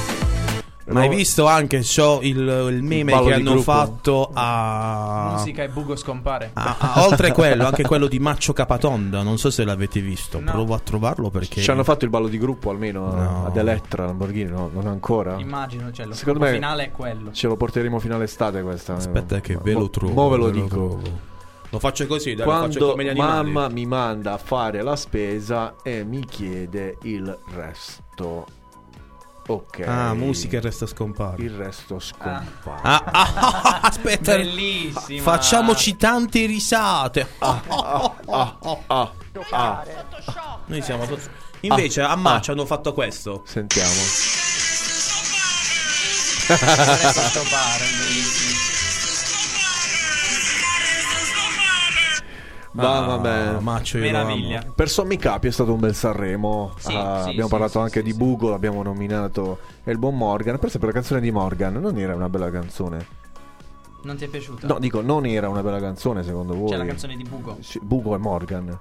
Ma 0.85 1.01
hai 1.01 1.09
visto 1.09 1.45
anche 1.47 1.79
c'ho 1.79 2.19
il, 2.21 2.37
il 2.37 2.83
meme 2.83 3.11
ballo 3.13 3.27
che 3.27 3.33
hanno 3.35 3.51
gruppo. 3.53 3.61
fatto 3.71 4.29
a... 4.33 5.35
Musica 5.37 5.63
e 5.63 5.69
bugo 5.69 5.95
scompare. 5.95 6.51
a- 6.53 6.75
a- 6.77 7.05
oltre 7.07 7.31
quello, 7.31 7.65
anche 7.65 7.83
quello 7.83 8.07
di 8.07 8.19
Maccio 8.19 8.51
Capatonda. 8.53 9.23
Non 9.23 9.37
so 9.37 9.49
se 9.49 9.63
l'avete 9.63 10.01
visto. 10.01 10.39
No. 10.41 10.51
Provo 10.51 10.73
a 10.73 10.79
trovarlo 10.79 11.29
perché. 11.29 11.61
Ci 11.61 11.71
hanno 11.71 11.83
fatto 11.85 12.03
il 12.03 12.09
ballo 12.11 12.27
di 12.27 12.37
gruppo 12.37 12.69
almeno 12.69 13.11
No. 13.13 13.45
ad 13.47 13.55
Elettra 13.55 14.05
Lamborghini, 14.05 14.49
no? 14.49 14.69
Non 14.73 14.87
ancora? 14.87 15.37
Immagino, 15.39 15.91
cioè, 15.91 16.05
lo 16.05 16.13
Secondo 16.13 16.39
me 16.41 16.51
finale 16.51 16.85
è 16.85 16.91
quello. 16.91 17.31
Ce 17.31 17.47
lo 17.47 17.55
porteremo 17.55 17.99
fino 17.99 18.15
all'estate 18.15 18.61
questa. 18.61 18.95
Aspetta, 18.95 19.39
che 19.39 19.57
ve 19.61 19.71
lo 19.73 19.89
trovo. 19.89 20.13
Mo 20.13 20.29
ve 20.29 20.37
lo 20.37 20.45
ve 20.45 20.51
dico. 20.51 20.67
trovo. 20.67 21.01
Lo 21.69 21.79
faccio 21.79 22.05
così, 22.05 22.35
dai, 22.35 22.45
lo 22.45 22.51
faccio 22.51 22.67
Quando 22.67 22.91
come 22.91 23.03
gli 23.05 23.09
animali. 23.09 23.49
mamma 23.51 23.67
mi 23.69 23.85
manda 23.85 24.33
a 24.33 24.37
fare 24.37 24.83
la 24.83 24.95
spesa 24.95 25.75
e 25.81 26.03
mi 26.03 26.23
chiede 26.25 26.97
il 27.03 27.35
resto. 27.55 28.45
Ok. 29.45 29.79
Ah, 29.85 30.13
musica 30.13 30.55
e 30.55 30.59
il 30.59 30.63
resto 30.63 30.85
scompare. 30.85 31.43
Il 31.43 31.49
resto 31.51 31.99
scompare. 31.99 32.45
Ah, 32.81 33.03
ah, 33.05 33.33
ah, 33.35 33.79
aspetta, 33.83 34.35
Bellissima. 34.37 35.21
facciamoci 35.21 35.97
tante 35.97 36.45
risate. 36.45 37.27
ah, 37.39 37.61
ah, 38.27 38.57
ah. 38.87 39.11
Noi 40.67 40.81
siamo 40.81 41.05
tutti. 41.05 41.27
Invece 41.61 42.01
Ah, 42.01 42.11
a 42.11 42.35
ah. 42.35 42.41
ci 42.41 42.51
hanno 42.51 42.65
fatto 42.65 42.93
questo. 42.93 43.43
Sentiamo. 43.45 43.91
Resto 46.47 47.21
scompare, 47.21 47.85
bellissimo. 47.97 48.52
Va, 52.75 52.97
Ah, 52.97 53.05
vabbè. 53.05 53.59
Maccio 53.59 53.97
Meraviglia. 53.99 54.65
Per 54.73 54.89
Sommi 54.89 55.17
Capi 55.17 55.47
è 55.47 55.51
stato 55.51 55.73
un 55.73 55.79
bel 55.79 55.93
Sanremo. 55.93 56.73
Sì, 56.77 56.93
Ah, 56.95 57.21
sì, 57.23 57.29
abbiamo 57.29 57.43
sì, 57.45 57.49
parlato 57.49 57.71
sì, 57.73 57.77
anche 57.79 57.99
sì, 57.99 58.05
di 58.05 58.11
sì. 58.11 58.17
Bugo, 58.17 58.49
l'abbiamo 58.49 58.81
nominato. 58.83 59.59
E 59.83 59.91
il 59.91 59.97
buon 59.99 60.17
Morgan. 60.17 60.57
Per 60.57 60.67
esempio, 60.67 60.87
la 60.89 60.93
canzone 60.95 61.21
di 61.21 61.31
Morgan 61.31 61.75
non 61.75 61.97
era 61.97 62.15
una 62.15 62.29
bella 62.29 62.49
canzone. 62.49 63.05
Non 64.03 64.17
ti 64.17 64.25
è 64.25 64.27
piaciuta? 64.27 64.67
No, 64.67 64.79
dico, 64.79 65.01
non 65.01 65.25
era 65.25 65.47
una 65.49 65.61
bella 65.61 65.79
canzone 65.79 66.23
secondo 66.23 66.55
voi. 66.55 66.69
C'è 66.71 66.77
la 66.77 66.85
canzone 66.85 67.15
di 67.15 67.23
Bugo. 67.23 67.57
Bugo 67.81 68.15
e 68.15 68.17
Morgan. 68.17 68.79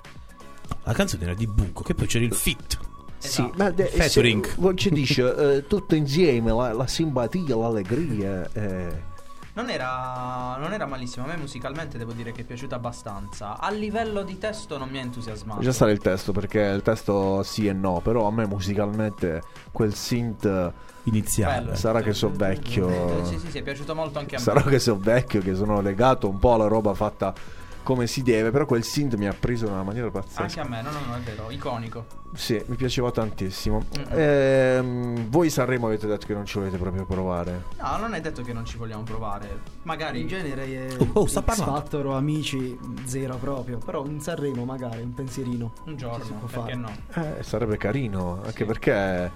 La 0.84 0.92
canzone 0.94 1.22
era 1.24 1.34
di 1.34 1.46
Buco, 1.46 1.82
che 1.82 1.94
poi 1.94 2.06
c'era 2.06 2.24
il 2.24 2.34
fit. 2.34 2.78
Sì, 3.18 3.48
ma 3.56 3.70
de- 3.70 3.84
Featuring. 3.86 4.44
se- 4.46 4.54
voi 4.58 4.76
ci 4.76 4.90
dice 4.90 5.56
eh, 5.56 5.66
tutto 5.68 5.94
insieme 5.94 6.50
la, 6.52 6.72
la 6.72 6.86
simpatia, 6.88 7.54
l'allegria. 7.56 8.48
eh. 8.52 9.10
Non 9.54 9.68
era, 9.68 10.56
non 10.58 10.72
era 10.72 10.86
malissimo. 10.86 11.26
A 11.26 11.28
me 11.28 11.36
musicalmente 11.36 11.98
devo 11.98 12.12
dire 12.12 12.32
che 12.32 12.40
è 12.40 12.44
piaciuta 12.44 12.76
abbastanza. 12.76 13.58
A 13.58 13.70
livello 13.70 14.22
di 14.22 14.38
testo 14.38 14.78
non 14.78 14.88
mi 14.88 14.98
ha 14.98 15.02
entusiasmato. 15.02 15.60
Già 15.60 15.72
stare 15.72 15.92
il 15.92 15.98
testo 15.98 16.32
perché 16.32 16.60
il 16.60 16.82
testo 16.82 17.42
sì 17.42 17.66
e 17.66 17.72
no, 17.72 18.00
però 18.00 18.26
a 18.26 18.32
me 18.32 18.46
musicalmente 18.46 19.42
quel 19.70 19.94
synth 19.94 20.72
Iniziale. 21.04 21.64
Bello. 21.64 21.76
sarà 21.76 22.00
che 22.00 22.12
so 22.12 22.30
vecchio. 22.30 23.24
Sì, 23.24 23.38
sì, 23.38 23.50
sì, 23.50 23.58
è 23.58 23.62
piaciuto 23.62 23.94
molto 23.94 24.20
anche 24.20 24.36
a 24.36 24.38
me. 24.38 24.44
Sarà 24.44 24.62
che 24.62 24.78
so 24.78 24.96
vecchio, 24.96 25.40
che 25.40 25.54
sono 25.54 25.80
legato 25.80 26.28
un 26.28 26.38
po' 26.38 26.54
alla 26.54 26.68
roba 26.68 26.94
fatta 26.94 27.34
come 27.82 28.06
si 28.06 28.22
deve, 28.22 28.50
però 28.50 28.64
quel 28.66 28.84
synth 28.84 29.16
mi 29.16 29.26
ha 29.26 29.34
preso 29.38 29.66
in 29.66 29.72
una 29.72 29.82
maniera 29.82 30.10
pazzesca. 30.10 30.42
Anche 30.42 30.60
a 30.60 30.64
me, 30.68 30.82
no, 30.82 30.90
no, 30.90 30.98
no, 31.06 31.14
è 31.16 31.20
vero, 31.20 31.50
iconico. 31.50 32.06
Sì, 32.34 32.62
mi 32.66 32.76
piaceva 32.76 33.10
tantissimo. 33.10 33.84
Mm. 33.98 34.02
Ehm, 34.18 35.28
voi 35.28 35.50
Sanremo 35.50 35.86
avete 35.86 36.06
detto 36.06 36.26
che 36.26 36.34
non 36.34 36.46
ci 36.46 36.58
volete 36.58 36.78
proprio 36.78 37.04
provare. 37.04 37.64
No, 37.80 37.96
non 37.98 38.14
è 38.14 38.20
detto 38.20 38.42
che 38.42 38.52
non 38.52 38.64
ci 38.64 38.76
vogliamo 38.76 39.02
provare. 39.02 39.60
Magari 39.82 40.20
In 40.22 40.28
genere 40.28 40.64
è 40.64 40.96
Oh, 40.98 41.20
oh, 41.20 41.26
sta 41.26 41.40
X 41.42 41.44
parlando. 41.44 41.74
Factor 41.74 42.06
o 42.06 42.16
amici 42.16 42.78
zero 43.04 43.36
proprio, 43.36 43.78
però 43.78 44.02
un 44.02 44.20
Sanremo 44.20 44.64
magari, 44.64 45.02
un 45.02 45.12
pensierino. 45.12 45.72
un 45.84 45.92
Ci 45.92 45.92
si 45.92 45.96
giorno, 45.96 46.24
può 46.38 46.62
perché 46.64 46.78
fare. 46.80 47.24
no? 47.24 47.36
Eh, 47.38 47.42
sarebbe 47.42 47.76
carino, 47.76 48.40
anche 48.44 48.64
perché... 48.64 49.30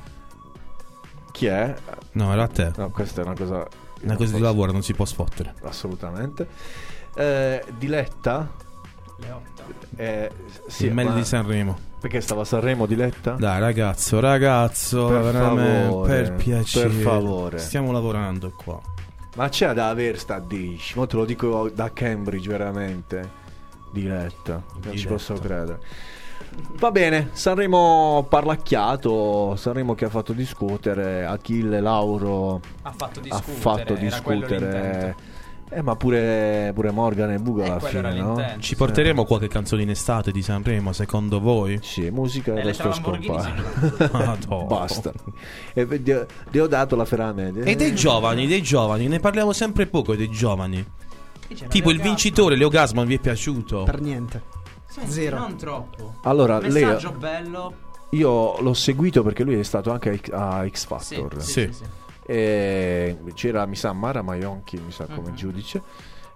Chi 1.33 1.47
è? 1.47 1.75
No, 2.13 2.33
era 2.33 2.45
a 2.45 2.49
te. 2.49 2.73
No, 2.77 2.89
questa 2.91 3.21
è 3.21 3.25
una 3.25 3.35
cosa... 3.35 3.67
Una 4.03 4.15
cosa 4.17 4.35
di 4.37 4.41
lavoro 4.43 4.73
non 4.73 4.83
si 4.83 4.93
può 4.93 5.05
sfottere. 5.07 5.55
Assolutamente. 5.63 6.47
Eh, 7.17 7.65
Diletta? 7.79 8.49
Leotta. 9.19 9.65
Eh, 9.97 10.31
sì, 10.67 10.87
il 10.87 10.95
meglio 10.95 11.11
ma- 11.11 11.17
di 11.17 11.25
Sanremo. 11.25 11.79
Perché 11.99 12.21
stava 12.21 12.43
a 12.43 12.45
Sanremo 12.45 12.87
Diletta? 12.87 13.33
Dai, 13.33 13.59
ragazzo, 13.59 14.21
ragazzo, 14.21 15.07
Per 15.07 15.21
veramente, 15.23 15.85
favore, 15.87 16.23
per 16.23 16.33
piacere. 16.35 16.89
per 16.89 16.97
favore. 16.99 17.59
Stiamo 17.59 17.91
lavorando 17.93 18.53
qua. 18.55 18.81
Ma 19.37 19.49
c'è 19.49 19.73
da 19.73 19.89
aver 19.89 20.19
sta 20.19 20.39
dish, 20.39 20.95
mo 20.95 21.07
te 21.07 21.17
lo 21.17 21.25
dico 21.25 21.69
da 21.71 21.91
Cambridge 21.93 22.49
veramente. 22.49 23.45
Diletta, 23.91 24.53
non 24.73 24.83
ci 24.83 24.89
Diletta. 24.91 25.09
posso 25.09 25.35
credere. 25.35 25.79
Va 26.79 26.91
bene, 26.91 27.31
Sanremo 27.33 28.25
parlacchiato, 28.29 29.57
Sanremo 29.57 29.95
che 29.95 30.05
ha 30.05 30.09
fatto 30.11 30.33
discutere, 30.33 31.25
Achille 31.25 31.81
Lauro 31.81 32.61
Ha 32.83 32.93
fatto 32.97 33.21
ha 33.21 33.23
discutere. 33.23 33.59
fatto 33.59 33.95
era 33.95 34.21
quello 34.23 34.47
discutere. 34.47 35.17
Eh, 35.69 35.83
ma 35.83 35.97
pure, 35.97 36.71
pure 36.75 36.91
Morgan 36.93 37.33
e 37.33 37.39
Bugo 37.39 37.63
Eh, 37.63 37.69
alla 37.69 37.81
fine, 37.81 38.15
no? 38.15 38.41
Ci 38.59 38.77
porteremo 38.77 39.25
qualche 39.25 39.49
canzone 39.49 39.83
in 39.83 39.91
estate 39.91 40.31
di 40.31 40.41
Sanremo, 40.41 40.93
secondo 40.93 41.41
voi? 41.41 41.79
Sì, 41.83 42.09
musica 42.11 42.55
E 42.55 42.63
resto 42.63 42.93
scompare. 42.93 43.53
Basta. 44.67 45.13
E 45.75 45.85
vi 45.85 46.13
ho, 46.13 46.27
vi 46.51 46.61
ho 46.61 46.67
dato 46.69 46.95
la 46.95 47.05
ferramenta. 47.05 47.61
E 47.61 47.75
dei 47.75 47.95
giovani, 47.95 48.47
dei 48.47 48.63
giovani, 48.63 49.09
ne 49.09 49.19
parliamo 49.19 49.53
sempre 49.53 49.87
poco 49.87 50.15
dei 50.15 50.31
giovani. 50.31 50.85
Tipo 51.69 51.91
il 51.91 51.97
Leo 51.97 52.07
vincitore, 52.07 52.57
Leo 52.57 52.69
Gasman, 52.69 53.07
vi 53.07 53.15
è 53.17 53.19
piaciuto? 53.21 53.83
Per 53.85 54.01
niente. 54.01 54.43
Senti, 54.87 55.11
Zero. 55.11 55.39
Non 55.39 55.57
troppo. 55.57 56.15
Allora, 56.23 56.61
Messaggio 56.61 57.11
bello. 57.13 57.73
Io 58.11 58.61
l'ho 58.61 58.73
seguito 58.75 59.23
perché 59.25 59.43
lui 59.43 59.59
è 59.59 59.63
stato 59.65 59.91
anche 59.91 60.11
a 60.11 60.17
X- 60.17 60.31
a 60.33 60.69
X 60.69 60.87
Factor. 60.87 61.43
Sì, 61.43 61.51
Sì. 61.53 61.61
sì, 61.67 61.73
sì. 61.73 61.85
E 62.27 63.19
c'era, 63.35 63.65
mi 63.67 63.77
sa, 63.77 63.93
Mara 63.93 64.23
Maionchi, 64.23 64.79
mi 64.85 64.91
sa, 64.93 65.07
come 65.07 65.31
Mhm. 65.31 65.35
giudice. 65.35 65.83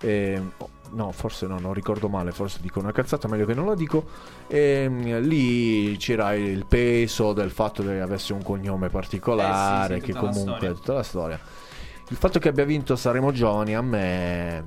E, 0.03 0.41
oh, 0.57 0.69
no, 0.93 1.13
forse 1.13 1.47
no, 1.47 1.59
non 1.59 1.75
ricordo 1.75 2.09
male, 2.09 2.33
forse 2.33 2.59
dico 2.63 2.79
una 2.79 2.93
cazzata, 2.93 3.29
meglio 3.29 3.45
che 3.45 3.55
non 3.55 3.67
la 3.67 3.75
dico. 3.75 4.05
E, 4.47 4.87
mm, 4.89 5.17
lì 5.19 5.97
c'era 5.99 6.33
il 6.35 6.65
peso 6.67 7.33
del 7.33 7.51
fatto 7.51 7.83
che 7.83 8.01
avesse 8.01 8.33
un 8.33 8.43
cognome 8.43 8.89
particolare, 8.89 9.97
Eh 9.97 10.01
sì, 10.01 10.07
sì, 10.07 10.13
che 10.13 10.19
comunque 10.19 10.41
storia. 10.57 10.73
tutta 10.73 10.93
la 10.95 11.03
storia. 11.03 11.41
Il 12.09 12.17
fatto 12.17 12.39
che 12.39 12.49
abbia 12.49 12.65
vinto 12.65 12.97
Saremo 12.97 13.31
Giovani 13.31 13.75
a 13.77 13.83
me 13.83 14.67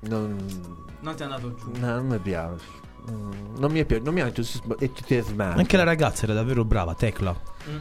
non, 0.00 0.36
Non 1.00 1.14
ti 1.14 1.22
è 1.22 1.24
andato 1.24 1.54
giù. 1.54 1.70
no, 1.78 1.94
non 1.94 2.06
mi 2.06 2.18
piace. 2.18 2.64
Mm, 3.10 3.56
Non 3.58 3.70
mi 3.72 3.80
è 3.80 3.84
piaciuto, 3.84 4.10
non 4.10 4.14
mi 4.14 4.20
ha 4.22 4.26
entusiasma- 4.26 4.74
entusiasmato. 4.78 5.58
Anche 5.58 5.76
la 5.76 5.84
ragazza 5.84 6.24
era 6.24 6.34
davvero 6.34 6.64
brava, 6.64 6.94
Tecla. 6.94 7.34
Mm. 7.68 7.76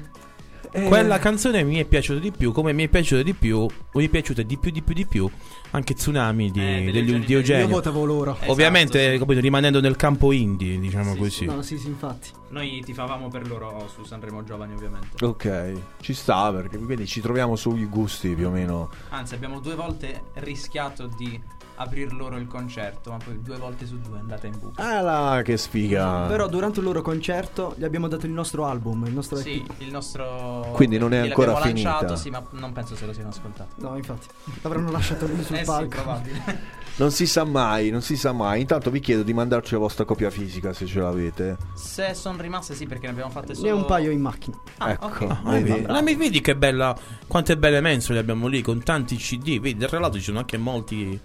Eh, 0.72 0.84
Quella 0.84 1.18
canzone 1.20 1.64
mi 1.64 1.76
è 1.78 1.86
piaciuta 1.86 2.20
di 2.20 2.32
più, 2.32 2.52
come 2.52 2.74
mi 2.74 2.84
è 2.84 2.88
piaciuta 2.88 3.22
di 3.24 3.34
più, 3.34 3.66
mi 3.94 4.06
è 4.06 4.10
piaciuta 4.10 4.42
di 4.42 4.58
più 4.58 4.72
di 4.72 4.82
più 4.82 4.94
di 4.94 5.06
più 5.06 5.30
anche 5.72 5.94
Tsunami 5.94 6.52
di, 6.52 6.60
Eh, 6.60 6.92
degli, 6.92 7.14
di 7.26 7.34
Eugenio. 7.34 7.66
Io 7.66 7.72
votavo 7.72 8.06
loro. 8.06 8.34
Esatto, 8.36 8.52
Ovviamente, 8.52 9.14
sì. 9.14 9.18
capito, 9.18 9.40
rimanendo 9.40 9.82
nel 9.82 9.96
campo 9.96 10.32
indie, 10.32 10.80
diciamo 10.80 11.14
Sì, 11.14 11.18
così. 11.20 11.46
No, 11.46 11.62
sì, 11.62 11.78
sì, 11.78 11.88
infatti. 11.88 12.30
Noi 12.50 12.82
tifavamo 12.84 13.28
per 13.28 13.48
loro 13.48 13.90
su 13.94 14.04
Sanremo 14.04 14.44
Giovani, 14.44 14.74
ovviamente. 14.74 15.24
Ok, 15.26 15.74
ci 16.02 16.14
sta 16.14 16.52
perché 16.54 16.78
quindi 16.78 17.06
ci 17.06 17.20
troviamo 17.22 17.56
sui 17.56 17.86
gusti 17.86 18.30
più 18.34 18.48
o 18.48 18.52
meno. 18.52 18.90
Anzi, 19.10 19.36
abbiamo 19.36 19.60
due 19.60 19.76
volte 19.76 20.24
rischiato 20.36 21.08
di 21.18 21.40
aprir 21.80 22.14
loro 22.14 22.38
il 22.38 22.48
concerto, 22.48 23.12
ma 23.12 23.18
poi 23.24 23.42
due 23.42 23.58
volte 23.58 23.86
su 23.86 24.00
due 24.00 24.18
è 24.18 24.20
andata 24.20 24.48
in 24.48 24.58
buca. 24.60 24.84
Ah 24.84 25.02
là, 25.02 25.42
che 25.44 25.58
sfiga. 25.58 26.26
Però 26.28 26.48
durante 26.48 26.80
il 26.80 26.86
loro 26.86 27.02
concerto 27.02 27.76
gli 27.78 27.84
abbiamo 27.84 28.08
dato 28.08 28.26
il 28.26 28.32
nostro 28.32 28.66
album, 28.66 29.06
il 29.06 29.14
nostro 29.14 29.38
Sì, 29.38 29.64
EP. 29.66 29.82
il 29.82 29.92
nostro. 29.92 30.72
Quindi 30.74 30.98
non 30.98 31.14
è 31.14 31.18
ancora 31.20 31.52
l'abbiamo 31.54 31.72
finita. 31.76 31.90
lanciato, 31.92 32.16
sì, 32.16 32.30
ma 32.30 32.44
non 32.52 32.72
penso 32.74 32.96
se 32.96 33.06
lo 33.06 33.14
siano 33.14 33.30
ascoltato. 33.30 33.76
No, 33.78 33.96
infatti. 33.96 34.28
L'avranno 34.62 34.92
lasciato 34.92 35.26
lì 35.28 35.44
sul 35.44 35.56
eh 35.56 35.60
sì, 35.60 35.66
palco. 35.66 35.88
probabile. 35.88 36.76
Non 36.98 37.12
si 37.12 37.28
sa 37.28 37.44
mai, 37.44 37.92
non 37.92 38.02
si 38.02 38.18
sa 38.18 38.32
mai. 38.32 38.60
Intanto 38.60 38.90
vi 38.90 39.00
chiedo 39.00 39.22
di 39.22 39.32
mandarci 39.32 39.74
la 39.74 39.78
vostra 39.80 40.04
copia 40.04 40.32
fisica 40.32 40.74
se 40.74 40.88
ce 40.88 41.00
l'avete. 41.00 41.56
se 41.76 42.16
sono 42.16 42.42
rimaste, 42.42 42.74
sì, 42.74 42.88
perché 42.88 43.06
ne 43.06 43.12
abbiamo 43.12 43.30
fatte 43.30 43.54
solo. 43.54 43.68
Ne 43.68 43.72
un 43.74 43.86
paio 43.86 44.10
in 44.10 44.20
macchina. 44.20 44.58
Ah, 44.80 44.90
ecco, 44.94 45.06
ok. 45.06 45.22
Ah, 45.22 45.52
vedi? 45.52 45.70
vedi, 45.74 45.86
ma 45.86 46.02
mi 46.02 46.16
vedi 46.16 46.42
che 46.42 46.56
bella, 46.56 46.98
quante 47.28 47.56
belle 47.56 47.82
mensole 47.82 48.18
abbiamo 48.18 48.48
lì 48.48 48.64
con 48.64 48.82
tanti 48.82 49.16
CD. 49.18 49.60
Vedi, 49.60 49.86
tra 49.86 50.00
l'altro 50.00 50.18
ci 50.18 50.26
sono 50.26 50.40
anche 50.40 50.58
molti. 50.58 51.22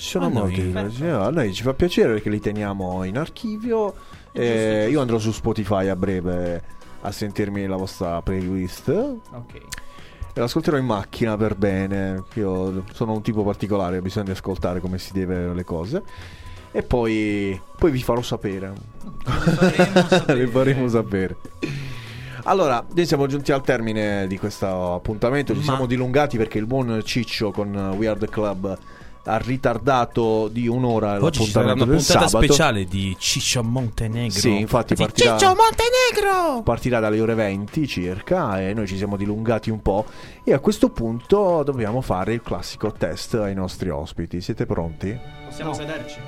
Ci 0.00 0.08
sono 0.08 0.26
A 0.26 0.28
noi. 0.30 0.72
molti. 0.72 0.94
sì, 0.96 1.04
A 1.04 1.28
noi 1.28 1.52
ci 1.52 1.62
fa 1.62 1.74
piacere 1.74 2.14
perché 2.14 2.30
li 2.30 2.40
teniamo 2.40 3.04
in 3.04 3.18
archivio. 3.18 3.92
Eh, 4.32 4.88
Io 4.90 5.00
andrò 5.00 5.18
su 5.18 5.30
Spotify 5.30 5.88
a 5.88 5.96
breve 5.96 6.62
a 7.02 7.12
sentirmi 7.12 7.66
la 7.66 7.76
vostra 7.76 8.22
playlist. 8.22 8.88
Ok. 8.88 9.54
E 10.32 10.40
l'ascolterò 10.40 10.78
in 10.78 10.86
macchina 10.86 11.36
per 11.36 11.54
bene. 11.54 12.22
Io 12.34 12.84
sono 12.92 13.12
un 13.12 13.20
tipo 13.20 13.42
particolare, 13.44 14.00
bisogna 14.00 14.32
ascoltare 14.32 14.80
come 14.80 14.96
si 14.98 15.12
deve 15.12 15.52
le 15.52 15.64
cose. 15.64 16.02
E 16.72 16.82
poi, 16.82 17.60
poi 17.76 17.90
vi 17.90 18.02
farò 18.02 18.22
sapere. 18.22 18.72
Le 20.28 20.46
faremo 20.52 20.88
sapere. 20.88 21.36
Allora, 22.44 22.84
noi 22.94 23.06
siamo 23.06 23.26
giunti 23.26 23.52
al 23.52 23.62
termine 23.62 24.26
di 24.26 24.38
questo 24.38 24.94
appuntamento. 24.94 25.52
Ci 25.52 25.58
Ma- 25.58 25.64
siamo 25.64 25.84
dilungati 25.86 26.38
perché 26.38 26.56
il 26.58 26.66
buon 26.66 27.02
Ciccio 27.04 27.50
con 27.50 27.94
We 27.98 28.08
Are 28.08 28.18
the 28.18 28.28
Club 28.28 28.78
ha 29.24 29.36
ritardato 29.38 30.48
di 30.48 30.66
un'ora 30.66 31.22
Oggi 31.22 31.44
ci 31.44 31.50
sarà 31.50 31.72
una 31.72 31.84
puntata 31.84 32.00
sabato. 32.00 32.42
speciale 32.42 32.84
di 32.84 33.14
Ciccio 33.18 33.62
Montenegro. 33.62 34.38
Sì, 34.38 34.58
infatti 34.58 34.94
partirà, 34.94 35.36
Ciccio 35.36 35.54
Montenegro! 35.54 36.62
partirà 36.62 37.00
dalle 37.00 37.20
ore 37.20 37.34
20 37.34 37.86
circa 37.86 38.60
e 38.60 38.72
noi 38.72 38.86
ci 38.86 38.96
siamo 38.96 39.16
dilungati 39.16 39.70
un 39.70 39.82
po'. 39.82 40.06
E 40.44 40.52
a 40.52 40.58
questo 40.58 40.88
punto 40.90 41.62
dobbiamo 41.62 42.00
fare 42.00 42.32
il 42.34 42.42
classico 42.42 42.92
test 42.92 43.34
ai 43.34 43.54
nostri 43.54 43.90
ospiti. 43.90 44.40
Siete 44.40 44.66
pronti? 44.66 45.16
Possiamo 45.46 45.74
sederci? 45.74 46.18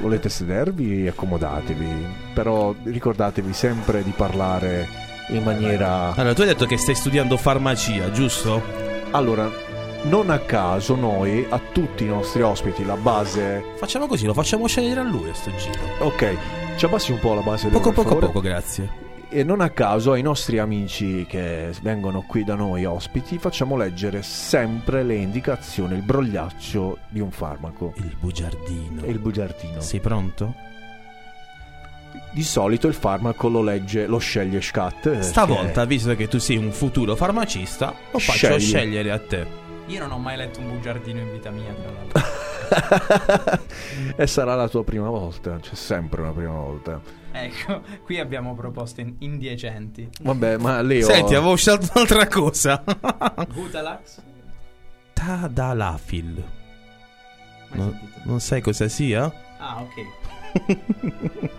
Volete 0.00 0.28
sedervi? 0.28 1.06
Accomodatevi. 1.06 2.06
Però 2.34 2.74
ricordatevi 2.82 3.52
sempre 3.52 4.02
di 4.02 4.12
parlare 4.14 4.88
in 5.28 5.42
maniera... 5.42 6.12
Allora, 6.14 6.34
tu 6.34 6.42
hai 6.42 6.48
detto 6.48 6.66
che 6.66 6.76
stai 6.76 6.94
studiando 6.94 7.36
farmacia, 7.36 8.10
giusto? 8.10 8.60
Allora, 9.12 9.50
non 10.04 10.30
a 10.30 10.38
caso 10.40 10.94
noi 10.94 11.46
a 11.48 11.58
tutti 11.72 12.04
i 12.04 12.08
nostri 12.08 12.42
ospiti 12.42 12.84
la 12.84 12.96
base... 12.96 13.62
Facciamo 13.76 14.06
così, 14.06 14.26
lo 14.26 14.34
facciamo 14.34 14.66
scegliere 14.66 15.00
a 15.00 15.02
lui 15.02 15.30
a 15.30 15.34
sto 15.34 15.50
giro. 15.56 15.78
Ok, 16.00 16.36
ci 16.76 16.84
abbassi 16.84 17.12
un 17.12 17.18
po' 17.20 17.34
la 17.34 17.40
base. 17.40 17.68
Poco, 17.68 17.90
Leo, 17.90 18.02
poco, 18.02 18.16
poco, 18.16 18.40
grazie. 18.40 19.02
E 19.30 19.42
non 19.42 19.60
a 19.60 19.70
caso 19.70 20.12
ai 20.12 20.22
nostri 20.22 20.58
amici 20.58 21.24
che 21.28 21.70
vengono 21.82 22.22
qui 22.26 22.44
da 22.44 22.54
noi 22.54 22.84
ospiti 22.84 23.38
facciamo 23.38 23.76
leggere 23.76 24.22
sempre 24.22 25.02
le 25.02 25.14
indicazioni, 25.16 25.94
il 25.94 26.02
brogliaccio 26.02 26.98
di 27.08 27.18
un 27.20 27.30
farmaco. 27.32 27.94
Il 27.96 28.14
bugiardino. 28.20 29.04
Il 29.06 29.18
bugiardino. 29.18 29.80
Sei 29.80 29.98
pronto? 30.00 30.54
Di 32.32 32.42
solito 32.44 32.86
il 32.86 32.94
farmaco 32.94 33.48
lo 33.48 33.62
legge, 33.62 34.06
lo 34.06 34.18
sceglie 34.18 34.60
Scat. 34.60 35.00
perché- 35.00 35.22
Stavolta, 35.22 35.84
visto 35.84 36.14
che 36.14 36.28
tu 36.28 36.38
sei 36.38 36.56
un 36.56 36.70
futuro 36.72 37.16
farmacista, 37.16 37.92
lo 38.12 38.18
faccio 38.18 38.46
Scegli. 38.46 38.60
scegliere 38.60 39.10
a 39.10 39.18
te. 39.18 39.62
Io 39.86 39.98
non 39.98 40.10
ho 40.12 40.18
mai 40.18 40.36
letto 40.36 40.60
un 40.60 40.68
bugiardino 40.70 41.20
in 41.20 41.30
vita 41.32 41.50
mia, 41.50 41.72
tra 41.74 41.90
l'altro. 41.90 42.22
e 44.16 44.26
sarà 44.26 44.54
la 44.54 44.68
tua 44.68 44.82
prima 44.82 45.08
volta, 45.10 45.58
c'è 45.60 45.74
sempre 45.74 46.22
una 46.22 46.32
prima 46.32 46.54
volta. 46.54 47.00
ecco, 47.32 47.82
qui 48.02 48.18
abbiamo 48.18 48.54
proposte 48.54 49.02
in- 49.02 49.16
indecenti. 49.18 50.08
Vabbè, 50.22 50.56
ma 50.56 50.80
Leo... 50.80 51.04
Senti, 51.04 51.34
avevo 51.34 51.54
scelto 51.56 51.90
un'altra 51.94 52.26
cosa. 52.28 52.82
Butalax? 53.52 54.22
Tadalafil. 55.12 56.44
Non, 57.72 58.00
non 58.24 58.40
sai 58.40 58.62
cosa 58.62 58.88
sia? 58.88 59.30
Ah, 59.58 59.82
ok. 59.82 59.94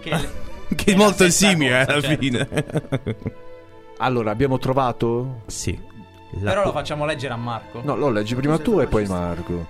che, 0.00 0.28
Che 0.74 0.92
è 0.92 0.96
molto 0.96 1.30
simile 1.30 1.84
cosa, 1.84 1.92
alla 1.92 2.00
certo. 2.00 2.18
fine. 2.18 2.48
Allora, 3.98 4.30
abbiamo 4.32 4.58
trovato? 4.58 5.42
Sì. 5.46 5.78
La- 6.40 6.50
Però 6.50 6.64
lo 6.64 6.72
facciamo 6.72 7.04
leggere 7.04 7.34
a 7.34 7.36
Marco. 7.36 7.80
No, 7.84 7.94
lo 7.96 8.08
leggi 8.10 8.34
prima 8.34 8.58
tu 8.58 8.80
e 8.80 8.86
poi. 8.86 9.06
Marco. 9.06 9.66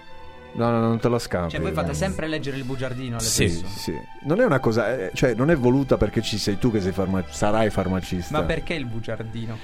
No, 0.55 0.71
no, 0.71 0.81
non 0.81 0.99
te 0.99 1.09
la 1.09 1.19
scampi. 1.19 1.53
Cioè, 1.53 1.61
voi 1.61 1.73
fate 1.73 1.89
no. 1.89 1.93
sempre 1.95 2.27
leggere 2.29 2.59
il 2.59 2.65
bugiardino 2.65 3.17
alle 3.17 3.25
Sì, 3.25 3.47
persone. 3.47 3.69
sì. 3.69 3.99
Non 4.25 4.41
è 4.41 4.45
una 4.45 4.61
cosa, 4.61 4.95
eh, 4.97 5.11
cioè 5.15 5.35
non 5.35 5.51
è 5.51 5.57
voluta 5.57 5.97
perché 5.97 6.21
ci 6.21 6.37
sei 6.39 6.59
tu 6.59 6.71
che 6.71 6.81
sei 6.81 6.93
farma- 6.93 7.25
sarai 7.29 7.71
farmacista. 7.71 8.39
Ma 8.39 8.45
perché 8.45 8.75
il 8.75 8.85
bugiardino? 8.85 9.57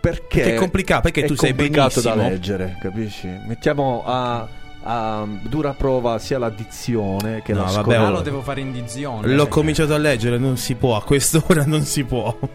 Perché 0.00 0.40
Perché 0.40 0.54
è 0.54 0.58
complicato, 0.58 1.02
perché 1.02 1.22
è 1.24 1.26
tu 1.26 1.34
sei 1.34 1.50
complicato 1.50 2.00
da 2.00 2.14
leggere, 2.14 2.76
capisci? 2.80 3.26
Mettiamo 3.46 4.04
a, 4.06 4.46
a 4.84 5.26
dura 5.42 5.72
prova 5.72 6.20
sia 6.20 6.38
l'addizione 6.38 7.42
che 7.42 7.52
No, 7.52 7.64
la 7.64 7.64
vabbè, 7.66 7.82
scorta. 7.82 8.06
Ah, 8.06 8.10
lo 8.10 8.20
devo 8.20 8.40
fare 8.40 8.60
in 8.60 8.70
dizione. 8.70 9.26
L'ho 9.26 9.42
Cioè, 9.42 9.48
cominciato 9.50 9.92
a 9.94 9.98
leggere, 9.98 10.38
non 10.38 10.56
si 10.56 10.76
può, 10.76 10.94
a 10.96 11.02
quest'ora 11.02 11.64
non 11.66 11.82
si 11.82 12.04
può. 12.04 12.38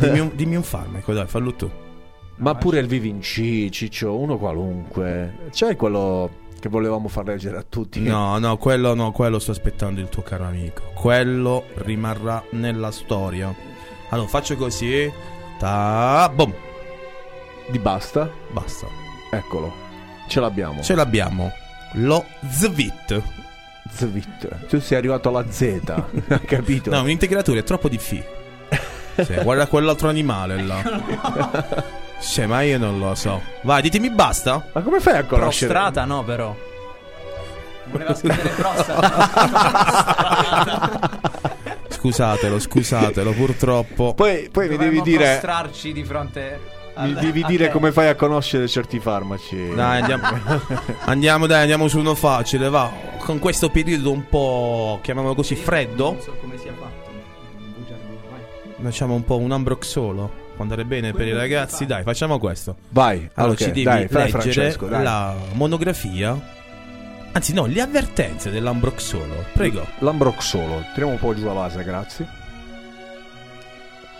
dimmi, 0.00 0.18
un, 0.20 0.30
dimmi 0.34 0.56
un 0.56 0.62
farmaco, 0.62 1.14
dai, 1.14 1.26
fallo 1.26 1.54
tu. 1.54 1.70
Ma 2.36 2.54
pure 2.56 2.80
il 2.80 2.86
Vivinci, 2.86 3.70
Ciccio, 3.70 4.16
uno 4.16 4.38
qualunque. 4.38 5.48
C'è 5.50 5.76
quello 5.76 6.42
che 6.58 6.68
volevamo 6.68 7.08
far 7.08 7.26
leggere 7.26 7.58
a 7.58 7.64
tutti. 7.68 8.00
No, 8.00 8.38
no, 8.38 8.56
quello 8.56 8.94
no, 8.94 9.12
quello 9.12 9.38
sto 9.38 9.52
aspettando 9.52 10.00
il 10.00 10.08
tuo 10.08 10.22
caro 10.22 10.44
amico. 10.44 10.82
Quello 10.94 11.64
rimarrà 11.74 12.42
nella 12.50 12.90
storia. 12.90 13.54
Allora, 14.08 14.28
faccio 14.28 14.56
così. 14.56 15.10
Ta 15.58 16.30
bom, 16.34 16.52
Di 17.68 17.78
basta? 17.78 18.28
basta. 18.50 18.86
Eccolo. 19.30 19.72
Ce 20.26 20.40
l'abbiamo. 20.40 20.82
Ce 20.82 20.94
l'abbiamo. 20.94 21.52
Lo 21.94 22.24
Zvit. 22.48 23.22
Zvit. 23.92 24.66
Tu 24.66 24.80
sei 24.80 24.98
arrivato 24.98 25.28
alla 25.28 25.48
Z, 25.48 25.82
capito? 26.46 26.90
No, 26.90 27.02
un 27.02 27.10
integratore 27.10 27.60
è 27.60 27.62
troppo 27.62 27.88
di 27.88 27.98
fi. 27.98 28.22
Sì, 29.22 29.32
guarda 29.44 29.68
quell'altro 29.68 30.08
animale 30.08 30.60
là. 30.60 30.82
Sì, 32.24 32.46
ma 32.46 32.62
io 32.62 32.78
non 32.78 32.98
lo 32.98 33.14
so. 33.14 33.40
Vai, 33.62 33.82
ditemi 33.82 34.10
basta. 34.10 34.64
Ma 34.72 34.80
come 34.80 34.98
fai 35.00 35.18
a 35.18 35.24
conoscere? 35.24 35.70
Prostrata 35.72 36.04
no, 36.06 36.24
però. 36.24 36.56
Voleva 37.90 38.14
scrivere 38.14 38.48
prostata. 38.48 39.30
Scusatelo, 41.88 42.58
scusatelo, 42.58 43.32
purtroppo. 43.32 44.14
Poi, 44.14 44.48
poi 44.50 44.68
mi 44.68 44.76
devi 44.76 45.00
dire, 45.02 45.38
prostrarci 45.38 45.92
di 45.92 46.04
fronte 46.04 46.60
al- 46.94 47.08
mi 47.08 47.14
devi 47.14 47.42
a 47.42 47.46
dire 47.46 47.66
te. 47.66 47.70
come 47.72 47.92
fai 47.92 48.08
a 48.08 48.14
conoscere 48.14 48.68
certi 48.68 49.00
farmaci. 49.00 49.74
Dai, 49.74 50.00
andiamo, 50.00 50.22
andiamo, 51.04 51.46
dai, 51.46 51.60
andiamo 51.60 51.88
su 51.88 51.98
uno 51.98 52.14
facile, 52.14 52.68
va. 52.68 52.90
Con 53.18 53.38
questo 53.38 53.70
periodo 53.70 54.10
un 54.10 54.28
po', 54.28 54.98
chiamiamolo 55.02 55.34
così, 55.34 55.54
freddo, 55.56 56.12
Non 56.12 56.20
so 56.20 56.36
come 56.40 56.58
sia 56.58 56.72
fatto. 56.78 57.10
facciamo 58.82 59.14
un 59.14 59.24
po' 59.24 59.38
un 59.38 59.52
ambroxolo. 59.52 60.42
Può 60.54 60.62
andare 60.62 60.84
bene 60.84 61.12
per 61.12 61.22
i 61.22 61.30
Quello 61.30 61.38
ragazzi, 61.38 61.84
dai, 61.84 62.02
facciamo 62.02 62.38
questo. 62.38 62.76
Vai, 62.90 63.28
Allora 63.34 63.52
ok, 63.52 63.58
ci 63.58 63.66
devi 63.66 63.82
dai, 63.82 64.00
leggere 64.02 64.28
Francesco, 64.28 64.86
dai. 64.86 65.02
la 65.02 65.34
monografia. 65.54 66.40
Anzi, 67.32 67.52
no, 67.52 67.66
le 67.66 67.80
avvertenze 67.80 68.50
dell'ambroxolo. 68.50 69.46
Prego. 69.52 69.84
L'ambroxolo. 69.98 70.84
Tiriamo 70.92 71.12
un 71.12 71.18
po' 71.18 71.34
giù 71.34 71.44
la 71.44 71.52
base, 71.52 71.82
grazie. 71.82 72.42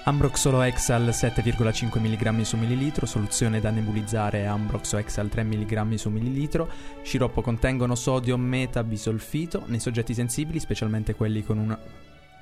Ambroxolo 0.06 0.60
Exal 0.60 1.08
7,5 1.08 1.98
mg 1.98 2.40
su 2.42 2.58
millilitro, 2.58 3.06
soluzione 3.06 3.58
da 3.58 3.70
nebulizzare 3.70 4.44
Ambroxo 4.44 4.98
Exal 4.98 5.28
3 5.28 5.44
mg 5.44 5.94
su 5.94 6.10
millilitro, 6.10 6.68
sciroppo 7.02 7.40
contengono 7.40 7.94
sodio 7.94 8.36
metabisolfito, 8.36 9.62
nei 9.66 9.80
soggetti 9.80 10.12
sensibili, 10.12 10.60
specialmente 10.60 11.14
quelli 11.14 11.42
con 11.42 11.56
una, 11.56 11.78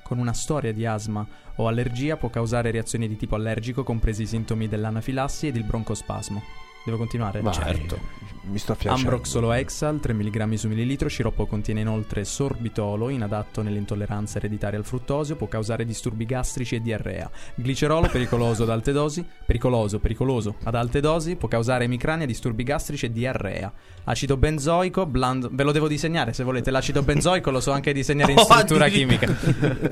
con 0.03 0.17
una 0.19 0.33
storia 0.33 0.71
di 0.71 0.85
asma 0.85 1.25
o 1.55 1.67
allergia, 1.67 2.17
può 2.17 2.29
causare 2.29 2.71
reazioni 2.71 3.07
di 3.07 3.15
tipo 3.15 3.35
allergico, 3.35 3.83
compresi 3.83 4.23
i 4.23 4.27
sintomi 4.27 4.67
dell'anafilassi 4.67 5.47
ed 5.47 5.55
il 5.55 5.63
broncospasmo. 5.63 6.41
Devo 6.85 6.97
continuare? 6.97 7.41
Vai. 7.41 7.53
Certo. 7.53 7.99
Mi 8.45 8.57
sto 8.57 8.75
piacendo. 8.75 9.09
Ambroxolo 9.09 9.53
Exal 9.53 9.99
3 9.99 10.13
mg 10.13 10.53
su 10.53 10.67
millilitro, 10.67 11.07
sciroppo 11.07 11.45
contiene 11.45 11.81
inoltre 11.81 12.25
sorbitolo, 12.25 13.09
inadatto 13.09 13.61
nell'intolleranza 13.61 14.37
ereditaria 14.37 14.77
al 14.77 14.85
fruttosio, 14.85 15.35
può 15.35 15.47
causare 15.47 15.85
disturbi 15.85 16.25
gastrici 16.25 16.75
e 16.75 16.81
diarrea. 16.81 17.29
Glicerolo 17.55 18.09
pericoloso 18.09 18.63
ad 18.63 18.69
alte 18.69 18.91
dosi, 18.91 19.25
pericoloso, 19.45 19.99
pericoloso 19.99 20.55
ad 20.63 20.75
alte 20.75 20.99
dosi, 20.99 21.35
può 21.35 21.47
causare 21.47 21.85
emicrania, 21.85 22.25
disturbi 22.25 22.63
gastrici 22.63 23.05
e 23.05 23.11
diarrea. 23.11 23.71
Acido 24.05 24.35
benzoico, 24.35 25.05
blando, 25.05 25.49
ve 25.51 25.63
lo 25.63 25.71
devo 25.71 25.87
disegnare 25.87 26.33
se 26.33 26.43
volete, 26.43 26.71
l'acido 26.71 27.01
benzoico 27.01 27.49
lo 27.51 27.61
so 27.61 27.71
anche 27.71 27.93
disegnare 27.93 28.33
in 28.33 28.37
Oh, 28.43 28.45
struttura 28.45 28.89
chimica. 28.89 29.33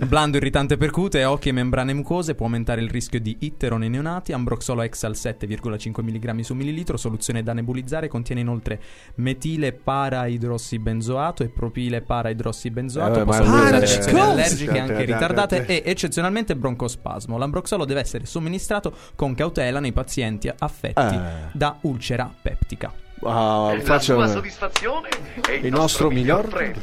Blando 0.05 0.35
irritante 0.35 0.75
percute, 0.75 1.23
occhi 1.23 1.49
e 1.49 1.51
membrane 1.53 1.93
mucose, 1.93 2.35
può 2.35 2.47
aumentare 2.47 2.81
il 2.81 2.89
rischio 2.89 3.21
di 3.21 3.37
iter 3.39 3.73
nei 3.77 3.89
neonati. 3.89 4.33
Ambroxolo 4.33 4.81
Exal 4.81 5.13
7,5 5.13 6.03
mg 6.03 6.39
su 6.41 6.53
millilitro, 6.53 6.97
soluzione 6.97 7.43
da 7.43 7.53
nebulizzare, 7.53 8.09
contiene 8.09 8.40
inoltre 8.41 8.79
metile 9.15 9.71
paraidrossibenzoato 9.73 11.43
e 11.43 11.49
propile 11.49 12.01
paraidrossibenzoato. 12.01 13.21
Eh, 13.21 13.23
possono 13.23 13.45
causare 13.51 13.75
Ah, 13.75 13.79
reazioni 13.79 14.19
allergiche 14.19 14.79
anche 14.79 15.03
ritardate 15.05 15.65
e 15.65 15.83
eccezionalmente 15.85 16.55
broncospasmo. 16.55 17.37
L'ambroxolo 17.37 17.85
deve 17.85 18.01
essere 18.01 18.25
somministrato 18.25 18.93
con 19.15 19.33
cautela 19.35 19.79
nei 19.79 19.93
pazienti 19.93 20.51
affetti 20.55 21.15
Eh. 21.15 21.19
da 21.53 21.77
ulcera 21.81 22.31
peptica. 22.41 22.91
Ah, 23.23 23.73
La 23.75 23.81
faccio 23.81 24.15
sua 24.15 24.27
soddisfazione 24.27 25.07
è 25.47 25.51
il, 25.51 25.65
il 25.65 25.71
nostro 25.71 26.09
miglior 26.09 26.47
premio. 26.47 26.81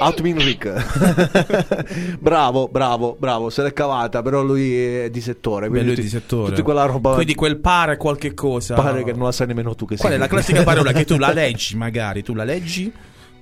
Outmin 0.00 0.38
Rick. 0.38 2.16
bravo, 2.18 2.68
bravo, 2.68 3.16
bravo. 3.18 3.50
Se 3.50 3.62
l'è 3.62 3.72
cavata, 3.72 4.22
però 4.22 4.42
lui 4.42 4.76
è 4.76 5.10
di 5.10 5.20
settore. 5.20 5.66
Beh, 5.66 5.70
quindi 5.78 5.86
lui 5.90 5.98
è 5.98 6.02
di 6.02 6.08
settore. 6.08 6.50
Tutta 6.50 6.62
quella 6.62 6.84
roba. 6.86 7.14
Quindi 7.14 7.34
quel 7.34 7.58
pare 7.58 7.96
qualche 7.96 8.34
cosa. 8.34 8.74
pare 8.74 9.04
che 9.04 9.12
non 9.12 9.24
la 9.24 9.32
sai 9.32 9.46
nemmeno 9.48 9.74
tu 9.74 9.84
che 9.86 9.96
Qual 9.96 10.12
è 10.12 10.16
la 10.16 10.26
classica 10.28 10.62
parola 10.62 10.92
che 10.92 11.04
tu 11.04 11.16
la 11.18 11.32
leggi, 11.34 11.76
magari 11.76 12.22
tu 12.22 12.34
la 12.34 12.44
leggi, 12.44 12.92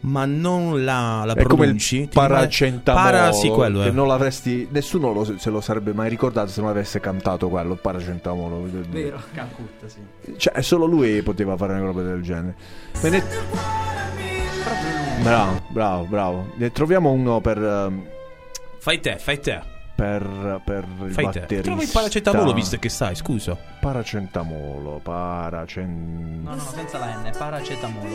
ma 0.00 0.24
non 0.24 0.84
la, 0.84 1.22
la 1.24 1.32
È 1.34 1.42
come 1.42 1.64
il 1.66 1.70
pronunci? 1.70 1.96
Rimane- 1.96 2.10
paracentamolo 2.12 3.04
Para, 3.04 3.32
sì, 3.32 3.48
quello 3.48 3.80
che 3.82 3.88
è. 3.88 3.90
non 3.90 4.06
l'avresti 4.06 4.68
nessuno 4.70 5.12
lo- 5.12 5.36
se 5.38 5.50
lo 5.50 5.60
sarebbe 5.60 5.92
mai 5.92 6.08
ricordato 6.08 6.48
se 6.50 6.60
non 6.60 6.70
avesse 6.70 7.00
cantato 7.00 7.48
quello 7.48 7.72
il 7.72 7.80
paracentamolo 7.80 8.64
Vero, 8.90 9.20
Calcutta, 9.34 9.88
sì. 9.88 9.98
cioè 10.36 10.60
solo 10.62 10.86
lui 10.86 11.20
poteva 11.22 11.56
fare 11.56 11.72
una 11.74 11.86
roba 11.86 12.02
del 12.02 12.22
genere 12.22 12.54
Me 13.02 13.10
ne- 13.10 14.97
bravo 15.22 15.62
bravo 15.68 16.04
bravo 16.04 16.52
ne 16.56 16.70
troviamo 16.72 17.10
uno 17.10 17.40
per 17.40 17.58
ehm, 17.58 18.06
Fai 18.80 19.00
te, 19.00 19.18
fai 19.18 19.40
te. 19.40 19.60
per, 19.94 20.60
per 20.64 20.84
il 21.04 21.12
Fai 21.12 21.28
te. 21.30 21.40
batterista 21.40 21.62
Trovi 21.62 21.82
il 21.82 21.90
paracetamolo 21.92 22.52
visto 22.52 22.78
che 22.78 22.88
sai, 22.88 23.14
scusa. 23.16 23.56
paracentamolo 23.80 25.00
paracen 25.02 26.42
No, 26.44 26.54
no, 26.54 26.60
senza 26.60 26.98
la 26.98 27.06
N, 27.20 27.30
paracetamolo. 27.36 28.14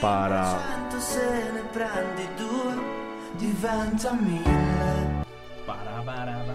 para 0.00 0.58
Se 0.98 1.20
ne 1.52 1.60
prendi 1.70 2.26
due, 2.36 2.74
diventa 3.36 4.12
mille. 4.18 5.24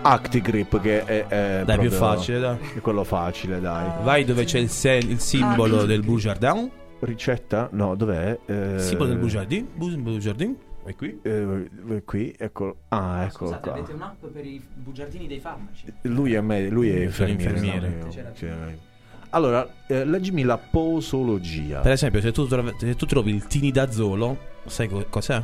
Actigrip 0.03 0.81
che 0.81 1.03
è, 1.05 1.27
è 1.27 1.61
Dai, 1.63 1.77
più 1.77 1.89
proprio- 1.89 2.15
facile, 2.15 2.39
dai. 2.39 2.57
è 2.75 2.79
quello 2.81 3.03
facile 3.03 3.59
dai 3.61 3.85
Vai 4.01 4.25
dove 4.25 4.45
c'è 4.45 4.57
il, 4.57 4.69
se- 4.69 4.93
il 4.93 5.19
simbolo 5.19 5.83
del 5.85 6.01
Boujardin. 6.01 6.71
Ricetta 7.01 7.69
no 7.73 7.95
dov'è 7.95 8.37
Eh, 8.45 8.79
Simbolo 8.79 9.09
del 9.09 9.19
Boujardin. 9.19 9.67
Bu- 9.73 9.97
Boujardin. 9.97 10.55
È 10.83 10.95
qui. 10.95 11.19
eh, 11.21 12.01
qui 12.05 12.33
eccolo 12.37 12.77
ah 12.89 13.25
eccolo 13.25 13.51
Scusate, 13.51 13.61
qua 13.69 13.71
avete 13.77 13.93
un'app 13.93 14.25
per 14.25 14.45
i 14.45 14.59
bugiardini 14.73 15.27
dei 15.27 15.39
farmaci? 15.39 15.85
Lui 16.03 16.33
è, 16.33 16.41
me- 16.41 16.69
lui 16.69 16.89
è 16.89 17.03
infermiere. 17.03 17.97
No? 17.99 18.89
Allora, 19.33 19.67
eh, 19.87 20.03
leggimi 20.05 20.43
la 20.43 20.57
posologia. 20.57 21.79
Per 21.79 21.91
esempio, 21.91 22.19
se 22.19 22.31
tu, 22.31 22.45
trovi, 22.47 22.73
se 22.77 22.95
tu 22.95 23.05
trovi 23.05 23.31
il 23.33 23.47
tinidazolo, 23.47 24.37
sai 24.65 24.87
co- 24.89 25.05
cos'è? 25.09 25.41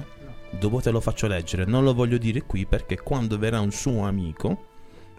Dopo 0.50 0.82
te 0.82 0.92
lo 0.92 1.00
faccio 1.00 1.28
leggere. 1.28 1.66
Non 1.66 1.84
lo 1.84 1.94
voglio 1.94 2.18
dire 2.18 2.42
qui 2.42 2.66
perché 2.66 2.98
quando 3.00 3.38
verrà 3.38 3.60
un 3.62 3.72
suo 3.72 4.04
amico 4.06 4.66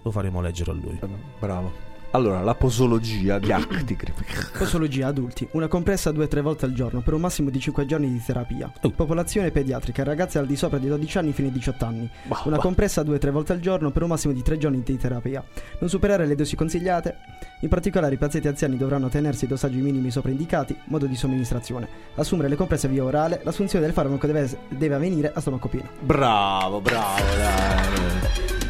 lo 0.02 0.10
faremo 0.10 0.40
leggere 0.42 0.70
a 0.72 0.74
lui. 0.74 0.98
Bravo. 1.38 1.72
Allora, 2.18 2.42
la 2.42 2.56
posologia 2.56 3.38
di 3.38 3.52
Actigrip. 3.52 4.58
Posologia 4.58 5.06
adulti, 5.06 5.46
una 5.52 5.68
compressa 5.68 6.10
2-3 6.10 6.40
volte 6.40 6.64
al 6.64 6.72
giorno 6.72 7.00
per 7.00 7.14
un 7.14 7.20
massimo 7.20 7.48
di 7.48 7.60
5 7.60 7.86
giorni 7.86 8.10
di 8.10 8.20
terapia. 8.20 8.72
Popolazione 8.96 9.52
pediatrica, 9.52 10.02
ragazzi 10.02 10.36
al 10.36 10.46
di 10.46 10.56
sopra 10.56 10.78
di 10.78 10.88
12 10.88 11.18
anni 11.18 11.32
fino 11.32 11.46
ai 11.46 11.54
18 11.54 11.84
anni. 11.84 12.10
Una 12.42 12.58
compressa 12.58 13.02
2-3 13.02 13.30
volte 13.30 13.52
al 13.52 13.60
giorno 13.60 13.92
per 13.92 14.02
un 14.02 14.08
massimo 14.08 14.32
di 14.32 14.42
3 14.42 14.58
giorni 14.58 14.82
di 14.82 14.96
terapia. 14.96 15.44
Non 15.78 15.88
superare 15.88 16.26
le 16.26 16.34
dosi 16.34 16.56
consigliate. 16.56 17.18
In 17.60 17.68
particolare 17.68 18.14
i 18.14 18.18
pazienti 18.18 18.48
anziani 18.48 18.76
dovranno 18.76 19.08
tenersi 19.08 19.44
i 19.44 19.48
dosaggi 19.48 19.78
minimi 19.78 20.10
sopraindicati, 20.10 20.76
modo 20.86 21.06
di 21.06 21.14
somministrazione. 21.14 21.88
Assumere 22.16 22.48
le 22.48 22.56
compresse 22.56 22.88
via 22.88 23.04
orale, 23.04 23.40
l'assunzione 23.44 23.84
del 23.84 23.94
farmaco 23.94 24.26
deve, 24.26 24.58
deve 24.70 24.94
avvenire 24.96 25.30
a 25.32 25.40
stomaco 25.40 25.68
pieno. 25.68 25.88
Bravo, 26.00 26.80
bravo, 26.80 27.22
dai. 27.36 28.67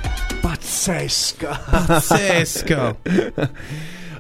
Pazzesca. 0.79 1.61
Pazzesca. 1.87 2.97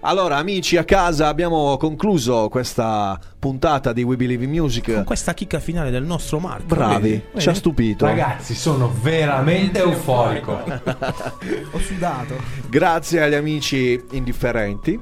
allora, 0.02 0.38
amici 0.38 0.76
a 0.76 0.82
casa, 0.82 1.28
abbiamo 1.28 1.76
concluso 1.76 2.48
questa 2.48 3.16
puntata 3.38 3.92
di 3.92 4.02
We 4.02 4.16
Believe 4.16 4.42
in 4.42 4.50
Music. 4.50 4.92
Con 4.92 5.04
questa 5.04 5.34
chicca 5.34 5.60
finale 5.60 5.90
del 5.90 6.02
nostro 6.02 6.40
Marco. 6.40 6.66
Bravi, 6.66 7.10
vedi? 7.10 7.40
ci 7.40 7.48
ha 7.48 7.54
stupito. 7.54 8.06
Ragazzi, 8.06 8.56
sono 8.56 8.92
veramente 9.00 9.78
euforico. 9.78 10.58
Ho 11.70 11.78
sudato. 11.78 12.34
Grazie 12.68 13.22
agli 13.22 13.34
amici 13.34 14.02
indifferenti. 14.10 15.00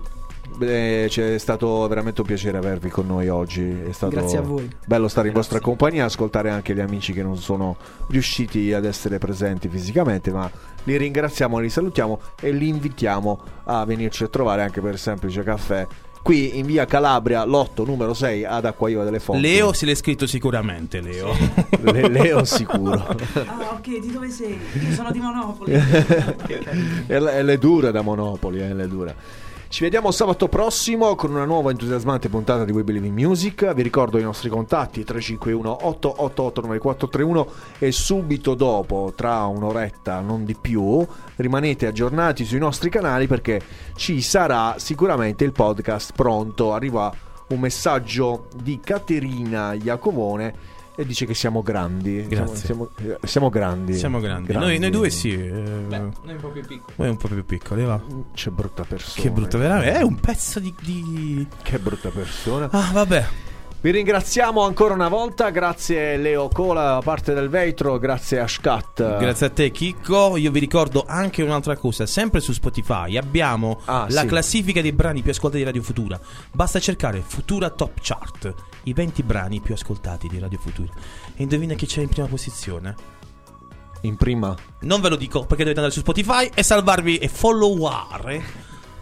Beh, 0.56 1.06
c'è 1.08 1.36
stato 1.38 1.86
veramente 1.86 2.22
un 2.22 2.26
piacere 2.26 2.56
avervi 2.56 2.88
con 2.88 3.06
noi 3.06 3.28
oggi. 3.28 3.62
È 3.86 3.92
stato 3.92 4.16
Grazie 4.16 4.38
a 4.38 4.40
voi. 4.40 4.68
bello 4.86 5.08
stare 5.08 5.28
in 5.28 5.34
vostra 5.34 5.60
compagnia, 5.60 6.06
ascoltare 6.06 6.50
anche 6.50 6.74
gli 6.74 6.80
amici 6.80 7.12
che 7.12 7.22
non 7.22 7.36
sono 7.36 7.76
riusciti 8.08 8.72
ad 8.72 8.84
essere 8.84 9.18
presenti 9.18 9.68
fisicamente, 9.68 10.30
ma 10.30 10.50
li 10.84 10.96
ringraziamo, 10.96 11.58
li 11.58 11.68
salutiamo 11.68 12.20
e 12.40 12.52
li 12.52 12.68
invitiamo 12.68 13.40
a 13.64 13.84
venirci 13.84 14.24
a 14.24 14.28
trovare 14.28 14.62
anche 14.62 14.80
per 14.80 14.98
semplice 14.98 15.42
caffè 15.42 15.86
qui 16.26 16.58
in 16.58 16.66
via 16.66 16.86
Calabria, 16.86 17.44
lotto 17.44 17.84
numero 17.84 18.12
6 18.12 18.44
ad 18.44 18.64
Acquaiva 18.64 19.04
delle 19.04 19.20
Fonti. 19.20 19.42
Leo 19.42 19.72
se 19.72 19.86
l'è 19.86 19.94
scritto 19.94 20.26
sicuramente, 20.26 21.00
Leo. 21.00 21.32
Le- 21.82 22.08
Leo 22.08 22.44
sicuro. 22.44 22.94
Ah, 22.94 23.74
ok, 23.74 24.00
di 24.00 24.10
dove 24.10 24.28
sei? 24.30 24.58
Io 24.88 24.92
sono 24.92 25.12
di 25.12 25.20
Monopoli. 25.20 25.70
le, 27.06 27.36
e 27.38 27.42
le 27.44 27.58
dura 27.58 27.92
da 27.92 28.00
Monopoli, 28.00 28.58
eh, 28.58 28.74
le 28.74 28.88
dura. 28.88 29.14
Ci 29.68 29.82
vediamo 29.82 30.12
sabato 30.12 30.48
prossimo 30.48 31.16
con 31.16 31.32
una 31.32 31.44
nuova 31.44 31.72
entusiasmante 31.72 32.28
puntata 32.28 32.64
di 32.64 32.70
We 32.70 32.84
Believe 32.84 33.09
in 33.09 33.14
Music. 33.14 33.74
Vi 33.74 33.82
ricordo 33.82 34.16
i 34.16 34.22
nostri 34.22 34.48
contatti 34.48 35.02
351 35.02 35.86
888 35.88 36.60
9431 36.60 37.52
e 37.80 37.90
subito 37.90 38.55
dopo, 38.55 39.12
tra 39.14 39.44
un'oretta, 39.47 40.20
non 40.20 40.44
di 40.44 40.55
più, 40.55 41.05
rimanete 41.34 41.86
aggiornati 41.86 42.44
sui 42.44 42.60
nostri 42.60 42.88
canali 42.88 43.26
perché 43.26 43.60
ci 43.97 44.22
sarà 44.22 44.76
sicuramente 44.78 45.43
il 45.43 45.52
podcast 45.52 46.12
pronto. 46.14 46.72
Arriva 46.72 47.12
un 47.48 47.59
messaggio 47.59 48.47
di 48.55 48.78
Caterina 48.80 49.74
Iacovone 49.74 50.75
e 50.97 51.05
dice 51.06 51.27
che 51.27 51.35
siamo 51.35 51.62
grandi. 51.62 52.27
Grazie. 52.27 52.56
Siamo, 52.66 52.89
siamo- 52.97 53.18
siamo 53.23 53.48
grandi. 53.51 53.94
Siamo 53.94 54.18
grandi. 54.18 54.52
Noi, 54.52 54.78
noi 54.78 54.90
due 54.90 55.10
sì. 55.10 55.32
eh, 55.32 55.51
Noi 55.51 56.12
un 56.24 56.36
po' 56.40 56.48
più 56.48 56.62
piccoli. 56.62 56.94
Voi 56.97 57.09
un 57.09 57.16
po' 57.16 57.28
più 57.28 57.44
piccoli, 57.44 57.85
va. 57.85 58.01
Che 58.32 58.51
brutta 58.51 58.85
persona. 58.85 59.23
Che 59.23 59.31
brutto, 59.31 59.59
veramente. 59.59 59.98
È 59.98 60.02
un 60.02 60.16
pezzo 60.18 60.59
di. 60.59 60.74
di... 60.81 61.47
Che 61.62 61.78
brutta 61.78 62.09
persona. 62.09 62.68
Ah, 62.70 62.90
vabbè. 62.93 63.27
Vi 63.78 63.92
ringraziamo 63.92 64.62
ancora 64.62 64.94
una 64.94 65.06
volta, 65.06 65.50
grazie 65.50 66.16
Leo 66.16 66.48
Cola 66.48 66.94
da 66.94 67.00
parte 67.04 67.34
del 67.34 67.48
vetro, 67.48 67.98
grazie 68.00 68.40
a 68.40 68.48
Scat. 68.48 69.18
Grazie 69.18 69.46
a 69.46 69.50
te, 69.50 69.70
Chicco. 69.70 70.36
Io 70.36 70.50
vi 70.50 70.58
ricordo 70.58 71.04
anche 71.06 71.42
un'altra 71.44 71.76
cosa. 71.76 72.04
Sempre 72.04 72.40
su 72.40 72.52
Spotify 72.52 73.16
abbiamo 73.16 73.80
Ah, 73.84 74.06
la 74.08 74.22
sì. 74.22 74.26
classifica 74.26 74.80
dei 74.80 74.90
brani 74.92 75.22
più 75.22 75.30
ascoltati 75.30 75.58
di 75.62 75.68
Radio 75.68 75.82
Futura. 75.82 76.18
Basta 76.50 76.80
cercare 76.80 77.22
Futura 77.24 77.70
Top 77.70 77.92
Chart, 78.00 78.52
i 78.84 78.92
20 78.92 79.22
brani 79.22 79.60
più 79.60 79.74
ascoltati 79.74 80.26
di 80.26 80.40
Radio 80.40 80.58
Futura. 80.58 80.92
E 81.36 81.42
indovina 81.44 81.74
chi 81.74 81.86
c'è 81.86 82.00
in 82.00 82.08
prima 82.08 82.26
posizione? 82.26 82.94
In 84.00 84.16
prima. 84.16 84.52
Non 84.80 85.00
ve 85.00 85.10
lo 85.10 85.16
dico 85.16 85.40
perché 85.40 85.62
dovete 85.62 85.78
andare 85.78 85.92
su 85.92 86.00
Spotify 86.00 86.50
e 86.52 86.64
salvarvi 86.64 87.18
e 87.18 87.28
followare. 87.28 88.42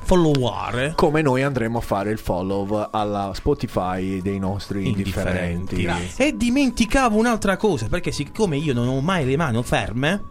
Followare. 0.04 0.92
Come 0.96 1.22
noi 1.22 1.42
andremo 1.42 1.78
a 1.78 1.80
fare 1.80 2.10
il 2.10 2.18
follow 2.18 2.88
alla 2.90 3.32
Spotify 3.34 4.20
dei 4.20 4.38
nostri 4.38 4.86
indifferenti. 4.88 5.88
E 6.16 6.36
dimenticavo 6.36 7.16
un'altra 7.16 7.56
cosa, 7.56 7.86
perché 7.88 8.12
siccome 8.12 8.56
io 8.56 8.74
non 8.74 8.88
ho 8.88 9.00
mai 9.00 9.24
le 9.24 9.36
mani 9.36 9.62
ferme, 9.62 10.22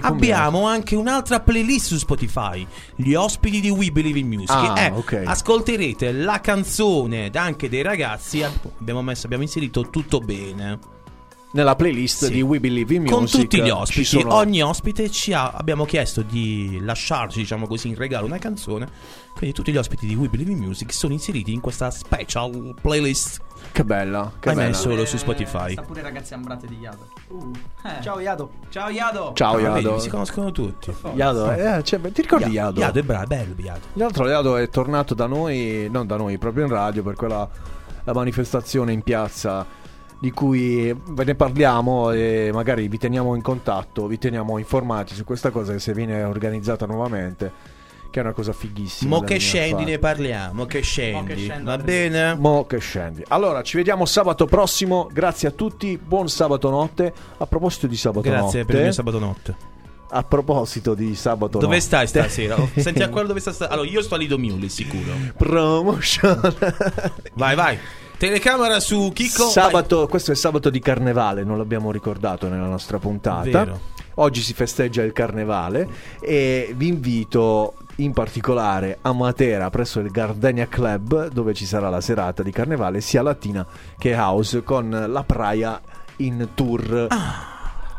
abbiamo 0.00 0.66
anche 0.66 0.94
un'altra 0.94 1.40
playlist 1.40 1.86
su 1.86 1.96
Spotify, 1.96 2.66
gli 2.94 3.14
ospiti 3.14 3.60
di 3.60 3.70
We 3.70 3.90
Believe 3.90 4.18
in 4.20 4.28
Music. 4.28 4.50
Ah, 4.50 4.80
Eh, 4.80 4.90
ok. 4.90 5.22
Ascolterete 5.26 6.12
la 6.12 6.40
canzone 6.40 7.30
anche 7.34 7.68
dei 7.68 7.82
ragazzi. 7.82 8.42
Abbiamo, 8.42 9.02
messo, 9.02 9.26
abbiamo 9.26 9.42
inserito 9.42 9.90
tutto 9.90 10.20
bene. 10.20 10.78
Nella 11.52 11.74
playlist 11.74 12.26
Sì. 12.26 12.30
di 12.32 12.42
We 12.42 12.60
Believe 12.60 12.94
in 12.94 13.02
Music 13.02 13.16
Con 13.18 13.26
tutti 13.26 13.60
gli 13.60 13.64
ci 13.64 13.70
ospiti, 13.70 14.04
sono- 14.04 14.34
ogni 14.34 14.62
ospite 14.62 15.10
ci 15.10 15.32
ha, 15.32 15.50
abbiamo 15.50 15.84
chiesto 15.84 16.22
di 16.22 16.78
lasciarci, 16.80 17.40
diciamo 17.40 17.66
così, 17.66 17.88
in 17.88 17.96
regalo 17.96 18.26
una 18.26 18.38
canzone. 18.38 18.88
Quindi 19.34 19.54
tutti 19.56 19.72
gli 19.72 19.76
ospiti 19.76 20.06
di 20.06 20.14
We 20.14 20.28
Believe 20.28 20.52
in 20.52 20.58
Music 20.58 20.92
sono 20.92 21.12
inseriti 21.12 21.52
in 21.52 21.58
questa 21.60 21.90
special 21.90 22.74
playlist. 22.80 23.40
Che 23.72 23.84
bella, 23.84 24.30
che 24.38 24.50
Ahimè, 24.50 24.62
bella. 24.62 24.74
solo 24.74 25.04
su 25.04 25.16
Spotify. 25.16 25.72
Sta 25.72 25.82
pure 25.82 26.02
ragazzi 26.02 26.34
ambrate 26.34 26.66
di 26.68 26.76
Yado. 26.76 27.08
Ciao 28.00 28.20
Iado. 28.20 28.50
Ciao 28.68 28.88
Yado. 28.88 29.32
Ciao 29.34 29.56
Ah, 29.56 29.60
Iado. 29.60 29.90
vedi, 29.90 30.00
si 30.02 30.08
conoscono 30.08 30.52
tutti. 30.52 30.92
Iado, 31.14 31.50
eh, 31.52 31.82
cioè, 31.82 32.00
ti 32.12 32.22
ricordi 32.22 32.50
Iado? 32.50 32.78
Iado 32.80 32.98
è 33.00 33.02
bravo, 33.02 33.24
è 33.24 33.26
bello 33.26 33.54
Iado. 33.56 33.80
L'altro 33.94 34.28
Iado 34.28 34.56
è 34.56 34.68
tornato 34.68 35.14
da 35.14 35.26
noi, 35.26 35.88
non 35.90 36.06
da 36.06 36.16
noi, 36.16 36.38
proprio 36.38 36.64
in 36.66 36.70
radio 36.70 37.02
per 37.02 37.14
quella 37.16 37.48
la 38.04 38.12
manifestazione 38.14 38.92
in 38.92 39.02
piazza 39.02 39.66
di 40.20 40.30
cui 40.32 40.94
ve 41.08 41.24
ne 41.24 41.34
parliamo 41.34 42.10
e 42.10 42.50
magari 42.52 42.86
vi 42.88 42.98
teniamo 42.98 43.34
in 43.34 43.40
contatto, 43.42 44.06
vi 44.06 44.18
teniamo 44.18 44.58
informati 44.58 45.14
su 45.14 45.24
questa 45.24 45.50
cosa 45.50 45.72
che 45.72 45.78
se 45.78 45.94
viene 45.94 46.22
organizzata 46.24 46.84
nuovamente, 46.84 47.50
che 48.10 48.20
è 48.20 48.22
una 48.22 48.32
cosa 48.34 48.52
fighissima. 48.52 49.16
Mo 49.16 49.22
che 49.22 49.38
scendi 49.38 49.70
fare. 49.82 49.84
ne 49.84 49.98
parliamo, 49.98 50.66
che 50.66 50.80
scendi. 50.82 51.50
Va 51.62 51.78
bene? 51.78 52.34
Mo 52.34 52.66
che 52.66 52.78
scendi. 52.80 53.24
Allora, 53.28 53.62
ci 53.62 53.76
vediamo 53.78 54.04
sabato 54.04 54.44
prossimo. 54.44 55.08
Grazie 55.10 55.48
a 55.48 55.50
tutti. 55.52 55.96
Buon 55.96 56.28
sabato 56.28 56.68
notte. 56.68 57.12
A 57.38 57.46
proposito 57.46 57.86
di 57.86 57.96
sabato 57.96 58.28
notte. 58.28 58.40
Grazie 58.40 58.64
per 58.66 58.74
il 58.76 58.82
mio 58.82 58.92
sabato 58.92 59.18
notte. 59.18 59.54
A 60.12 60.24
proposito 60.24 60.94
di 60.94 61.14
sabato 61.14 61.58
Dove 61.58 61.66
notte. 61.76 61.80
stai 61.80 62.06
stasera? 62.08 62.56
Senti 62.76 63.00
a 63.02 63.08
quello 63.08 63.28
dove 63.28 63.38
sta 63.40 63.52
sta- 63.52 63.68
Allora, 63.68 63.88
io 63.88 64.02
sto 64.02 64.16
a 64.16 64.18
Lido 64.18 64.38
Mule, 64.38 64.68
sicuro. 64.68 65.12
Promotion. 65.36 66.54
Vai, 67.34 67.54
vai. 67.54 67.78
Telecamera 68.20 68.80
su 68.80 69.12
Chicco. 69.14 69.44
Sabato, 69.48 70.06
questo 70.06 70.30
è 70.32 70.34
sabato 70.34 70.68
di 70.68 70.78
carnevale, 70.78 71.42
non 71.42 71.56
l'abbiamo 71.56 71.90
ricordato 71.90 72.50
nella 72.50 72.66
nostra 72.66 72.98
puntata. 72.98 73.64
Vero. 73.64 73.80
Oggi 74.16 74.42
si 74.42 74.52
festeggia 74.52 75.02
il 75.02 75.12
carnevale 75.12 75.88
e 76.20 76.74
vi 76.76 76.88
invito 76.88 77.76
in 77.96 78.12
particolare 78.12 78.98
a 79.00 79.14
Matera 79.14 79.70
presso 79.70 80.00
il 80.00 80.10
Gardenia 80.10 80.68
Club 80.68 81.28
dove 81.28 81.54
ci 81.54 81.64
sarà 81.64 81.88
la 81.88 82.02
serata 82.02 82.42
di 82.42 82.50
carnevale 82.50 83.00
sia 83.00 83.22
latina 83.22 83.66
che 83.96 84.14
house 84.14 84.62
con 84.64 85.06
la 85.08 85.24
Praia 85.24 85.80
in 86.16 86.46
tour. 86.54 86.92
Eh, 86.92 87.06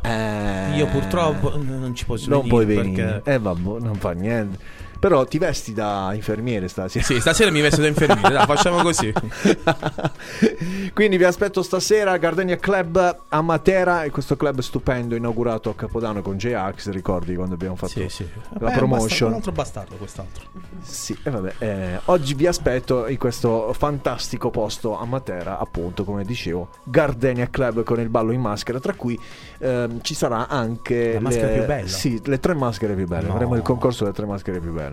Ah. 0.04 0.76
Io 0.76 0.86
purtroppo 0.86 1.56
non 1.58 1.96
ci 1.96 2.06
posso 2.06 2.30
non 2.30 2.42
venire 2.42 2.50
puoi 2.64 2.66
perché- 2.68 2.82
venire. 2.92 3.22
Eh 3.24 3.40
vabbè, 3.40 3.80
non 3.80 3.96
fa 3.96 4.12
niente. 4.12 4.58
Però 5.02 5.26
ti 5.26 5.40
vesti 5.40 5.74
da 5.74 6.12
infermiere 6.14 6.68
stasera. 6.68 7.04
Sì, 7.04 7.20
stasera 7.20 7.50
mi 7.50 7.60
vesto 7.60 7.82
da 7.82 7.88
infermiere, 7.88 8.36
dai, 8.36 8.46
facciamo 8.46 8.84
così. 8.84 9.12
Quindi 10.94 11.18
vi 11.18 11.24
aspetto 11.24 11.64
stasera 11.64 12.16
Gardenia 12.18 12.58
Club 12.58 13.22
a 13.30 13.42
Matera 13.42 14.04
e 14.04 14.12
questo 14.12 14.36
club 14.38 14.60
stupendo 14.60 15.16
inaugurato 15.16 15.72
a 15.72 15.76
Capodanno 15.76 16.22
con 16.22 16.38
J-Ax, 16.38 16.90
ricordi 16.90 17.34
quando 17.34 17.56
abbiamo 17.56 17.76
fatto 17.76 17.94
Sì, 17.94 18.10
sì. 18.10 18.28
la 18.60 18.70
Beh, 18.70 18.76
promotion. 18.76 19.30
un 19.30 19.36
altro 19.38 19.52
bastardo 19.52 19.96
quest'altro. 19.96 20.44
Sì, 20.82 21.18
e 21.24 21.30
vabbè, 21.32 21.54
eh, 21.58 22.00
oggi 22.06 22.36
vi 22.36 22.46
aspetto 22.46 23.08
in 23.08 23.18
questo 23.18 23.74
fantastico 23.74 24.52
posto 24.52 25.00
a 25.00 25.06
Matera, 25.06 25.58
appunto, 25.58 26.04
come 26.04 26.24
dicevo, 26.26 26.70
Gardenia 26.84 27.50
Club 27.50 27.82
con 27.84 28.00
il 28.00 28.10
ballo 28.10 28.32
in 28.34 28.42
maschera, 28.42 28.80
tra 28.80 28.94
cui 28.94 29.20
ehm, 29.58 30.02
ci 30.04 30.14
sarà 30.14 30.48
anche 30.48 31.14
La 31.14 31.22
maschera 31.22 31.48
le, 31.48 31.54
più 31.54 31.66
bella? 31.66 31.88
Sì, 31.88 32.22
le 32.24 32.40
tre 32.40 32.54
maschere 32.54 32.94
più 32.94 33.08
belle. 33.08 33.26
No. 33.28 33.34
Faremo 33.34 33.56
il 33.56 33.64
concorso 33.64 34.04
delle 34.04 34.16
tre 34.16 34.26
maschere 34.28 34.60
più 34.60 34.72
belle. 34.72 34.91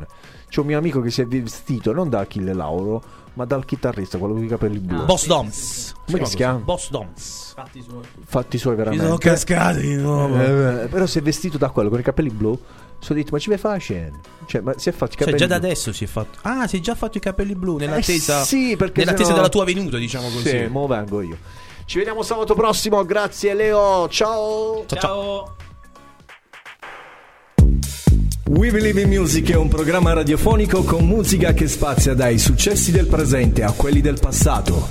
C'è 0.48 0.60
un 0.60 0.66
mio 0.66 0.78
amico 0.78 1.00
che 1.00 1.10
si 1.10 1.20
è 1.20 1.26
vestito 1.26 1.92
non 1.92 2.08
da 2.08 2.20
Achille 2.20 2.54
Lauro, 2.54 3.02
ma 3.34 3.44
dal 3.44 3.64
chitarrista, 3.64 4.18
quello 4.18 4.34
con 4.34 4.44
i 4.44 4.48
capelli 4.48 4.78
blu. 4.78 5.04
Boss 5.04 5.26
Doms. 5.26 5.94
Come 6.10 6.24
si 6.26 6.36
chiama? 6.36 6.58
Boss 6.58 6.90
Doms. 6.90 7.52
Fatti 7.54 7.82
suoi. 7.82 8.02
Fatti 8.24 8.58
suoi 8.58 8.74
veramente. 8.76 9.04
sono 9.04 9.18
cascati 9.18 9.80
di 9.80 9.96
nuovo. 9.96 10.36
Eh, 10.40 10.88
però 10.88 11.06
si 11.06 11.18
è 11.18 11.22
vestito 11.22 11.58
da 11.58 11.70
quello 11.70 11.88
con 11.90 11.98
i 11.98 12.02
capelli 12.02 12.30
blu. 12.30 12.58
Sono 13.00 13.18
detto, 13.18 13.30
ma 13.32 13.38
ci 13.38 13.48
vai 13.48 13.58
fare 13.58 13.78
scena? 13.78 14.18
Cioè, 14.46 14.60
ma 14.60 14.72
si 14.76 14.88
è 14.88 14.92
fatto 14.92 15.12
i 15.12 15.16
Cioè, 15.16 15.18
capelli 15.26 15.38
già 15.38 15.46
da 15.46 15.58
blu. 15.58 15.66
adesso 15.66 15.92
si 15.92 16.04
è 16.04 16.06
fatto. 16.06 16.38
Ah, 16.42 16.66
si 16.66 16.78
è 16.78 16.80
già 16.80 16.94
fatto 16.96 17.18
i 17.18 17.20
capelli 17.20 17.54
blu 17.54 17.76
nell'attesa. 17.76 18.40
Eh 18.40 18.44
sì, 18.44 18.74
perché 18.76 19.00
nell'attesa 19.00 19.24
sennò- 19.26 19.36
della 19.36 19.48
tua 19.50 19.64
venuta, 19.64 19.98
diciamo 19.98 20.28
così. 20.30 20.48
Sì, 20.48 20.66
mo 20.68 20.86
vengo 20.86 21.20
io. 21.20 21.36
Ci 21.84 21.98
vediamo 21.98 22.22
sabato 22.22 22.54
prossimo. 22.54 23.04
Grazie, 23.04 23.54
Leo. 23.54 24.08
Ciao. 24.08 24.84
Ciao. 24.86 25.56
We 28.48 28.70
Believe 28.70 29.02
in 29.02 29.08
Music 29.10 29.50
è 29.50 29.56
un 29.56 29.68
programma 29.68 30.14
radiofonico 30.14 30.82
con 30.82 31.04
musica 31.04 31.52
che 31.52 31.68
spazia 31.68 32.14
dai 32.14 32.38
successi 32.38 32.90
del 32.90 33.06
presente 33.06 33.62
a 33.62 33.72
quelli 33.72 34.00
del 34.00 34.18
passato. 34.18 34.86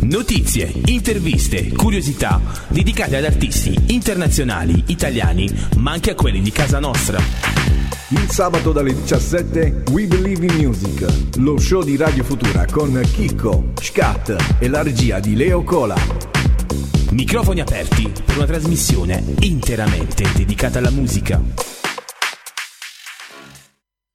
Notizie, 0.00 0.72
interviste, 0.86 1.68
curiosità 1.74 2.40
dedicate 2.68 3.16
ad 3.18 3.24
artisti 3.24 3.78
internazionali, 3.88 4.84
italiani, 4.86 5.46
ma 5.76 5.92
anche 5.92 6.12
a 6.12 6.14
quelli 6.14 6.40
di 6.40 6.50
casa 6.50 6.78
nostra. 6.78 7.18
Il 8.08 8.30
sabato 8.30 8.72
dalle 8.72 8.94
17 8.94 9.82
We 9.90 10.06
Believe 10.06 10.46
in 10.46 10.54
Music, 10.54 11.36
lo 11.36 11.58
show 11.58 11.82
di 11.82 11.98
Radio 11.98 12.24
Futura 12.24 12.64
con 12.64 12.98
Chicco, 13.12 13.72
Scat 13.78 14.56
e 14.58 14.68
la 14.68 14.82
regia 14.82 15.20
di 15.20 15.36
Leo 15.36 15.62
Cola. 15.64 15.96
Microfoni 17.10 17.60
aperti 17.60 18.10
per 18.24 18.36
una 18.36 18.46
trasmissione 18.46 19.22
interamente 19.40 20.24
dedicata 20.34 20.78
alla 20.78 20.90
musica. 20.90 21.84